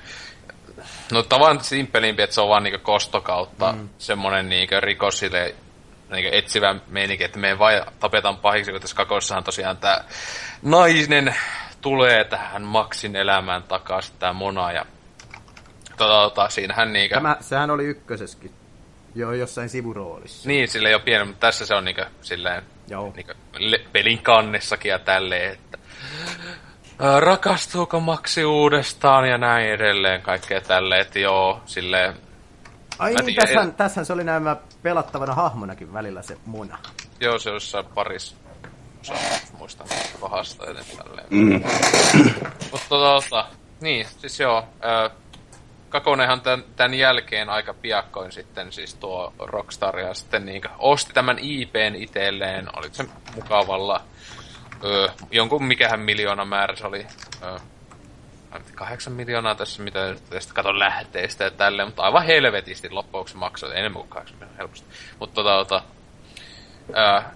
[1.12, 3.88] No tavan simppelimpi, että se on vaan niinkö kostokautta mm.
[3.98, 5.18] semmonen niinkö rikos
[6.14, 10.04] niinkö etsivä meininki, että me vain tapetaan pahiksi, kun tässä kakossahan tosiaan tää
[10.62, 11.34] nainen
[11.80, 14.86] tulee tähän Maxin elämään takaisin tämä Mona ja
[15.96, 17.14] tota, tota, siinähän niinkö...
[17.14, 18.50] Tämä, sehän oli ykköseskin.
[19.14, 20.48] Jo jossain sivuroolissa.
[20.48, 23.12] Niin, sille jo pieni, mutta tässä se on niinkö silleen Joo.
[23.16, 25.78] Niinkö, le, pelin kannessakin ja tälleen, että
[27.20, 32.14] rakastuuko Maxi uudestaan ja näin edelleen, kaikkea tälleen, että joo, silleen
[32.98, 36.78] Ai niin, tiedän, tässähän, tässähän se oli näemmä pelattavana hahmonakin välillä se Mona.
[37.20, 38.36] Joo, se on jossain paris
[39.58, 39.86] muistan
[40.20, 41.26] pahasta ja tälleen.
[41.30, 41.62] Mm.
[42.72, 43.46] Mutta tota,
[43.80, 45.10] niin, siis joo, ää,
[45.88, 51.38] Kakonenhan tämän, tämän jälkeen aika piakkoin sitten siis tuo Rockstar ja sitten niin osti tämän
[51.38, 53.04] IPn itselleen, oli se
[53.34, 54.00] mukavalla
[54.84, 57.06] öö, jonkun mikähän miljoona määrä se oli,
[57.42, 57.58] öö,
[58.74, 64.00] kahdeksan miljoonaa tässä, mitä tästä katon lähteistä ja tälleen, mutta aivan helvetisti loppuksi maksoi, enemmän
[64.00, 64.88] kuin kahdeksan miljoonaa helposti.
[65.18, 65.82] Mutta tota, tota,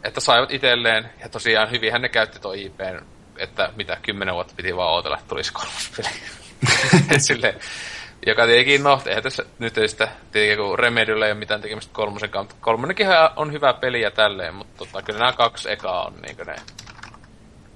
[0.05, 3.01] että saivat itselleen, ja tosiaan hyvinhän ne käytti tuo IPn,
[3.37, 6.09] että mitä, kymmenen vuotta piti vaan odotella, että tulisi kolmas peli.
[7.19, 7.61] Silleen,
[8.27, 11.93] joka tietenkin, no, eihän tässä nyt ei sitä, tietenkin kun Remedyllä ei ole mitään tekemistä
[11.93, 12.57] kolmosen kanssa.
[12.61, 16.57] Kolmonenkin on hyvä peli ja tälleen, mutta tota, kyllä nämä kaksi ekaa on niin ne,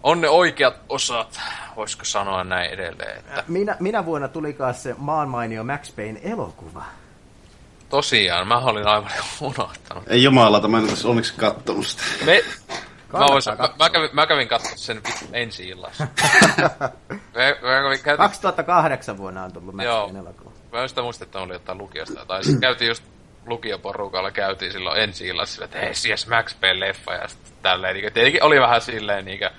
[0.02, 1.40] on ne oikeat osat,
[1.76, 3.18] voisiko sanoa näin edelleen.
[3.18, 6.84] Että Minä, minä vuonna tulikaan se maanmainio Max Payne elokuva.
[7.88, 9.10] tosiaan, mä olin aivan
[9.40, 10.04] unohtanut.
[10.06, 12.02] Ei jumalata, mä en olisi onneksi kattonut sitä.
[12.24, 12.44] Me,
[13.12, 15.02] mä, vois, mä, mä, kävin, mä kävin katsoa sen
[15.32, 16.06] ensi illassa.
[16.80, 20.02] mä, mä, kävin, käytin, 2008 vuonna on tullut Max Joo.
[20.02, 20.50] Payne elokuva.
[20.72, 22.26] Mä en sitä muista, että oli jotain lukiosta.
[22.26, 23.04] Tai siis käytiin just
[23.46, 27.94] lukioporukalla, käytiin silloin ensi illassa että hei, CS Max Payne leffa ja sitten tälleen.
[27.94, 29.52] Niin, tietenkin oli vähän silleen, niin, äh,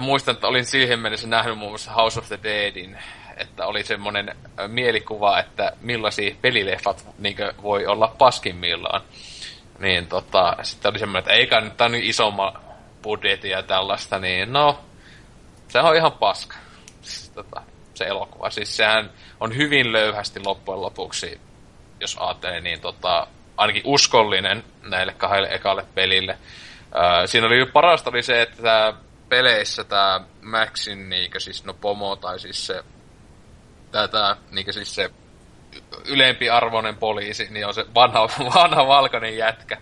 [0.00, 2.98] muistan, että olin siihen mennessä nähnyt muun muassa House of the Deadin,
[3.36, 9.02] että oli semmoinen äh, mielikuva, että millaisia pelileffat niin voi olla paskimmillaan.
[9.78, 12.60] Niin tota, sitten oli semmoinen, että eikä nyt on isomma
[13.02, 14.80] budjetin ja tällaista, niin no,
[15.68, 16.56] se on ihan paska.
[17.02, 17.62] Siis, tota,
[17.94, 18.50] se elokuva.
[18.50, 19.10] Siis sehän
[19.40, 21.40] on hyvin löyhästi loppujen lopuksi,
[22.00, 26.38] jos ajattelee, niin tota, ainakin uskollinen näille kahdelle ekalle pelille.
[26.94, 28.94] Öö, siinä oli parasta oli se, että
[29.28, 32.84] peleissä tämä Maxin niinkö siis no pomo tai siis se
[33.92, 35.10] tää, tää niinkö siis se
[36.04, 39.76] ylempi arvoinen poliisi, niin on se vanha, vanha valkoinen jätkä.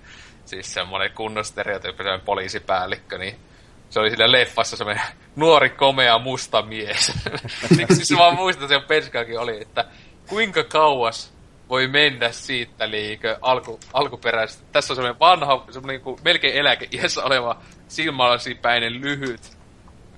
[0.44, 3.36] Siis semmoinen kunnon stereotyyppinen poliisipäällikkö, niin
[3.90, 5.04] se oli sillä leffassa semmoinen
[5.36, 7.12] nuori, komea, musta mies.
[7.92, 9.84] siis mä muistan, että se oli, että
[10.28, 11.35] kuinka kauas
[11.68, 14.64] voi mennä siitä liikö alku, alkuperäisesti.
[14.72, 19.56] Tässä on semmoinen vanha, semmoinen niin melkein eläkeiässä oleva silmälasipäinen lyhyt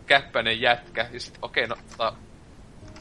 [0.07, 1.09] käppäinen jätkä.
[1.13, 2.13] Ja sitten okei, okay, no tota,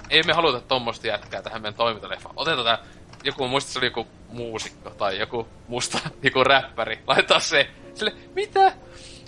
[0.09, 2.33] ei me haluta tommosta jätkää tähän meidän toimintaleffaan.
[2.37, 2.87] Otetaan tää,
[3.23, 6.99] joku, muista se oli joku muusikko tai joku musta, joku räppäri.
[7.07, 7.69] Laitetaan se.
[7.93, 8.73] Sille, mitä?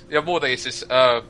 [0.09, 1.21] Ja muutenkin siis, öö,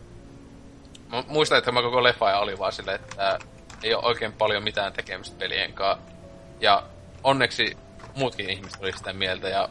[1.11, 3.39] mä muistan, että mä koko leffa oli vaan silleen, että ää,
[3.83, 6.11] ei ole oikein paljon mitään tekemistä pelien kanssa.
[6.59, 6.83] Ja
[7.23, 7.77] onneksi
[8.15, 9.69] muutkin ihmiset oli sitä mieltä ja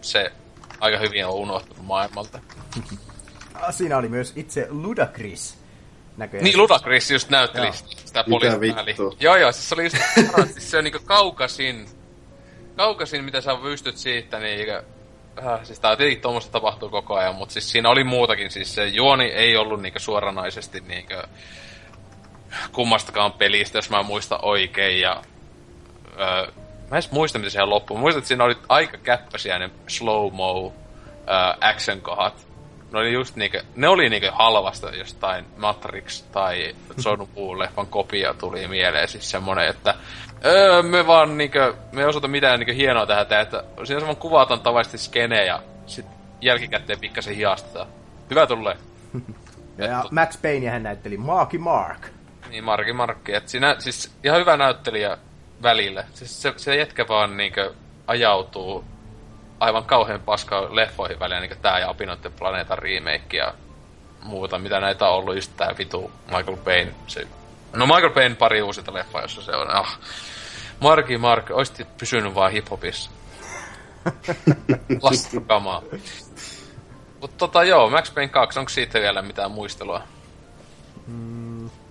[0.00, 0.32] se
[0.80, 2.38] aika hyvin on unohtunut maailmalta.
[3.54, 5.58] Ah, Siinä oli myös itse Ludacris
[6.16, 6.44] näköjään.
[6.44, 7.74] Niin, Ludacris just näytteli Joo.
[8.04, 8.94] sitä poliisipäälli.
[9.20, 9.96] Joo, joo, siis se oli just,
[10.52, 11.86] siis se on niinku kaukasin,
[12.76, 17.52] kaukasin, mitä sä pystyt siitä, niin äh, siis tää tietenkin tuommoista tapahtuu koko ajan, mutta
[17.52, 21.14] siis siinä oli muutakin, siis se juoni ei ollut niinku suoranaisesti niinku
[22.72, 25.22] kummastakaan pelistä, jos mä muistan oikein, ja
[26.20, 26.52] öö,
[26.90, 27.96] mä en muista, mitä siellä loppui.
[27.96, 30.72] Mä muistan, että siinä oli aika käppäisiä ne slow-mo
[31.28, 32.46] öö, action-kohat.
[32.92, 36.74] Ne oli just niinkö, ne oli niinkö halvasta jostain Matrix tai
[37.04, 39.08] John Woo-leffan kopia tuli mieleen.
[39.08, 39.94] Siis semmonen, että
[40.44, 44.16] öö, me vaan niinkö, me ei osata mitään niinkö hienoa tähän tehdä, että siinä semmonen
[44.16, 46.06] kuvataan tavallisesti skene ja sit
[46.40, 47.86] jälkikäteen pikkasen hiastetaan.
[48.30, 48.76] Hyvä tulee.
[49.78, 52.06] Ja Max Payne hän näytteli Marky Mark.
[52.50, 53.34] Niin, Marki Markki.
[53.34, 55.18] Et siinä, siis ihan hyvä näyttelijä
[55.62, 56.04] välillä.
[56.14, 57.74] Siis se, se jätkä vaan niinkö
[58.06, 58.84] ajautuu
[59.60, 63.54] aivan kauhean paskaan leffoihin väliin, niin tää ja Apinoiden planeetan remake ja
[64.22, 66.94] muuta, mitä näitä on ollut, just tää vitu Michael Payne.
[67.06, 67.26] Se...
[67.72, 69.70] No Michael Payne pari uusinta leffaa, jossa se on.
[69.70, 69.98] Ah.
[70.80, 73.10] Marki Mark, oisit pysynyt vaan hiphopissa.
[75.02, 75.82] Lastakamaa.
[77.20, 80.02] Mutta tota joo, Max Payne 2, onko siitä vielä mitään muistelua?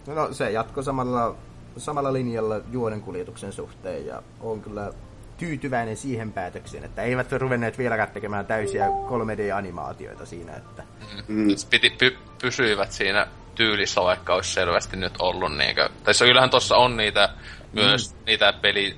[0.08, 1.36] No se jatko samalla,
[1.78, 4.94] samalla linjalla juonen kuljetuksen suhteen ja on kyllä
[5.38, 10.84] tyytyväinen siihen päätökseen, että eivät ruvenneet vieläkään tekemään täysiä 3D-animaatioita siinä, että
[11.28, 11.48] Mm.
[11.70, 15.90] Piti, py, pysyivät siinä tyylissä, vaikka olisi selvästi nyt ollut niinkö...
[16.04, 17.30] Tai se kyllähän tossa on niitä
[17.74, 18.96] myös, niitä peli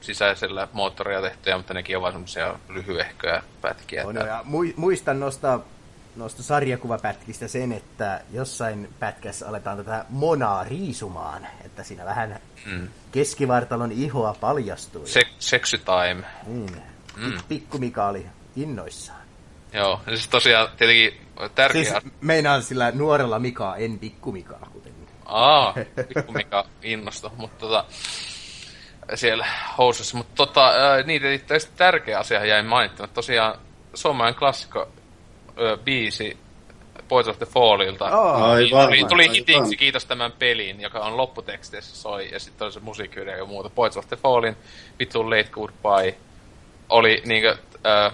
[0.00, 4.06] sisäisellä moottoria tehtyjä, mutta nekin on vaan semmosia lyhyehköjä pätkiä.
[4.06, 5.60] on, että- ja mui- muistan noista,
[6.18, 12.88] noista sarjakuvapätkistä sen, että jossain pätkässä aletaan tätä monaa riisumaan, että siinä vähän Mm.
[13.12, 15.06] keskivartalon ihoa paljastuu.
[15.06, 16.24] Se, sexy time.
[16.46, 16.82] Niin.
[17.16, 17.32] Mm.
[17.48, 18.26] Pikku Mika oli
[18.56, 19.18] innoissaan.
[19.72, 24.92] Joo, ja siis tosiaan tietenkin tärkeä Siis meinaan sillä nuorella Mikaa, en pikku Mikaa, kuten
[25.28, 25.74] Aa,
[26.14, 27.84] pikku mikä innostu, mutta tota...
[29.14, 29.46] siellä
[29.78, 30.16] housussa.
[30.16, 30.72] Mutta tota,
[31.06, 31.22] niin,
[31.76, 33.14] tärkeä asia jäi mainittamatta.
[33.14, 33.58] Tosiaan
[33.94, 34.88] suomalainen klassikko
[35.58, 36.36] ää, biisi
[37.08, 38.18] Boys of the Fallilta.
[38.18, 38.42] Oh.
[38.42, 38.86] Aivan.
[38.86, 39.34] Tuli, tuli aivan.
[39.34, 43.70] hitiksi, kiitos tämän pelin, joka on lopputeksteissä soi, ja sitten oli se musiikkivideo ja muuta.
[43.70, 44.56] Boys of the Fallin,
[44.98, 46.14] Vittu Late Goodbye,
[46.88, 47.56] oli niinkö,
[47.86, 48.12] äh,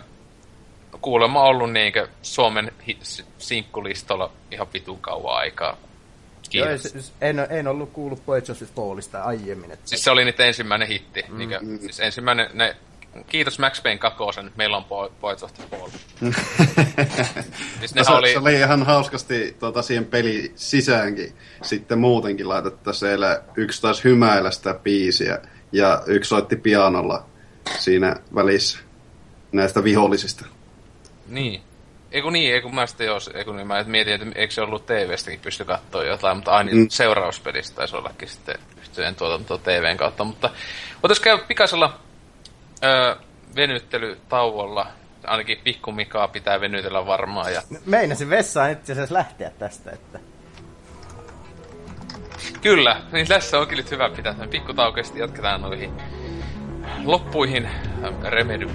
[1.00, 5.76] kuulemma ollut niinkö Suomen hi- s- sinkkulistalla ihan vitun kauan aikaa.
[6.52, 6.82] Joo, Kiitos.
[6.82, 9.70] se- se- en, en ollut kuullut Poets of the Fallista aiemmin.
[9.70, 9.88] Että...
[9.88, 11.24] Siis se oli niiden ensimmäinen hitti.
[11.28, 12.76] Mm, niinkö, siis ensimmäinen, ne,
[13.26, 15.88] kiitos Max Payne kakosen, meillä on Bo- Boys of the Fall.
[17.78, 22.92] siis No, se, oli, se oli ihan hauskasti tota, siihen peli sisäänkin sitten muutenkin laitettu
[22.92, 23.42] siellä.
[23.56, 25.38] Yksi taisi hymäillä sitä biisiä
[25.72, 27.26] ja yksi soitti pianolla
[27.78, 28.78] siinä välissä
[29.52, 30.46] näistä vihollisista.
[31.28, 31.62] Niin.
[32.12, 35.40] Eiku niin, eiku mä sitten jos, eiku niin mä mietin, että eikö se ollut TV-stäkin
[35.40, 36.86] pysty katsoa jotain, mutta aina mm.
[36.88, 40.50] seurauspelistä taisi ollakin sitten yhteen tuotanto TVn kautta, mutta
[41.02, 41.98] voitaisiin käydä pikaisella
[42.84, 43.16] öö,
[43.56, 44.86] venyttelytauolla,
[45.24, 50.18] ainakin pikku Mikaa pitää venytellä varmaan, ja Meinasin vessaan itse asiassa lähteä tästä, että...
[52.62, 55.92] kyllä, niin tässä onkin nyt hyvä pitää pikku sitten jatketaan noihin
[57.04, 57.68] loppuihin
[58.22, 58.70] Remedyn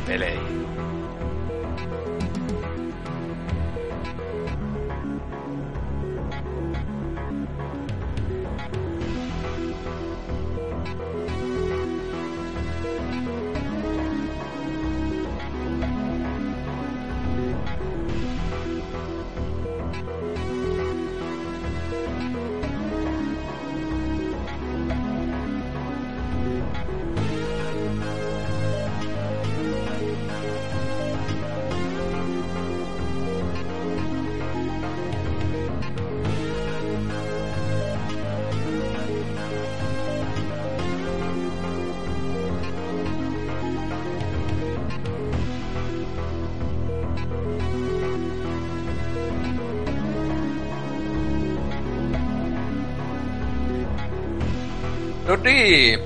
[55.43, 55.99] niin,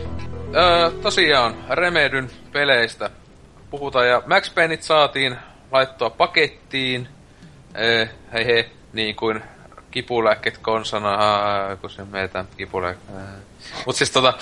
[0.56, 3.10] öö, tosiaan Remedyn peleistä
[3.70, 5.38] puhutaan ja Max Payneit saatiin
[5.72, 7.08] laittua pakettiin,
[7.80, 9.44] öö, hei hei, niin kuin
[9.92, 12.46] kipulääkkeet konsana, aa, kun se meitä.
[13.86, 14.34] Mut siis tota,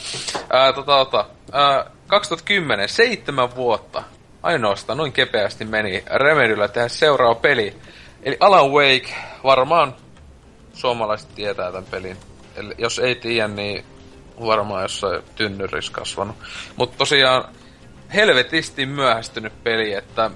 [0.49, 4.03] ää, tota, tota ää, 2010, seitsemän vuotta
[4.43, 7.75] ainoastaan noin kepeästi meni Remedyllä tehdä seuraava peli.
[8.23, 9.95] Eli Alan Wake, varmaan
[10.73, 12.17] suomalaiset tietää tämän pelin.
[12.55, 13.85] Eli jos ei tiedä, niin
[14.45, 16.35] varmaan jossain tynnyrissä kasvanut.
[16.75, 17.43] Mutta tosiaan
[18.13, 20.31] helvetisti myöhästynyt peli, että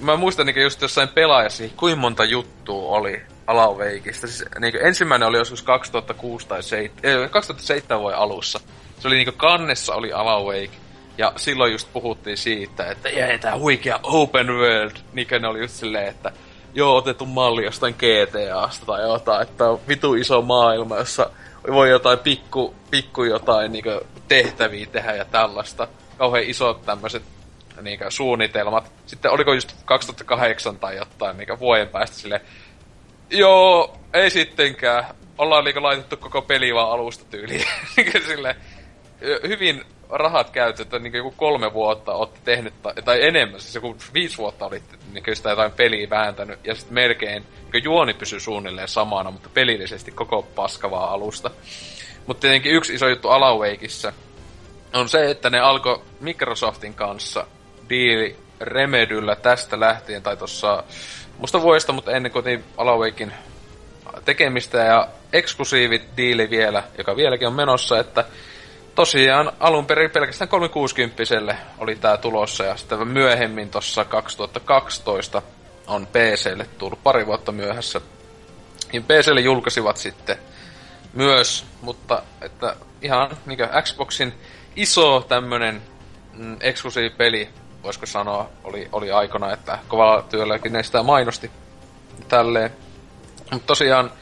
[0.00, 4.26] mä muistan niin just jossain pelaajassa, kuinka monta juttua oli Alan Wakeista.
[4.26, 8.60] Siis, niin ensimmäinen oli joskus 2006 tai 7, eh, 2007 vuoden alussa.
[8.98, 10.76] Se oli niin kannessa oli Alan Wake.
[11.18, 14.96] Ja silloin just puhuttiin siitä, että jee, tää huikea open world.
[15.12, 16.32] Niin ne oli just silleen, että
[16.74, 21.30] joo, otettu malli jostain GTAsta tai jotain, että on vitu iso maailma, jossa
[21.72, 23.84] voi jotain pikku, pikku jotain niin
[24.28, 25.88] tehtäviä tehdä ja tällaista.
[26.18, 27.22] Kauhean isot tämmöiset
[27.82, 28.92] niin suunnitelmat.
[29.06, 32.40] Sitten oliko just 2008 tai jotain niin vuoden päästä sille
[33.30, 35.04] Joo, ei sittenkään.
[35.38, 37.64] Ollaan niinku laitettu koko peli vaan alusta tyyliin.
[38.26, 38.56] Sille,
[39.48, 44.38] hyvin rahat käytetty, niin joku kolme vuotta olette tehnyt, tai, tai enemmän, siis joku viisi
[44.38, 49.30] vuotta olitte niin sitä jotain peliä vääntänyt, ja sitten melkein niin juoni pysyi suunnilleen samana,
[49.30, 51.50] mutta pelillisesti koko paskavaa alusta.
[52.26, 54.12] Mutta tietenkin yksi iso juttu Alan Wakeissa
[54.94, 57.46] on se, että ne alkoi Microsoftin kanssa
[57.88, 60.84] diili Remedyllä tästä lähtien, tai tuossa
[61.38, 63.32] musta vuodesta, mutta ennen kuin Alan Wakein
[64.24, 68.24] tekemistä ja eksklusiivit diili vielä, joka vieläkin on menossa, että
[68.94, 75.42] tosiaan alun perin pelkästään 360 oli tää tulossa ja sitten myöhemmin tuossa 2012
[75.86, 78.00] on PClle tullut pari vuotta myöhässä.
[78.92, 80.36] Niin PClle julkaisivat sitten
[81.12, 84.34] myös, mutta että ihan niin Xboxin
[84.76, 85.82] iso tämmönen
[86.32, 87.48] mm, eksklusiivipeli,
[87.82, 91.50] voisiko sanoa, oli, oli aikana, että kovalla työlläkin ne sitä mainosti
[92.28, 92.70] tälleen.
[93.50, 94.12] Mutta tosiaan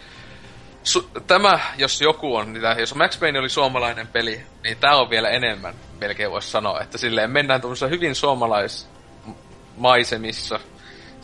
[0.85, 5.11] su- tämä, jos joku on, niin jos Max Payne oli suomalainen peli, niin tämä on
[5.11, 6.81] vielä enemmän, melkein voisi sanoa.
[6.81, 10.61] Että silleen mennään tuollaisessa hyvin suomalaismaisemissa,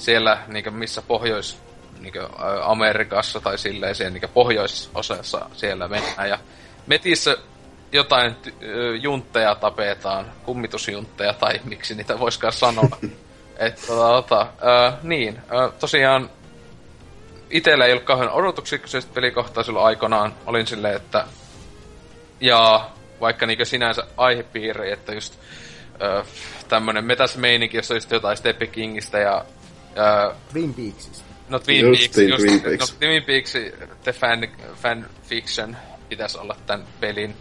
[0.01, 1.59] siellä niin missä Pohjois
[2.01, 2.15] niin
[2.63, 6.29] Amerikassa tai silleen siellä niin pohjoisosassa siellä mennään.
[6.29, 6.39] Ja
[6.87, 7.37] metissä
[7.93, 8.65] jotain ty-
[9.01, 12.99] juntteja tapetaan, kummitusjuntteja tai miksi niitä voisikaan sanoa.
[13.59, 16.31] että tota, äh, niin, äh, tosiaan
[17.51, 20.35] itellä ei ollut kauhean odotuksia kyseisestä pelikohtaa silloin aikanaan.
[20.47, 21.25] Olin silleen, että
[22.41, 25.35] jaa, vaikka niinku sinänsä aihepiiri, että just
[26.03, 26.25] ö,
[26.69, 29.45] tämmönen metäsmeininki, jossa just jotain Stephen Kingistä ja
[29.97, 31.25] ö, Twin Peaksista.
[31.49, 32.93] No Twin Just Peaks, Twin just, Peaks.
[32.93, 33.53] no Twin Peaks,
[34.03, 35.77] The Fan, fan Fiction
[36.09, 37.37] pitäisi olla tämän pelin.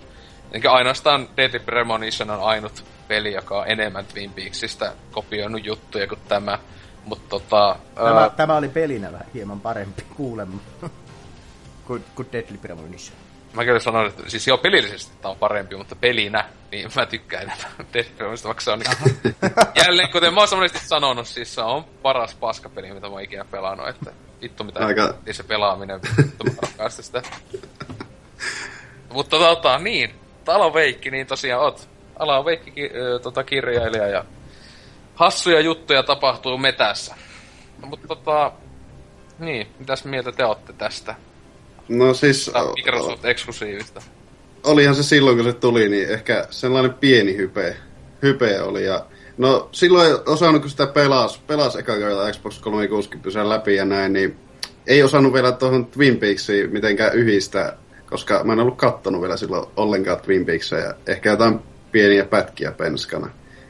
[0.51, 6.19] Eli ainoastaan Deadly Premonition on ainut peli, joka on enemmän Twin Peaksista kopioinut juttuja kuin
[6.27, 6.59] tämä.
[7.05, 7.76] Mutta tota...
[7.95, 10.59] Tämä, ää, tämä oli pelinä vähän hieman parempi kuulemma.
[11.88, 13.17] kuin, kuin Deadly Premonition.
[13.53, 17.43] Mä kyllä sanoin, että siis joo, pelillisesti tämä on parempi, mutta pelinä, niin mä tykkään
[17.43, 19.35] enemmän Premonitionista, vaikka se on niin...
[19.85, 23.45] Jälleen, kuten mä oon monesti sanonut, siis se on paras paskapeli, mitä mä oon ikinä
[23.45, 24.11] pelannut, että
[24.41, 27.21] vittu mitä Aika- se pelaaminen, vittu mä rakastan sitä.
[29.13, 30.15] Mutta tota, niin,
[30.47, 31.89] Alan Veikki, niin tosiaan oot
[32.19, 34.26] Alan Veikki ki, ö, tota, kirjailija ja
[35.15, 37.15] hassuja juttuja tapahtuu metässä.
[37.81, 38.51] No, mutta tota,
[39.39, 41.15] niin, mitäs mieltä te olette tästä?
[41.90, 44.02] No siis, Microsoft eksklusiivista.
[44.64, 47.76] olihan se silloin, kun se tuli, niin ehkä sellainen pieni hype,
[48.24, 48.86] hype oli.
[48.86, 49.06] Ja,
[49.38, 53.86] no silloin ei osannut, kun sitä pelas, pelas eka kertaa Xbox 360 pysyä läpi ja
[53.86, 54.38] näin, niin
[54.88, 57.78] ei osannut vielä tuohon Twin Peaksiin mitenkään yhdistää,
[58.10, 61.60] koska mä en ollut kattonut vielä silloin ollenkaan Twin Peaksia ja ehkä jotain
[61.91, 63.30] pieniä pätkiä penskana.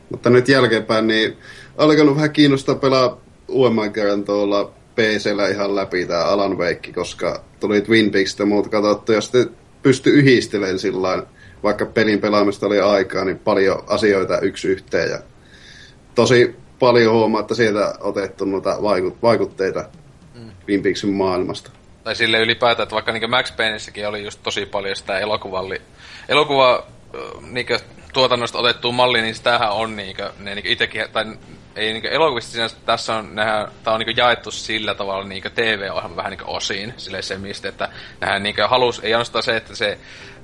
[0.09, 1.37] Mutta nyt jälkeenpäin niin
[1.77, 3.17] alkanut vähän kiinnostaa pelaa
[3.47, 8.67] uudemman kerran tuolla PCllä ihan läpi tää Alan Wake, koska tuli Twin Peaks ja muut
[8.67, 9.49] katsottu ja sitten
[9.83, 11.23] pystyi yhdistelemään sillä
[11.63, 15.19] vaikka pelin pelaamista oli aikaa, niin paljon asioita yksi yhteen ja
[16.15, 19.85] tosi paljon huomaa, että sieltä otettu noita vaikut- vaikutteita
[20.35, 20.51] mm.
[20.65, 21.71] Twin Peaksin maailmasta.
[22.03, 25.81] Tai sille ylipäätään, että vaikka niin Max Payneissäkin oli just tosi paljon sitä elokuvalli,
[26.29, 26.87] elokuva
[27.51, 27.67] niin
[28.13, 31.25] tuotannosta otettua malli, niin sitähän on niin ne niin itsekin, tai
[31.79, 36.15] ei niin elokuvista sinänsä, tässä on, nehän, tää on niin jaettu sillä tavalla niin TV-ohjelma
[36.15, 37.89] vähän niin osiin, silleen semistä, että
[38.21, 39.97] nehän niin halus, ei ainoastaan se, että se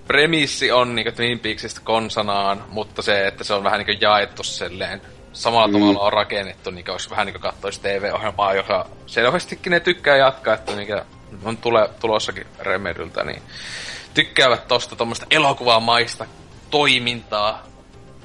[0.07, 5.01] premissi on niin Twin Peaksista konsanaan, mutta se, että se on vähän niin jaettu silleen
[5.33, 5.73] samalla mm.
[5.73, 10.53] tavalla on rakennettu, niin olisi vähän niin kuin katsoisi TV-ohjelmaa, joka selvästikin ne tykkää jatkaa,
[10.53, 11.05] että mikä
[11.43, 13.41] on tule, tulossakin Remedyltä, niin
[14.13, 16.25] tykkäävät tosta tuommoista elokuvamaista
[16.69, 17.63] toimintaa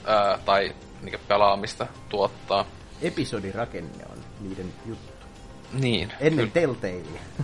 [0.06, 2.64] ää, tai niin pelaamista tuottaa.
[3.02, 5.27] Episodirakenne on niiden juttu.
[5.72, 6.12] Niin.
[6.20, 6.94] Ennen Telltalea.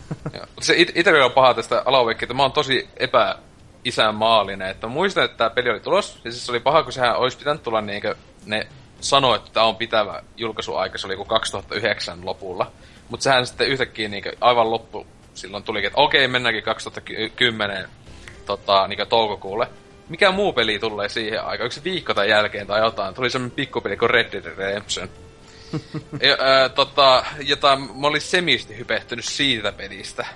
[0.35, 0.47] Joo.
[0.61, 3.39] Se it- itse on paha tästä Alaveikki, että mä oon tosi epä
[3.85, 7.17] isänmaallinen, että muistan, että tämä peli oli tulos, ja siis se oli paha, kun sehän
[7.17, 8.15] olisi pitänyt tulla niinkö,
[8.47, 8.67] ne
[9.01, 12.73] sanoi, että tämä on pitävä julkaisuaika, se oli joku 2009 lopulla.
[13.09, 17.89] Mutta sehän sitten yhtäkkiä niinkö, aivan loppu silloin tulikin, että okei, mennäänkin 2010
[18.47, 19.69] tota, niinkö, toukokuulle.
[20.09, 21.67] Mikä muu peli tulee siihen aikaan?
[21.67, 23.15] Yksi viikko tai jälkeen tai jotain.
[23.15, 25.09] Tuli semmonen pikkupeli kuin Red Dead Redemption.
[26.21, 30.27] Ja, ää, tota, jota mä olin semisti hypehtynyt siitä pelistä.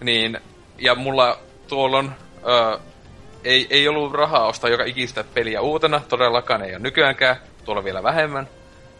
[0.00, 0.38] Niin,
[0.78, 2.10] ja mulla tuolloin
[2.44, 2.78] ää,
[3.44, 8.02] ei, ei ollut rahaa ostaa joka ikistä peliä uutena, todellakaan ei ole nykyäänkään, tuolla vielä
[8.02, 8.48] vähemmän.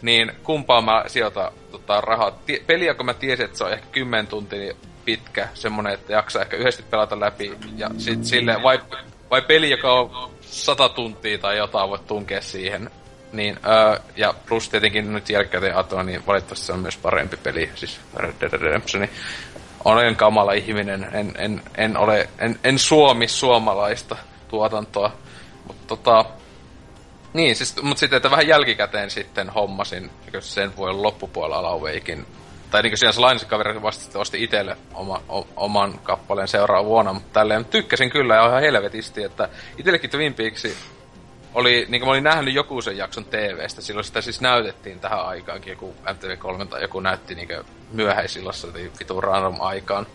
[0.02, 2.30] Niin kumpaa mä sijoitan tota, rahaa.
[2.30, 4.74] Tie, peliä, kun mä tiesin, että se on ehkä 10 tuntia
[5.04, 7.52] pitkä, semmonen, että jaksaa ehkä yhdesti pelata läpi.
[7.76, 8.80] Ja sit silleen, vai,
[9.30, 12.90] vai peli, joka on 100 tuntia tai jotain, voit tunkea siihen.
[13.32, 17.70] Niin, öö, ja plus tietenkin nyt jälkikäteen atoa, niin valitettavasti se on myös parempi peli,
[17.74, 19.00] siis Red Dead Redemption.
[19.00, 19.10] Niin
[19.84, 24.16] olen kamala ihminen, en, en, en ole, en, en suomi suomalaista
[24.48, 25.12] tuotantoa.
[25.66, 26.24] Mutta tota,
[27.32, 32.26] niin, siis, mutta sitten, että vähän jälkikäteen sitten hommasin niin sen vuoden loppupuolella Alaweikin.
[32.70, 36.88] Tai niin kuin siinä se lainassa kaveri vasta osti itselle oma, o, oman kappaleen seuraava
[36.88, 39.48] vuonna, mutta tälleen tykkäsin kyllä ja ihan helvetisti, että
[39.78, 40.66] itsellekin Twin Peaks
[41.56, 45.26] oli, niin kuin mä olin nähnyt joku sen jakson TVstä, silloin sitä siis näytettiin tähän
[45.26, 47.48] aikaankin, joku MTV3 tai joku näytti niin
[47.92, 50.06] myöhäisillassa, eli vitun random aikaan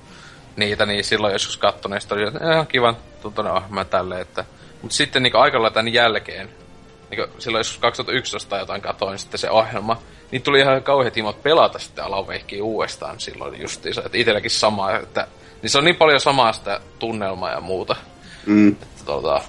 [0.55, 4.45] niitä, niin silloin joskus katsoin, ja oli, että ihan kivan tuntunen ohjelma tälle, että...
[4.81, 6.49] Mutta sitten niin aikalla tämän jälkeen,
[7.09, 11.43] niin silloin joskus 2011 tai jotain katoin sitten se ohjelma, niin tuli ihan kauheat himot
[11.43, 15.27] pelata sitten Alaveikkiä uudestaan silloin justiinsa, että itselläkin sama, että
[15.61, 17.95] niin se on niin paljon samaa sitä tunnelmaa ja muuta.
[18.45, 18.67] Mm.
[18.67, 19.41] Että, tota,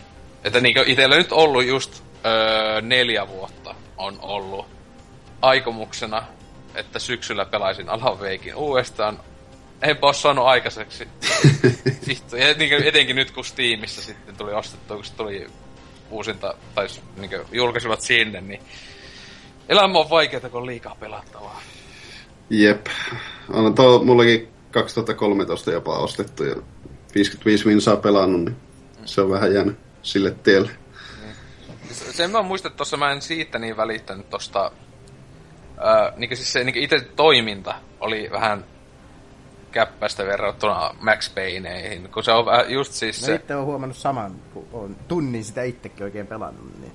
[0.44, 4.66] että niin itsellä nyt ollut just öö, neljä vuotta on ollut
[5.42, 6.22] aikomuksena,
[6.74, 9.20] että syksyllä pelaisin Alaveikin uudestaan.
[9.82, 11.08] Enpä ole saanut aikaiseksi.
[12.38, 15.46] Ja niin etenkin nyt kun Steamissa sitten tuli ostettua, kun se tuli
[16.10, 18.60] uusinta, tai niin julkaisivat sinne, niin
[19.68, 21.62] elämä on vaikeaa, kun on liikaa pelattavaa.
[22.50, 22.86] Jep.
[23.48, 26.56] On tuo mullekin 2013 jopa ostettu ja
[27.14, 28.56] 55 minsaa pelannut, niin
[29.04, 30.70] se on vähän jäänyt sille tielle.
[31.90, 34.70] Sen mä muistan, että tossa mä en siitä niin välittänyt tosta...
[35.78, 38.64] Öö, niin siis se niin itse toiminta oli vähän
[39.72, 43.34] käppästä verrattuna Max Payneihin, kun se on vähän just siis Mä se...
[43.34, 46.80] itse oon huomannut saman, kun on tunnin sitä itsekin oikein pelannut.
[46.80, 46.92] Niin.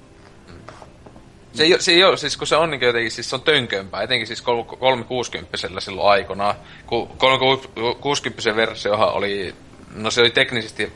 [1.53, 3.41] Se ei, oo- se ei ole, siis kun se on niin jotenkin, siis se on
[3.41, 6.55] tönkömpää, etenkin siis 360 silloin aikanaan.
[6.85, 9.55] Kun 360 versiohan oli,
[9.95, 10.93] no se oli teknisesti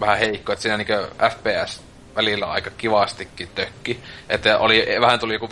[0.00, 0.86] vähän heikko, että siinä niin
[1.30, 1.82] FPS
[2.16, 4.00] välillä aika kivastikin tökki.
[4.28, 5.46] Että oli, vähän tuli joku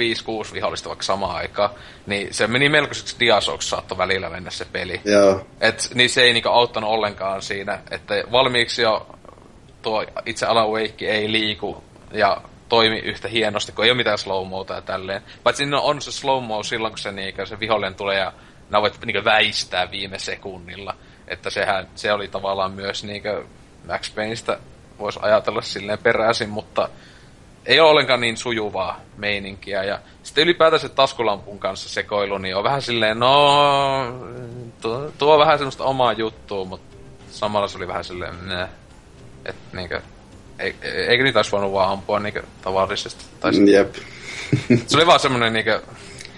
[0.51, 1.70] 5-6 vihollista vaikka samaan aikaan.
[2.07, 5.01] Niin se meni melkoiseksi diasoksi saattoi välillä mennä se peli.
[5.05, 5.47] Joo.
[5.60, 9.07] Et, niin se ei niinku auttanut ollenkaan siinä, että valmiiksi jo
[9.83, 14.47] tuo itse Alan Wake ei liiku ja toimi yhtä hienosti, kun ei ole mitään slow
[14.75, 15.23] ja tälleen.
[15.43, 18.33] Paitsi siinä on se slow mo silloin, kun se, niinku, se vihollinen tulee ja
[18.70, 20.94] nämä voit niinku väistää viime sekunnilla.
[21.28, 23.28] Että sehän, se oli tavallaan myös niinku
[23.89, 24.59] Max Payneistä
[24.99, 26.89] voisi ajatella silleen peräisin, mutta
[27.67, 29.84] ei ole ollenkaan niin sujuvaa meininkiä.
[29.84, 33.49] Ja sitten ylipäätään se taskulampun kanssa sekoilu, niin on vähän silleen, no,
[34.81, 36.97] tuo, tuo on vähän semmoista omaa juttua, mutta
[37.31, 38.68] samalla se oli vähän silleen, nää.
[39.44, 40.00] Että niinkö,
[40.59, 43.25] ei, eikö niitä olisi voinut vaan ampua niinkö tavallisesti?
[43.41, 43.94] Tai sit- Jep.
[44.86, 45.83] se oli vaan semmonen niinkö,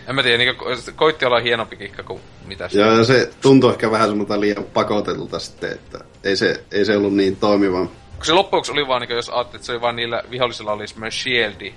[0.08, 0.64] en mä tiedä, niinkö,
[0.96, 2.80] koitti olla hienompi kikka kuin mitä se.
[2.80, 7.14] Joo, se tuntui ehkä vähän semmoilta liian pakotetulta sitten, että ei se, ei se ollut
[7.14, 7.78] niin toimiva.
[7.78, 10.72] Kun se loppujen lopuksi oli vaan, niin jos ajattelit, että se oli vaan niillä vihollisilla
[10.72, 11.74] oli semmoinen shieldi,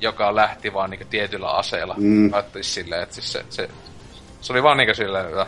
[0.00, 1.94] joka lähti vaan niin tietyllä aseella.
[1.98, 2.32] Mm.
[2.32, 3.68] Ajattelin silleen, että siis se, se,
[4.40, 5.46] se oli vaan niin silleen, että-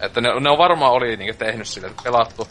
[0.00, 2.48] että ne, ne on varmaan oli niin tehnyt silleen, että pelattu.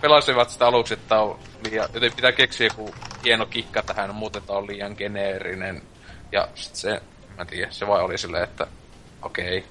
[0.00, 1.38] Pelasivat sitä aluksi, että on
[1.70, 2.94] liian, joten pitää keksiä joku
[3.24, 5.82] hieno kikka tähän, muuten tää on liian geneerinen.
[6.32, 7.00] Ja sit se,
[7.40, 8.66] mä tiedä, se vaan oli silleen, että
[9.22, 9.58] okei.
[9.58, 9.70] Okay.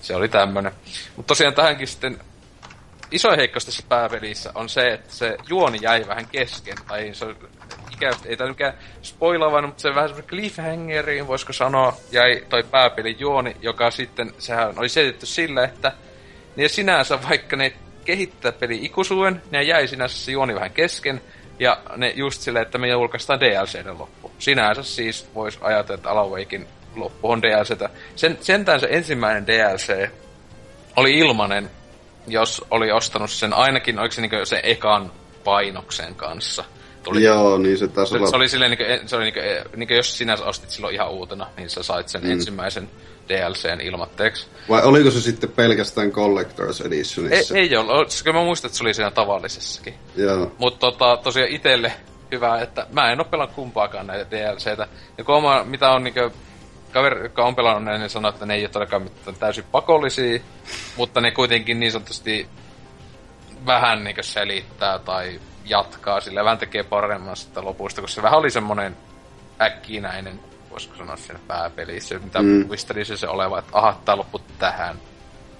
[0.00, 0.72] Se oli tämmönen.
[1.16, 2.18] Mutta tosiaan tähänkin sitten
[3.10, 6.76] iso heikkous tässä pääpelissä on se, että se juoni jäi vähän kesken.
[6.88, 7.26] Tai se
[7.92, 13.20] ikävästi, ei tämä mikään spoilaava, mutta se vähän semmoinen cliffhangeriin, voisiko sanoa, jäi toi pääpelin
[13.20, 15.92] juoni, joka sitten, sehän oli selitetty sillä, että
[16.56, 17.72] niin sinänsä vaikka ne
[18.04, 21.20] kehittää peli ikuisuuden, ne jäi sinänsä se juoni vähän kesken,
[21.58, 24.32] ja ne just silleen, että me julkaistaan DLCden loppu.
[24.38, 27.90] Sinänsä siis voisi ajatella, että Alan Wakein loppu on DLCtä.
[28.16, 30.10] Sen, sentään se ensimmäinen DLC
[30.96, 31.70] oli ilmanen,
[32.26, 35.12] jos oli ostanut sen ainakin, oliko se niinku se ekan
[35.44, 36.64] painoksen kanssa.
[37.02, 38.26] Tuli, Joo, niin se taisi se, olla...
[38.26, 39.40] se oli silleen, niinku, se oli niinku,
[39.76, 42.30] niinku, jos sinä ostit silloin ihan uutena, niin sä sait sen mm.
[42.30, 42.88] ensimmäisen
[43.28, 44.46] DLCn ilmatteeksi.
[44.68, 47.58] Vai oliko se sitten pelkästään Collector's Ei, Editionissa?
[47.58, 49.94] ei ole, koska mä muistan, että se oli siinä tavallisessakin.
[50.16, 50.52] Joo.
[50.58, 51.92] Mutta tota, tosiaan itelle
[52.32, 54.88] hyvä, että mä en oo pelannut kumpaakaan näitä DLCtä.
[55.18, 56.32] Ja kun oma, mitä on niinku,
[56.92, 60.40] kaveri, joka on pelannut ne, niin sanoo, että ne ei ole todellakaan mitään täysin pakollisia,
[60.96, 62.48] mutta ne kuitenkin niin sanotusti
[63.66, 68.96] vähän niinku selittää tai jatkaa, sillä vähän tekee paremmasta lopusta, koska se vähän oli semmonen
[69.60, 70.40] äkkinäinen,
[70.76, 72.48] voisiko sanoa siinä pääpelissä, mitä Mm.
[72.48, 72.66] mm.
[72.66, 74.96] muisteli se, se oleva, että aha, tää loppu tähän.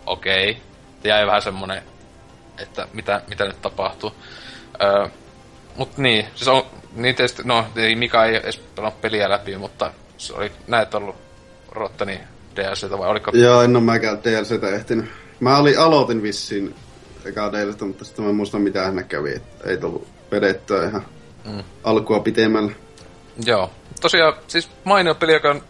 [0.07, 0.51] Okei.
[0.51, 0.62] Okay.
[1.05, 1.83] Jäi vähän semmonen,
[2.59, 4.12] että mitä, mitä nyt tapahtuu.
[4.83, 5.09] Öö,
[5.77, 6.62] mut niin, siis on,
[6.93, 11.17] niin tietysti, no ei Mika ei edes pelannut peliä läpi, mutta se oli näet ollut
[11.73, 12.20] Rottani
[12.57, 13.31] DLCtä vai oliko?
[13.35, 15.11] Joo, en oo mäkään DLCtä ehtinyt.
[15.41, 16.75] Mä olin, aloitin vissiin
[17.25, 19.35] eka DLCtä, mutta sitten mä en muista mitä hän kävi.
[19.35, 21.07] että Ei tullut vedettyä ihan
[21.45, 21.62] mm.
[21.85, 22.73] alkua pitemmällä.
[23.47, 23.70] Joo.
[24.00, 25.62] Tosiaan, siis mainio peli, joka on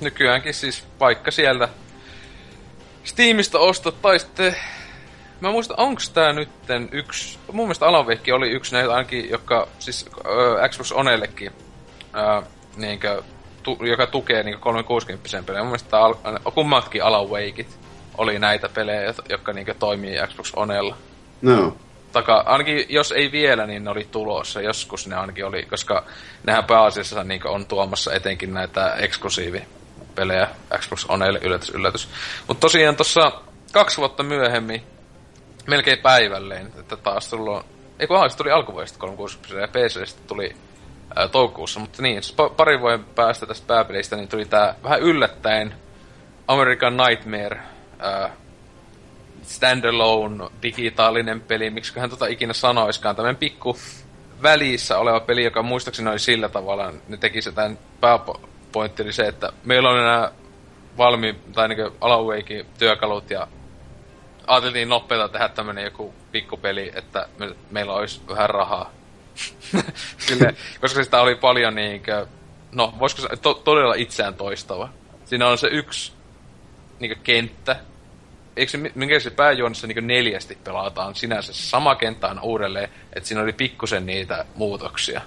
[0.00, 1.68] nykyäänkin siis vaikka sieltä
[3.04, 4.56] Steamista ostot, tai sitten...
[5.40, 7.38] Mä en muista, onks tää nytten yksi...
[7.52, 11.52] Mun mielestä Alan oli yksi näitä ainakin, joka siis ö, Xbox Onellekin,
[12.14, 12.42] ö,
[12.76, 13.22] niinkö,
[13.62, 15.62] tu, joka tukee niinkö 360 pelejä.
[15.62, 16.14] Mun mielestä tää, al-
[16.54, 17.78] kummatkin Alan Wakeit
[18.18, 20.96] oli näitä pelejä, jotka niinkö toimii Xbox Onella
[21.42, 21.76] No.
[22.12, 24.60] Taka, ainakin jos ei vielä, niin ne oli tulossa.
[24.60, 26.04] Joskus ne ainakin oli, koska
[26.46, 30.48] nehän pääasiassa niin on tuomassa etenkin näitä eksklusiivipelejä.
[30.78, 32.08] Xbox on yllätys, yllätys.
[32.48, 33.32] Mutta tosiaan tuossa
[33.72, 34.82] kaksi vuotta myöhemmin,
[35.66, 37.66] melkein päivälleen, että taas tullut,
[37.98, 40.56] ei kun se tuli alkuvuodesta 360 ja PC tuli
[41.16, 45.00] ää, toukokuussa, mutta niin, siis pa- parin vuoden päästä tästä pääpelistä, niin tuli tää vähän
[45.00, 45.74] yllättäen
[46.48, 47.60] American Nightmare
[47.98, 48.30] ää,
[49.50, 53.76] standalone digitaalinen peli, miksi hän tota ikinä sanoiskaan, tämmöinen pikku
[54.42, 59.52] välissä oleva peli, joka muistaakseni oli sillä tavalla, ne teki se tämän pääpointti se, että
[59.64, 60.32] meillä on nämä
[60.96, 63.48] valmi, tai niin Alan Wakein työkalut ja
[64.46, 68.90] ajateltiin nopeita tehdä tämmönen joku pikkupeli, että me, meillä olisi vähän rahaa.
[70.26, 72.26] Sille, koska sitä oli paljon niinkö,
[72.72, 74.88] no voisiko se, to, todella itseään toistava.
[75.24, 76.12] Siinä on se yksi
[77.00, 77.76] niinkö kenttä,
[78.60, 83.42] eikö se, minkä se pääjuonissa niin neljästi pelataan sinänsä sama kenttä aina uudelleen, että siinä
[83.42, 85.20] oli pikkusen niitä muutoksia.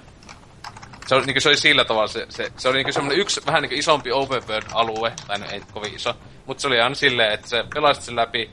[1.07, 3.61] Se oli, niin se oli sillä tavalla, se, se, se oli niin semmoinen yksi vähän
[3.61, 7.33] niin isompi open world alue, tai no ei kovin iso, mutta se oli aina silleen,
[7.33, 8.49] että se pelasit sen läpi,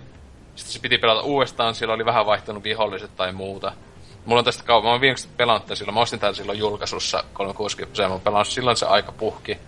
[0.57, 3.73] Sitten se piti pelata uudestaan, siellä oli vähän vaihtunut viholliset tai muuta.
[4.25, 7.25] Mulla on tästä kauan, mä oon viimeksi pelannut tämän silloin, mä ostin tämän silloin julkaisussa
[7.33, 9.59] 360, mä oon pelannut silloin se aika puhki.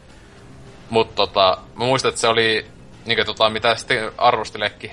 [0.90, 2.66] Mutta tota, mä muistan, että se oli,
[3.06, 4.90] niin tota, mitä sitten arvostelekin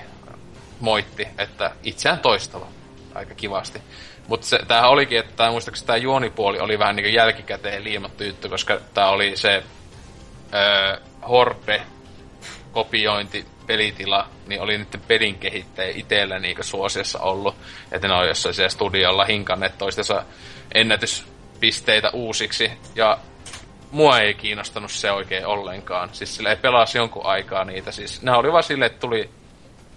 [0.80, 2.68] moitti, että itseään toistava
[3.16, 3.82] aika kivasti.
[4.28, 8.80] Mutta tämähän olikin, että tää, muistaakseni tämä juonipuoli oli vähän niin jälkikäteen liimattu juttu, koska
[8.94, 9.64] tämä oli se
[10.54, 10.98] öö,
[11.30, 11.82] Horde
[12.72, 17.56] kopiointi pelitila, niin oli niiden pelin kehittäjä itsellä niin suosiossa ollut.
[17.92, 20.24] Että ne on jossain siellä studiolla hinkanneet toistensa
[20.74, 22.72] ennätyspisteitä uusiksi.
[22.96, 23.18] Ja
[23.92, 26.09] mua ei kiinnostanut se oikein ollenkaan.
[26.11, 27.92] Siis sillä ei pelasi jonkun aikaa niitä.
[27.92, 29.30] Siis ne oli vaan silleen, että tuli...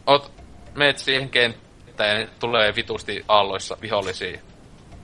[0.06, 0.32] Ot,
[0.74, 4.40] meet siihen kenttään ja tulee vitusti aalloissa vihollisia.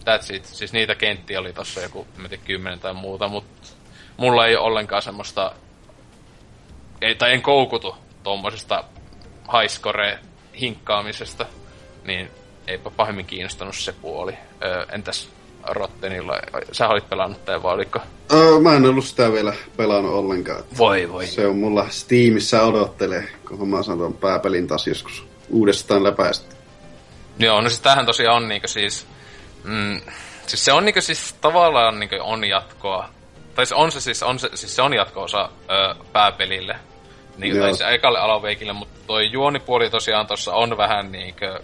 [0.01, 0.45] That's it.
[0.45, 3.69] Siis niitä kenttiä oli tossa joku, mä kymmenen tai muuta, mutta
[4.17, 5.53] mulla ei ole ollenkaan semmoista...
[7.01, 8.85] Ei, tai en koukutu tuommoisesta
[9.53, 10.19] highscore
[10.61, 11.47] hinkkaamisesta,
[12.05, 12.31] niin
[12.67, 14.39] eipä pahemmin kiinnostanut se puoli.
[14.65, 15.31] Öö, entäs
[15.71, 16.39] Rottenilla,
[16.73, 17.99] sä olit pelannut tai vai oliko?
[18.33, 20.65] Öö, mä en ollut sitä vielä pelannut ollenkaan.
[20.79, 21.27] Voi voi.
[21.27, 26.57] Se on mulla Steamissa odottelee, kun mä saan tuon pääpelin taas joskus uudestaan läpäistä.
[27.39, 29.07] Joo, no siis tämähän tosiaan on niinku siis...
[29.65, 30.01] Mm,
[30.47, 33.09] siis se on niinku siis tavallaan niinku on jatkoa.
[33.55, 36.77] Tai se on se siis, on se, siis se on jatko-osa ö, pääpelille.
[37.39, 41.61] Niin, tai se ekalle alaveikille, mutta toi juonipuoli tosiaan tuossa on vähän niinkö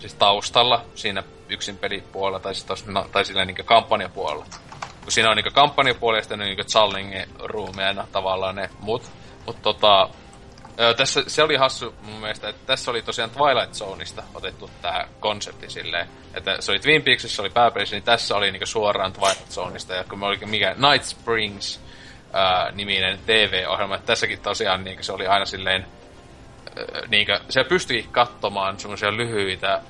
[0.00, 4.46] siis taustalla siinä yksin pelipuolella tai, siis no, tai sillä niinkö kampanjapuolella.
[5.02, 9.10] Kun siinä on niinkö kampanjapuoli ja sitten niinkö Zallingin ruumeena tavallaan ne mut.
[9.46, 10.08] Mut tota,
[10.80, 15.08] Öö, tässä, se oli hassu mun mielestä, että tässä oli tosiaan Twilight Zoneista otettu tämä
[15.20, 19.50] konsepti silleen, että se oli Twin Peaksissa, oli pääpelissä, niin tässä oli niinku suoraan Twilight
[19.50, 21.80] Zoneista, ja kun me oli mikä Night Springs
[22.32, 23.94] ää, niminen TV-ohjelma.
[23.94, 25.86] Että tässäkin tosiaan niin se oli aina silleen,
[27.08, 29.80] niin kuin, se pystyi katsomaan semmoisia lyhyitä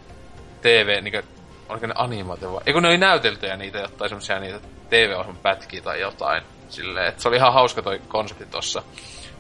[0.63, 1.25] TV, niin kuin,
[1.69, 2.63] oliko ne animaatio vai?
[2.67, 6.43] Eikö ne oli näyteltyjä niitä, jotain semmoisia niitä TV-ohjelman pätkiä tai jotain.
[6.69, 8.83] Silleen, että se oli ihan hauska toi konsepti tossa.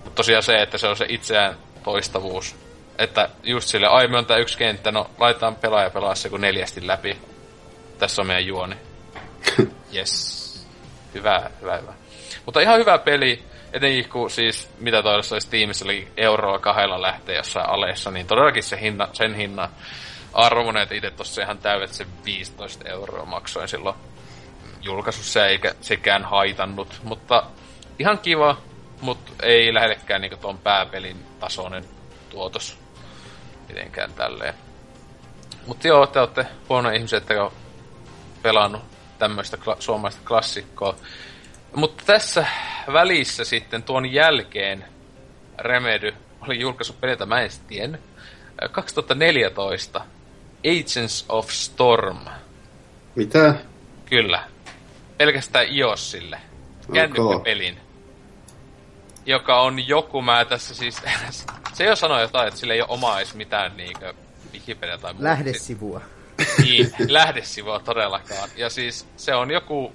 [0.04, 2.56] Mutta tosiaan se, että se on se itseään toistavuus.
[2.98, 6.40] Että just sille, ai me on tää yksi kenttä, no laitetaan pelaaja pelaa se kun
[6.40, 7.18] neljästi läpi.
[7.98, 8.76] Tässä on meidän juoni.
[9.96, 10.66] yes.
[11.14, 11.92] Hyvä, hyvä, hyvä.
[12.44, 13.42] Mutta ihan hyvä peli,
[13.76, 18.62] etenkin kun siis, mitä toivossa olisi tiimissä, oli euroa kahdella lähtee jossain aleessa, niin todellakin
[18.62, 19.68] se hinna, sen hinnan
[20.32, 23.96] arvoinen, että itse tossa ihan täydet se 15 euroa maksoin silloin
[24.82, 27.42] julkaisussa, eikä sekään haitannut, mutta
[27.98, 28.56] ihan kiva,
[29.00, 31.84] mutta ei lähellekään niinku tuon pääpelin tasoinen
[32.30, 32.78] tuotos
[33.68, 34.54] mitenkään tälleen.
[35.66, 37.50] Mutta joo, te olette huono ihmiset, että
[38.42, 38.82] pelannut
[39.18, 40.96] tämmöistä kla- suomalaista klassikkoa.
[41.74, 42.46] Mutta tässä
[42.92, 44.84] välissä sitten tuon jälkeen
[45.58, 48.00] Remedy oli julkaissut pelitä, mä en tiennyt.
[48.72, 50.04] 2014
[50.58, 52.18] Agents of Storm.
[53.14, 53.54] Mitä?
[54.06, 54.48] Kyllä.
[55.18, 56.40] Pelkästään iOSille.
[56.92, 57.78] Kännykkäpelin.
[59.26, 61.02] Joka on joku, mä tässä siis...
[61.74, 64.14] se jo sanoi jotain, että sillä ei ole omaa edes mitään niinkö
[64.52, 65.28] Wikipedia tai muuta.
[65.28, 66.00] Lähdesivua.
[66.62, 68.48] Niin, lähdesivua todellakaan.
[68.56, 69.92] Ja siis se on joku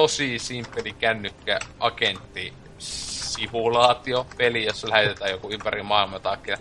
[0.00, 6.56] tosi simppeli kännykkä agentti simulaatio peli, jossa lähetetään joku ympäri maailmaa takia.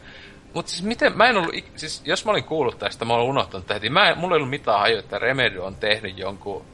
[0.54, 3.68] Mutta siis miten, mä en ollut, siis jos mä olin kuullut tästä, mä olin unohtanut
[3.68, 6.66] tähän, mä en, mulla ei ollut mitään hajua, että Remedy on tehnyt jonkun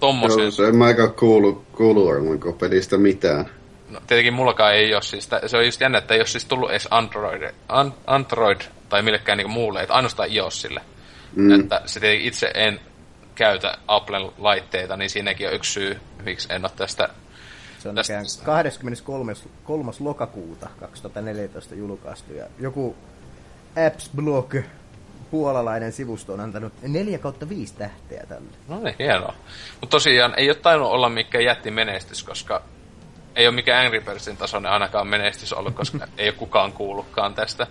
[0.00, 0.42] tommosen...
[0.42, 3.50] Joo, se en mä aika kuulu, kuulu varmaan pelistä mitään.
[3.88, 6.70] No, tietenkin mullakaan ei ole siis, se on just jännä, että ei ole siis tullut
[6.70, 10.80] edes Android, an, Android tai millekään niinku muulle, että ainoastaan iOSille.
[11.36, 11.60] Mm.
[11.60, 12.80] Että se itse en
[13.40, 17.08] käytä Applen laitteita, niin siinäkin on yksi syy, miksi en ole tästä...
[17.78, 18.44] Se on tästä...
[18.44, 19.32] 23.
[19.64, 19.92] 3.
[20.00, 22.96] lokakuuta 2014 julkaistu ja joku
[23.76, 24.62] Apps-blog
[25.30, 28.50] puolalainen sivusto on antanut 4 kautta 5 tähteä tälle.
[28.68, 29.34] No niin, hienoa.
[29.80, 32.62] Mutta tosiaan ei ole tainnut olla mikään jätti menestys, koska
[33.36, 37.66] ei ole mikään Angry Birdsin tasoinen ainakaan menestys ollut, koska ei ole kukaan kuullutkaan tästä.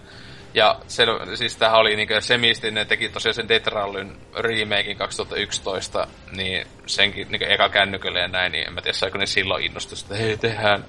[0.54, 1.06] Ja se,
[1.36, 7.46] siis tämähän oli niinku semisti, ne teki tosiaan sen Detrallyn remakein 2011, niin senkin niinku
[7.50, 10.86] eka kännykölle ja näin, niin en mä tiedä saiko ne silloin innostus, että hei tehdään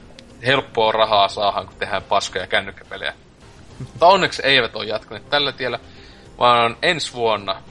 [0.46, 3.14] helppoa rahaa saahan, kun tehdään paskoja kännykkäpelejä.
[3.78, 5.78] Mutta onneksi eivät ole jatkuneet tällä tiellä,
[6.38, 7.62] vaan ensi vuonna,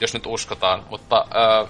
[0.00, 1.26] jos nyt uskotaan, mutta
[1.62, 1.68] äh,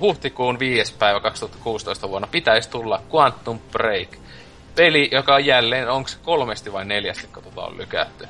[0.00, 0.94] huhtikuun 5.
[0.98, 4.08] päivä 2016 vuonna pitäisi tulla Quantum Break–
[4.78, 8.26] peli, joka on jälleen, onko se kolmesti vai neljästi, kun tota on lykätty?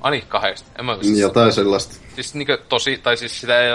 [0.00, 0.70] Ani kahdesti.
[0.78, 1.94] En mä siis, Jotain sellaista.
[2.14, 3.70] Siis niinku tosi, tai siis sitä ei,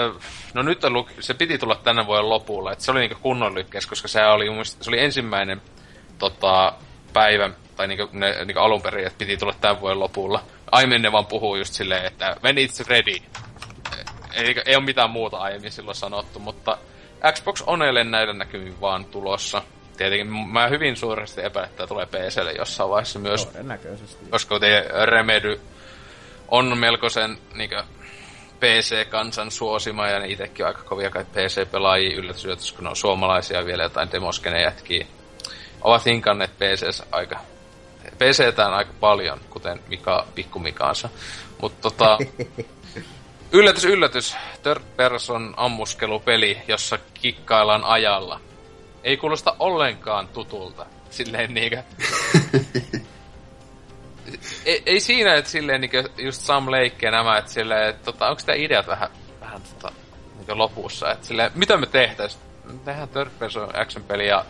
[0.54, 3.86] no nyt on, se piti tulla tänä vuoden lopulla, että se oli niinku kunnon lykkäys,
[3.86, 5.62] koska se oli, se oli ensimmäinen
[6.18, 6.72] tota,
[7.12, 10.44] päivän tai niinku, ne, niinku alun perin, että piti tulla tämän vuoden lopulla.
[10.72, 13.16] Aiemmin ne vaan puhuu just silleen, että when it's ready.
[14.32, 16.78] Ei, ei ole mitään muuta aiemmin silloin sanottu, mutta
[17.32, 19.62] Xbox on eilen näillä näkymin vaan tulossa.
[19.96, 23.46] Tietenkin mä hyvin suuresti epäilen, että tulee PClle jossain vaiheessa myös.
[23.46, 24.26] Todennäköisesti.
[24.30, 25.60] Koska te Remedy
[26.48, 27.82] on melkoisen niinkö,
[28.60, 32.96] PC-kansan suosima ja ne itsekin on aika kovia kai PC-pelaajia yllätys, yllätys, kun ne on
[32.96, 35.06] suomalaisia vielä jotain demoskene jätkiä.
[35.82, 37.40] Ovat hinkanneet PC aika
[38.18, 41.08] PCtään aika paljon, kuten Mika pikku Mikaansa.
[41.62, 42.18] Mutta tota,
[43.52, 48.40] yllätys, yllätys, third person ammuskelupeli, jossa kikkaillaan ajalla.
[49.04, 50.86] Ei kuulosta ollenkaan tutulta.
[51.10, 51.82] Silleen niinkö...
[54.64, 58.28] ei, ei, siinä, että silleen niinkö just Sam Lake ja nämä, että silleen, että tota,
[58.28, 59.08] onko tämä ideat vähän,
[59.40, 59.92] vähän tota,
[60.36, 62.38] niinkö lopussa, että silleen, mitä me tehtäis?
[62.84, 64.44] Tehdään third person action peli ja...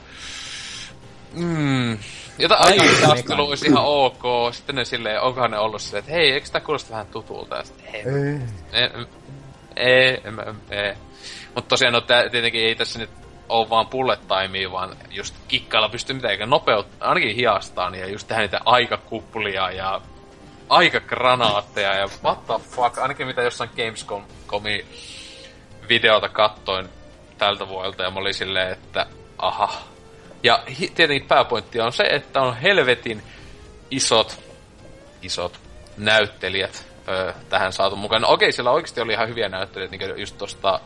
[1.33, 1.99] Mm,
[2.39, 4.23] jota ajantaistelu olisi ihan ok.
[4.53, 7.57] Sitten ne silleen, onkohan ne ollut silleen, että hei, eikö tää kuulosta vähän tutulta?
[7.57, 8.03] Ja sitten, hei,
[8.73, 8.91] ei,
[9.77, 10.23] ei,
[10.71, 10.95] ei.
[11.55, 15.89] Mutta tosiaan, no, tää, tietenkin ei tässä nyt ole vaan bullet timea, vaan just kikkailla
[15.89, 20.01] pystyy mitä eikä nopeutta, ainakin hiastaa, niin ja just tehdä niitä aikakuplia ja
[20.69, 24.85] aikagranaatteja ja what the fuck, ainakin mitä jossain Gamescomi
[25.89, 26.89] videota kattoin
[27.39, 29.07] tältä vuodelta ja mä olin silleen, että
[29.39, 29.73] aha.
[30.43, 30.63] Ja
[30.95, 33.23] tietenkin pääpointti on se, että on helvetin
[33.91, 34.43] isot,
[35.23, 35.61] isot
[35.97, 38.23] näyttelijät ö, tähän saatu mukaan.
[38.23, 40.81] No, okei, siellä oikeasti oli ihan hyviä näyttelijöitä, niin just tosta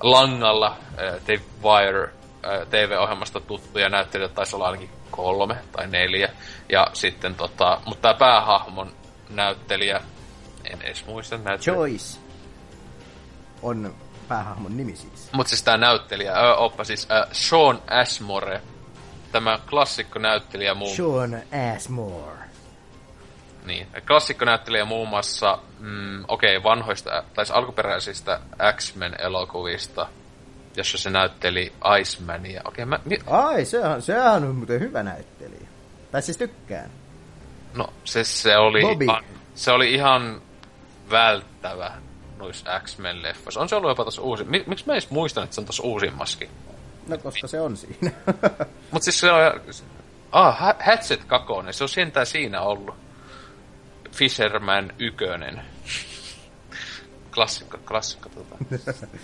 [0.00, 6.28] langalla äh, Dave Wire äh, TV-ohjelmasta tuttuja näyttelijöitä taisi olla ainakin kolme tai neljä.
[6.68, 8.92] Ja sitten tota, mutta tämä päähahmon
[9.30, 10.00] näyttelijä,
[10.64, 11.76] en edes muista näyttelijä.
[11.76, 12.18] Joyce
[13.62, 13.94] on
[14.28, 15.28] päähahmon nimi siis.
[15.32, 18.62] Mutta siis tämä näyttelijä, ö, oppa siis äh, Sean Ashmore,
[19.32, 21.42] tämä klassikko näyttelijä muun Sean
[21.76, 22.37] Ashmore.
[23.68, 28.40] Niin, klassikkonäyttelijä muun muassa, mm, okei, okay, vanhoista, tai alkuperäisistä
[28.76, 30.06] X-Men-elokuvista,
[30.76, 32.60] jossa se näytteli Icemania.
[32.64, 33.00] Okei, okay, mä...
[33.04, 35.68] Mi- Ai, sehän, sehän on muuten hyvä näyttelijä.
[36.12, 36.90] Tai siis tykkään.
[37.74, 38.80] no, se, se oli...
[38.80, 39.06] Bobby.
[39.54, 40.42] Se oli ihan
[41.10, 41.92] välttävä
[42.38, 43.60] noissa X-Men-leffoissa.
[43.60, 44.44] On se ollut jopa tuossa uusi...
[44.44, 46.48] Mi- miksi mä edes muistan, että se on tuossa uusimmaskin?
[47.08, 48.10] No, koska se on siinä.
[48.90, 49.60] Mut siis se on...
[50.32, 53.07] Ah, Ha- Hatchet 2, se on sentään siinä ollut.
[54.18, 55.62] Fisherman ykönen.
[57.34, 58.56] Klassikko, klassikko tota.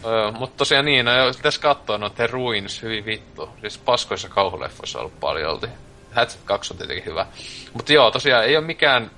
[0.06, 3.48] öö, mut tosiaan niin, no pitäis kattoo no The Ruins, hyvin vittu.
[3.60, 5.66] Siis paskoissa kauhuleffoissa on ollut paljolti.
[6.12, 7.26] Hatchet 2 on tietenkin hyvä.
[7.73, 9.10] Mutta joo, tosiaan ei ole mikään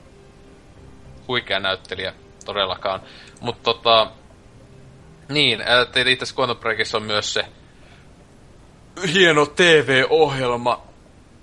[1.28, 2.12] huikea näyttelijä
[2.44, 3.00] todellakaan.
[3.40, 4.10] Mutta tota,
[5.28, 7.44] niin, teillä itse asiassa Quantum Breakissa on myös se
[9.12, 10.82] hieno TV-ohjelma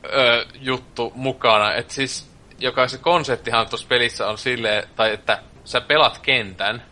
[0.05, 1.73] ö, juttu mukana.
[1.73, 2.32] Et siis,
[2.63, 6.83] joka se konseptihan tuossa pelissä on silleen, tai että sä pelat kentän,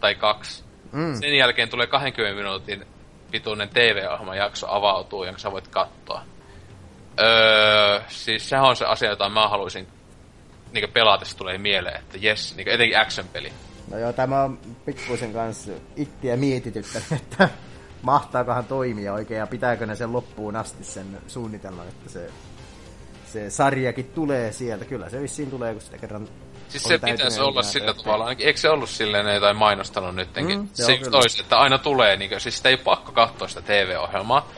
[0.00, 0.64] tai kaksi.
[0.92, 1.20] Mm.
[1.20, 2.86] Sen jälkeen tulee 20 minuutin
[3.30, 6.22] pituinen TV-ohjelman jakso avautuu, jonka sä voit katsoa.
[7.20, 9.88] Öö, siis sehän on se asia, jota mä haluaisin
[10.72, 13.52] niin pelatessa tulee mieleen, että jes, niin etenkin action-peli.
[13.90, 17.48] No joo, tämä on pikkuisen kanssa ittiä mietityttänyt, että
[18.02, 22.30] mahtaakohan toimia oikein ja pitääkö ne sen loppuun asti sen suunnitelman, että se,
[23.32, 24.84] se sarjakin tulee sieltä.
[24.84, 26.28] Kyllä se vissiin tulee, kun sitä kerran
[26.68, 30.58] Siis se pitäisi olla sillä tavalla, ainakin eikö se ollut silleen, jotain mainostanut nyttenkin.
[30.58, 31.10] Mm, se kyllä.
[31.10, 34.48] toisi, että aina tulee, niin kuin, siis sitä ei ole pakko katsoa sitä TV-ohjelmaa.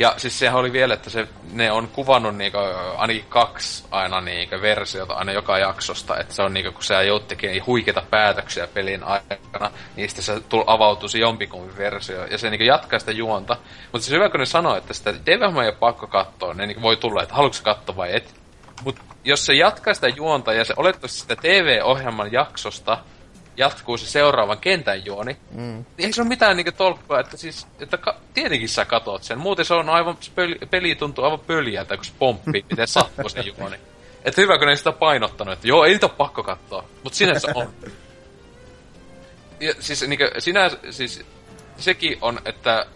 [0.00, 2.58] Ja siis sehän oli vielä, että se, ne on kuvannut niinku,
[2.96, 6.18] ainakin kaksi aina niinku, versiota aina joka jaksosta.
[6.18, 10.40] Että se on niinku, kun sä joudut tekemään huikeita päätöksiä pelin aikana, niin sitten se
[10.40, 12.24] tul, avautuisi jompikumpi versio.
[12.24, 13.56] Ja se niinku, jatkaa sitä juonta.
[13.92, 16.82] Mutta siis hyvä, kun ne sanoo, että sitä TV-ohjelmaa ei ole pakko katsoa, ne niinku,
[16.82, 18.34] voi tulla, että haluatko katsoa vai et.
[18.84, 22.98] Mutta jos se jatkaa sitä juonta ja se oletettavasti sitä TV-ohjelman jaksosta
[23.60, 25.84] jatkuu se seuraavan kentän juoni, mm.
[25.98, 29.38] ei se ole mitään niinku tolkkua, että siis, että ka- tietenkin sä katot sen.
[29.38, 33.28] Muuten se on aivan, se peli, peli tuntuu aivan pöljältä, kun se pomppii, miten sattuu
[33.28, 33.76] se juoni.
[34.24, 37.16] Että hyvä, kun ne ei sitä painottanut, että joo, ei niitä ole pakko katsoa, mutta
[37.16, 37.68] sinä se on.
[39.60, 41.24] Ja siis niinku, sinä, siis
[41.76, 42.86] sekin on, että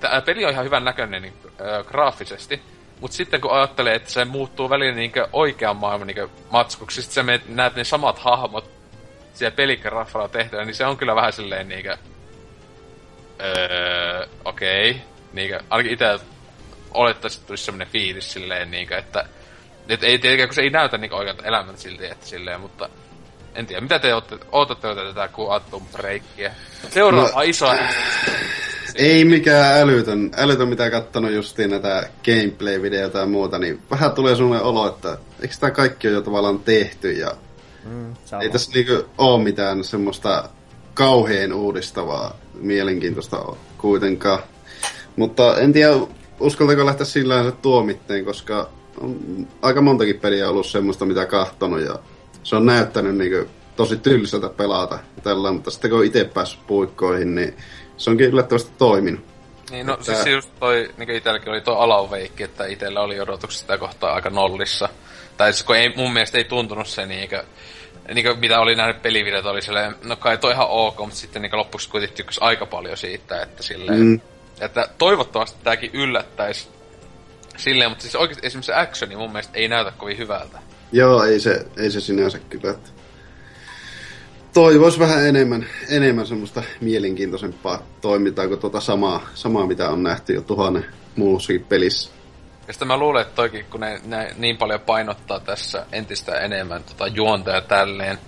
[0.00, 2.62] tämä peli on ihan hyvän näköinen niin, äh, graafisesti,
[3.00, 7.22] mutta sitten kun ajattelee, että se muuttuu välillä niin oikean maailman niin matskuksi, sitten sä
[7.22, 8.75] menet, näet ne samat hahmot
[9.36, 11.96] siellä peligraffalla tehtyä, niin se on kyllä vähän silleen niinkö...
[13.40, 14.96] Öö, okei.
[15.32, 16.18] Niinkö, ainakin itse
[16.94, 19.24] olettaisiin, että tulisi semmonen fiilis silleen niinkö, että...
[19.88, 22.88] Et ei tietenkään, kun se ei näytä niinkö oikealta elämältä silti, että silleen, mutta...
[23.54, 26.50] En tiedä, mitä te ootte, ootatte tätä Quantum Breakia?
[26.90, 27.74] Seuraava No- iso...
[28.94, 34.66] Ei mikään älytön, älytön mitä kattonut justiin näitä gameplay-videoita ja muuta, niin vähän tulee sellainen
[34.66, 37.32] olo, että eikö tämä kaikki ole jo tavallaan tehty ja
[37.88, 38.42] Mm, sama.
[38.42, 40.48] ei tässä niinku ole mitään semmoista
[40.94, 43.44] kauhean uudistavaa, mielenkiintoista
[43.78, 44.38] kuitenkaan.
[45.16, 45.92] Mutta en tiedä,
[46.40, 48.68] uskaltako lähteä sillä tavalla tuomitteen, koska
[49.00, 49.18] on
[49.62, 51.98] aika montakin peliä ollut semmoista, mitä kahtonut ja
[52.42, 57.34] se on näyttänyt niinku tosi tylsältä pelata tällä, mutta sitten kun on itse päässyt puikkoihin,
[57.34, 57.56] niin
[57.96, 59.20] se onkin yllättävästi toiminut.
[59.70, 63.60] Niin, no Että- siis just toi, niin itselläkin oli tuo alaveikki, että itellä oli odotukset
[63.60, 64.88] sitä kohtaa aika nollissa.
[65.36, 67.44] Tai siis kun ei, mun mielestä ei tuntunut se niinkö,
[68.14, 71.56] niinkö mitä oli nähnyt pelivideot, oli silleen, no kai toi ihan ok, mutta sitten niinkö
[71.56, 74.20] lopuksi kuitenkin tykkäsi aika paljon siitä, että silleen, Mm.
[74.60, 76.68] että toivottavasti tääkin yllättäisi
[77.56, 80.58] silleen, mutta siis oikeesti esimerkiksi se actioni mun mielestä ei näytä kovin hyvältä.
[80.92, 82.70] Joo, ei se, ei se sinänsä kyllä.
[82.70, 82.90] Että
[84.54, 90.40] toivois vähän enemmän, enemmän semmoista mielenkiintoisempaa toimintaa kuin tuota samaa, samaa, mitä on nähty jo
[90.40, 92.10] tuhannen muussakin pelissä.
[92.66, 96.84] Ja sitten mä luulen, että toikin, kun ne, ne niin paljon painottaa tässä entistä enemmän
[96.84, 98.18] tota juonta ja tälleen,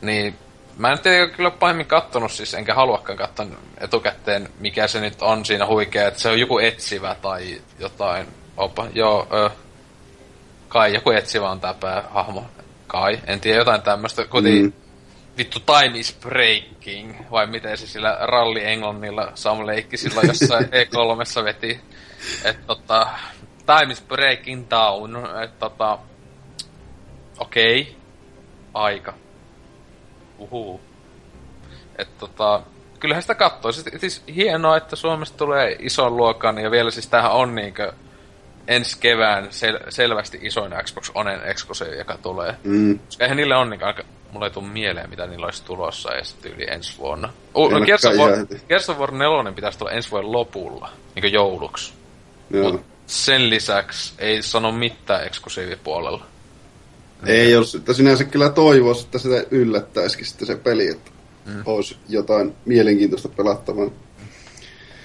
[0.00, 0.36] niin
[0.76, 3.46] mä en tiedä kyllä pahemmin kattonut siis, enkä haluakaan katsoa
[3.80, 8.26] etukäteen, mikä se nyt on siinä huikea, että se on joku etsivä tai jotain.
[8.56, 9.50] Opa, joo, ö,
[10.68, 12.44] kai joku etsivä on tää päähahmo.
[12.86, 14.24] Kai, en tiedä, jotain tämmöstä.
[14.24, 14.72] Kuitenkin Mm.
[15.38, 21.44] vittu time is breaking, vai miten se sillä ralli englannilla Sam leikki silloin jossain E3
[21.44, 21.80] veti.
[22.44, 23.06] Et tota,
[23.66, 25.98] time is breaking down, et tota,
[27.38, 27.94] okei, okay.
[28.74, 29.14] aika.
[30.38, 30.80] Uhuu.
[31.98, 32.62] Et tota,
[33.00, 33.72] kyllähän sitä katsoo.
[33.72, 37.92] Siis, siis hienoa, että Suomesta tulee ison luokan, ja vielä siis tämähän on niinkö
[38.68, 42.54] ensi kevään sel- selvästi isoin Xbox Onen exclusive, joka tulee.
[42.64, 42.98] Mm.
[42.98, 44.02] Koska eihän niille on niin aika...
[44.32, 47.32] Mulla ei tule mieleen, mitä niillä olisi tulossa ja sitten yli ensi vuonna.
[47.54, 48.66] No, Gears, of olekaan War, ihan heti.
[48.68, 51.94] Gears of War 4 pitäisi tulla ensi vuoden lopulla, niin jouluksi.
[52.50, 52.80] Joo.
[53.12, 56.26] Sen lisäksi ei sano mitään eksklusiivipuolella.
[57.26, 61.10] Ei jos, että sinänsä kyllä toivoisi, että sitä yllättäisikin sitten se peli, että
[61.46, 61.62] mm.
[61.66, 63.90] olisi jotain mielenkiintoista pelattavaa.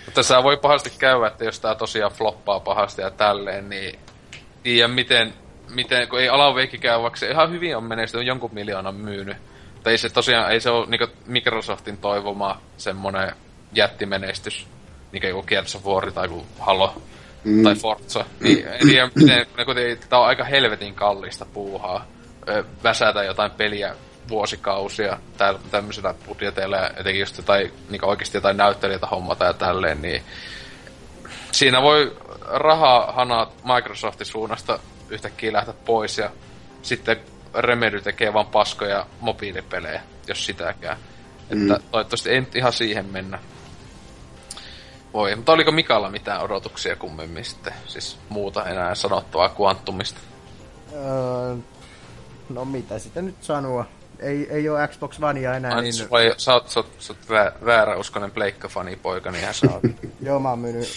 [0.06, 4.00] Mutta se voi pahasti käydä, että jos tää tosiaan floppaa pahasti ja tälleen, niin
[4.64, 5.34] tiedä miten,
[5.69, 9.38] miten kun ei alaveikki käy, vaikka se ihan hyvin on menestynyt, jonkun miljoonan myynyt.
[9.74, 13.32] Mutta ei se tosiaan, ei se ole niin Microsoftin toivoma semmonen
[13.74, 14.68] jättimenestys,
[15.11, 17.02] niin kuin Gears of War tai joku Halo
[17.48, 17.64] mm.
[17.64, 18.26] tai Forza.
[18.40, 22.06] Niin en tiedä, miten, ne kuitenkin, tää on aika helvetin kallista puuhaa.
[22.84, 23.95] Väsätä jotain peliä
[24.30, 30.01] vuosikausia täl, tämmöisillä budjeteilla ja etenkin just jotain, niin oikeasti jotain näyttelijöitä hommata ja tälleen,
[30.01, 30.22] niin
[31.51, 36.30] siinä voi rahahanat Microsoftin suunnasta yhtäkkiä lähteä pois ja
[36.82, 37.17] sitten
[37.53, 40.98] Remedy tekee vaan paskoja mobiilipelejä, jos sitäkään.
[41.50, 41.84] Että Mm.
[41.92, 43.40] toivottavasti ei nyt ihan siihen mennä.
[45.14, 47.74] Voi, mutta oliko Mikalla mitään odotuksia kummemmin sitten?
[47.86, 50.19] Siis muuta enää sanottavaa Quantumista.
[50.94, 51.56] Öö,
[52.50, 53.86] no mitä sitä nyt sanoa.
[54.19, 56.10] Ei, ei ole Xbox Onea enää, Ai, niin niin...
[56.10, 59.84] vai, sä oot, sä oot, sä oot vä, vääräuskonen Pleikka-fani poika, niin sä oot.
[60.22, 60.88] joo mä oon myynyt,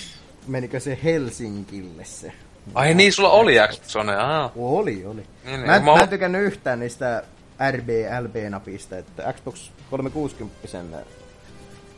[0.46, 2.32] menikö se Helsingille se?
[2.74, 4.52] Ai niin, sulla oli Xbox One, aa.
[4.56, 5.22] Oli, oli.
[5.44, 7.22] Niin, mä, en, mä mä en tykännyt yhtään niistä
[7.70, 7.88] RB,
[8.20, 10.58] LB-napista, että Xbox 360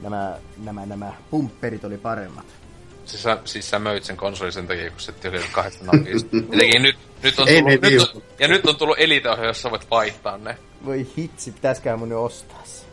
[0.03, 2.47] nämä, nämä, nämä pumpperit oli paremmat.
[3.05, 6.37] Siis sä, siis sä möit sen konsolin sen takia, kun se tuli kahdesta napista.
[6.83, 10.39] Nyt, nyt on tullut, nyt viu- on, ja nyt on tullut elite jossa voit vaihtaa
[10.39, 10.57] ne.
[10.85, 12.85] Voi hitsi, pitäisikään mun ostaa se.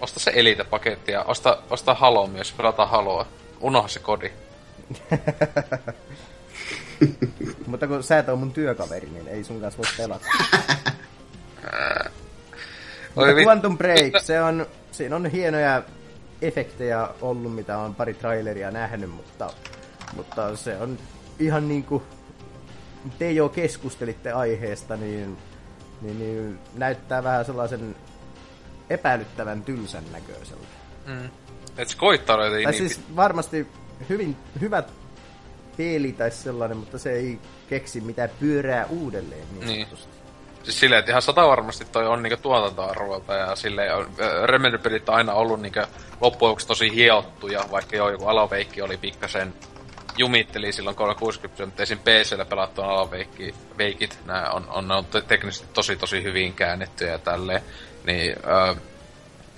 [0.00, 3.26] Osta se elite-paketti ja osta, osta Halo myös, pelataan Haloa.
[3.60, 4.30] Unoha se kodi.
[7.66, 10.26] Mutta kun sä et ole mun työkaveri, niin ei sun kanssa voi pelata.
[13.14, 15.82] Mutta Quantum Break, se on, siinä on hienoja
[16.42, 19.50] efektejä ollut, mitä on pari traileria nähnyt, mutta,
[20.16, 20.98] mutta se on
[21.38, 22.02] ihan niinku,
[23.18, 25.38] te jo keskustelitte aiheesta, niin,
[26.02, 27.96] niin, niin näyttää vähän sellaisen
[28.90, 30.66] epäilyttävän tylsän näköiseltä.
[31.78, 32.74] Et se koittaa Tai niin...
[32.74, 33.66] siis varmasti
[34.08, 34.82] hyvin, hyvä
[35.76, 37.38] peli tai sellainen, mutta se ei
[37.68, 39.86] keksi mitään pyörää uudelleen niin Niin.
[39.86, 40.19] sanotusti.
[40.62, 44.06] Siis silleen, että ihan sata varmasti toi on niinku tuotantoarvolta ja silleen on,
[44.44, 45.80] Remedy-pelit on aina ollut niinku
[46.20, 49.54] loppujen tosi hiottuja, vaikka joo, joku alaveikki oli pikkasen
[50.16, 51.98] jumitteli silloin 360, mutta esim.
[51.98, 57.18] PCllä pelattu alaveikki, veikit, nää on, on, on te- teknisesti tosi tosi hyvin käännettyjä ja
[57.18, 57.62] tälleen,
[58.04, 58.36] niin
[58.70, 58.76] äh,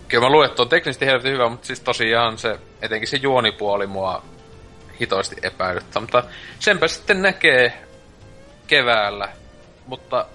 [0.09, 3.87] kyllä mä luulen, että on teknisesti helvetin hyvä, mutta siis tosiaan se, etenkin se juonipuoli
[3.87, 4.23] mua
[5.01, 6.25] hitoisesti epäilyttää, mutta
[6.59, 7.83] senpä sitten näkee
[8.67, 9.29] keväällä,
[9.87, 10.27] mutta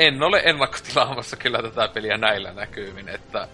[0.00, 3.48] en ole ennakkotilaamassa kyllä tätä peliä näillä näkymin, että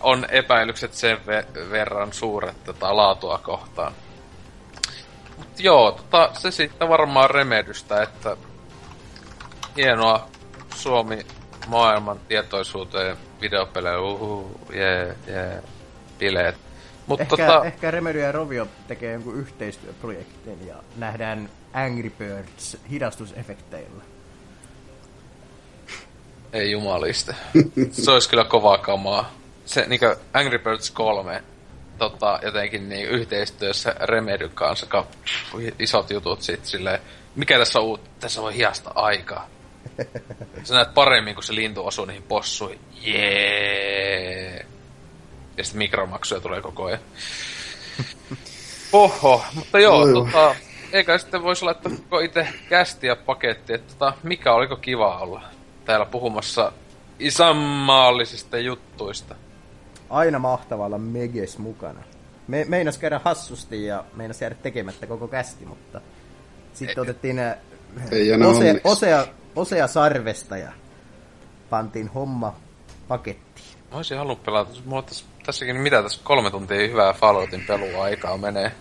[0.00, 3.92] on epäilykset sen ve- verran suuret tätä laatua kohtaan.
[5.38, 8.36] Mut joo, tota, se sitten varmaan remedystä, että
[9.76, 10.28] hienoa
[10.74, 11.26] Suomi
[11.66, 15.62] maailman tietoisuuteen videopelejä, uhu, jee, jee,
[16.18, 16.56] bileet.
[17.06, 24.15] Mutta Ehkä, tota, ehkä Remedy ja Rovio tekee jonkun yhteistyöprojektin ja nähdään Angry Birds hidastusefekteillä.
[26.52, 27.34] Ei jumaliste.
[28.02, 29.32] Se olisi kyllä kovaa kamaa.
[29.64, 31.42] Se niinku Angry Birds 3
[31.98, 35.06] tota, jotenkin niin yhteistyössä Remedyn kanssa, ka,
[35.78, 37.00] isot jutut sit silleen,
[37.36, 39.48] mikä tässä on uutta, tässä voi hiasta aikaa.
[40.64, 42.80] Sä näet paremmin, kun se lintu osuu niihin possuihin.
[43.02, 44.66] Jee.
[45.56, 47.00] Ja sitten mikromaksuja tulee koko ajan.
[48.92, 50.54] Oho, mutta joo, Oi, tota,
[50.92, 55.42] eikä sitten voisi laittaa koko itse kästiä paketti, että tota, mikä oliko kiva olla
[55.86, 56.72] täällä puhumassa
[57.18, 59.34] isänmaallisista juttuista.
[60.10, 62.02] Aina mahtavalla Meges mukana.
[62.48, 66.00] Me, meinas käydä hassusti ja meinas jäädä tekemättä koko kästi, mutta
[66.74, 67.56] sitten otettiin äh,
[68.10, 70.72] Ei enää osea, osea, osea sarvesta ja
[71.70, 72.56] pantiin homma
[73.08, 73.66] pakettiin.
[73.90, 78.38] Mä olisin halunnut pelata, mulla tässä, tässäkin mitä tässä kolme tuntia hyvää Falloutin pelua aikaa
[78.38, 78.72] menee.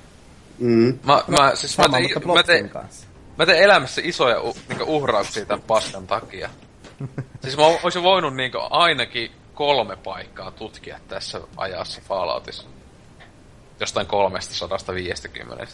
[0.60, 1.00] Mm.
[1.04, 3.08] Mä, mä, siis mä, tein, mä, tein, kanssa.
[3.38, 6.50] mä tein elämässä isoja u, niinku uhrauksia tämän paskan takia.
[7.42, 12.68] siis mä olisin voinut niinku ainakin kolme paikkaa tutkia tässä ajassa Falloutissa.
[13.80, 15.68] Jostain 350.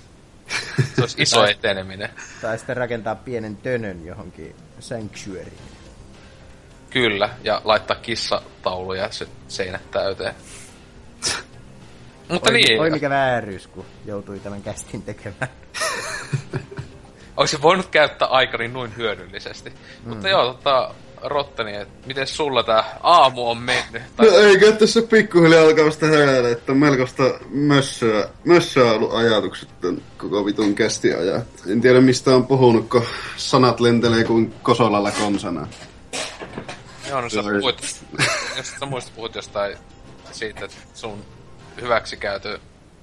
[0.96, 2.10] Se olisi iso eteneminen.
[2.42, 5.52] Tai sitten rakentaa pienen tönön johonkin Sanctuary.
[6.90, 10.36] Kyllä, ja laittaa kissatauluja se seinät täyteen.
[12.30, 15.52] Mutta Oi, niin, oi mikä vääryys, kun joutui tämän kästin tekemään.
[17.38, 19.70] Olisin voinut käyttää aikani noin hyödyllisesti.
[19.70, 20.10] Mm.
[20.10, 20.94] Mutta joo, tota,
[21.24, 24.02] Rotteni, että miten sulla tää aamu on mennyt?
[24.02, 30.02] No Tai, eikö tässä pikkuhiljaa alkaa vasta heräillä, että melkoista mössöä, mössöä ollut ajatukset tän
[30.18, 31.42] koko vitun kästi ajaa.
[31.72, 33.06] En tiedä mistä on puhunut, kun
[33.38, 35.68] sanat lentelee kuin kosolalla konsana.
[37.10, 38.02] joo, no sä puhuit,
[38.58, 39.78] jos sä muistat puhut jostain
[40.32, 41.26] siitä, että sun
[41.82, 42.60] hyväksikäytö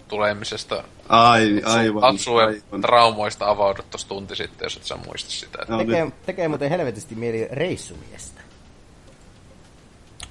[0.09, 2.05] tulemisesta Ai, aivan.
[2.05, 2.81] Atsuen aivan.
[2.81, 5.59] traumoista avaudut tossa tunti sitten, jos et sä muista sitä.
[5.69, 8.41] No, Tekee, nyt, tekee muuten helvetisti mieli reissumiestä.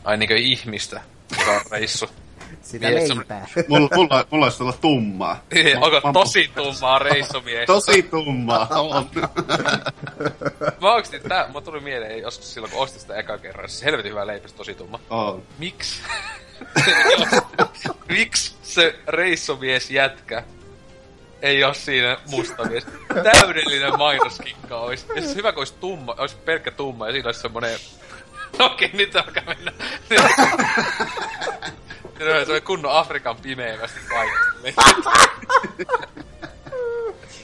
[0.03, 1.01] Ai niinkö ihmistä,
[1.39, 2.09] joka on reissu.
[2.61, 3.47] Sitä Niin, leipää.
[3.69, 5.43] mulla, mulla, mulla olisi olla tummaa.
[5.81, 7.65] Onko tosi tummaa reissumiestä?
[7.65, 9.09] Tosi tummaa on.
[10.81, 13.69] Mä oikeesti tää, mä tuli mieleen joskus silloin, kun ostin sitä eka kerran.
[13.69, 14.99] Se helvetin hyvä leipäs, tosi tumma.
[15.09, 15.43] on.
[15.59, 16.01] Miksi?
[18.09, 20.43] Miksi se reissomies jätkä
[21.41, 22.85] ei oo siinä musta mies?
[23.23, 25.05] Täydellinen mainoskikka olisi.
[25.15, 27.79] Ja siis hyvä, kun olisi tumma, olisi pelkkä tumma ja siinä olisi semmonen...
[28.59, 29.71] No okei, nyt alkaa mennä.
[30.07, 30.23] Siinä
[32.33, 34.81] on semmonen kunnon Afrikan pimeävästi kaikista.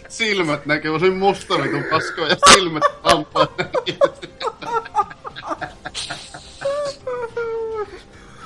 [0.09, 3.47] Silmät näkee, se musta vitun paskoa ja silmät lampaan.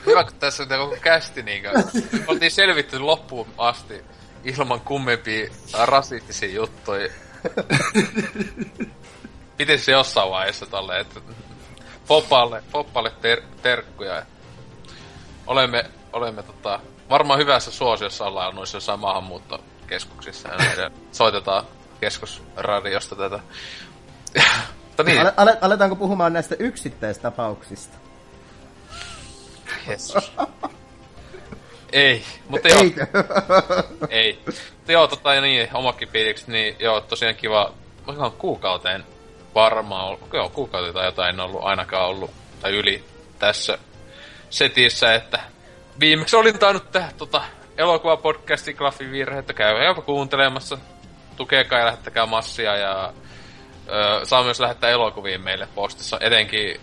[0.05, 1.71] Hyvä, kun tässä on koko kästi niinkö.
[2.27, 4.03] Oltiin selvitty loppuun asti
[4.47, 5.49] ilman kummempia
[5.83, 7.09] rasistisia juttuja.
[9.57, 11.19] Pitäisi se jossain vaiheessa tolleen, että
[12.07, 14.25] Poppalle, Poppalle ter, terkkuja.
[15.47, 20.91] Olemme, olemme tota, varmaan hyvässä suosiossa ollaan noissa jossain maahanmuuttokeskuksissa ja näiden.
[21.11, 21.65] Soitetaan
[21.99, 23.39] keskusradiosta tätä.
[24.87, 27.97] Mutta niin, Ale, ale, aletaanko puhumaan näistä yksittäistapauksista?
[29.87, 30.31] Jesus.
[31.91, 32.81] Ei, mutta joo,
[34.09, 34.39] ei.
[34.77, 37.73] Mutta joo, tota niin, omakin fiilikset, niin joo, tosiaan kiva,
[38.13, 39.03] ihan kuukauteen
[39.55, 43.03] varmaan ollut, joo, kuukauteen tai jotain en ollut ainakaan ollut, tai yli
[43.39, 43.77] tässä
[44.49, 45.39] setissä, että
[45.99, 47.41] viimeksi olin tainnut tehdä tota
[47.77, 50.77] elokuvapodcastin Klaffin virheettä, käy jopa kuuntelemassa,
[51.35, 53.13] tukekaa ja lähettäkää massia ja
[53.89, 56.81] ö, saa myös lähettää elokuvia meille postissa, etenkin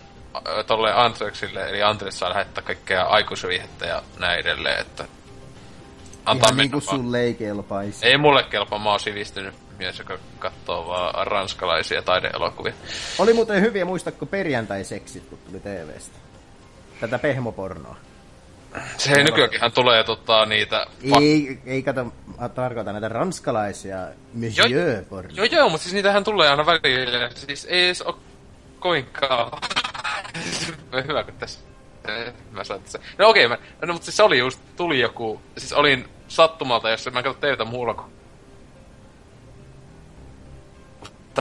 [0.67, 5.05] tolle Antrexille, eli Andres saa lähettää kaikkea aikuisviihettä ja näin edelleen, että
[6.25, 6.81] antaa Ihan niin vaan.
[6.81, 8.05] sulle ei kelpaisi.
[8.05, 12.73] Ei mulle kelpaa, mä oon sivistynyt mies, joka katsoo vaan ranskalaisia taideelokuvia.
[13.19, 16.17] Oli muuten hyviä, muistatko perjantai-seksit, kun tuli TVstä?
[16.99, 17.95] Tätä pehmopornoa.
[18.97, 20.85] Se ei nykyäänkin tulee tota niitä...
[21.21, 23.97] Ei, ei kato, mä tarkoitan näitä ranskalaisia
[24.33, 24.71] monsieur
[25.33, 27.29] joo, joo, mutta siis niitähän tulee aina välillä.
[27.35, 28.19] Siis ei edes oo
[28.79, 29.51] kovinkaan...
[31.07, 31.59] Hyvä, kun tässä...
[32.07, 32.99] eh, Mä sain tässä.
[33.17, 33.57] No okei, mä...
[33.85, 35.41] no, mutta siis oli just, tuli joku...
[35.57, 38.15] Siis olin sattumalta, jos mä katson teitä muulla kuin...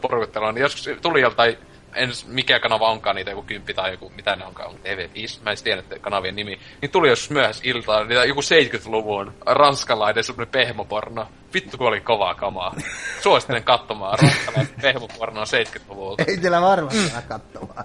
[0.03, 1.57] porukuttelua, niin joskus tuli joltain
[1.95, 5.57] en mikä kanava onkaan niitä, joku kymppi tai joku, mitä ne onkaan, TV5, mä en
[5.65, 11.29] tiedä että kanavien nimi, niin tuli joskus myöhässä iltaa niitä joku 70-luvun ranskalainen semmonen pehmoporno
[11.55, 12.75] Vittu kun oli kovaa kamaa.
[13.23, 16.25] Suosittelen katsomaan ranskalaista pehmupornoa 70-luvulta.
[16.29, 17.23] Ei teillä varmasti mm.
[17.29, 17.85] katsomaan.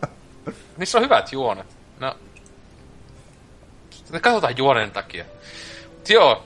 [0.76, 1.66] Niissä on hyvät juonet.
[2.00, 2.16] No,
[4.10, 5.24] ne katsotaan juonen takia.
[5.94, 6.44] Mut joo,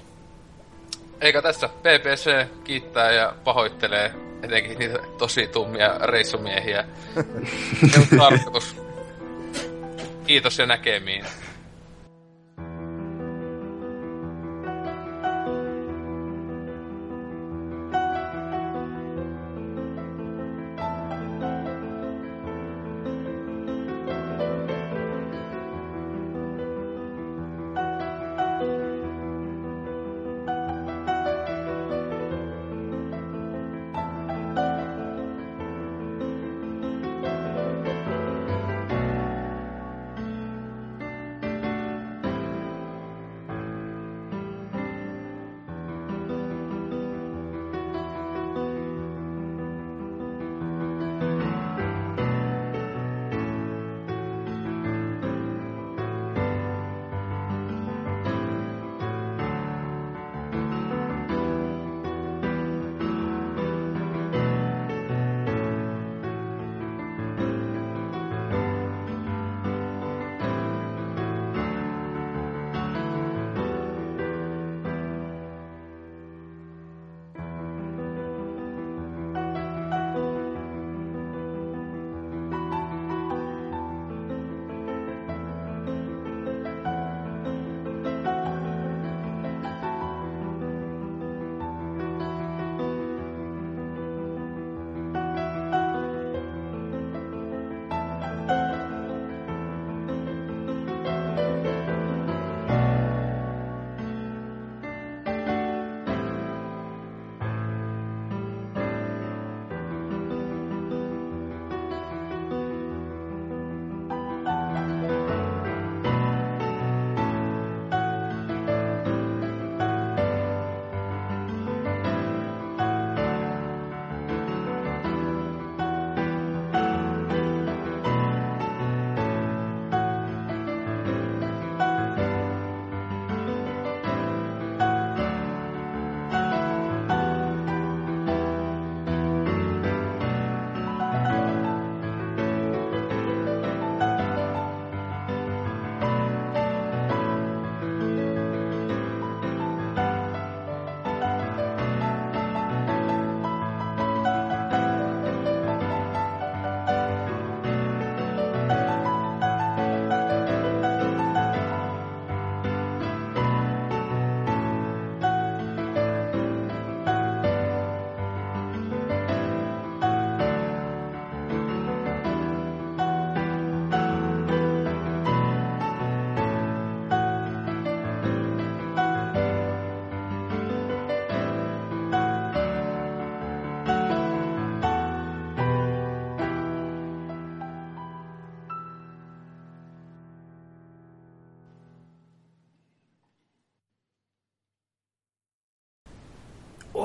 [1.21, 6.85] eikä tässä PPC kiittää ja pahoittelee etenkin niitä tosi tummia reissumiehiä.
[7.91, 8.77] Se on tarkoitus.
[10.27, 11.25] Kiitos ja näkemiin.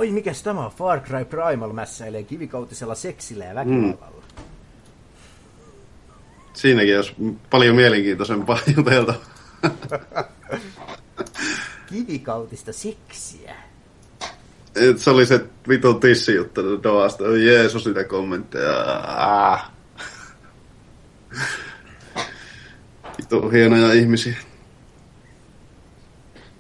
[0.06, 0.72] Oi, mikäs tämä on?
[0.72, 4.24] Far Cry Primal mässäilee kivikautisella seksillä ja väkivallalla.
[4.38, 4.43] Mm.
[6.53, 7.14] Siinäkin olisi
[7.50, 9.14] paljon mielenkiintoisempaa jutelta.
[11.90, 13.56] Kivikautista seksiä.
[14.75, 16.00] Et se oli se vitun
[16.35, 17.24] juttu Doasta.
[17.24, 18.84] Jeesus sitä kommentteja.
[19.08, 19.72] Ah.
[23.17, 24.38] Vitu hienoja ihmisiä.